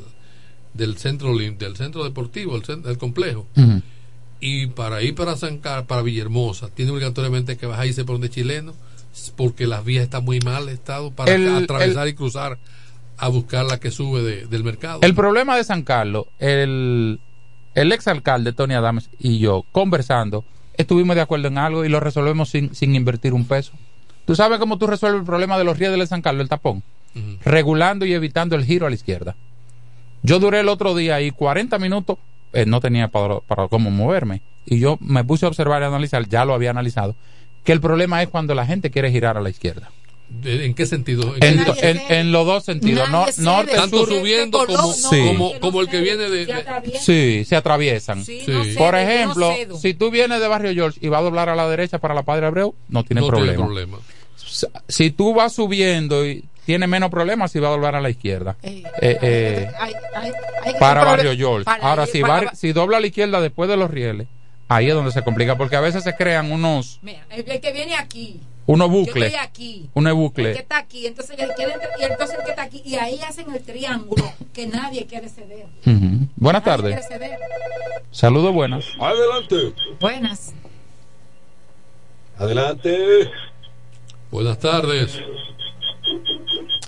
del 0.75 0.97
centro 0.97 1.35
del 1.35 1.75
centro 1.75 2.03
deportivo, 2.03 2.55
el, 2.55 2.61
cen- 2.61 2.87
el 2.87 2.99
complejo, 2.99 3.47
y 4.39 4.67
para 4.67 5.01
ir 5.01 5.15
para 5.15 5.35
San 5.35 5.57
Car- 5.57 5.87
para 5.87 6.03
Villahermosa, 6.03 6.69
tiene 6.69 6.91
obligatoriamente 6.91 7.57
que 7.57 7.65
bajar 7.65 7.87
y 7.87 7.89
irse 7.89 8.05
por 8.05 8.15
donde 8.15 8.29
chileno, 8.29 8.75
porque 9.35 9.65
las 9.65 9.83
vías 9.83 10.03
están 10.03 10.23
muy 10.25 10.39
mal 10.41 10.69
estado 10.69 11.09
para 11.09 11.33
El- 11.33 11.47
atravesar 11.63 12.07
y 12.07 12.13
cruzar 12.13 12.59
a 13.17 13.27
buscar 13.29 13.65
la 13.65 13.79
que 13.79 13.89
sube 13.89 14.21
de- 14.21 14.45
del 14.45 14.63
mercado. 14.63 14.99
El 15.01 15.15
problema 15.15 15.57
de 15.57 15.63
San 15.63 15.81
Carlos, 15.81 16.25
el, 16.37 17.19
el 17.77 17.91
exalcalde 17.91 18.53
Tony 18.53 18.73
Adams 18.73 19.11
y 19.19 19.37
yo, 19.37 19.63
conversando, 19.71 20.43
estuvimos 20.77 21.15
de 21.15 21.21
acuerdo 21.21 21.47
en 21.47 21.59
algo 21.59 21.85
y 21.85 21.89
lo 21.89 21.99
resolvemos 21.99 22.49
sin, 22.49 22.73
sin 22.73 22.95
invertir 22.95 23.35
un 23.35 23.45
peso. 23.45 23.73
¿Tú 24.25 24.35
sabes 24.35 24.57
cómo 24.57 24.79
tú 24.79 24.87
resuelves 24.87 25.19
el 25.19 25.25
problema 25.27 25.59
de 25.59 25.63
los 25.63 25.77
rieles 25.77 25.99
de 25.99 26.07
San 26.07 26.23
Carlos, 26.23 26.41
el 26.41 26.49
tapón? 26.49 26.81
Regulando 27.45 28.05
y 28.07 28.13
evitando 28.13 28.55
el 28.55 28.65
giro 28.65 28.87
a 28.87 28.89
la 28.89 28.95
izquierda. 28.95 29.35
Yo 30.23 30.39
duré 30.39 30.61
el 30.61 30.69
otro 30.69 30.95
día 30.95 31.15
ahí 31.15 31.29
40 31.29 31.77
minutos, 31.77 32.17
eh, 32.51 32.65
no 32.65 32.79
tenía 32.79 33.09
para, 33.09 33.41
para 33.41 33.67
cómo 33.67 33.91
moverme. 33.91 34.41
Y 34.65 34.79
yo 34.79 34.97
me 34.99 35.23
puse 35.23 35.45
a 35.45 35.49
observar 35.49 35.83
y 35.83 35.85
analizar, 35.85 36.27
ya 36.27 36.45
lo 36.45 36.55
había 36.55 36.71
analizado, 36.71 37.15
que 37.63 37.73
el 37.73 37.79
problema 37.79 38.23
es 38.23 38.29
cuando 38.29 38.55
la 38.55 38.65
gente 38.65 38.89
quiere 38.89 39.11
girar 39.11 39.37
a 39.37 39.41
la 39.41 39.51
izquierda. 39.51 39.91
¿De- 40.29 40.65
¿En 40.65 40.73
qué 40.73 40.85
sentido? 40.85 41.35
En, 41.39 41.57
qué- 41.59 41.65
to- 41.65 41.75
en- 41.81 42.01
en 42.09 42.31
los 42.31 42.45
dos 42.45 42.63
sentidos, 42.65 43.09
no, 43.09 43.25
norte, 43.39 43.73
tanto 43.75 43.99
sur. 44.05 44.09
subiendo 44.19 44.65
como, 44.67 44.93
Sí. 44.93 45.23
como, 45.25 45.59
como 45.59 45.81
el 45.81 45.87
que 45.89 46.01
viene 46.01 46.29
de, 46.29 46.45
de- 46.45 46.53
atraviesa. 46.53 46.99
Sí, 46.99 47.45
se 47.45 47.55
atraviesan. 47.55 48.23
Sí, 48.25 48.41
Sí. 48.45 48.51
no 48.51 48.63
cede, 48.63 48.75
Por 48.75 48.95
ejemplo, 48.95 49.53
no 49.69 49.77
si 49.77 49.93
tú 49.93 50.11
vienes 50.11 50.39
de 50.41 50.47
Barrio 50.47 50.73
George 50.73 50.99
y 51.01 51.07
vas 51.07 51.21
a 51.21 51.23
doblar 51.23 51.49
a 51.49 51.55
la 51.55 51.67
derecha 51.69 51.97
para 51.99 52.13
la 52.13 52.23
Padre 52.23 52.45
Abreu, 52.47 52.75
no 52.89 53.03
tiene 53.03 53.21
no 53.21 53.27
problema. 53.27 53.53
tiene 53.53 53.65
problema. 53.65 53.97
Si 54.87 55.11
tú 55.11 55.33
vas 55.33 55.53
subiendo 55.53 56.25
y 56.25 56.43
tiene 56.65 56.87
menos 56.87 57.09
problemas 57.09 57.51
si 57.51 57.59
va 57.59 57.69
a 57.69 57.71
doblar 57.71 57.95
a 57.95 58.01
la 58.01 58.09
izquierda. 58.09 58.57
Eh, 58.63 58.83
Eh, 59.01 59.17
eh, 59.21 59.67
hay- 59.79 59.93
hay- 60.15 60.31
hay 60.63 60.73
que 60.73 60.79
para 60.79 61.03
Barrio 61.05 61.35
George. 61.35 61.63
para- 61.65 61.83
Ahora, 61.83 62.05
si, 62.05 62.21
para- 62.21 62.53
si 62.55 62.73
dobla 62.73 62.97
a 62.97 62.99
la 62.99 63.07
izquierda 63.07 63.39
después 63.39 63.69
de 63.69 63.77
los 63.77 63.89
rieles, 63.89 64.27
ahí 64.67 64.87
es 64.89 64.93
donde 64.93 65.11
se 65.11 65.23
complica, 65.23 65.57
porque 65.57 65.77
a 65.77 65.81
veces 65.81 66.03
se 66.03 66.15
crean 66.15 66.51
unos, 66.51 66.99
Mira, 67.01 67.25
el 67.29 67.45
que 67.61 67.71
viene 67.71 67.95
aquí. 67.95 68.41
Unos 68.67 68.87
Yo 68.89 68.93
bucles. 68.93 69.25
estoy 69.33 69.39
aquí. 69.43 69.89
Unos 69.95 70.13
El 70.13 70.31
que 70.33 70.51
está 70.59 70.77
aquí, 70.77 71.07
entonces 71.07 71.39
el 71.39 71.55
que 71.55 71.63
entra- 71.63 71.89
y 71.99 72.03
entonces 72.03 72.37
el 72.37 72.43
que 72.45 72.49
está 72.51 72.61
aquí, 72.63 72.81
y 72.85 72.95
ahí 72.95 73.19
hacen 73.27 73.49
el 73.51 73.63
triángulo 73.63 74.31
que 74.53 74.67
nadie 74.67 75.07
quiere 75.07 75.27
ceder. 75.29 75.65
Ujú. 75.85 76.27
Buenas 76.35 76.63
Nadie 76.65 76.77
tardes. 76.83 77.07
quiere 77.07 77.25
ceder. 77.27 77.39
Saludos 78.11 78.53
buenas. 78.53 78.85
Adelante. 78.99 79.73
Buenas. 79.99 80.53
Adelante. 82.37 83.29
Buenas 84.31 84.59
tardes. 84.59 85.19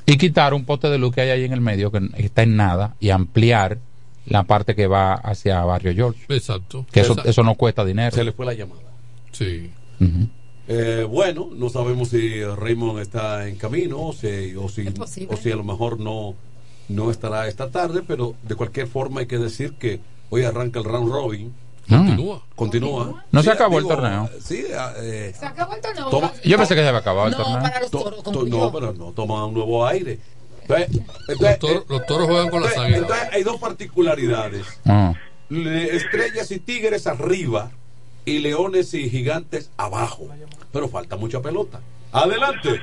Y 0.06 0.18
quitar 0.18 0.53
un 0.53 0.65
poste 0.65 0.89
de 0.89 0.97
luz 0.97 1.14
que 1.14 1.22
hay 1.22 1.30
ahí 1.30 1.43
en 1.45 1.53
el 1.53 1.61
medio, 1.61 1.91
que 1.91 2.01
está 2.18 2.43
en 2.43 2.56
nada, 2.56 2.95
y 2.99 3.10
ampliar 3.11 3.80
la 4.26 4.43
parte 4.43 4.76
que 4.76 4.88
va 4.88 5.14
hacia 5.14 5.64
Barrio 5.64 5.93
George. 5.93 6.26
Exacto. 6.30 6.85
Que 6.91 6.99
eso, 7.01 7.15
eso 7.26 7.43
no 7.43 7.56
cuesta 7.56 7.84
dinero. 7.85 8.15
Se 8.15 8.23
le 8.23 8.31
fue 8.31 8.45
la 8.45 8.53
llamada. 8.53 8.81
Sí. 9.31 9.72
Ujú. 9.99 10.27
Eh, 10.72 11.04
bueno, 11.10 11.50
no 11.52 11.68
sabemos 11.70 12.10
si 12.10 12.44
Raymond 12.44 13.00
está 13.00 13.48
en 13.48 13.56
camino 13.56 14.00
o 14.00 14.14
si, 14.14 14.56
o 14.56 14.70
si, 14.70 14.86
o 15.28 15.36
si 15.36 15.52
a 15.52 15.56
lo 15.56 15.64
mejor 15.64 16.00
no, 16.00 16.36
no 16.90 17.10
estará 17.10 17.48
esta 17.48 17.72
tarde, 17.72 18.04
pero 18.08 18.36
de 18.44 18.54
cualquier 18.54 18.86
forma 18.88 19.22
hay 19.22 19.26
que 19.26 19.40
decir 19.40 19.74
que 19.74 20.00
hoy 20.30 20.44
arranca 20.44 20.78
el 20.80 20.86
round 20.86 21.12
robin 21.12 21.54
Continúa. 21.90 22.44
Continúa. 22.56 23.26
No 23.32 23.40
Sí, 23.41 23.46
se 23.48 23.52
acabó 23.52 23.80
digo, 23.80 23.90
el 23.90 23.98
torneo. 23.98 24.30
Sí, 24.44 24.64
eh, 25.02 25.34
Se 25.36 25.44
acabó 25.44 25.74
el 25.74 25.82
torneo. 25.82 26.08
Toma- 26.12 26.34
Yo 26.46 26.56
pensé 26.58 26.76
que 26.76 26.82
se 26.82 26.88
había 26.88 27.00
acabado 27.00 27.26
el 27.26 27.32
No, 27.32 27.38
torneo. 27.40 27.62
para 27.64 27.80
los 27.80 27.90
to- 27.90 28.00
toros. 28.04 28.18
to- 28.24 28.32
concluyó. 28.32 28.58
no, 28.60 28.72
pero 28.72 28.94
no 28.94 29.06
toma 29.14 29.44
un 29.48 29.56
nuevo 29.56 29.88
aire. 29.88 30.20
Entonces, 30.68 31.02
Los 31.40 31.58
toros, 31.58 31.86
los 31.90 32.06
toros 32.06 32.28
juegan 32.28 32.50
con 32.52 32.62
las 32.62 32.78
águilas. 32.78 33.02
entonces 33.02 33.28
hay 33.34 33.41
dos 33.41 33.58
particularidades. 33.60 34.68
Ah. 34.86 35.16
Estrellas 35.50 36.52
y 36.52 36.60
tigres 36.60 37.08
arriba 37.08 37.72
y 38.30 38.39
leones 38.39 38.93
y 38.93 39.10
gigantes 39.10 39.72
abajo. 39.77 40.27
Pero 40.72 40.88
falta 40.88 41.15
mucha 41.15 41.41
pelota. 41.41 41.80
Adelante. 42.11 42.80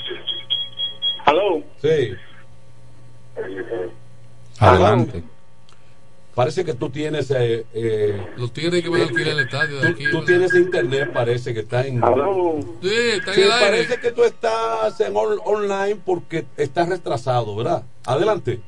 Aló. 1.25 1.63
Sí. 1.83 2.13
Adelante. 4.59 5.23
Parece 6.35 6.65
que 6.65 6.75
tú 6.75 6.91
tienes. 6.91 7.31
Eh, 7.31 7.65
eh, 7.73 8.27
Los 8.37 8.53
tigres 8.53 8.83
que 8.83 8.89
van 8.91 9.01
a 9.01 9.05
alquilar 9.05 9.29
el 9.29 9.41
estadio 9.41 9.77
de 9.81 9.87
tú, 9.89 9.93
aquí. 9.95 10.05
tú 10.05 10.11
¿verdad? 10.19 10.27
tienes 10.27 10.55
internet, 10.55 11.11
parece 11.13 11.55
que 11.55 11.61
está 11.61 11.87
en. 11.87 11.95
Sí, 12.83 12.89
está 12.91 13.31
en 13.31 13.35
Sí, 13.35 13.41
el 13.43 13.53
aire. 13.53 13.67
parece 13.67 14.01
que 14.01 14.13
tú 14.13 14.23
estás 14.25 15.01
en 15.01 15.17
on- 15.17 15.41
online 15.45 15.97
porque 16.05 16.45
estás 16.59 16.89
retrasado, 16.91 17.57
¿verdad? 17.57 17.85
Adelante. 18.05 18.61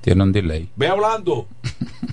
Tiene 0.00 0.22
un 0.22 0.32
delay. 0.32 0.70
Ve 0.76 0.88
hablando. 0.88 1.46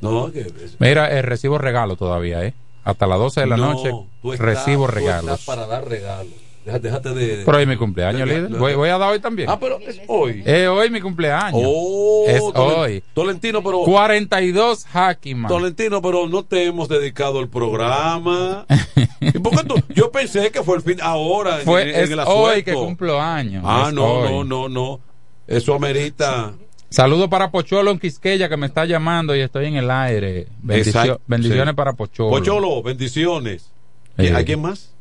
no, 0.00 0.30
que. 0.32 0.46
Mira, 0.78 1.10
eh, 1.10 1.22
recibo 1.22 1.58
regalo 1.58 1.96
todavía, 1.96 2.44
¿eh? 2.44 2.54
Hasta 2.84 3.06
las 3.06 3.18
12 3.18 3.40
de 3.40 3.46
la 3.46 3.56
No, 3.56 3.72
noche 3.72 3.90
estás- 4.22 4.38
recibo 4.38 4.86
regalos. 4.86 5.44
para 5.44 5.66
dar 5.66 5.88
regalos. 5.88 6.32
Déjate, 6.64 6.88
déjate 6.88 7.08
de. 7.14 7.42
Pero 7.44 7.56
hoy 7.58 7.62
es 7.62 7.68
mi 7.68 7.76
cumpleaños, 7.76 8.28
de- 8.28 8.34
líder. 8.34 8.48
de- 8.50 8.58
Voy, 8.58 8.74
voy 8.74 8.88
a 8.88 8.98
dar 8.98 9.12
hoy 9.12 9.20
también. 9.20 9.48
Ah, 9.48 9.56
pero 9.58 9.78
es 9.78 10.00
hoy. 10.08 10.42
Es 10.44 10.66
hoy 10.68 10.90
mi 10.90 11.00
cumpleaños. 11.00 11.62
Oh, 11.64 12.24
es 12.26 12.40
hoy. 12.54 13.04
Tolentino, 13.14 13.62
pero. 13.62 13.82
42 13.84 14.84
Hackiman. 14.86 15.48
Tolentino, 15.48 16.02
pero 16.02 16.26
no 16.28 16.44
te 16.44 16.64
hemos 16.64 16.88
dedicado 16.88 17.38
el 17.40 17.48
programa. 17.48 18.66
¿Y 19.20 19.38
por 19.38 19.56
qué 19.56 19.64
tú? 19.64 19.74
Yo 19.94 20.10
pensé 20.10 20.50
que 20.50 20.62
fue 20.64 20.76
el 20.76 20.82
fin 20.82 20.98
ahora. 21.02 21.60
en- 21.60 21.64
Fue, 21.64 21.82
en, 21.82 21.88
es 22.02 22.10
el 22.10 22.18
hoy 22.26 22.64
que 22.64 22.74
cumplo 22.74 23.20
años. 23.20 23.62
Ah, 23.64 23.90
no, 23.94 24.04
hoy. 24.04 24.28
no, 24.32 24.44
no, 24.44 24.68
no. 24.68 25.00
Eso 25.46 25.72
amerita. 25.74 26.52
Saludo 26.96 27.28
para 27.28 27.50
Pocholo 27.50 27.90
en 27.90 27.98
Quisqueya 27.98 28.48
que 28.48 28.56
me 28.56 28.64
está 28.64 28.86
llamando 28.86 29.36
y 29.36 29.40
estoy 29.40 29.66
en 29.66 29.76
el 29.76 29.90
aire. 29.90 30.46
Bendicio- 30.62 31.20
bendiciones 31.26 31.68
sí. 31.68 31.74
para 31.76 31.92
Pocholo. 31.92 32.30
Pocholo, 32.30 32.82
bendiciones. 32.82 33.70
¿Y 34.16 34.28
Sí. 34.28 34.32
¿A 34.32 34.42
quién 34.42 34.62
más? 34.62 34.94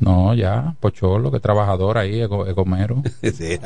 No, 0.00 0.34
ya, 0.34 0.74
Pocholo, 0.80 1.30
que 1.30 1.38
trabajador 1.38 1.98
ahí, 1.98 2.20
Ego- 2.20 2.48
Egomero. 2.48 3.00
Sí. 3.22 3.60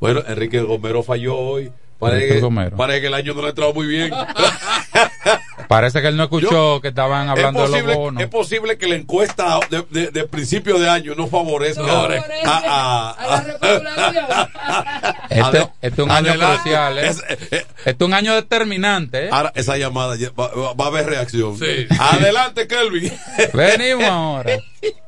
bueno, 0.00 0.22
Enrique 0.26 0.62
Gomero 0.62 1.02
falló 1.02 1.36
hoy. 1.36 1.70
Parece 1.98 2.20
Enrique 2.22 2.34
que, 2.36 2.40
Gomero. 2.40 2.76
parece 2.78 3.00
que 3.02 3.06
el 3.08 3.14
año 3.14 3.34
no 3.34 3.40
le 3.42 3.48
ha 3.48 3.50
entrado 3.50 3.74
muy 3.74 3.86
bien. 3.86 4.10
Parece 5.66 6.00
que 6.00 6.08
él 6.08 6.16
no 6.16 6.22
escuchó 6.24 6.80
que 6.80 6.88
estaban 6.88 7.28
hablando 7.28 7.64
es, 7.64 7.70
de 7.70 7.76
posible, 7.76 7.92
los 7.94 7.96
bonos. 8.02 8.22
es 8.22 8.28
posible 8.28 8.78
que 8.78 8.86
la 8.88 8.94
encuesta 8.94 9.58
de, 9.70 9.84
de- 9.90 10.10
de 10.10 10.24
principio 10.28 10.78
de 10.78 10.88
año 10.88 11.14
no 11.16 11.26
favorezca 11.26 11.82
No 11.82 11.88
favorece 11.88 12.24
a- 12.44 12.62
a- 12.66 13.10
a 13.10 13.42
la. 13.42 14.48
Este, 15.30 15.58
este 15.82 15.88
es 15.88 15.98
un 15.98 16.10
año 16.10 16.30
adelante. 16.30 16.54
crucial, 16.62 16.98
¿eh? 16.98 17.06
Es- 17.08 17.22
eh, 17.28 17.66
Este 17.84 17.90
es 17.90 18.00
un 18.00 18.14
año 18.14 18.34
determinante, 18.34 19.26
¿eh? 19.26 19.30
Ahora, 19.32 19.52
esa 19.54 19.76
llamada 19.76 20.16
va- 20.38 20.72
va 20.74 20.84
a 20.84 20.88
haber 20.88 21.06
reacción. 21.06 21.58
Sí. 21.58 21.86
Adelante, 21.98 22.66
Kelvin. 22.66 23.12
Venimos 23.52 24.04
ahora. 24.04 24.58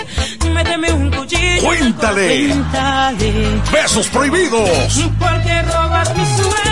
méteme 0.63 0.91
un 0.91 1.11
cuchillo. 1.11 1.61
Cuéntale. 1.63 2.47
Cuéntale. 2.47 3.61
Besos 3.71 4.07
prohibidos. 4.07 5.09
Porque 5.19 5.61
robas 5.63 6.15
mis 6.15 6.27
sueños. 6.29 6.70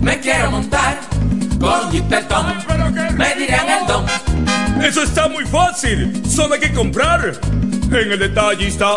Me 0.00 0.20
quiero 0.20 0.50
montar 0.50 0.98
con 1.60 1.90
jipetón, 1.90 2.46
me 3.16 3.34
dirán 3.34 3.68
el 3.68 3.86
don. 3.86 4.04
Eso 4.82 5.02
está 5.02 5.28
muy 5.28 5.44
fácil, 5.46 6.22
solo 6.28 6.54
hay 6.54 6.60
que 6.60 6.72
comprar. 6.72 7.32
En 7.90 8.12
el 8.12 8.18
detallista 8.18 8.96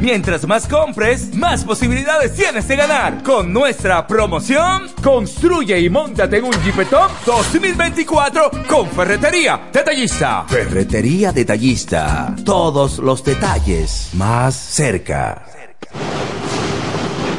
Mientras 0.00 0.46
más 0.46 0.66
compres, 0.66 1.34
más 1.34 1.64
posibilidades 1.64 2.34
tienes 2.34 2.68
de 2.68 2.76
ganar. 2.76 3.22
Con 3.22 3.52
nuestra 3.52 4.06
promoción, 4.06 4.88
construye 5.02 5.80
y 5.80 5.88
montate 5.88 6.38
en 6.38 6.44
un 6.44 6.52
Jeepetop 6.62 7.10
2024 7.24 8.50
con 8.68 8.88
Ferretería 8.90 9.68
Detallista. 9.72 10.44
Ferretería 10.48 11.32
Detallista. 11.32 12.34
Todos 12.44 12.98
los 12.98 13.24
detalles 13.24 14.10
más 14.14 14.54
cerca. 14.54 15.44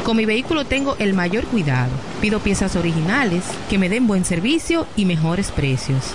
Con 0.04 0.16
mi 0.16 0.24
vehículo 0.24 0.64
tengo 0.64 0.96
el 0.98 1.14
mayor 1.14 1.44
cuidado. 1.44 1.92
Pido 2.20 2.40
piezas 2.40 2.74
originales, 2.74 3.44
que 3.68 3.78
me 3.78 3.88
den 3.88 4.06
buen 4.06 4.24
servicio 4.24 4.86
y 4.96 5.04
mejores 5.04 5.52
precios. 5.52 6.14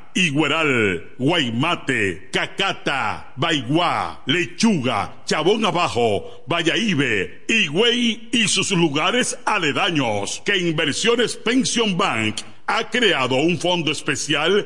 Igueral, 0.13 1.15
Guaymate, 1.17 2.29
Cacata, 2.31 3.33
Baigua, 3.35 4.21
Lechuga, 4.25 5.23
Chabón 5.25 5.65
Abajo, 5.65 6.43
Vallaíbe, 6.47 7.45
Higüey 7.47 8.29
y 8.31 8.47
sus 8.47 8.71
lugares 8.71 9.37
aledaños 9.45 10.41
que 10.45 10.57
Inversiones 10.57 11.35
Pension 11.37 11.97
Bank 11.97 12.41
ha 12.67 12.89
creado 12.89 13.35
un 13.35 13.57
fondo 13.57 13.91
especial 13.91 14.65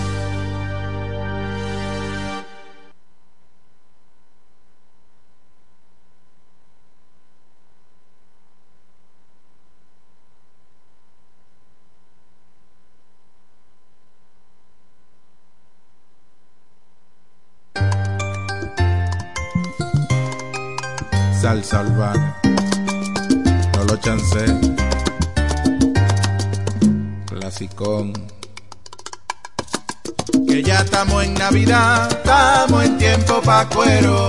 En 33.51 33.69
tiempo 33.69 33.75
pa' 33.75 33.75
cuero. 33.75 34.27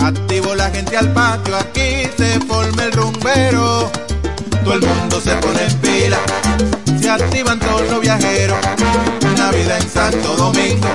Activo 0.00 0.54
la 0.54 0.70
gente 0.70 0.96
al 0.96 1.12
patio, 1.12 1.56
aquí 1.56 2.08
se 2.16 2.40
forma 2.40 2.84
el 2.84 2.92
rumbero. 2.92 3.90
Todo 4.64 4.74
el 4.74 4.80
mundo 4.80 5.20
se 5.20 5.34
pone 5.36 5.64
en 5.64 5.74
pila, 5.80 6.18
se 7.00 7.10
activan 7.10 7.58
todos 7.58 7.88
los 7.90 8.00
viajeros. 8.00 8.58
Navidad 9.36 9.78
en 9.78 9.88
Santo 9.88 10.36
Domingo, 10.36 10.88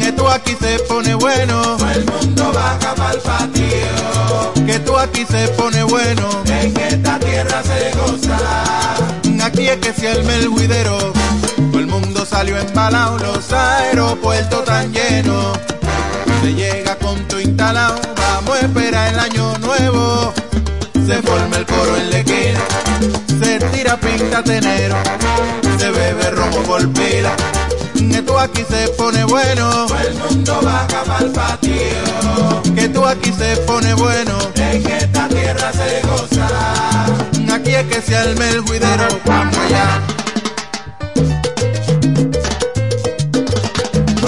esto 0.00 0.28
aquí 0.28 0.56
se 0.60 0.78
pone 0.88 1.14
bueno. 1.14 1.76
Todo 1.76 1.90
el 1.90 2.04
mundo 2.06 2.52
baja 2.52 2.94
pa'l 2.94 3.18
patio. 3.20 4.66
Que 4.66 4.78
tú 4.80 4.96
aquí 4.96 5.24
se 5.30 5.48
pone 5.48 5.82
bueno. 5.84 6.28
En 6.46 6.76
esta 6.76 7.18
tierra 7.18 7.62
se 7.62 7.96
goza. 7.96 8.38
Aquí 9.44 9.68
es 9.68 9.76
que 9.76 9.92
se 9.92 10.10
el 10.10 10.48
juidero. 10.48 11.12
Todo 11.70 11.80
el 11.80 11.86
mundo 11.86 12.26
salió 12.26 12.58
embalado, 12.58 13.18
los 13.18 13.52
aeropuertos 13.52 14.64
tan 14.64 14.92
llenos. 14.92 15.58
Se 16.46 16.54
llega 16.54 16.94
con 16.98 17.18
tu 17.26 17.40
instalado, 17.40 18.00
vamos 18.14 18.56
a 18.56 18.60
esperar 18.60 19.12
el 19.12 19.18
año 19.18 19.58
nuevo. 19.58 20.32
Se 21.04 21.20
forma 21.20 21.56
el 21.56 21.66
coro 21.66 21.96
en 21.96 22.08
la 22.08 22.18
esquina, 22.18 22.60
se 23.42 23.58
tira 23.58 23.96
pinta 23.96 24.44
tenero, 24.44 24.94
se 25.76 25.90
bebe 25.90 26.30
romo 26.30 26.58
por 26.58 26.88
pila. 26.92 27.34
Que 27.94 28.22
tú 28.22 28.38
aquí 28.38 28.62
se 28.70 28.86
pone 28.90 29.24
bueno, 29.24 29.88
el 30.06 30.14
mundo 30.14 30.60
baja 30.62 31.02
pa'l 31.02 31.32
patio. 31.32 32.62
Que 32.76 32.90
tú 32.90 33.04
aquí 33.04 33.32
se 33.32 33.56
pone 33.62 33.92
bueno, 33.94 34.38
en 34.54 34.86
esta 34.86 35.26
tierra 35.26 35.72
se 35.72 36.00
goza. 36.06 37.54
Aquí 37.56 37.74
es 37.74 37.86
que 37.86 38.00
se 38.00 38.16
arme 38.16 38.50
el 38.50 38.60
juidero, 38.60 39.08
vamos 39.24 39.58
allá. 39.58 40.00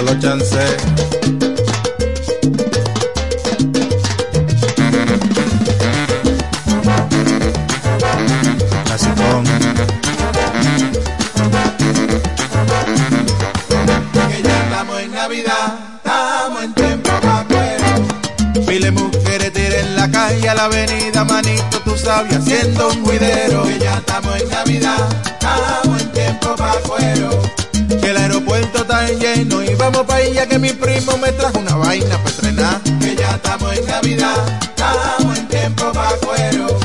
los 0.02 0.18
chances. 0.18 0.76
Clasicón. 1.28 1.47
Calle 20.28 20.48
a 20.48 20.54
la 20.54 20.64
avenida, 20.64 21.24
manito, 21.24 21.80
tú 21.84 21.96
sabes, 21.96 22.36
haciendo 22.36 22.88
un 22.88 23.04
juidero. 23.04 23.62
Que 23.62 23.78
ya 23.78 23.94
estamos 23.94 24.40
en 24.40 24.48
Navidad, 24.50 25.08
estamos 25.24 26.02
en 26.02 26.12
tiempo 26.12 26.54
pa' 26.56 26.76
cuero. 26.86 27.30
Que 28.00 28.10
el 28.10 28.16
aeropuerto 28.16 28.78
está 28.78 29.08
lleno 29.08 29.62
y 29.62 29.74
vamos 29.74 30.02
pa' 30.02 30.20
ella 30.20 30.46
que 30.46 30.58
mi 30.58 30.72
primo 30.72 31.16
me 31.18 31.32
trajo 31.32 31.58
una 31.58 31.76
vaina 31.76 32.22
pa' 32.22 32.28
estrenar. 32.28 32.80
Que 33.00 33.16
ya 33.16 33.30
estamos 33.30 33.76
en 33.76 33.86
Navidad, 33.86 34.36
estamos 34.60 35.38
en 35.38 35.48
tiempo 35.48 35.92
pa' 35.92 36.12
cuero. 36.24 36.78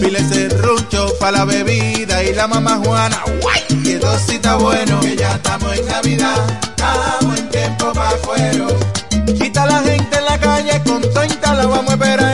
Pile 0.00 0.20
serrucho 0.28 1.14
pa' 1.18 1.30
la 1.30 1.44
bebida 1.44 2.22
y 2.22 2.34
la 2.34 2.46
mamá 2.46 2.80
Juana, 2.84 3.22
guay, 3.40 3.62
que 3.82 4.00
está 4.34 4.56
bueno. 4.56 5.00
Que 5.00 5.16
ya 5.16 5.32
estamos 5.32 5.78
en 5.78 5.86
Navidad, 5.86 6.60
estamos 6.60 7.38
en 7.38 7.48
tiempo 7.48 7.92
pa' 7.94 8.16
cuero. 8.24 8.66
Quita 9.38 9.64
la 9.64 9.80
gente 9.80 10.18
en 10.18 10.24
la 10.26 10.38
calle 10.38 10.82
con 10.84 11.00
30, 11.00 11.54
la 11.54 11.66
vamos 11.66 11.90
a 11.90 11.94
esperar 11.94 12.31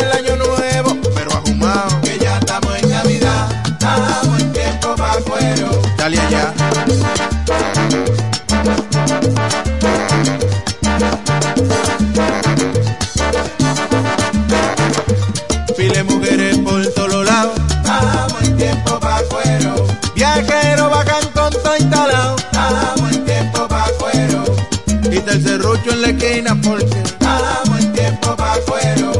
8 25.83 25.93
en 25.93 26.03
la 26.03 26.09
esquina 26.09 26.57
porque 26.63 27.03
Hagamos 27.21 27.79
el 27.79 27.93
tiempo 27.93 28.37
pa' 28.37 28.55
afuero. 28.55 29.13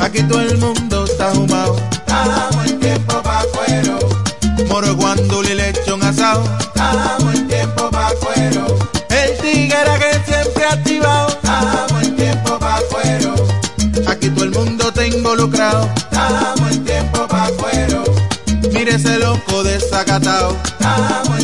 Aquí 0.00 0.22
todo 0.24 0.40
el 0.40 0.58
mundo 0.58 1.04
está 1.04 1.30
jumado. 1.34 1.76
Hagamos 2.06 2.66
el 2.66 2.78
tiempo 2.78 3.22
pa' 3.22 3.40
afuero. 3.40 3.98
Moro 4.68 4.94
guandul 4.96 5.46
y 5.48 5.54
lechón 5.54 6.02
asado. 6.02 6.44
Hagamos 6.74 7.34
el 7.34 7.46
tiempo 7.46 7.90
pa' 7.90 8.08
afuero. 8.08 8.66
El 9.08 9.38
tiguera 9.38 9.98
que 9.98 10.32
siempre 10.32 10.64
ha 10.64 10.72
activado. 10.72 11.38
Hagamos 11.44 12.02
el 12.02 12.16
tiempo 12.16 12.58
pa' 12.58 12.76
afuero. 12.76 13.34
Aquí 14.08 14.28
todo 14.30 14.44
el 14.44 14.50
mundo 14.50 14.88
está 14.88 15.06
involucrado. 15.06 15.88
Hagamos 16.10 16.70
el 16.72 16.84
tiempo 16.84 17.26
pa' 17.28 17.44
afuero. 17.44 18.04
Mire 18.72 18.96
ese 18.96 19.18
loco 19.18 19.62
desacatado. 19.62 20.56
Hagamos 20.80 21.35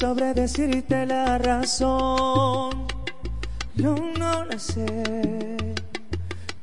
sabré 0.00 0.32
decirte 0.32 1.04
la 1.04 1.36
razón. 1.36 2.86
No, 3.74 3.94
no 4.18 4.44
la 4.46 4.58
sé. 4.58 5.58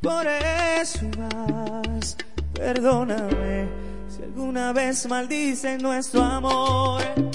Por 0.01 0.26
eso 0.26 1.05
más, 1.19 2.18
perdóname. 2.53 3.68
Si 4.09 4.23
alguna 4.23 4.73
vez 4.73 5.07
maldicen 5.07 5.84
nuestro 5.84 6.23
amor, 6.23 7.27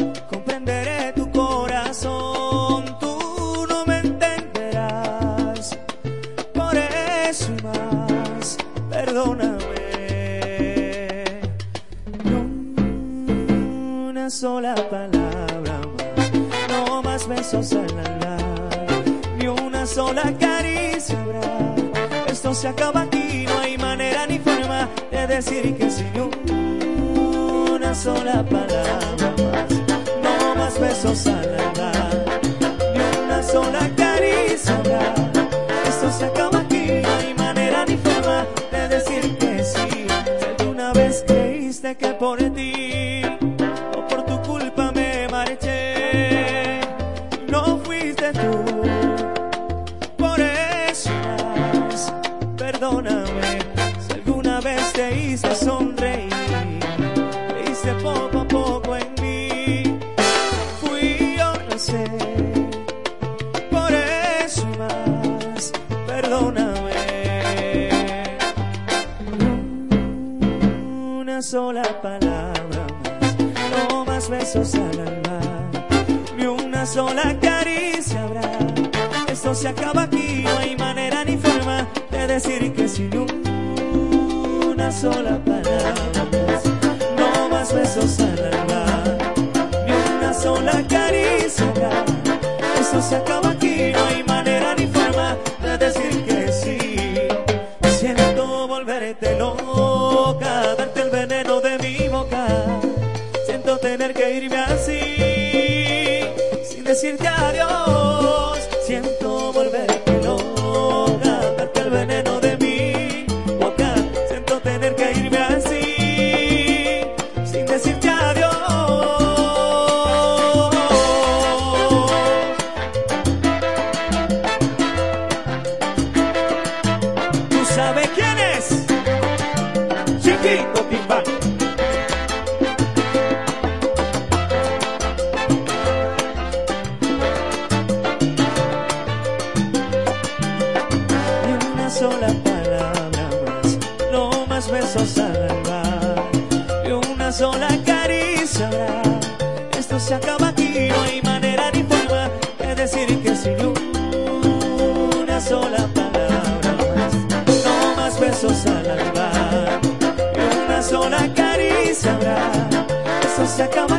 Esto 163.52 163.91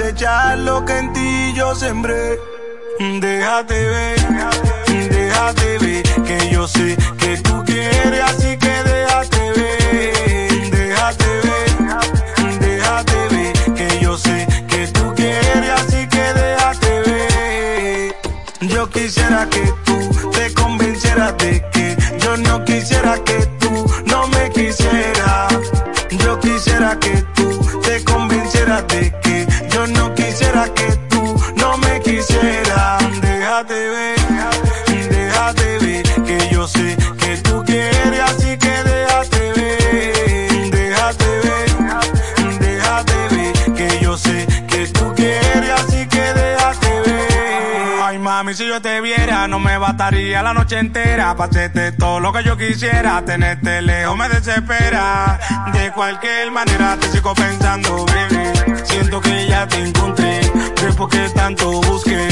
cosechar 0.00 0.58
lo 0.58 0.82
que 0.84 0.96
en 0.96 1.12
ti 1.12 1.54
sembré. 1.74 2.19
Noche 50.70 50.78
entera 50.78 51.34
para 51.34 51.50
hacerte 51.50 51.92
todo 51.92 52.20
lo 52.20 52.32
que 52.32 52.44
yo 52.44 52.56
quisiera. 52.56 53.24
Tenerte 53.24 53.82
lejos 53.82 54.16
me 54.16 54.28
desespera. 54.28 55.38
De 55.72 55.90
cualquier 55.92 56.50
manera 56.52 56.96
te 57.00 57.08
sigo 57.08 57.34
pensando, 57.34 58.06
baby. 58.06 58.76
Siento 58.84 59.20
que 59.20 59.48
ya 59.48 59.66
te 59.66 59.78
encontré, 59.82 60.40
después 60.80 61.10
que 61.10 61.28
tanto 61.30 61.80
busqué. 61.82 62.28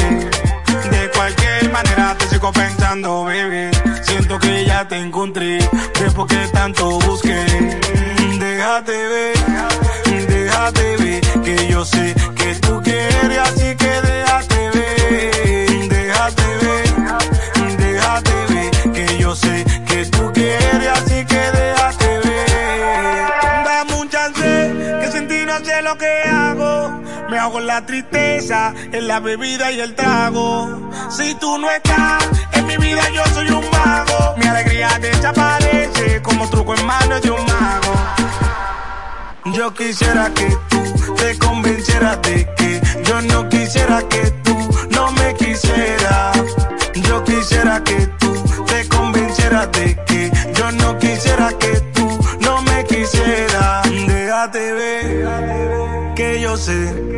De 0.90 1.10
cualquier 1.14 1.72
manera 1.72 2.14
te 2.16 2.26
sigo 2.28 2.52
pensando, 2.52 3.24
baby. 3.24 3.70
Siento 4.02 4.38
que 4.38 4.64
ya 4.64 4.86
te 4.86 4.96
encontré, 4.98 5.58
después 5.98 6.28
que 6.28 6.48
tanto 6.52 6.98
busqué. 7.00 7.44
Déjate 8.38 9.08
ver, 9.08 10.26
déjate 10.28 10.96
ver, 10.96 11.20
que 11.42 11.68
yo 11.68 11.84
sé 11.84 12.17
La 27.58 27.84
tristeza, 27.84 28.72
en 28.92 29.08
la 29.08 29.18
bebida 29.20 29.72
y 29.72 29.80
el 29.80 29.94
trago. 29.94 30.90
Si 31.10 31.34
tú 31.34 31.58
no 31.58 31.68
estás 31.70 32.24
en 32.52 32.66
mi 32.66 32.76
vida, 32.76 33.02
yo 33.10 33.22
soy 33.34 33.48
un 33.50 33.64
mago. 33.70 34.36
Mi 34.36 34.46
alegría 34.46 34.98
desaparece 35.00 36.22
como 36.22 36.48
truco 36.48 36.74
en 36.74 36.86
manos 36.86 37.20
de 37.20 37.30
un 37.30 37.44
mago. 37.44 37.94
Yo 39.46 39.74
quisiera 39.74 40.32
que 40.34 40.56
tú 40.68 41.14
te 41.14 41.38
convencieras 41.38 42.22
de 42.22 42.48
que 42.56 42.80
yo 43.04 43.22
no 43.22 43.48
quisiera 43.48 44.02
que 44.08 44.30
tú 44.44 44.56
no 44.90 45.10
me 45.12 45.34
quisieras. 45.34 46.38
Yo 46.94 47.24
quisiera 47.24 47.82
que 47.82 48.06
tú 48.18 48.64
te 48.66 48.88
convencieras 48.88 49.70
de 49.72 49.96
que 50.06 50.30
yo 50.54 50.72
no 50.72 50.98
quisiera 50.98 51.52
que 51.58 51.80
tú 51.92 52.18
no 52.40 52.62
me 52.62 52.84
quisieras. 52.84 53.90
Déjate 54.06 54.72
ver 54.72 56.14
que 56.14 56.40
yo 56.40 56.56
sé 56.56 57.08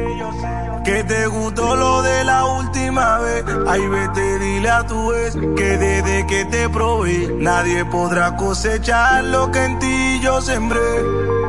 que 0.85 1.05
te 1.05 1.27
gustó 1.27 1.77
lo 1.77 2.03
de 2.03 2.25
la 2.25 2.45
última 2.47 3.19
vez. 3.19 3.45
Ay, 3.67 3.87
vete, 3.87 4.39
dile 4.39 4.71
a 4.71 4.87
tu 4.87 5.09
vez 5.11 5.35
que 5.35 5.77
desde 5.77 6.27
que 6.27 6.45
te 6.47 6.69
probé, 6.69 7.29
nadie 7.39 7.85
podrá 7.85 8.37
cosechar 8.37 9.25
lo 9.25 9.51
que 9.51 9.65
en 9.65 9.79
ti 9.79 10.21
yo 10.23 10.41
sembré. 10.41 11.40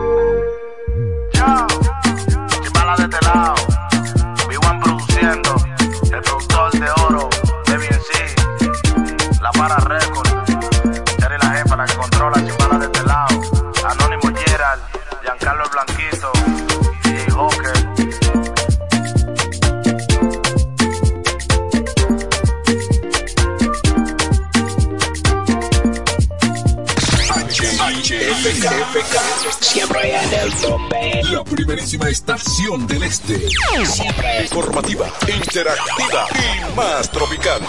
Del 33.20 33.42
este. 33.42 33.86
Siempre 33.86 34.44
informativa, 34.44 35.12
interactiva 35.28 36.28
y 36.36 36.76
más 36.76 37.12
tropical. 37.12 37.62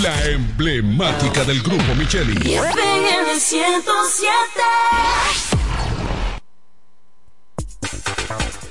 La 0.00 0.24
emblemática 0.24 1.44
del 1.44 1.62
grupo 1.62 1.94
Micheli. 1.94 2.54
FM 2.54 3.38
107. 3.38 5.51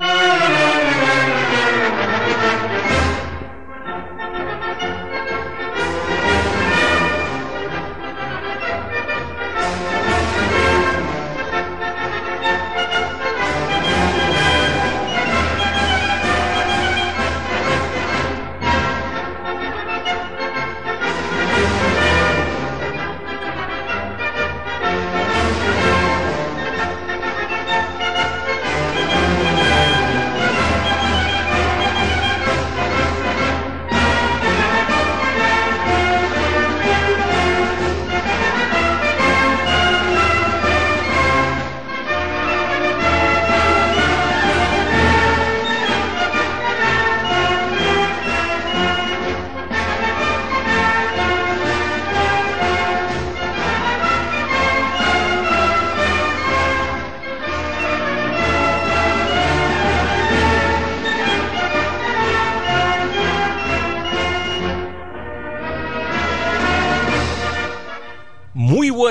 Música 0.00 1.49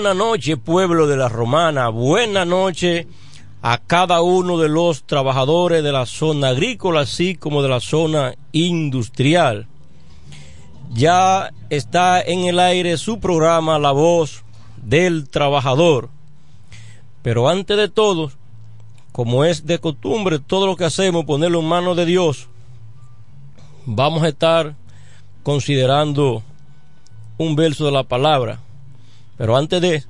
buena 0.10 0.26
noche, 0.26 0.58
pueblo 0.58 1.06
de 1.06 1.18
la 1.18 1.30
Romana. 1.30 1.90
Buena 1.90 2.44
noche 2.44 3.06
a 3.62 3.78
cada 3.78 4.24
uno 4.24 4.58
de 4.58 4.68
los 4.68 5.04
trabajadores 5.04 5.84
de 5.84 5.92
la 5.92 6.08
zona 6.08 6.48
agrícola, 6.48 7.02
así 7.02 7.36
como 7.36 7.62
de 7.62 7.70
la 7.70 7.80
zona 7.80 8.34
industrial. 8.52 9.68
Ya 10.92 11.52
está 11.70 12.22
en 12.22 12.46
el 12.46 12.58
aire 12.58 12.98
su 12.98 13.20
programa 13.20 13.78
La 13.78 13.92
Voz 13.92 14.44
del 14.78 15.30
Trabajador. 15.30 16.10
Pero 17.22 17.48
antes 17.48 17.78
de 17.78 17.88
todo, 17.88 18.32
como 19.12 19.46
es 19.46 19.68
de 19.68 19.78
costumbre, 19.78 20.40
todo 20.40 20.66
lo 20.66 20.76
que 20.76 20.86
hacemos, 20.86 21.26
ponerlo 21.26 21.60
en 21.60 21.68
manos 21.68 21.96
de 21.96 22.08
Dios, 22.08 22.48
vamos 23.86 24.24
a 24.24 24.30
estar 24.30 24.74
considerando 25.44 26.42
un 27.38 27.56
verso 27.56 27.86
de 27.86 27.92
la 27.92 28.06
palabra. 28.06 28.60
Pero 29.40 29.56
antes 29.56 29.80
de, 29.80 30.04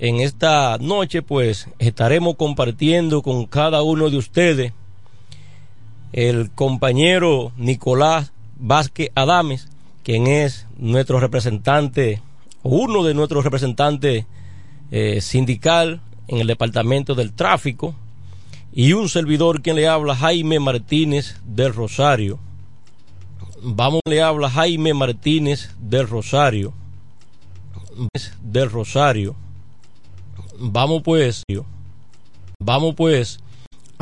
en 0.00 0.16
esta 0.16 0.78
noche, 0.78 1.22
pues 1.22 1.68
estaremos 1.78 2.34
compartiendo 2.34 3.22
con 3.22 3.46
cada 3.46 3.82
uno 3.82 4.10
de 4.10 4.16
ustedes 4.16 4.72
el 6.12 6.50
compañero 6.50 7.52
Nicolás 7.56 8.32
Vázquez 8.58 9.12
Adames, 9.14 9.68
quien 10.02 10.26
es 10.26 10.66
nuestro 10.76 11.20
representante, 11.20 12.20
uno 12.64 13.04
de 13.04 13.14
nuestros 13.14 13.44
representantes 13.44 14.26
eh, 14.90 15.20
sindical 15.20 16.00
en 16.26 16.38
el 16.38 16.48
departamento 16.48 17.14
del 17.14 17.34
tráfico, 17.34 17.94
y 18.72 18.92
un 18.92 19.08
servidor 19.08 19.62
quien 19.62 19.76
le 19.76 19.86
habla, 19.86 20.16
Jaime 20.16 20.58
Martínez 20.58 21.36
del 21.44 21.72
Rosario. 21.72 22.40
Vamos, 23.62 24.00
le 24.04 24.20
habla 24.20 24.50
Jaime 24.50 24.94
Martínez 24.94 25.70
del 25.78 26.08
Rosario. 26.08 26.74
Del 28.42 28.70
Rosario. 28.70 29.34
Vamos 30.58 31.02
pues, 31.04 31.42
vamos 32.60 32.94
pues 32.96 33.40